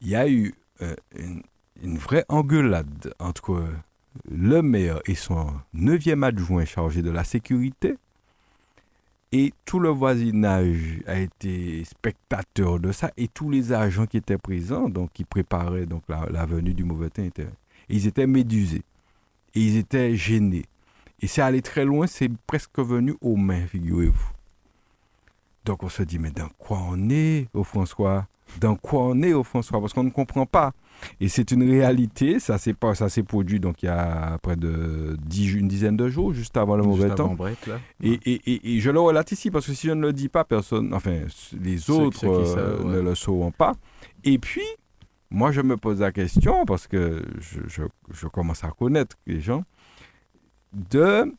Il 0.00 0.08
y 0.08 0.16
a 0.16 0.28
eu 0.28 0.54
euh, 0.80 0.94
une, 1.16 1.42
une, 1.82 1.96
vraie 1.98 2.24
engueulade 2.28 3.14
entre 3.18 3.64
le 4.30 4.62
maire 4.62 5.00
et 5.06 5.14
son 5.14 5.52
neuvième 5.72 6.24
adjoint 6.24 6.64
chargé 6.64 7.02
de 7.02 7.10
la 7.10 7.24
sécurité. 7.24 7.96
Et 9.34 9.54
tout 9.64 9.78
le 9.78 9.88
voisinage 9.88 11.00
a 11.06 11.18
été 11.18 11.84
spectateur 11.84 12.78
de 12.78 12.92
ça 12.92 13.10
et 13.16 13.28
tous 13.28 13.48
les 13.48 13.72
agents 13.72 14.04
qui 14.04 14.18
étaient 14.18 14.36
présents, 14.36 14.90
donc 14.90 15.10
qui 15.14 15.24
préparaient 15.24 15.86
donc 15.86 16.02
la, 16.08 16.26
la 16.30 16.44
venue 16.44 16.74
du 16.74 16.84
mauvais 16.84 17.08
temps, 17.08 17.22
étaient, 17.22 17.48
ils 17.88 18.06
étaient 18.06 18.26
médusés 18.26 18.82
et 19.54 19.60
ils 19.60 19.76
étaient 19.78 20.14
gênés. 20.16 20.66
Et 21.22 21.28
c'est 21.28 21.42
allé 21.42 21.62
très 21.62 21.84
loin, 21.84 22.06
c'est 22.06 22.28
presque 22.46 22.80
venu 22.80 23.14
aux 23.20 23.36
mains, 23.36 23.66
figurez-vous. 23.66 24.30
Donc 25.64 25.84
on 25.84 25.88
se 25.88 26.02
dit, 26.02 26.18
mais 26.18 26.32
dans 26.32 26.48
quoi 26.58 26.80
on 26.90 27.08
est, 27.10 27.46
au 27.54 27.62
François? 27.62 28.26
Dans 28.60 28.74
quoi 28.74 29.04
on 29.04 29.22
est, 29.22 29.32
au 29.32 29.44
François? 29.44 29.80
Parce 29.80 29.92
qu'on 29.92 30.02
ne 30.02 30.10
comprend 30.10 30.46
pas. 30.46 30.72
Et 31.20 31.28
c'est 31.28 31.52
une 31.52 31.62
réalité, 31.62 32.40
ça 32.40 32.58
s'est 32.58 32.74
pas, 32.74 32.94
ça 32.94 33.08
s'est 33.08 33.22
produit 33.22 33.60
donc 33.60 33.82
il 33.82 33.86
y 33.86 33.88
a 33.88 34.38
près 34.42 34.56
de 34.56 35.16
une 35.36 35.68
dizaine 35.68 35.96
de 35.96 36.08
jours, 36.08 36.32
juste 36.32 36.56
avant 36.56 36.76
le 36.76 36.82
mauvais 36.82 37.14
temps. 37.14 37.36
Et, 38.02 38.18
et, 38.24 38.76
et, 38.76 38.80
je 38.80 38.90
le 38.90 39.00
relate 39.00 39.32
ici 39.32 39.50
parce 39.50 39.66
que 39.66 39.74
si 39.74 39.86
je 39.86 39.92
ne 39.92 40.02
le 40.02 40.12
dis 40.12 40.28
pas, 40.28 40.44
personne, 40.44 40.92
enfin 40.92 41.20
les 41.60 41.90
autres 41.90 42.26
euh, 42.26 42.84
ne 42.84 43.00
le 43.00 43.14
sauront 43.14 43.50
pas. 43.50 43.74
Et 44.24 44.38
puis, 44.38 44.66
moi 45.30 45.50
je 45.50 45.60
me 45.60 45.76
pose 45.76 46.00
la 46.00 46.12
question 46.12 46.64
parce 46.66 46.86
que 46.86 47.22
je, 47.40 47.60
je, 47.68 47.82
je 48.12 48.26
commence 48.26 48.62
à 48.64 48.68
connaître 48.68 49.16
les 49.26 49.40
gens 49.40 49.64
de 50.72 51.32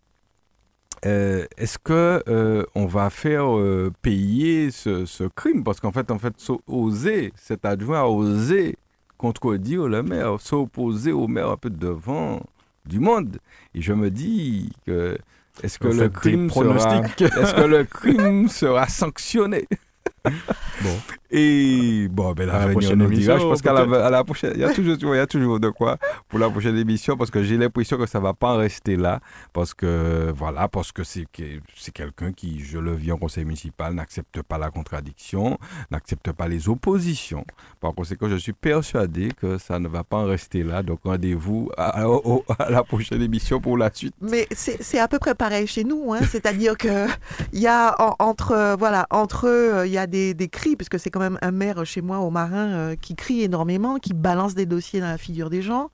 euh, 1.05 1.45
est-ce 1.57 1.77
que 1.77 2.23
euh, 2.29 2.63
on 2.75 2.85
va 2.85 3.09
faire 3.09 3.57
euh, 3.57 3.91
payer 4.01 4.71
ce, 4.71 5.27
crime? 5.27 5.63
Parce 5.63 5.79
qu'en 5.79 5.91
fait 5.91 6.11
en 6.11 6.19
fait 6.19 6.33
oser 6.67 7.33
cet 7.35 7.65
adjoint 7.65 8.01
a 8.01 8.05
osé 8.05 8.77
contredire 9.17 9.87
le 9.87 10.03
maire 10.03 10.39
s'opposer 10.39 11.11
au 11.11 11.27
maire 11.27 11.49
un 11.49 11.57
peu 11.57 11.69
devant 11.69 12.41
du 12.85 12.99
monde. 12.99 13.39
Et 13.73 13.81
je 13.81 13.93
me 13.93 14.09
dis 14.11 14.71
que 14.85 15.17
est-ce 15.61 15.77
que 15.77 15.87
le 15.87 16.09
crime 16.09 16.49
sera 16.49 17.01
est-ce 17.19 17.53
que 17.53 17.67
le 17.67 17.83
crime 17.83 18.47
sera 18.47 18.87
sanctionné? 18.87 19.67
Bon. 20.25 20.99
Et 21.35 22.07
bon, 22.11 22.31
ben 22.33 22.47
la, 22.47 22.67
prochaine 22.67 23.01
émission, 23.01 23.39
je 23.39 23.43
pense 23.43 23.61
qu'à 23.63 23.73
la, 23.73 24.09
la, 24.11 24.23
prochaine, 24.23 24.51
il 24.53 24.61
y, 24.61 24.63
a 24.63 24.71
toujours, 24.71 25.15
il 25.15 25.17
y 25.17 25.19
a 25.19 25.25
toujours 25.25 25.59
de 25.59 25.69
quoi 25.69 25.97
pour 26.29 26.37
la 26.37 26.47
prochaine 26.47 26.77
émission 26.77 27.17
parce 27.17 27.31
que 27.31 27.41
j'ai 27.41 27.57
l'impression 27.57 27.97
que 27.97 28.05
ça 28.05 28.19
va 28.19 28.35
pas 28.35 28.53
en 28.53 28.57
rester 28.57 28.95
là 28.95 29.19
parce 29.51 29.73
que 29.73 30.31
voilà, 30.37 30.67
parce 30.67 30.91
que 30.91 31.03
c'est 31.03 31.25
c'est 31.75 31.91
quelqu'un 31.91 32.33
qui, 32.33 32.63
je 32.63 32.77
le 32.77 32.93
vis 32.93 33.11
en 33.11 33.17
conseil 33.17 33.45
municipal, 33.45 33.95
n'accepte 33.95 34.43
pas 34.43 34.59
la 34.59 34.69
contradiction, 34.69 35.57
n'accepte 35.89 36.31
pas 36.33 36.47
les 36.47 36.69
oppositions. 36.69 37.45
Par 37.79 37.95
conséquent, 37.95 38.29
je 38.29 38.35
suis 38.35 38.53
persuadé 38.53 39.29
que 39.35 39.57
ça 39.57 39.79
ne 39.79 39.87
va 39.87 40.03
pas 40.03 40.17
en 40.17 40.25
rester 40.25 40.61
là. 40.61 40.83
Donc 40.83 40.99
rendez-vous 41.03 41.71
à, 41.77 42.05
la 42.69 42.83
prochaine 42.83 43.23
émission 43.23 43.59
pour 43.59 43.75
la 43.75 43.89
suite. 43.91 44.13
Mais 44.21 44.47
c'est 44.51 44.99
à 44.99 45.07
peu 45.07 45.17
près 45.17 45.33
pareil 45.33 45.65
chez 45.65 45.83
nous, 45.83 46.13
hein? 46.13 46.19
c'est-à-dire 46.29 46.77
que 46.77 47.07
il 47.53 47.59
y 47.59 47.67
a 47.67 47.95
entre 48.19 48.75
voilà 48.77 49.07
entre 49.09 49.81
il 49.87 49.91
y 49.91 49.97
a 49.97 50.05
des, 50.05 50.12
des 50.13 50.49
cris, 50.49 50.75
puisque 50.75 50.99
c'est 50.99 51.09
quand 51.09 51.19
même 51.19 51.39
un 51.41 51.51
maire 51.51 51.85
chez 51.85 52.01
moi 52.01 52.19
au 52.19 52.29
Marin 52.29 52.67
euh, 52.67 52.95
qui 52.95 53.15
crie 53.15 53.43
énormément, 53.43 53.97
qui 53.97 54.13
balance 54.13 54.53
des 54.53 54.65
dossiers 54.65 54.99
dans 54.99 55.07
la 55.07 55.17
figure 55.17 55.49
des 55.49 55.61
gens, 55.61 55.89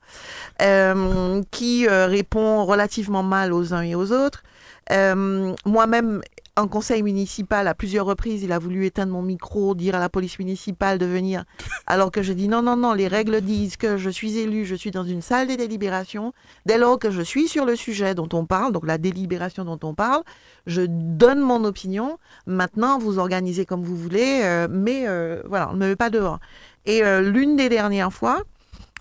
euh, 0.60 1.42
qui 1.50 1.88
euh, 1.88 2.06
répond 2.06 2.64
relativement 2.64 3.22
mal 3.22 3.52
aux 3.52 3.72
uns 3.72 3.82
et 3.82 3.94
aux 3.94 4.12
autres. 4.12 4.42
Moi-même, 4.90 6.20
en 6.60 6.68
conseil 6.68 7.02
municipal, 7.02 7.66
à 7.66 7.74
plusieurs 7.74 8.06
reprises, 8.06 8.42
il 8.42 8.52
a 8.52 8.58
voulu 8.58 8.86
éteindre 8.86 9.12
mon 9.12 9.22
micro, 9.22 9.74
dire 9.74 9.94
à 9.94 9.98
la 9.98 10.08
police 10.08 10.38
municipale 10.38 10.98
de 10.98 11.06
venir, 11.06 11.44
alors 11.86 12.10
que 12.10 12.22
je 12.22 12.32
dis 12.32 12.48
non, 12.48 12.62
non, 12.62 12.76
non, 12.76 12.92
les 12.92 13.08
règles 13.08 13.40
disent 13.40 13.76
que 13.76 13.96
je 13.96 14.10
suis 14.10 14.38
élu, 14.38 14.64
je 14.64 14.74
suis 14.74 14.90
dans 14.90 15.04
une 15.04 15.22
salle 15.22 15.48
des 15.48 15.56
délibérations. 15.56 16.32
Dès 16.66 16.78
lors 16.78 16.98
que 16.98 17.10
je 17.10 17.22
suis 17.22 17.48
sur 17.48 17.64
le 17.64 17.76
sujet 17.76 18.14
dont 18.14 18.28
on 18.32 18.46
parle, 18.46 18.72
donc 18.72 18.86
la 18.86 18.98
délibération 18.98 19.64
dont 19.64 19.80
on 19.82 19.94
parle, 19.94 20.22
je 20.66 20.82
donne 20.86 21.40
mon 21.40 21.64
opinion. 21.64 22.18
Maintenant, 22.46 22.98
vous 22.98 23.18
organisez 23.18 23.64
comme 23.64 23.82
vous 23.82 23.96
voulez, 23.96 24.40
euh, 24.44 24.68
mais 24.70 25.08
euh, 25.08 25.42
voilà, 25.46 25.70
on 25.70 25.74
ne 25.74 25.78
me 25.78 25.88
met 25.88 25.96
pas 25.96 26.10
dehors. 26.10 26.38
Et 26.86 27.04
euh, 27.04 27.20
l'une 27.20 27.56
des 27.56 27.68
dernières 27.68 28.12
fois, 28.12 28.42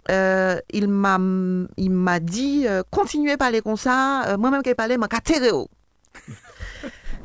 euh, 0.10 0.60
il 0.72 0.88
m'a 0.88 1.20
il 1.78 1.92
m'a 1.92 2.20
dit 2.20 2.66
euh, 2.68 2.82
continuez 2.90 3.38
pas 3.38 3.52
les 3.52 3.62
comme 3.62 3.78
ça 3.78 4.36
moi-même 4.40 4.64
qui 4.64 4.74
parlé 4.74 4.98
m'a 4.98 5.08
catéréo 5.08 5.68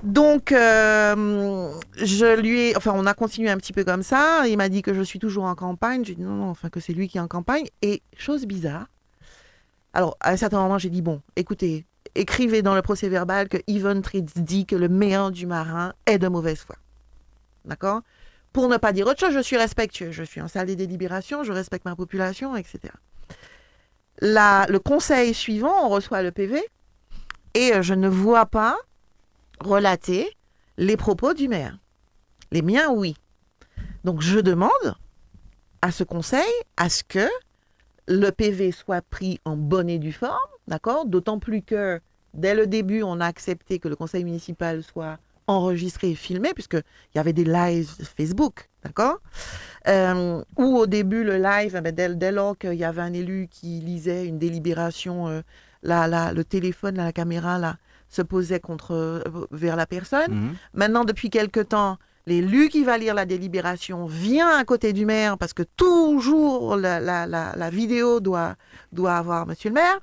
donc 0.04 0.52
euh, 0.52 1.72
je 1.96 2.38
lui 2.38 2.60
ai 2.60 2.76
enfin 2.76 2.92
on 2.94 3.06
a 3.06 3.14
continué 3.14 3.50
un 3.50 3.56
petit 3.56 3.72
peu 3.72 3.84
comme 3.84 4.02
ça. 4.02 4.46
Il 4.46 4.56
m'a 4.56 4.68
dit 4.68 4.82
que 4.82 4.94
je 4.94 5.02
suis 5.02 5.18
toujours 5.18 5.44
en 5.44 5.54
campagne. 5.54 6.04
J'ai 6.04 6.14
dit 6.14 6.22
non 6.22 6.34
non 6.34 6.50
enfin 6.50 6.68
que 6.68 6.78
c'est 6.80 6.92
lui 6.92 7.08
qui 7.08 7.18
est 7.18 7.20
en 7.22 7.28
campagne. 7.28 7.66
Et 7.82 8.02
chose 8.16 8.46
bizarre 8.46 8.86
alors 9.92 10.16
à 10.20 10.30
un 10.32 10.36
certain 10.36 10.58
moment 10.60 10.78
j'ai 10.78 10.90
dit 10.90 11.02
bon 11.02 11.22
écoutez 11.36 11.86
écrivez 12.14 12.62
dans 12.62 12.74
le 12.74 12.82
procès 12.82 13.08
verbal 13.08 13.48
que 13.48 13.56
Yvonne 13.66 14.02
Tritz 14.02 14.34
dit 14.36 14.66
que 14.66 14.76
le 14.76 14.88
maire 14.88 15.30
du 15.30 15.46
marin 15.46 15.94
est 16.06 16.18
de 16.18 16.28
mauvaise 16.28 16.60
foi. 16.60 16.76
D'accord? 17.64 18.02
Pour 18.52 18.68
ne 18.68 18.76
pas 18.76 18.92
dire 18.92 19.06
autre 19.08 19.18
chose, 19.18 19.32
je 19.34 19.40
suis 19.40 19.56
respectueux. 19.56 20.12
Je 20.12 20.22
suis 20.22 20.40
en 20.40 20.46
salle 20.46 20.66
des 20.66 20.76
délibérations, 20.76 21.42
je 21.42 21.52
respecte 21.52 21.84
ma 21.86 21.96
population, 21.96 22.54
etc. 22.56 22.78
La- 24.20 24.66
le 24.68 24.78
conseil 24.78 25.34
suivant, 25.34 25.86
on 25.86 25.88
reçoit 25.88 26.22
le 26.22 26.30
PV 26.30 26.62
et 27.54 27.72
je 27.80 27.94
ne 27.94 28.08
vois 28.08 28.46
pas 28.46 28.76
relater 29.60 30.36
les 30.76 30.96
propos 30.96 31.34
du 31.34 31.48
maire. 31.48 31.78
Les 32.52 32.62
miens, 32.62 32.90
oui. 32.90 33.16
Donc 34.04 34.20
je 34.20 34.38
demande 34.38 34.70
à 35.82 35.90
ce 35.90 36.04
conseil 36.04 36.40
à 36.76 36.88
ce 36.88 37.02
que 37.04 37.28
le 38.06 38.30
PV 38.30 38.72
soit 38.72 39.02
pris 39.02 39.40
en 39.44 39.56
bonne 39.56 39.88
et 39.88 39.98
due 39.98 40.12
forme, 40.12 40.38
d'accord? 40.68 41.06
D'autant 41.06 41.38
plus 41.38 41.62
que 41.62 42.00
dès 42.34 42.54
le 42.54 42.66
début, 42.66 43.02
on 43.02 43.20
a 43.20 43.26
accepté 43.26 43.78
que 43.78 43.88
le 43.88 43.96
conseil 43.96 44.24
municipal 44.24 44.82
soit 44.82 45.18
enregistré 45.46 46.10
et 46.10 46.14
filmé, 46.14 46.52
puisqu'il 46.54 46.82
y 47.14 47.18
avait 47.18 47.32
des 47.32 47.44
lives 47.44 47.90
Facebook, 48.16 48.68
d'accord? 48.82 49.20
Euh, 49.88 50.42
Ou 50.56 50.76
au 50.76 50.86
début, 50.86 51.22
le 51.24 51.36
live, 51.36 51.74
eh 51.76 51.80
ben, 51.80 51.94
dès, 51.94 52.32
lors 52.32 52.56
qu'il 52.56 52.74
y 52.74 52.84
avait 52.84 53.02
un 53.02 53.12
élu 53.12 53.48
qui 53.50 53.80
lisait 53.80 54.26
une 54.26 54.38
délibération, 54.38 55.28
euh, 55.28 55.42
là, 55.82 56.08
là, 56.08 56.32
le 56.32 56.44
téléphone, 56.44 56.96
la 56.96 57.12
caméra, 57.12 57.58
là, 57.58 57.76
se 58.14 58.22
posait 58.22 58.60
contre, 58.60 58.92
euh, 58.94 59.20
vers 59.50 59.76
la 59.76 59.86
personne. 59.86 60.32
Mhm. 60.32 60.54
Maintenant, 60.74 61.04
depuis 61.04 61.30
quelque 61.30 61.60
temps, 61.60 61.98
l'élu 62.26 62.68
qui 62.68 62.84
va 62.84 62.96
lire 62.98 63.14
la 63.14 63.26
délibération 63.26 64.06
vient 64.06 64.48
à 64.56 64.64
côté 64.64 64.92
du 64.92 65.04
maire 65.06 65.36
parce 65.36 65.52
que 65.52 65.62
toujours 65.76 66.76
la, 66.76 67.00
la- 67.00 67.26
la- 67.26 67.52
la 67.56 67.70
vidéo 67.70 68.20
doit, 68.20 68.54
doit 68.92 69.14
avoir 69.16 69.46
monsieur 69.46 69.70
le 69.70 69.74
maire. 69.74 69.98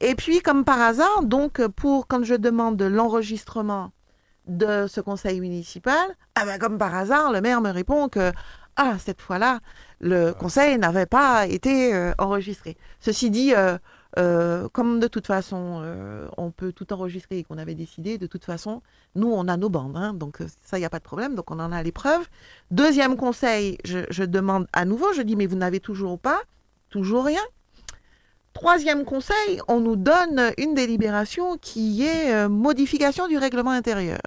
Et 0.00 0.14
puis, 0.14 0.40
comme 0.40 0.64
par 0.64 0.80
hasard, 0.80 1.22
donc, 1.22 1.66
pour 1.68 2.06
quand 2.06 2.22
je 2.24 2.34
demande 2.34 2.76
de 2.76 2.84
l'enregistrement 2.84 3.92
de 4.46 4.86
ce 4.86 5.00
conseil 5.00 5.40
municipal, 5.40 6.06
ah 6.34 6.44
ben, 6.44 6.58
comme 6.58 6.78
par 6.78 6.94
hasard, 6.94 7.32
le 7.32 7.40
maire 7.40 7.60
me 7.62 7.70
répond 7.70 8.08
que 8.08 8.30
ah, 8.76 8.96
cette 8.98 9.22
fois-là, 9.22 9.60
le 10.00 10.32
conseil 10.32 10.76
n'avait 10.78 11.06
pas 11.06 11.46
été 11.46 11.94
euh, 11.94 12.12
enregistré. 12.18 12.76
Ceci 13.00 13.30
dit, 13.30 13.54
euh, 13.56 13.78
euh, 14.18 14.68
comme 14.70 15.00
de 15.00 15.08
toute 15.08 15.26
façon, 15.26 15.80
euh, 15.82 16.28
on 16.36 16.50
peut 16.50 16.72
tout 16.72 16.92
enregistrer 16.92 17.38
et 17.38 17.44
qu'on 17.44 17.58
avait 17.58 17.74
décidé, 17.74 18.18
de 18.18 18.26
toute 18.26 18.44
façon, 18.44 18.82
nous, 19.14 19.28
on 19.28 19.48
a 19.48 19.56
nos 19.56 19.68
bandes, 19.68 19.96
hein, 19.96 20.14
donc 20.14 20.40
euh, 20.40 20.46
ça, 20.64 20.78
il 20.78 20.80
n'y 20.80 20.86
a 20.86 20.90
pas 20.90 20.98
de 20.98 21.04
problème, 21.04 21.34
donc 21.34 21.50
on 21.50 21.58
en 21.58 21.72
a 21.72 21.82
les 21.82 21.92
preuves. 21.92 22.26
Deuxième 22.70 23.16
conseil, 23.16 23.78
je, 23.84 24.24
demande 24.24 24.66
à 24.72 24.84
nouveau, 24.84 25.12
je 25.12 25.22
dis, 25.22 25.36
mais 25.36 25.46
vous 25.46 25.56
n'avez 25.56 25.80
toujours 25.80 26.18
pas, 26.18 26.40
toujours 26.88 27.24
rien. 27.24 27.42
Troisième 28.54 29.04
conseil, 29.04 29.60
on 29.68 29.80
nous 29.80 29.96
donne 29.96 30.52
une 30.56 30.74
délibération 30.74 31.58
qui 31.58 32.02
est 32.02 32.48
modification 32.48 33.28
du 33.28 33.36
règlement 33.36 33.70
intérieur. 33.70 34.20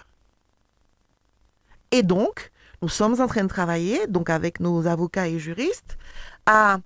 Et 1.92 2.04
donc, 2.04 2.52
nous 2.84 2.90
sommes 2.90 3.20
en 3.20 3.28
train 3.28 3.44
de 3.44 3.50
travailler, 3.50 4.06
donc 4.06 4.30
avec 4.30 4.60
nos 4.60 4.86
avocats 4.86 5.28
et 5.28 5.40
juristes, 5.40 5.98
à 6.46 6.80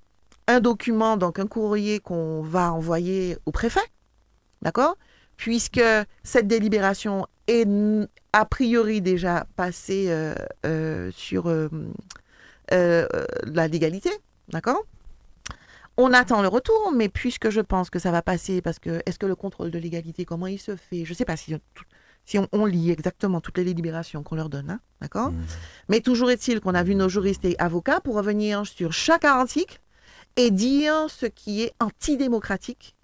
un 0.47 0.59
document, 0.59 1.17
donc 1.17 1.39
un 1.39 1.47
courrier 1.47 1.99
qu'on 1.99 2.41
va 2.41 2.73
envoyer 2.73 3.37
au 3.45 3.51
préfet, 3.51 3.85
d'accord? 4.61 4.97
Puisque 5.37 5.81
cette 6.23 6.47
délibération 6.47 7.27
est 7.47 7.67
a 8.33 8.45
priori 8.45 9.01
déjà 9.01 9.45
passée 9.55 10.05
euh, 10.09 10.33
euh, 10.65 11.11
sur 11.15 11.47
euh, 11.47 11.69
la 12.71 13.67
légalité, 13.67 14.09
d'accord? 14.49 14.83
On 15.95 16.11
attend 16.11 16.41
le 16.41 16.47
retour, 16.47 16.91
mais 16.95 17.07
puisque 17.07 17.51
je 17.51 17.61
pense 17.61 17.91
que 17.91 17.99
ça 17.99 18.09
va 18.09 18.23
passer, 18.23 18.61
parce 18.61 18.79
que 18.79 19.01
est-ce 19.05 19.19
que 19.19 19.27
le 19.27 19.35
contrôle 19.35 19.69
de 19.69 19.77
légalité, 19.77 20.25
comment 20.25 20.47
il 20.47 20.59
se 20.59 20.75
fait? 20.75 21.05
Je 21.05 21.11
ne 21.11 21.15
sais 21.15 21.25
pas 21.25 21.37
si, 21.37 21.55
si 22.25 22.39
on, 22.39 22.47
on 22.51 22.65
lit 22.65 22.89
exactement 22.89 23.41
toutes 23.41 23.59
les 23.59 23.63
délibérations 23.63 24.23
qu'on 24.23 24.35
leur 24.35 24.49
donne, 24.49 24.71
hein, 24.71 24.79
d'accord? 25.01 25.31
Mhm. 25.31 25.43
Mais 25.89 25.99
toujours 25.99 26.31
est-il 26.31 26.61
qu'on 26.61 26.73
a 26.73 26.81
vu 26.81 26.95
nos 26.95 27.09
juristes 27.09 27.45
et 27.45 27.55
avocats 27.59 27.99
pour 27.99 28.15
revenir 28.15 28.65
sur 28.65 28.91
chaque 28.91 29.23
article 29.25 29.79
et 30.35 30.51
dire 30.51 31.09
ce 31.09 31.25
qui 31.25 31.61
est 31.63 31.73
antidémocratique. 31.79 32.95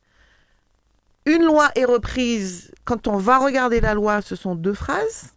Une 1.26 1.44
loi 1.44 1.70
est 1.76 1.86
reprise, 1.86 2.72
quand 2.86 3.08
on 3.08 3.18
va 3.18 3.38
regarder 3.38 3.82
la 3.82 3.94
loi, 3.94 4.22
ce 4.22 4.36
sont 4.36 4.56
deux 4.56 4.74
phrases. 4.74 5.34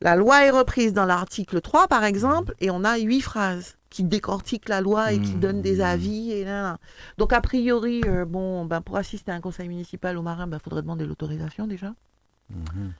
La 0.00 0.14
loi 0.14 0.44
est 0.44 0.50
reprise 0.50 0.92
dans 0.92 1.06
l'article 1.06 1.60
3, 1.60 1.88
par 1.88 2.04
exemple, 2.04 2.54
et 2.60 2.70
on 2.70 2.84
a 2.84 2.98
huit 2.98 3.20
phrases 3.20 3.76
qui 3.90 4.04
décortiquent 4.04 4.68
la 4.68 4.80
loi 4.80 5.12
et 5.12 5.20
qui 5.20 5.32
Mhm. 5.34 5.40
donnent 5.40 5.62
des 5.62 5.80
avis. 5.80 6.30
Et 6.30 6.44
là, 6.44 6.62
là. 6.62 6.78
Donc, 7.16 7.32
a 7.32 7.40
priori, 7.40 8.02
euh, 8.06 8.24
bon, 8.24 8.64
ben, 8.64 8.80
pour 8.80 8.96
assister 8.96 9.32
à 9.32 9.34
un 9.34 9.40
conseil 9.40 9.66
municipal 9.66 10.16
au 10.16 10.22
marin, 10.22 10.48
il 10.52 10.58
faudrait 10.60 10.82
demander 10.82 11.04
l'autorisation 11.04 11.66
déjà. 11.66 11.92
Mhm. 12.50 12.92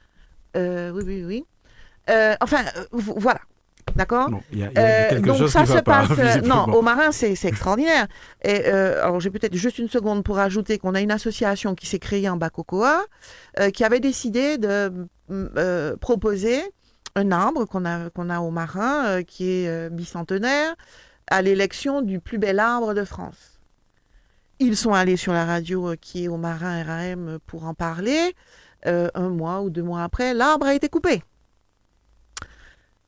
Euh, 0.56 0.90
oui, 0.90 1.02
oui, 1.06 1.24
oui. 1.24 1.44
Euh, 2.10 2.35
enfin, 2.40 2.65
vo- 2.90 3.15
voilà. 3.19 3.40
D'accord 3.97 4.31
Bon, 4.31 4.43
euh, 4.55 5.20
donc 5.20 5.48
ça 5.48 5.66
se 5.66 5.74
pas, 5.74 6.06
passe. 6.06 6.19
euh, 6.19 6.40
non, 6.44 6.65
au 6.73 6.82
marin, 6.82 7.12
c'est 7.12 7.32
extraordinaire. 7.44 8.06
Et 8.43 8.62
euh, 8.66 9.02
alors 9.02 9.20
j'ai 9.20 9.31
peut-être 9.31 9.55
juste 9.55 9.78
une 9.78 9.89
seconde 9.89 10.24
pour 10.24 10.39
ajouter 10.39 10.78
qu'on 10.78 10.94
a 10.94 11.01
une 11.01 11.10
association 11.10 11.74
qui 11.74 11.86
s'est 11.86 11.98
créée 11.98 12.28
en 12.28 12.36
Bacocoa, 12.36 13.05
euh, 13.59 13.70
qui 13.70 13.85
avait 13.85 14.01
décidé 14.01 14.59
de 14.59 14.93
mm, 15.28 15.97
proposer 16.01 16.60
un 17.15 17.32
arbre 17.32 17.65
qu'on 17.65 17.85
a 17.85 18.10
qu'on 18.10 18.31
a 18.31 18.40
au 18.40 18.51
marin, 18.51 19.23
qui 19.24 19.51
est 19.51 19.90
bicentenaire, 19.90 20.74
à 21.31 21.43
l'élection 21.43 22.02
du 22.02 22.20
plus 22.20 22.39
bel 22.39 22.59
arbre 22.59 22.94
de 22.94 23.05
France. 23.05 23.59
Ils 24.60 24.77
sont 24.77 24.93
allés 24.93 25.16
sur 25.16 25.32
la 25.32 25.44
radio 25.44 25.94
qui 26.01 26.24
est 26.24 26.28
au 26.28 26.36
marin 26.36 26.82
RAM 26.82 27.39
pour 27.47 27.65
en 27.65 27.74
parler. 27.74 28.35
Un 28.85 29.28
mois 29.28 29.60
ou 29.60 29.70
deux 29.70 29.82
mois 29.82 30.02
après, 30.02 30.35
l'arbre 30.35 30.66
a 30.66 30.74
été 30.74 30.89
coupé. 30.89 31.23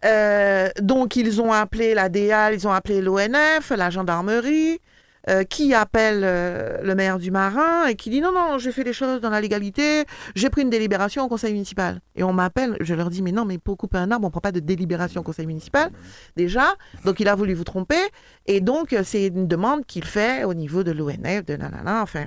Euh, 0.05 0.69
donc, 0.81 1.17
ils 1.17 1.41
ont 1.43 1.53
appelé 1.53 1.95
la 1.95 2.09
DEAL, 2.09 2.55
ils 2.55 2.67
ont 2.67 2.73
appelé 2.73 3.01
l'ONF, 3.03 3.71
la 3.77 3.91
gendarmerie, 3.91 4.81
euh, 5.29 5.45
qui 5.45 5.75
appelle 5.75 6.23
euh, 6.25 6.79
le 6.83 6.95
maire 6.95 7.19
du 7.19 7.31
Marin 7.31 7.87
et 7.87 7.95
qui 7.95 8.09
dit 8.09 8.23
non, 8.23 8.33
non, 8.33 8.57
j'ai 8.57 8.73
fait 8.73 8.85
les 8.85 8.95
choses 8.95 9.21
dans 9.21 9.29
la 9.29 9.43
légalité, 9.43 10.07
j'ai 10.35 10.49
pris 10.49 10.63
une 10.63 10.71
délibération 10.71 11.23
au 11.25 11.29
conseil 11.29 11.53
municipal. 11.53 12.01
Et 12.17 12.23
on 12.23 12.33
m'appelle, 12.33 12.79
je 12.81 12.95
leur 12.95 13.11
dis 13.11 13.21
mais 13.21 13.31
non, 13.31 13.45
mais 13.45 13.59
pour 13.59 13.77
couper 13.77 13.99
un 13.99 14.11
arbre, 14.11 14.25
on 14.25 14.29
ne 14.29 14.33
prend 14.33 14.41
pas 14.41 14.53
de 14.53 14.61
délibération 14.61 15.21
au 15.21 15.25
conseil 15.25 15.45
municipal, 15.47 15.91
déjà. 16.37 16.75
Donc, 17.05 17.21
il 17.21 17.29
a 17.29 17.35
voulu 17.35 17.53
vous 17.53 17.65
tromper. 17.65 18.01
Et 18.47 18.63
donc, 18.63 18.97
c'est 19.05 19.27
une 19.27 19.47
demande 19.47 19.85
qu'il 19.85 20.05
fait 20.05 20.45
au 20.45 20.55
niveau 20.55 20.83
de 20.83 20.93
l'ONF, 20.93 21.45
de 21.45 21.57
nanana, 21.57 22.01
enfin, 22.03 22.25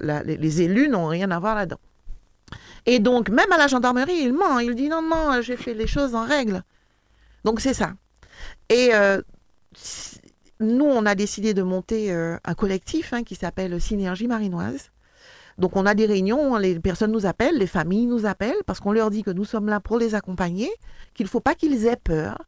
la- 0.00 0.22
les 0.22 0.62
élus 0.62 0.88
n'ont 0.88 1.08
rien 1.08 1.28
à 1.32 1.40
voir 1.40 1.56
là-dedans. 1.56 1.80
Et 2.86 3.00
donc, 3.00 3.28
même 3.30 3.50
à 3.50 3.58
la 3.58 3.66
gendarmerie, 3.66 4.18
il 4.22 4.32
ment. 4.32 4.60
Il 4.60 4.76
dit 4.76 4.88
non, 4.88 5.02
non, 5.02 5.40
j'ai 5.42 5.56
fait 5.56 5.74
les 5.74 5.88
choses 5.88 6.14
en 6.14 6.24
règle. 6.24 6.62
Donc, 7.46 7.60
c'est 7.60 7.74
ça. 7.74 7.92
Et 8.68 8.90
euh, 8.92 9.22
nous, 10.58 10.84
on 10.84 11.06
a 11.06 11.14
décidé 11.14 11.54
de 11.54 11.62
monter 11.62 12.12
euh, 12.12 12.36
un 12.44 12.54
collectif 12.54 13.12
hein, 13.12 13.22
qui 13.22 13.36
s'appelle 13.36 13.80
Synergie 13.80 14.26
Marinoise. 14.26 14.90
Donc, 15.56 15.76
on 15.76 15.86
a 15.86 15.94
des 15.94 16.06
réunions, 16.06 16.56
les 16.56 16.80
personnes 16.80 17.12
nous 17.12 17.24
appellent, 17.24 17.56
les 17.56 17.68
familles 17.68 18.06
nous 18.06 18.26
appellent, 18.26 18.62
parce 18.66 18.80
qu'on 18.80 18.90
leur 18.90 19.10
dit 19.10 19.22
que 19.22 19.30
nous 19.30 19.44
sommes 19.44 19.68
là 19.68 19.78
pour 19.78 19.96
les 19.96 20.16
accompagner, 20.16 20.70
qu'il 21.14 21.24
ne 21.24 21.30
faut 21.30 21.40
pas 21.40 21.54
qu'ils 21.54 21.86
aient 21.86 22.02
peur, 22.02 22.42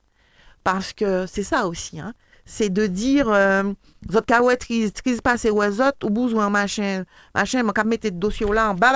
parce 0.65 0.93
que 0.93 1.27
c'est 1.27 1.45
ça 1.45 1.69
aussi. 1.69 2.01
Hein, 2.01 2.13
c'est 2.45 2.71
de 2.71 2.87
dire, 2.89 3.29
euh, 3.31 3.73
wè 4.11 4.57
triz, 4.57 4.93
triz 4.93 5.21
pase 5.23 5.49
wè 5.51 5.71
zot, 5.71 6.03
ou 6.03 6.41
un 6.41 6.51
machin, 6.51 7.05
machin, 7.35 7.63
m'a 7.63 7.73
ka 7.73 7.85
mette 7.85 8.19
dossier 8.19 8.47
là 8.53 8.71
en 8.71 8.75
bas. 8.75 8.93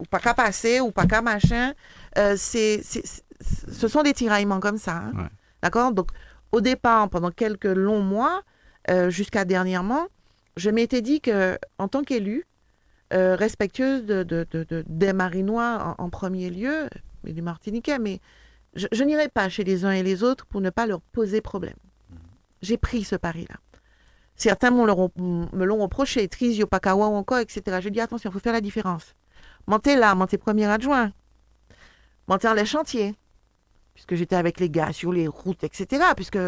Ou 0.00 0.04
pas 0.04 0.18
qu'à 0.18 0.34
passer, 0.34 0.80
ou 0.80 0.90
pas 0.90 1.06
qu'à 1.06 1.22
machin. 1.22 1.74
Euh, 2.18 2.34
c'est, 2.38 2.80
c'est- 2.82 3.23
ce 3.40 3.88
sont 3.88 4.02
des 4.02 4.12
tiraillements 4.12 4.60
comme 4.60 4.78
ça. 4.78 4.96
hein. 4.96 5.12
Ouais. 5.16 5.28
D'accord? 5.62 5.92
Donc, 5.92 6.10
au 6.52 6.60
départ, 6.60 7.08
pendant 7.08 7.30
quelques 7.30 7.64
longs 7.64 8.02
mois, 8.02 8.42
euh, 8.90 9.10
jusqu'à 9.10 9.44
dernièrement, 9.44 10.06
je 10.56 10.70
m'étais 10.70 11.02
dit 11.02 11.20
que, 11.20 11.58
en 11.78 11.88
tant 11.88 12.02
qu'élue, 12.02 12.44
euh, 13.12 13.34
respectueuse 13.36 14.04
de, 14.04 14.22
de- 14.22 14.46
de- 14.50 14.64
de- 14.64 14.84
des 14.86 15.12
Marinois 15.12 15.94
en, 15.98 16.04
en 16.04 16.10
premier 16.10 16.50
lieu, 16.50 16.88
et 17.26 17.32
des 17.32 17.42
Martiniquais, 17.42 17.98
mais 17.98 18.20
je, 18.74 18.86
je 18.92 19.02
n'irai 19.04 19.28
pas 19.28 19.48
chez 19.48 19.64
les 19.64 19.84
uns 19.84 19.92
et 19.92 20.02
les 20.02 20.22
autres 20.22 20.46
pour 20.46 20.60
ne 20.60 20.70
pas 20.70 20.86
leur 20.86 21.00
poser 21.00 21.40
problème. 21.40 21.76
J'ai 22.62 22.76
pris 22.76 23.04
ce 23.04 23.16
pari-là. 23.16 23.56
Certains 24.36 24.70
me 24.70 24.84
l'ont 25.64 25.78
reproché, 25.82 26.26
Tris, 26.28 26.54
Yopakawa 26.54 27.06
ou 27.08 27.14
encore, 27.14 27.38
etc. 27.38 27.78
J'ai 27.80 27.90
dit 27.90 28.00
attention, 28.00 28.30
il 28.30 28.32
faut 28.32 28.38
faire 28.40 28.52
la 28.52 28.60
différence. 28.60 29.14
Montez 29.66 29.96
là, 29.96 30.14
montez 30.14 30.38
premier 30.38 30.66
adjoint. 30.66 31.12
Montez 32.26 32.52
les 32.54 32.64
chantiers. 32.66 33.14
Puisque 33.94 34.14
j'étais 34.14 34.36
avec 34.36 34.60
les 34.60 34.70
gars 34.70 34.92
sur 34.92 35.12
les 35.12 35.26
routes, 35.28 35.64
etc. 35.64 36.02
Puisque 36.16 36.38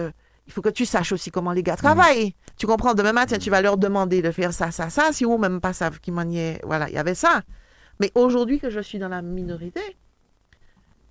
il 0.47 0.52
faut 0.52 0.62
que 0.62 0.68
tu 0.68 0.86
saches 0.86 1.12
aussi 1.12 1.31
comment 1.31 1.52
les 1.52 1.62
gars 1.62 1.77
travaillent. 1.77 2.35
Tu 2.56 2.66
comprends, 2.66 2.94
demain 2.94 3.12
matin, 3.12 3.39
tu 3.39 3.51
vas 3.51 3.60
leur 3.60 3.77
demander 3.77 4.23
de 4.23 4.31
faire 4.31 4.52
ça, 4.52 4.70
ça, 4.70 4.90
ça, 4.90 5.12
si 5.12 5.24
ou 5.24 5.39
même 5.39 5.60
pas 5.60 5.73
savent 5.73 6.01
qui 6.01 6.10
maniait. 6.10 6.60
Voilà, 6.64 6.89
il 6.89 6.94
y 6.94 6.98
avait 6.98 7.14
ça. 7.14 7.43
Mais 8.01 8.12
aujourd'hui 8.14 8.60
que 8.60 8.70
je 8.70 8.81
suis 8.81 8.98
dans 8.98 9.09
la 9.09 9.23
minorité, 9.23 9.81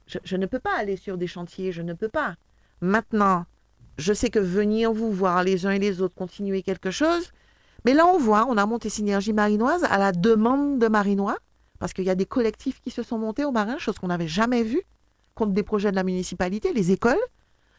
je, 0.08 0.20
je 0.24 0.38
ne 0.38 0.46
peux 0.46 0.60
pas 0.60 0.78
aller 0.78 0.98
sur 0.98 1.18
des 1.18 1.28
chantiers, 1.28 1.72
je 1.72 1.82
ne 1.82 1.94
peux 1.94 2.10
pas. 2.10 2.36
Maintenant, 2.82 3.46
je 3.98 4.14
sais 4.14 4.30
que 4.30 4.40
venir 4.40 4.94
vous 4.94 5.12
voir 5.12 5.44
les 5.44 5.66
uns 5.66 5.72
et 5.72 5.80
les 5.80 6.02
autres 6.02 6.16
continuer 6.16 6.62
quelque 6.62 6.92
chose, 6.92 7.32
mais 7.86 7.94
là 7.94 8.06
on 8.06 8.18
voit, 8.18 8.46
on 8.50 8.58
a 8.58 8.66
monté 8.66 8.90
Synergie 8.90 9.34
Marinoise 9.34 9.84
à 9.86 9.98
la 9.98 10.12
demande 10.12 10.80
de 10.80 10.88
Marinois, 10.88 11.38
parce 11.80 11.94
qu'il 11.94 12.04
y 12.06 12.10
a 12.10 12.16
des 12.16 12.26
collectifs 12.26 12.82
qui 12.82 12.92
se 12.92 13.04
sont 13.04 13.18
montés 13.18 13.46
au 13.46 13.52
Marin, 13.52 13.78
chose 13.78 13.98
qu'on 13.98 14.08
n'avait 14.08 14.28
jamais 14.28 14.64
vue, 14.64 14.84
contre 15.36 15.52
des 15.54 15.64
projets 15.64 15.92
de 15.92 15.96
la 15.96 16.04
municipalité, 16.04 16.74
les 16.74 16.92
écoles 16.92 17.20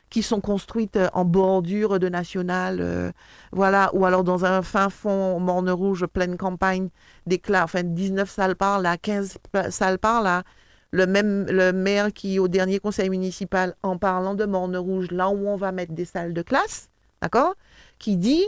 qui 0.08 0.22
sont 0.22 0.40
construites 0.40 0.96
euh, 0.96 1.08
en 1.14 1.24
bordure 1.24 1.98
de 1.98 2.08
national, 2.08 2.78
euh, 2.80 3.10
voilà, 3.50 3.90
ou 3.92 4.04
alors 4.06 4.22
dans 4.22 4.44
un 4.44 4.62
fin 4.62 4.88
fond 4.88 5.40
morne 5.40 5.68
rouge, 5.70 6.06
pleine 6.06 6.36
campagne, 6.36 6.90
des 7.26 7.38
cla- 7.38 7.64
enfin 7.64 7.82
19 7.82 8.30
salles 8.30 8.54
par 8.54 8.80
là, 8.80 8.96
15 8.98 9.38
pa- 9.50 9.70
salles 9.72 9.98
par 9.98 10.22
là. 10.22 10.44
Le 10.92 11.06
même 11.06 11.46
le 11.50 11.72
maire 11.72 12.12
qui, 12.12 12.38
au 12.38 12.46
dernier 12.46 12.78
conseil 12.78 13.10
municipal, 13.10 13.74
en 13.82 13.98
parlant 13.98 14.34
de 14.36 14.44
morne 14.44 14.76
rouge, 14.76 15.10
là 15.10 15.28
où 15.30 15.48
on 15.48 15.56
va 15.56 15.72
mettre 15.72 15.92
des 15.92 16.04
salles 16.04 16.32
de 16.32 16.42
classe, 16.42 16.88
d'accord, 17.20 17.54
qui 17.98 18.16
dit 18.16 18.44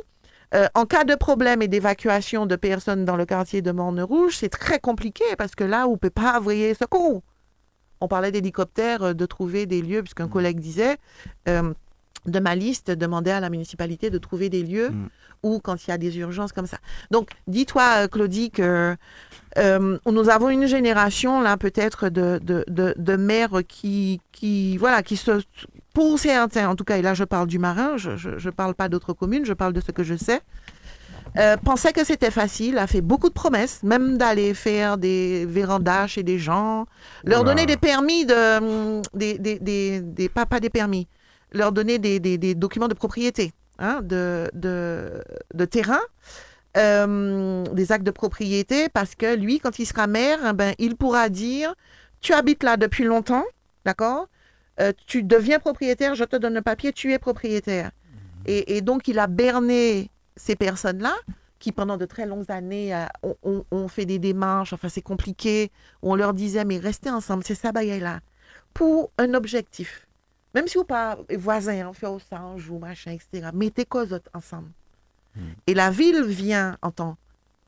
euh, 0.54 0.66
en 0.74 0.86
cas 0.86 1.04
de 1.04 1.14
problème 1.16 1.60
et 1.60 1.68
d'évacuation 1.68 2.46
de 2.46 2.54
personnes 2.56 3.04
dans 3.04 3.16
le 3.16 3.26
quartier 3.26 3.60
de 3.62 3.72
morne 3.72 4.00
rouge, 4.00 4.36
c'est 4.36 4.48
très 4.48 4.78
compliqué 4.78 5.24
parce 5.36 5.54
que 5.56 5.64
là, 5.64 5.88
on 5.88 5.92
ne 5.92 5.96
peut 5.96 6.08
pas 6.10 6.38
envoyer 6.38 6.72
secours 6.74 7.22
on 8.00 8.08
parlait 8.08 8.32
d'hélicoptères, 8.32 9.02
euh, 9.02 9.12
de 9.14 9.26
trouver 9.26 9.66
des 9.66 9.82
lieux, 9.82 10.02
puisqu'un 10.02 10.28
collègue 10.28 10.60
disait, 10.60 10.96
euh, 11.48 11.72
de 12.26 12.40
ma 12.40 12.54
liste, 12.54 12.90
demandait 12.90 13.30
à 13.30 13.40
la 13.40 13.48
municipalité 13.48 14.10
de 14.10 14.18
trouver 14.18 14.48
des 14.50 14.62
lieux 14.62 14.90
Mm. 14.90 15.08
où, 15.44 15.60
quand 15.60 15.86
il 15.86 15.90
y 15.90 15.92
a 15.92 15.98
des 15.98 16.18
urgences 16.18 16.52
comme 16.52 16.66
ça. 16.66 16.78
Donc, 17.10 17.30
dis-toi, 17.46 18.04
euh, 18.04 18.08
Claudie, 18.08 18.50
que 18.50 18.96
euh, 19.56 19.98
nous 20.04 20.28
avons 20.28 20.50
une 20.50 20.66
génération, 20.66 21.40
là, 21.40 21.56
peut-être, 21.56 22.08
de, 22.08 22.38
de, 22.42 22.64
de, 22.68 22.94
de 22.96 23.16
maires 23.16 23.60
qui, 23.66 24.20
qui, 24.32 24.76
voilà, 24.76 25.02
qui 25.02 25.16
se... 25.16 25.40
Pour 25.94 26.18
certains, 26.18 26.68
en 26.68 26.76
tout 26.76 26.84
cas, 26.84 26.98
et 26.98 27.02
là, 27.02 27.14
je 27.14 27.24
parle 27.24 27.48
du 27.48 27.58
marin, 27.58 27.96
je 27.96 28.10
ne 28.28 28.50
parle 28.50 28.74
pas 28.74 28.88
d'autres 28.88 29.12
communes, 29.14 29.44
je 29.44 29.52
parle 29.54 29.72
de 29.72 29.80
ce 29.80 29.90
que 29.90 30.04
je 30.04 30.14
sais, 30.16 30.40
euh, 31.38 31.56
pensait 31.56 31.92
que 31.92 32.04
c'était 32.04 32.30
facile, 32.30 32.78
a 32.78 32.86
fait 32.86 33.00
beaucoup 33.00 33.28
de 33.28 33.34
promesses, 33.34 33.82
même 33.82 34.18
d'aller 34.18 34.54
faire 34.54 34.98
des 34.98 35.46
vérandas 35.46 36.06
chez 36.08 36.22
des 36.22 36.38
gens, 36.38 36.86
leur 37.24 37.40
Oula. 37.42 37.50
donner 37.50 37.66
des 37.66 37.76
permis 37.76 38.26
de, 38.26 38.58
hum, 38.58 39.02
des, 39.14 39.38
des, 39.38 39.58
des, 39.58 40.00
des- 40.00 40.28
pas, 40.28 40.46
pas 40.46 40.60
des 40.60 40.70
permis, 40.70 41.06
leur 41.52 41.72
donner 41.72 41.98
des, 41.98 42.18
des, 42.20 42.38
des 42.38 42.54
documents 42.54 42.88
de 42.88 42.94
propriété, 42.94 43.52
hein, 43.78 44.00
de, 44.02 44.50
de, 44.52 45.22
de 45.54 45.64
terrain, 45.64 46.00
euh, 46.76 47.64
des 47.72 47.92
actes 47.92 48.04
de 48.04 48.10
propriété, 48.10 48.88
parce 48.88 49.14
que 49.14 49.34
lui, 49.34 49.60
quand 49.60 49.78
il 49.78 49.86
sera 49.86 50.06
maire, 50.06 50.38
eh 50.48 50.52
ben, 50.52 50.74
il 50.78 50.96
pourra 50.96 51.28
dire, 51.28 51.74
tu 52.20 52.32
habites 52.34 52.62
là 52.62 52.76
depuis 52.76 53.04
longtemps, 53.04 53.44
d'accord 53.84 54.26
Euh, 54.80 54.92
Tu 55.06 55.22
deviens 55.24 55.58
propriétaire, 55.58 56.14
je 56.14 56.24
te 56.24 56.36
donne 56.36 56.54
le 56.54 56.62
papier, 56.62 56.92
tu 56.92 57.12
es 57.12 57.18
propriétaire. 57.18 57.90
Et, 58.46 58.76
et 58.76 58.80
donc, 58.80 59.08
il 59.08 59.18
a 59.18 59.26
berné 59.26 60.08
ces 60.38 60.56
personnes-là 60.56 61.14
qui, 61.58 61.72
pendant 61.72 61.96
de 61.96 62.06
très 62.06 62.24
longues 62.24 62.50
années, 62.50 62.94
euh, 62.94 63.64
ont, 63.70 63.88
fait 63.88 64.06
des 64.06 64.18
démarches, 64.18 64.72
enfin, 64.72 64.88
c'est 64.88 65.02
compliqué, 65.02 65.70
où 66.02 66.12
on 66.12 66.14
leur 66.14 66.32
disait, 66.32 66.64
mais 66.64 66.78
restez 66.78 67.10
ensemble, 67.10 67.42
c'est 67.44 67.54
ça, 67.54 67.72
là 67.72 68.20
pour 68.74 69.10
un 69.18 69.34
objectif. 69.34 70.06
Même 70.54 70.68
si 70.68 70.78
vous 70.78 70.84
pas 70.84 71.18
voisins, 71.36 71.88
hein, 71.88 71.92
faire 71.92 72.16
ça 72.30 72.38
un 72.38 72.56
jour, 72.56 72.78
machin, 72.78 73.10
etc. 73.10 73.50
Mettez 73.52 73.84
cause 73.84 74.18
ensemble. 74.34 74.70
Et 75.66 75.74
la 75.74 75.90
ville 75.90 76.24
vient 76.24 76.76
en 76.82 76.90
tant 76.90 77.16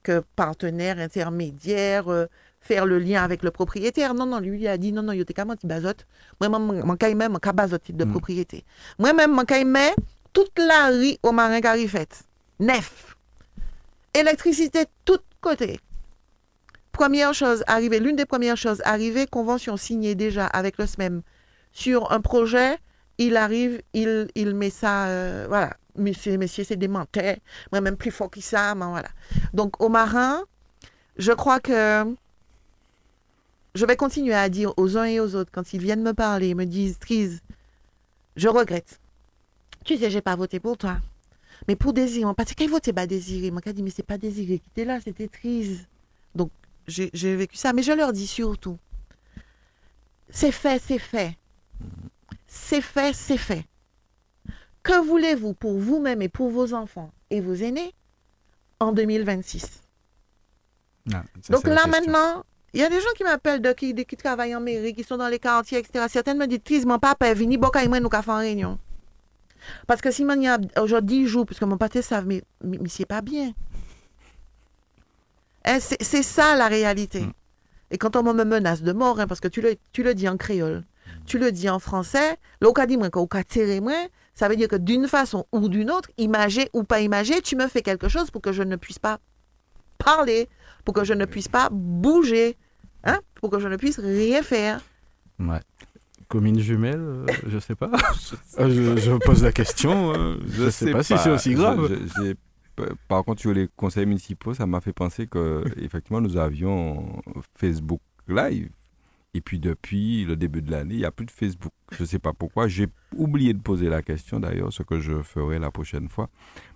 que 0.02 0.24
partenaire 0.34 0.98
intermédiaire, 0.98 2.08
euh, 2.08 2.26
faire 2.60 2.86
le 2.86 2.98
lien 2.98 3.22
avec 3.22 3.42
le 3.42 3.50
propriétaire. 3.50 4.14
Non, 4.14 4.26
non, 4.26 4.40
lui, 4.40 4.60
il 4.60 4.66
a 4.68 4.78
dit 4.78 4.92
non, 4.92 5.02
non, 5.02 5.12
il 5.12 5.20
était 5.20 5.34
quand 5.34 5.46
bazote. 5.64 6.06
Moi-même, 6.40 6.82
mon 6.84 6.96
cas, 6.96 7.14
même, 7.14 7.32
mon 7.32 7.38
titre 7.38 7.98
de 7.98 8.04
Mm. 8.04 8.10
propriété. 8.10 8.64
Moi-même, 8.98 9.32
mon 9.32 9.44
mais 9.66 9.94
toute 10.32 10.58
la 10.58 10.90
rue 10.90 11.16
au 11.22 11.32
marin 11.32 11.60
carifette. 11.60 12.24
Nef. 12.60 13.16
Électricité, 14.12 14.84
tout 15.04 15.18
côté. 15.40 15.80
Première 16.92 17.32
chose 17.32 17.64
arrivée, 17.66 18.00
l'une 18.00 18.16
des 18.16 18.26
premières 18.26 18.58
choses 18.58 18.82
arrivées, 18.84 19.26
convention 19.26 19.78
signée 19.78 20.14
déjà 20.14 20.46
avec 20.46 20.76
le 20.76 20.86
SMEM 20.86 21.22
sur 21.72 22.12
un 22.12 22.20
projet, 22.20 22.76
il 23.16 23.36
arrive, 23.36 23.80
il, 23.94 24.28
il 24.34 24.54
met 24.54 24.68
ça, 24.68 25.06
euh, 25.06 25.46
voilà, 25.48 25.74
monsieur, 25.96 26.36
monsieur, 26.36 26.64
c'est 26.64 26.76
démenté, 26.76 27.38
moi-même 27.72 27.96
plus 27.96 28.10
fort 28.10 28.30
que 28.30 28.40
ça, 28.40 28.74
voilà. 28.74 29.08
Donc, 29.54 29.80
au 29.82 29.88
marin, 29.88 30.42
je 31.16 31.32
crois 31.32 31.60
que 31.60 32.04
je 33.74 33.86
vais 33.86 33.96
continuer 33.96 34.34
à 34.34 34.48
dire 34.48 34.74
aux 34.76 34.98
uns 34.98 35.04
et 35.04 35.20
aux 35.20 35.34
autres, 35.34 35.50
quand 35.52 35.72
ils 35.72 35.80
viennent 35.80 36.02
me 36.02 36.12
parler, 36.12 36.54
me 36.54 36.64
disent, 36.64 36.98
Trise, 36.98 37.40
je 38.36 38.48
regrette. 38.48 39.00
Tu 39.84 39.96
sais, 39.96 40.10
j'ai 40.10 40.20
pas 40.20 40.36
voté 40.36 40.60
pour 40.60 40.76
toi. 40.76 40.98
Mais 41.70 41.76
pour 41.76 41.92
Désiré, 41.92 42.28
parce 42.36 42.52
qu'il 42.52 42.68
votait 42.68 42.92
pas 42.92 43.06
Désiré. 43.06 43.52
Moi, 43.52 43.60
dit, 43.64 43.84
mais 43.84 43.90
c'est 43.90 44.02
pas 44.02 44.18
Désiré 44.18 44.58
qui 44.58 44.68
était 44.70 44.84
là, 44.84 44.98
c'était 45.00 45.28
Trise. 45.28 45.86
Donc, 46.34 46.50
j'ai 46.88 47.36
vécu 47.36 47.56
ça. 47.56 47.72
Mais 47.72 47.84
je 47.84 47.92
leur 47.92 48.12
dis 48.12 48.26
surtout, 48.26 48.76
c'est 50.28 50.50
fait, 50.50 50.82
c'est 50.84 50.98
fait. 50.98 51.36
C'est 52.48 52.80
fait, 52.80 53.12
c'est 53.14 53.36
fait. 53.36 53.64
Que 54.82 55.00
voulez-vous 55.00 55.54
pour 55.54 55.78
vous-même 55.78 56.20
et 56.22 56.28
pour 56.28 56.50
vos 56.50 56.74
enfants 56.74 57.12
et 57.30 57.40
vos 57.40 57.54
aînés 57.54 57.94
en 58.80 58.90
2026 58.90 59.64
Ah, 61.14 61.22
ça, 61.40 61.52
Donc 61.52 61.62
là, 61.68 61.86
maintenant, 61.86 62.42
il 62.74 62.80
y 62.80 62.82
a 62.82 62.88
des 62.88 62.98
gens 63.00 63.12
qui 63.16 63.22
m'appellent, 63.22 63.62
de, 63.62 63.72
qui, 63.74 63.94
de- 63.94 64.02
qui 64.02 64.16
travaillent 64.16 64.56
en 64.56 64.60
mairie, 64.60 64.92
qui 64.92 65.04
sont 65.04 65.16
dans 65.18 65.28
les 65.28 65.38
quartiers, 65.38 65.78
etc. 65.78 66.06
Certaines 66.10 66.38
me 66.38 66.48
disent, 66.48 66.64
Trise, 66.64 66.84
mon 66.84 66.98
papa 66.98 67.28
est 67.28 67.34
venu, 67.34 67.58
boka 67.58 67.84
et 67.84 67.86
moi, 67.86 68.00
nous 68.00 68.10
fait 68.10 68.28
en 68.28 68.38
réunion. 68.38 68.76
Parce 69.86 70.00
que 70.00 70.10
si 70.10 70.22
il 70.22 70.42
y 70.42 70.46
a 70.46 70.58
aujourd'hui 70.80 71.20
10 71.20 71.26
jours, 71.26 71.46
puisque 71.46 71.62
mon 71.62 71.76
pâté 71.76 72.02
savent, 72.02 72.26
mais, 72.26 72.42
mais, 72.62 72.78
mais 72.80 72.88
c'est 72.88 73.06
pas 73.06 73.22
bien. 73.22 73.52
Hein, 75.64 75.78
c'est 75.80 76.22
ça 76.22 76.56
la 76.56 76.68
réalité. 76.68 77.20
Mm. 77.20 77.32
Et 77.90 77.98
quand 77.98 78.16
on 78.16 78.22
me 78.22 78.44
menace 78.44 78.82
de 78.82 78.92
mort, 78.92 79.20
hein, 79.20 79.26
parce 79.26 79.40
que 79.40 79.48
tu 79.48 79.60
le, 79.60 79.76
tu 79.92 80.02
le 80.02 80.14
dis 80.14 80.28
en 80.28 80.36
créole, 80.36 80.84
tu 81.26 81.38
le 81.38 81.52
dis 81.52 81.68
en 81.68 81.78
français, 81.78 82.38
là, 82.60 82.86
dit 82.86 82.96
moi, 82.96 83.10
quand 83.10 83.26
on 83.30 83.42
tiré 83.42 83.80
moi, 83.80 84.06
ça 84.34 84.48
veut 84.48 84.56
dire 84.56 84.68
que 84.68 84.76
d'une 84.76 85.08
façon 85.08 85.46
ou 85.52 85.68
d'une 85.68 85.90
autre, 85.90 86.10
imagé 86.16 86.70
ou 86.72 86.84
pas 86.84 87.00
imagé, 87.00 87.42
tu 87.42 87.56
me 87.56 87.66
fais 87.66 87.82
quelque 87.82 88.08
chose 88.08 88.30
pour 88.30 88.40
que 88.40 88.52
je 88.52 88.62
ne 88.62 88.76
puisse 88.76 88.98
pas 88.98 89.18
parler, 89.98 90.48
pour 90.84 90.94
que 90.94 91.04
je 91.04 91.14
ne 91.14 91.24
puisse 91.24 91.48
pas 91.48 91.68
bouger, 91.70 92.56
hein, 93.04 93.20
pour 93.34 93.50
que 93.50 93.58
je 93.58 93.68
ne 93.68 93.76
puisse 93.76 93.98
rien 93.98 94.42
faire. 94.42 94.80
Ouais. 95.38 95.60
Commune 96.30 96.58
jumelle, 96.60 97.00
euh, 97.00 97.26
je 97.48 97.58
sais 97.58 97.74
pas. 97.74 97.90
Euh, 98.58 98.94
je, 98.96 99.00
je 99.00 99.12
pose 99.18 99.42
la 99.42 99.52
question. 99.52 100.12
euh, 100.14 100.36
je, 100.48 100.70
sais, 100.70 100.90
pas, 100.92 101.02
si 101.02 101.16
c'est 101.18 101.30
aussi 101.30 101.54
grave. 101.54 101.90
Je- 102.16 102.34
par 103.08 103.24
contre, 103.24 103.40
sur 103.42 103.52
les 103.52 103.68
conseils 103.76 104.06
municipaux, 104.06 104.54
ça 104.54 104.66
m'a 104.66 104.80
fait 104.80 104.92
penser 104.94 105.26
que 105.26 105.64
effectivement 105.76 106.20
nous 106.22 106.36
avions 106.38 107.20
Facebook 107.58 108.00
Live. 108.28 108.70
Et 109.34 109.40
puis 109.40 109.58
depuis 109.60 110.24
le 110.24 110.34
début 110.36 110.62
de 110.62 110.70
l'année, 110.70 110.94
il 110.94 110.98
n'y 110.98 111.04
a 111.04 111.10
plus 111.12 111.26
de 111.26 111.30
Facebook. 111.30 111.72
Je 111.92 112.02
ne 112.02 112.06
sais 112.06 112.18
pas 112.18 112.32
pourquoi. 112.32 112.66
J'ai 112.68 112.86
oublié 113.16 113.52
de 113.52 113.60
poser 113.60 113.88
la 113.88 114.02
question 114.02 114.40
d'ailleurs, 114.40 114.72
ce 114.72 114.82
que 114.82 114.98
je 115.00 115.22
ferai 115.22 115.58
la 115.58 115.70
prochaine 115.70 116.08
fois. 116.08 116.30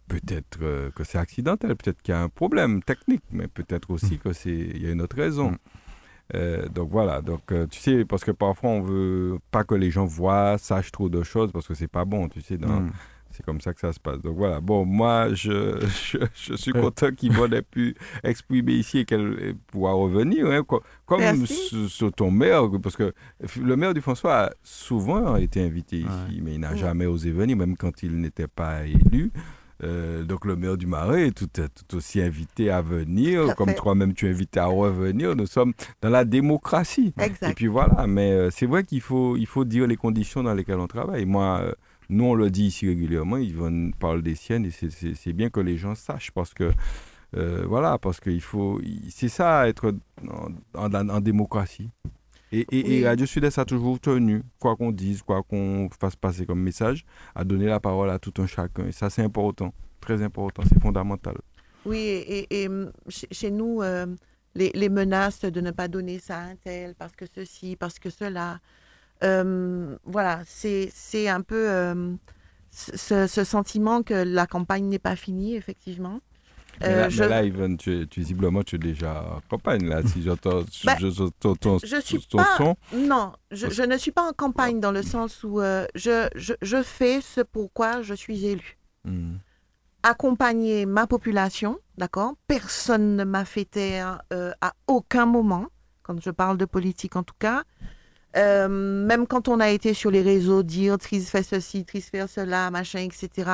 Peut-être 0.09 0.59
euh, 0.63 0.91
que 0.91 1.03
c'est 1.05 1.19
accidentel, 1.19 1.75
peut-être 1.77 2.03
qu'il 2.03 2.13
y 2.13 2.17
a 2.17 2.21
un 2.23 2.29
problème 2.29 2.83
technique, 2.83 3.23
mais 3.33 3.49
peut-être 3.49 3.91
aussi 3.91 4.19
que 4.19 4.33
c'est 4.33 4.51
il 4.55 4.83
y 4.83 4.87
a 4.87 4.91
une 4.93 5.01
autre 5.01 5.17
raison. 5.17 5.57
Euh, 6.35 6.69
donc 6.69 6.91
voilà, 6.91 7.21
donc 7.21 7.53
euh, 7.53 7.67
tu 7.67 7.79
sais, 7.79 8.05
parce 8.05 8.25
que 8.25 8.31
parfois 8.31 8.71
on 8.71 8.81
veut 8.81 9.39
pas 9.51 9.63
que 9.63 9.75
les 9.75 9.91
gens 9.91 10.07
voient, 10.07 10.57
sachent 10.57 10.93
trop 10.93 11.11
de 11.11 11.23
choses, 11.23 11.53
parce 11.53 11.69
que 11.69 11.75
c'est 11.75 11.89
pas 11.89 12.07
bon, 12.07 12.29
tu 12.29 12.41
sais, 12.41 12.57
dans, 12.57 12.81
Mm. 12.81 12.93
C'est 13.37 13.45
comme 13.45 13.61
ça 13.61 13.75
que 13.75 13.81
ça 13.81 13.93
se 13.93 13.99
passe. 13.99 14.23
Donc 14.23 14.37
voilà, 14.37 14.61
bon, 14.61 14.85
moi, 14.85 15.35
je, 15.35 15.81
je, 16.37 16.55
suis 16.55 16.73
content 16.73 17.11
qu'Yvonne 17.11 17.53
ait 17.53 17.63
pu 17.69 17.97
exprimer 18.23 18.75
ici 18.75 18.99
et 19.01 19.05
qu'elle 19.05 19.57
pouvoir 19.67 19.97
revenir. 19.97 20.47
Hein, 20.47 20.63
comme 21.05 21.47
sur 21.47 22.13
ton 22.13 22.31
maire, 22.31 22.71
parce 22.81 22.97
que 22.97 23.13
le 23.61 23.77
maire 23.77 23.93
du 23.93 24.01
François 24.01 24.45
a 24.45 24.51
souvent 24.63 25.35
été 25.35 25.61
invité 25.65 25.99
ici, 25.99 26.41
mais 26.43 26.55
il 26.55 26.61
n'a 26.61 26.77
jamais 26.77 27.07
osé 27.07 27.33
venir, 27.33 27.57
même 27.57 27.77
quand 27.77 28.05
il 28.05 28.21
n'était 28.21 28.47
pas 28.47 28.87
élu. 28.87 29.33
Euh, 29.83 30.23
donc 30.23 30.45
le 30.45 30.57
maire 30.57 30.77
du 30.77 30.87
Marais 30.87 31.29
est 31.29 31.37
tout, 31.37 31.49
tout 31.49 31.97
aussi 31.97 32.21
invité 32.21 32.71
à 32.71 32.81
venir, 32.81 33.57
comme 33.57 33.75
toi-même 33.75 34.15
tu 34.15 34.27
es 34.27 34.31
invité 34.31 34.61
à 34.61 34.67
revenir. 34.67 35.35
Nous 35.35 35.47
sommes 35.47 35.73
dans 36.01 36.11
la 36.11 36.25
démocratie. 36.25 37.13
Exact. 37.19 37.51
Et 37.51 37.55
puis 37.55 37.67
voilà, 37.67 38.07
mais 38.07 38.31
euh, 38.33 38.51
c'est 38.51 38.67
vrai 38.67 38.85
qu'il 38.85 39.01
faut, 39.01 39.37
il 39.37 39.47
faut 39.47 39.65
dire 39.65 39.87
les 39.87 39.97
conditions 39.97 40.43
dans 40.43 40.55
lesquelles 40.55 40.79
on 40.79 40.87
travaille. 40.87 41.25
Moi, 41.25 41.61
euh, 41.63 41.73
nous, 42.09 42.25
on 42.25 42.35
le 42.35 42.51
dit 42.51 42.67
ici 42.67 42.87
régulièrement, 42.87 43.37
ils 43.37 43.57
vont 43.57 43.91
parler 43.99 44.23
des 44.23 44.35
siennes 44.35 44.67
et 44.67 44.71
c'est 44.71 45.33
bien 45.33 45.51
que 45.51 45.61
les 45.61 45.77
gens 45.77 45.95
sachent 45.95 46.31
parce 46.31 46.53
que, 46.53 46.71
voilà, 47.67 47.99
parce 47.99 48.21
qu'il 48.21 48.43
faut, 48.43 48.81
c'est 49.09 49.29
ça, 49.29 49.69
être 49.69 49.95
en, 50.77 51.21
démocratie. 51.21 51.91
Et, 52.55 52.99
et, 52.99 53.07
Radio 53.07 53.27
Sud-Est 53.27 53.59
a 53.59 53.65
toujours 53.65 53.99
tenu, 53.99 54.43
quoi 54.61 54.77
qu'on 54.77 54.93
dise, 54.93 55.23
quoi 55.23 55.43
qu'on 55.43 55.89
fasse 55.99 56.17
passer 56.17 56.47
comme 56.47 56.61
message, 56.61 57.05
à 57.35 57.45
donner 57.45 57.67
la 57.67 57.81
parole 57.81 58.11
à 58.11 58.19
tout 58.19 58.35
un 58.39 58.47
chacun. 58.47 58.87
Et 58.87 58.93
ça, 58.93 59.11
c'est 59.11 59.23
important, 59.23 59.75
très 60.01 60.23
important, 60.23 60.63
c'est 60.69 60.81
fondamental. 60.81 61.37
Oui, 61.85 62.47
et, 62.51 62.69
hum, 62.69 62.93
chez 63.09 63.51
nous, 63.51 63.83
euh, 63.83 64.07
les, 64.55 64.71
les, 64.75 64.89
menaces 64.89 65.41
de 65.41 65.61
ne 65.61 65.71
pas 65.71 65.89
donner 65.89 66.19
ça 66.19 66.39
à 66.39 66.43
un 66.45 66.57
tel, 66.57 66.95
parce 66.95 67.15
que 67.15 67.27
ceci, 67.27 67.77
parce 67.77 67.99
que 67.99 68.09
cela, 68.09 68.61
euh, 69.23 69.97
voilà, 70.05 70.43
c'est 70.47 71.29
un 71.29 71.41
peu 71.41 71.69
euh, 71.71 72.15
ce, 72.71 73.27
sentiment 73.45 74.03
que 74.03 74.15
la 74.15 74.47
campagne 74.47 74.87
n'est 74.89 74.99
pas 74.99 75.17
finie, 75.17 75.57
effectivement. 75.57 76.21
Mais 76.81 77.09
là, 77.09 77.43
euh, 77.43 77.51
mais 77.69 77.77
tu, 77.77 78.07
visiblement, 78.17 78.63
tu 78.63 78.77
es 78.77 78.79
déjà 78.79 79.25
en 79.37 79.41
campagne, 79.49 79.87
là, 79.87 80.03
si 80.03 80.23
j'entends 80.23 80.63
bah, 80.85 80.97
je, 80.99 81.09
je 81.09 82.01
suis 82.01 82.19
pas, 82.33 82.75
Non, 82.93 83.33
je, 83.51 83.83
ne 83.83 83.97
suis 83.97 84.11
pas 84.11 84.29
en 84.29 84.33
campagne 84.33 84.81
dans 84.81 84.93
le 84.93 85.03
sens 85.03 85.45
où 85.45 85.61
je, 85.95 86.29
je, 86.35 86.83
fais 86.83 87.21
ce 87.21 87.41
pourquoi 87.41 88.03
je 88.03 88.15
suis 88.15 88.47
élu. 88.47 88.79
Hmm. 89.05 89.37
Accompagner 90.03 90.87
ma 90.87 91.07
population, 91.07 91.79
d'accord? 91.97 92.35
Personne 92.47 93.17
ne 93.17 93.25
m'a 93.25 93.45
fait 93.45 93.65
taire 93.65 94.23
à 94.61 94.75
aucun 94.87 95.27
moment, 95.27 95.67
quand 96.03 96.21
je 96.21 96.31
parle 96.31 96.59
de 96.59 96.65
politique 96.65 97.17
en 97.17 97.23
tout 97.23 97.37
cas. 97.39 97.65
Euh, 98.37 98.69
même 98.69 99.27
quand 99.27 99.49
on 99.49 99.61
a 99.61 99.71
été 99.71 99.95
sur 99.95 100.11
les 100.11 100.23
réseaux, 100.23 100.63
dire 100.63 100.99
Tris 100.99 101.21
fait 101.21 101.43
ceci, 101.43 101.85
Tris 101.85 102.01
fait 102.01 102.27
cela, 102.27 102.71
machin, 102.71 103.01
etc. 103.01 103.51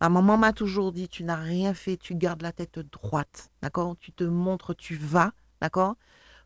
Ma 0.00 0.08
maman 0.08 0.38
m'a 0.38 0.52
toujours 0.52 0.92
dit 0.92 1.08
tu 1.08 1.24
n'as 1.24 1.36
rien 1.36 1.74
fait, 1.74 1.96
tu 1.96 2.14
gardes 2.14 2.42
la 2.42 2.52
tête 2.52 2.78
droite, 2.78 3.50
d'accord? 3.62 3.96
Tu 4.00 4.12
te 4.12 4.24
montres, 4.24 4.74
tu 4.74 4.96
vas, 4.96 5.32
d'accord? 5.60 5.96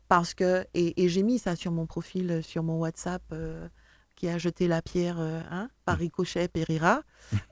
Parce 0.07 0.33
que, 0.33 0.65
et, 0.73 1.09
j'ai 1.09 1.23
mis 1.23 1.39
ça 1.39 1.55
sur 1.55 1.71
mon 1.71 1.85
profil, 1.85 2.31
euh, 2.31 2.41
sur 2.41 2.63
mon 2.63 2.79
WhatsApp. 2.79 3.23
Euh, 3.31 3.67
qui 4.17 4.29
a 4.29 4.37
jeté 4.37 4.69
la 4.69 4.81
pierre 4.81 5.17
euh, 5.19 5.41
hein, 5.51 5.67
par 5.83 5.97
ricochet, 5.97 6.47
périra, 6.47 7.01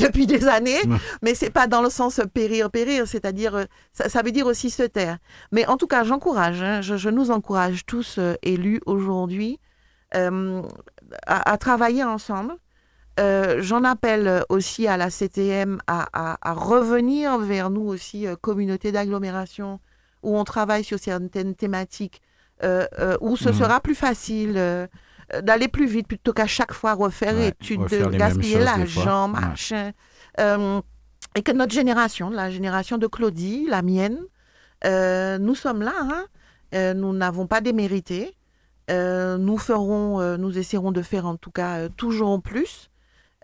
depuis 0.00 0.26
des 0.26 0.48
années. 0.48 0.80
Mais 1.20 1.34
c'est 1.34 1.50
pas 1.50 1.66
dans 1.66 1.82
le 1.82 1.90
sens 1.90 2.18
périr, 2.32 2.70
périr, 2.70 3.06
c'est-à-dire, 3.06 3.66
ça, 3.92 4.22
veut 4.22 4.32
dire 4.32 4.46
aussi 4.46 4.70
se 4.70 4.84
taire. 4.84 5.18
Mais 5.52 5.66
en 5.66 5.76
tout 5.76 5.86
cas, 5.86 6.02
j'encourage, 6.02 6.62
hein, 6.62 6.80
je, 6.80 7.10
nous 7.10 7.30
encourage 7.30 7.84
tous 7.84 8.18
élus 8.40 8.80
aujourd'hui 8.86 9.60
à, 10.14 11.58
travailler 11.58 12.04
ensemble. 12.04 12.54
J'en 13.18 13.84
appelle 13.84 14.44
aussi 14.48 14.86
à 14.86 14.96
la 14.96 15.10
CTM 15.10 15.80
à, 15.86 16.38
à 16.40 16.52
revenir 16.52 17.38
vers 17.38 17.68
nous 17.68 17.88
aussi, 17.88 18.26
communauté 18.40 18.92
d'agglomération, 18.92 19.80
où 20.22 20.38
on 20.38 20.44
travaille 20.44 20.84
sur 20.84 20.98
certaines 20.98 21.54
thématiques, 21.54 22.22
où 22.62 23.36
ce 23.36 23.48
mmh. 23.48 23.52
sera 23.52 23.80
plus 23.80 23.96
facile 23.96 24.86
euh, 25.34 25.42
d'aller 25.42 25.68
plus 25.68 25.86
vite 25.86 26.08
plutôt 26.08 26.32
qu'à 26.32 26.46
chaque 26.46 26.72
fois 26.72 26.94
refaire 26.94 27.38
études, 27.38 27.86
de 27.88 28.06
gaspiller 28.16 28.60
l'argent, 28.60 29.28
machin. 29.28 29.92
Euh, 30.40 30.80
et 31.34 31.42
que 31.42 31.52
notre 31.52 31.74
génération, 31.74 32.30
la 32.30 32.50
génération 32.50 32.96
de 32.96 33.06
Claudie, 33.06 33.66
la 33.68 33.82
mienne, 33.82 34.18
euh, 34.86 35.38
nous 35.38 35.54
sommes 35.54 35.82
là. 35.82 36.26
Hein. 36.72 36.94
nous 36.94 37.12
n'avons 37.12 37.46
pas 37.46 37.60
démérité. 37.60 38.34
nous 38.88 39.58
ferons, 39.58 40.38
nous 40.38 40.58
essaierons 40.58 40.92
de 40.92 41.02
faire 41.02 41.26
en 41.26 41.36
tout 41.36 41.50
cas 41.50 41.88
toujours 41.90 42.40
plus 42.40 42.90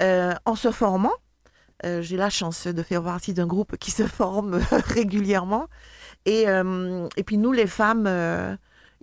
en 0.00 0.54
se 0.54 0.70
formant. 0.70 1.12
J'ai 1.82 2.16
la 2.16 2.30
chance 2.30 2.66
de 2.66 2.82
faire 2.82 3.02
partie 3.02 3.34
d'un 3.34 3.46
groupe 3.46 3.76
qui 3.76 3.90
se 3.90 4.04
forme 4.04 4.60
régulièrement. 4.72 5.68
Et, 6.24 6.44
et 6.44 7.24
puis 7.24 7.36
nous, 7.36 7.52
les 7.52 7.66
femmes, 7.66 8.06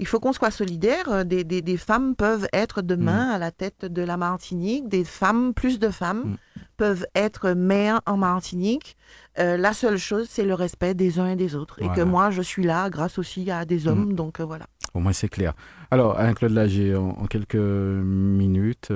il 0.01 0.07
faut 0.07 0.19
qu'on 0.19 0.34
soit 0.34 0.51
solidaire. 0.51 1.09
Euh, 1.09 1.23
des, 1.23 1.43
des, 1.43 1.77
femmes 1.77 2.15
peuvent 2.15 2.47
être 2.53 2.81
demain 2.81 3.27
mm. 3.27 3.31
à 3.31 3.38
la 3.38 3.51
tête 3.51 3.85
de 3.85 4.01
la 4.01 4.18
Martinique. 4.18 4.89
Des 4.89 5.03
femmes, 5.03 5.53
plus 5.53 5.80
de 5.80 5.89
femmes, 5.89 6.23
mm. 6.23 6.38
peuvent 6.76 7.05
être 7.15 7.51
maires 7.51 8.01
en 8.07 8.18
Martinique. 8.18 8.97
Euh, 9.39 9.57
la 9.57 9.73
seule 9.73 9.97
chose, 9.97 10.27
c'est 10.30 10.43
le 10.43 10.55
respect 10.55 10.95
des 10.95 11.19
uns 11.19 11.27
et 11.27 11.35
des 11.35 11.55
autres. 11.55 11.81
Et 11.81 11.89
que 11.89 12.01
moi, 12.01 12.31
je 12.31 12.41
suis 12.41 12.63
là 12.63 12.89
grâce 12.89 13.19
aussi 13.19 13.49
à 13.51 13.63
des 13.63 13.88
hommes. 13.88 14.11
Mm. 14.11 14.15
Donc 14.15 14.39
euh, 14.39 14.43
voilà. 14.43 14.65
Au 14.93 14.99
moins, 14.99 15.13
c'est 15.13 15.30
clair. 15.30 15.53
Alors, 15.89 16.18
Alain-Claude 16.18 16.51
Lager, 16.51 16.95
en, 16.95 17.09
en, 17.09 17.26
quelques 17.26 17.55
minutes, 17.55 18.91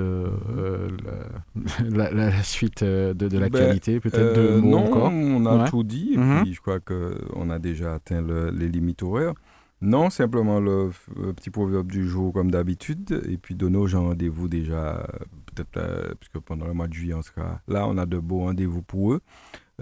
la, 1.80 2.42
suite 2.42 2.84
de, 2.84 3.12
de 3.12 3.28
ben, 3.28 3.40
l'actualité, 3.40 4.00
peut-être 4.00 4.36
de 4.36 4.60
mots 4.60 4.70
non, 4.70 4.86
encore 4.86 5.12
on 5.12 5.46
a 5.46 5.68
tout 5.68 5.84
dit. 5.84 6.12
Et 6.14 6.18
mm-hmm. 6.18 6.42
puis, 6.42 6.54
je 6.54 6.60
crois 6.60 6.80
qu'on 6.80 7.50
a 7.50 7.58
déjà 7.58 7.94
atteint 7.94 8.22
les 8.52 8.68
limites 8.68 9.02
horaires. 9.02 9.34
Non, 9.82 10.08
simplement 10.08 10.58
le, 10.58 10.90
petit 11.34 11.50
proverbe 11.50 11.90
du 11.90 12.08
jour 12.08 12.32
comme 12.32 12.50
d'habitude. 12.50 13.22
Et 13.28 13.36
puis 13.36 13.54
donner 13.54 13.76
aux 13.76 13.86
gens 13.86 14.04
rendez-vous 14.04 14.48
déjà, 14.48 15.06
peut-être, 15.46 15.76
euh, 15.76 16.14
puisque 16.18 16.38
pendant 16.38 16.66
le 16.66 16.72
mois 16.72 16.88
de 16.88 16.94
juillet, 16.94 17.14
on 17.14 17.22
sera 17.22 17.60
là, 17.68 17.86
on 17.86 17.98
a 17.98 18.06
de 18.06 18.18
beaux 18.18 18.40
rendez-vous 18.40 18.82
pour 18.82 19.12
eux. 19.12 19.20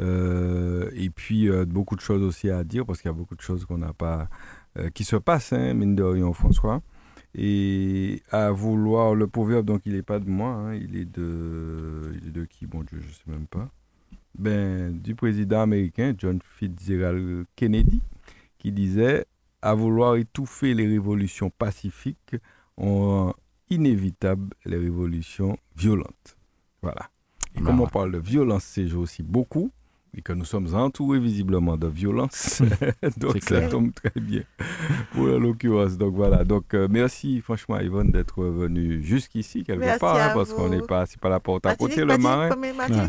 Euh, 0.00 0.90
et 0.94 1.10
puis 1.10 1.48
euh, 1.48 1.64
beaucoup 1.64 1.94
de 1.94 2.00
choses 2.00 2.22
aussi 2.22 2.50
à 2.50 2.64
dire, 2.64 2.84
parce 2.84 3.00
qu'il 3.00 3.08
y 3.08 3.14
a 3.14 3.16
beaucoup 3.16 3.36
de 3.36 3.40
choses 3.40 3.64
qu'on 3.64 3.78
n'a 3.78 3.92
pas, 3.92 4.28
qui 4.94 5.04
se 5.04 5.16
passent, 5.16 5.52
hein, 5.52 5.74
mine 5.74 5.94
de 5.94 6.02
rien, 6.02 6.32
François. 6.32 6.82
Et 7.36 8.22
à 8.30 8.50
vouloir, 8.52 9.14
le 9.14 9.26
proverbe, 9.26 9.66
donc 9.66 9.82
il 9.86 9.94
n'est 9.94 10.02
pas 10.02 10.20
de 10.20 10.28
moi, 10.28 10.50
hein, 10.50 10.74
il, 10.74 10.96
est 10.96 11.04
de, 11.04 12.12
il 12.22 12.28
est 12.28 12.32
de 12.32 12.44
qui, 12.44 12.66
bon 12.66 12.82
Dieu, 12.84 13.00
je 13.00 13.08
ne 13.08 13.12
sais 13.12 13.22
même 13.26 13.46
pas. 13.46 13.68
Ben, 14.38 14.96
du 14.96 15.14
président 15.14 15.60
américain 15.60 16.14
John 16.16 16.38
Fitzgerald 16.58 17.46
Kennedy, 17.56 18.02
qui 18.58 18.72
disait 18.72 19.26
à 19.62 19.74
vouloir 19.74 20.16
étouffer 20.16 20.74
les 20.74 20.86
révolutions 20.86 21.50
pacifiques, 21.50 22.36
on 22.76 23.00
rend 23.00 23.34
inévitable 23.70 24.54
les 24.64 24.76
révolutions 24.76 25.56
violentes. 25.76 26.36
Voilà. 26.82 27.10
Et 27.56 27.60
comme 27.60 27.80
on 27.80 27.86
parle 27.86 28.12
de 28.12 28.18
violence 28.18 28.64
ces 28.64 28.88
jours 28.88 29.02
aussi 29.02 29.22
beaucoup, 29.22 29.70
et 30.16 30.22
que 30.22 30.32
nous 30.32 30.44
sommes 30.44 30.74
entourés 30.74 31.18
visiblement 31.18 31.76
de 31.76 31.86
violence. 31.86 32.62
donc 33.16 33.42
ça 33.42 33.62
tombe 33.68 33.92
très 33.92 34.20
bien 34.20 34.42
pour 35.12 35.26
l'occurrence. 35.26 35.96
Donc 35.98 36.14
voilà. 36.14 36.44
Donc 36.44 36.74
euh, 36.74 36.88
merci 36.90 37.40
franchement 37.40 37.78
Yvonne 37.80 38.10
d'être 38.10 38.42
venue 38.42 39.02
jusqu'ici 39.02 39.64
quelque 39.64 39.98
part 39.98 40.16
hein, 40.16 40.32
parce 40.34 40.52
qu'on 40.52 40.68
n'est 40.68 40.82
pas 40.82 41.06
c'est 41.06 41.20
pas 41.20 41.28
la 41.28 41.40
porte 41.40 41.66
à 41.66 41.76
côté 41.76 42.04
le 42.04 42.18
marin. 42.18 42.50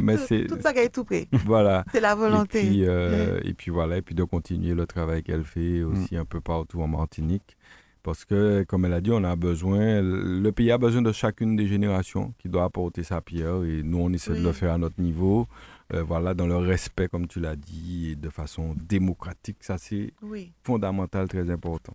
Mais 0.01 0.17
c'est 0.17 0.45
tout 0.45 0.57
ça 0.61 0.73
qui 0.73 0.79
est 0.79 0.89
tout 0.89 1.03
près. 1.03 1.27
Voilà. 1.45 1.85
c'est 1.91 1.99
la 2.01 2.15
volonté. 2.15 2.59
Et 2.59 2.69
puis, 2.69 2.85
euh, 2.85 3.39
et 3.43 3.53
puis, 3.53 3.71
voilà 3.71 3.97
et 3.97 4.01
puis 4.01 4.15
de 4.15 4.23
continuer 4.23 4.73
le 4.73 4.85
travail 4.85 5.23
qu'elle 5.23 5.43
fait 5.43 5.83
aussi 5.83 6.15
mm. 6.15 6.19
un 6.19 6.25
peu 6.25 6.41
partout 6.41 6.81
en 6.81 6.87
Martinique. 6.87 7.55
Parce 8.03 8.23
que, 8.23 8.63
comme 8.67 8.85
elle 8.85 8.93
a 8.93 9.01
dit, 9.01 9.09
on 9.11 9.23
a 9.23 9.35
besoin, 9.35 9.99
le 9.99 10.51
pays 10.51 10.71
a 10.71 10.77
besoin 10.77 11.01
de 11.01 11.11
chacune 11.11 11.55
des 11.55 11.65
générations 11.65 12.35
qui 12.37 12.49
doit 12.49 12.63
apporter 12.63 13.01
sa 13.01 13.19
pierre 13.19 13.63
et 13.63 13.81
nous, 13.81 13.97
on 13.97 14.13
essaie 14.13 14.35
de 14.35 14.43
le 14.43 14.51
faire 14.51 14.73
à 14.73 14.77
notre 14.77 15.01
niveau. 15.01 15.47
Euh, 15.93 16.03
voilà, 16.03 16.33
dans 16.33 16.47
le 16.47 16.57
respect, 16.57 17.07
comme 17.07 17.27
tu 17.27 17.39
l'as 17.39 17.55
dit, 17.55 18.11
et 18.11 18.15
de 18.15 18.29
façon 18.29 18.75
démocratique. 18.87 19.57
Ça, 19.61 19.77
c'est 19.77 20.13
fondamental, 20.63 21.27
très 21.27 21.49
important. 21.49 21.93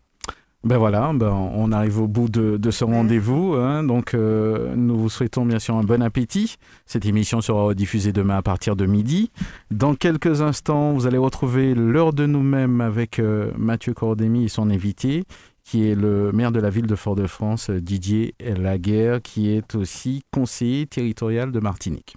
Ben 0.62 0.76
voilà, 0.76 1.10
ben 1.14 1.30
on 1.30 1.72
arrive 1.72 2.00
au 2.00 2.06
bout 2.06 2.28
de, 2.28 2.70
ce 2.70 2.84
rendez-vous. 2.84 3.54
Hein. 3.54 3.82
donc, 3.82 4.12
euh, 4.12 4.74
nous 4.76 4.94
vous 4.98 5.08
souhaitons 5.08 5.46
bien 5.46 5.58
sûr 5.58 5.74
un 5.74 5.82
bon 5.84 6.02
appétit. 6.02 6.56
Cette 6.84 7.06
émission 7.06 7.40
sera 7.40 7.72
diffusée 7.72 8.12
demain 8.12 8.36
à 8.36 8.42
partir 8.42 8.76
de 8.76 8.84
midi. 8.84 9.30
Dans 9.70 9.94
quelques 9.94 10.42
instants, 10.42 10.92
vous 10.92 11.06
allez 11.06 11.16
retrouver 11.16 11.74
l'heure 11.74 12.12
de 12.12 12.26
nous-mêmes 12.26 12.82
avec 12.82 13.18
euh, 13.18 13.52
Mathieu 13.56 13.94
Cordémy 13.94 14.44
et 14.44 14.48
son 14.48 14.68
invité, 14.68 15.24
qui 15.64 15.88
est 15.88 15.94
le 15.94 16.30
maire 16.32 16.52
de 16.52 16.60
la 16.60 16.68
ville 16.68 16.86
de 16.86 16.94
Fort-de-France, 16.94 17.70
Didier 17.70 18.34
Laguerre, 18.38 19.22
qui 19.22 19.48
est 19.48 19.74
aussi 19.74 20.22
conseiller 20.30 20.86
territorial 20.86 21.52
de 21.52 21.60
Martinique. 21.60 22.16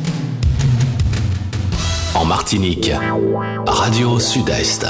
En 2.13 2.25
Martinique, 2.25 2.91
Radio 3.65 4.19
Sud-Est. 4.19 4.85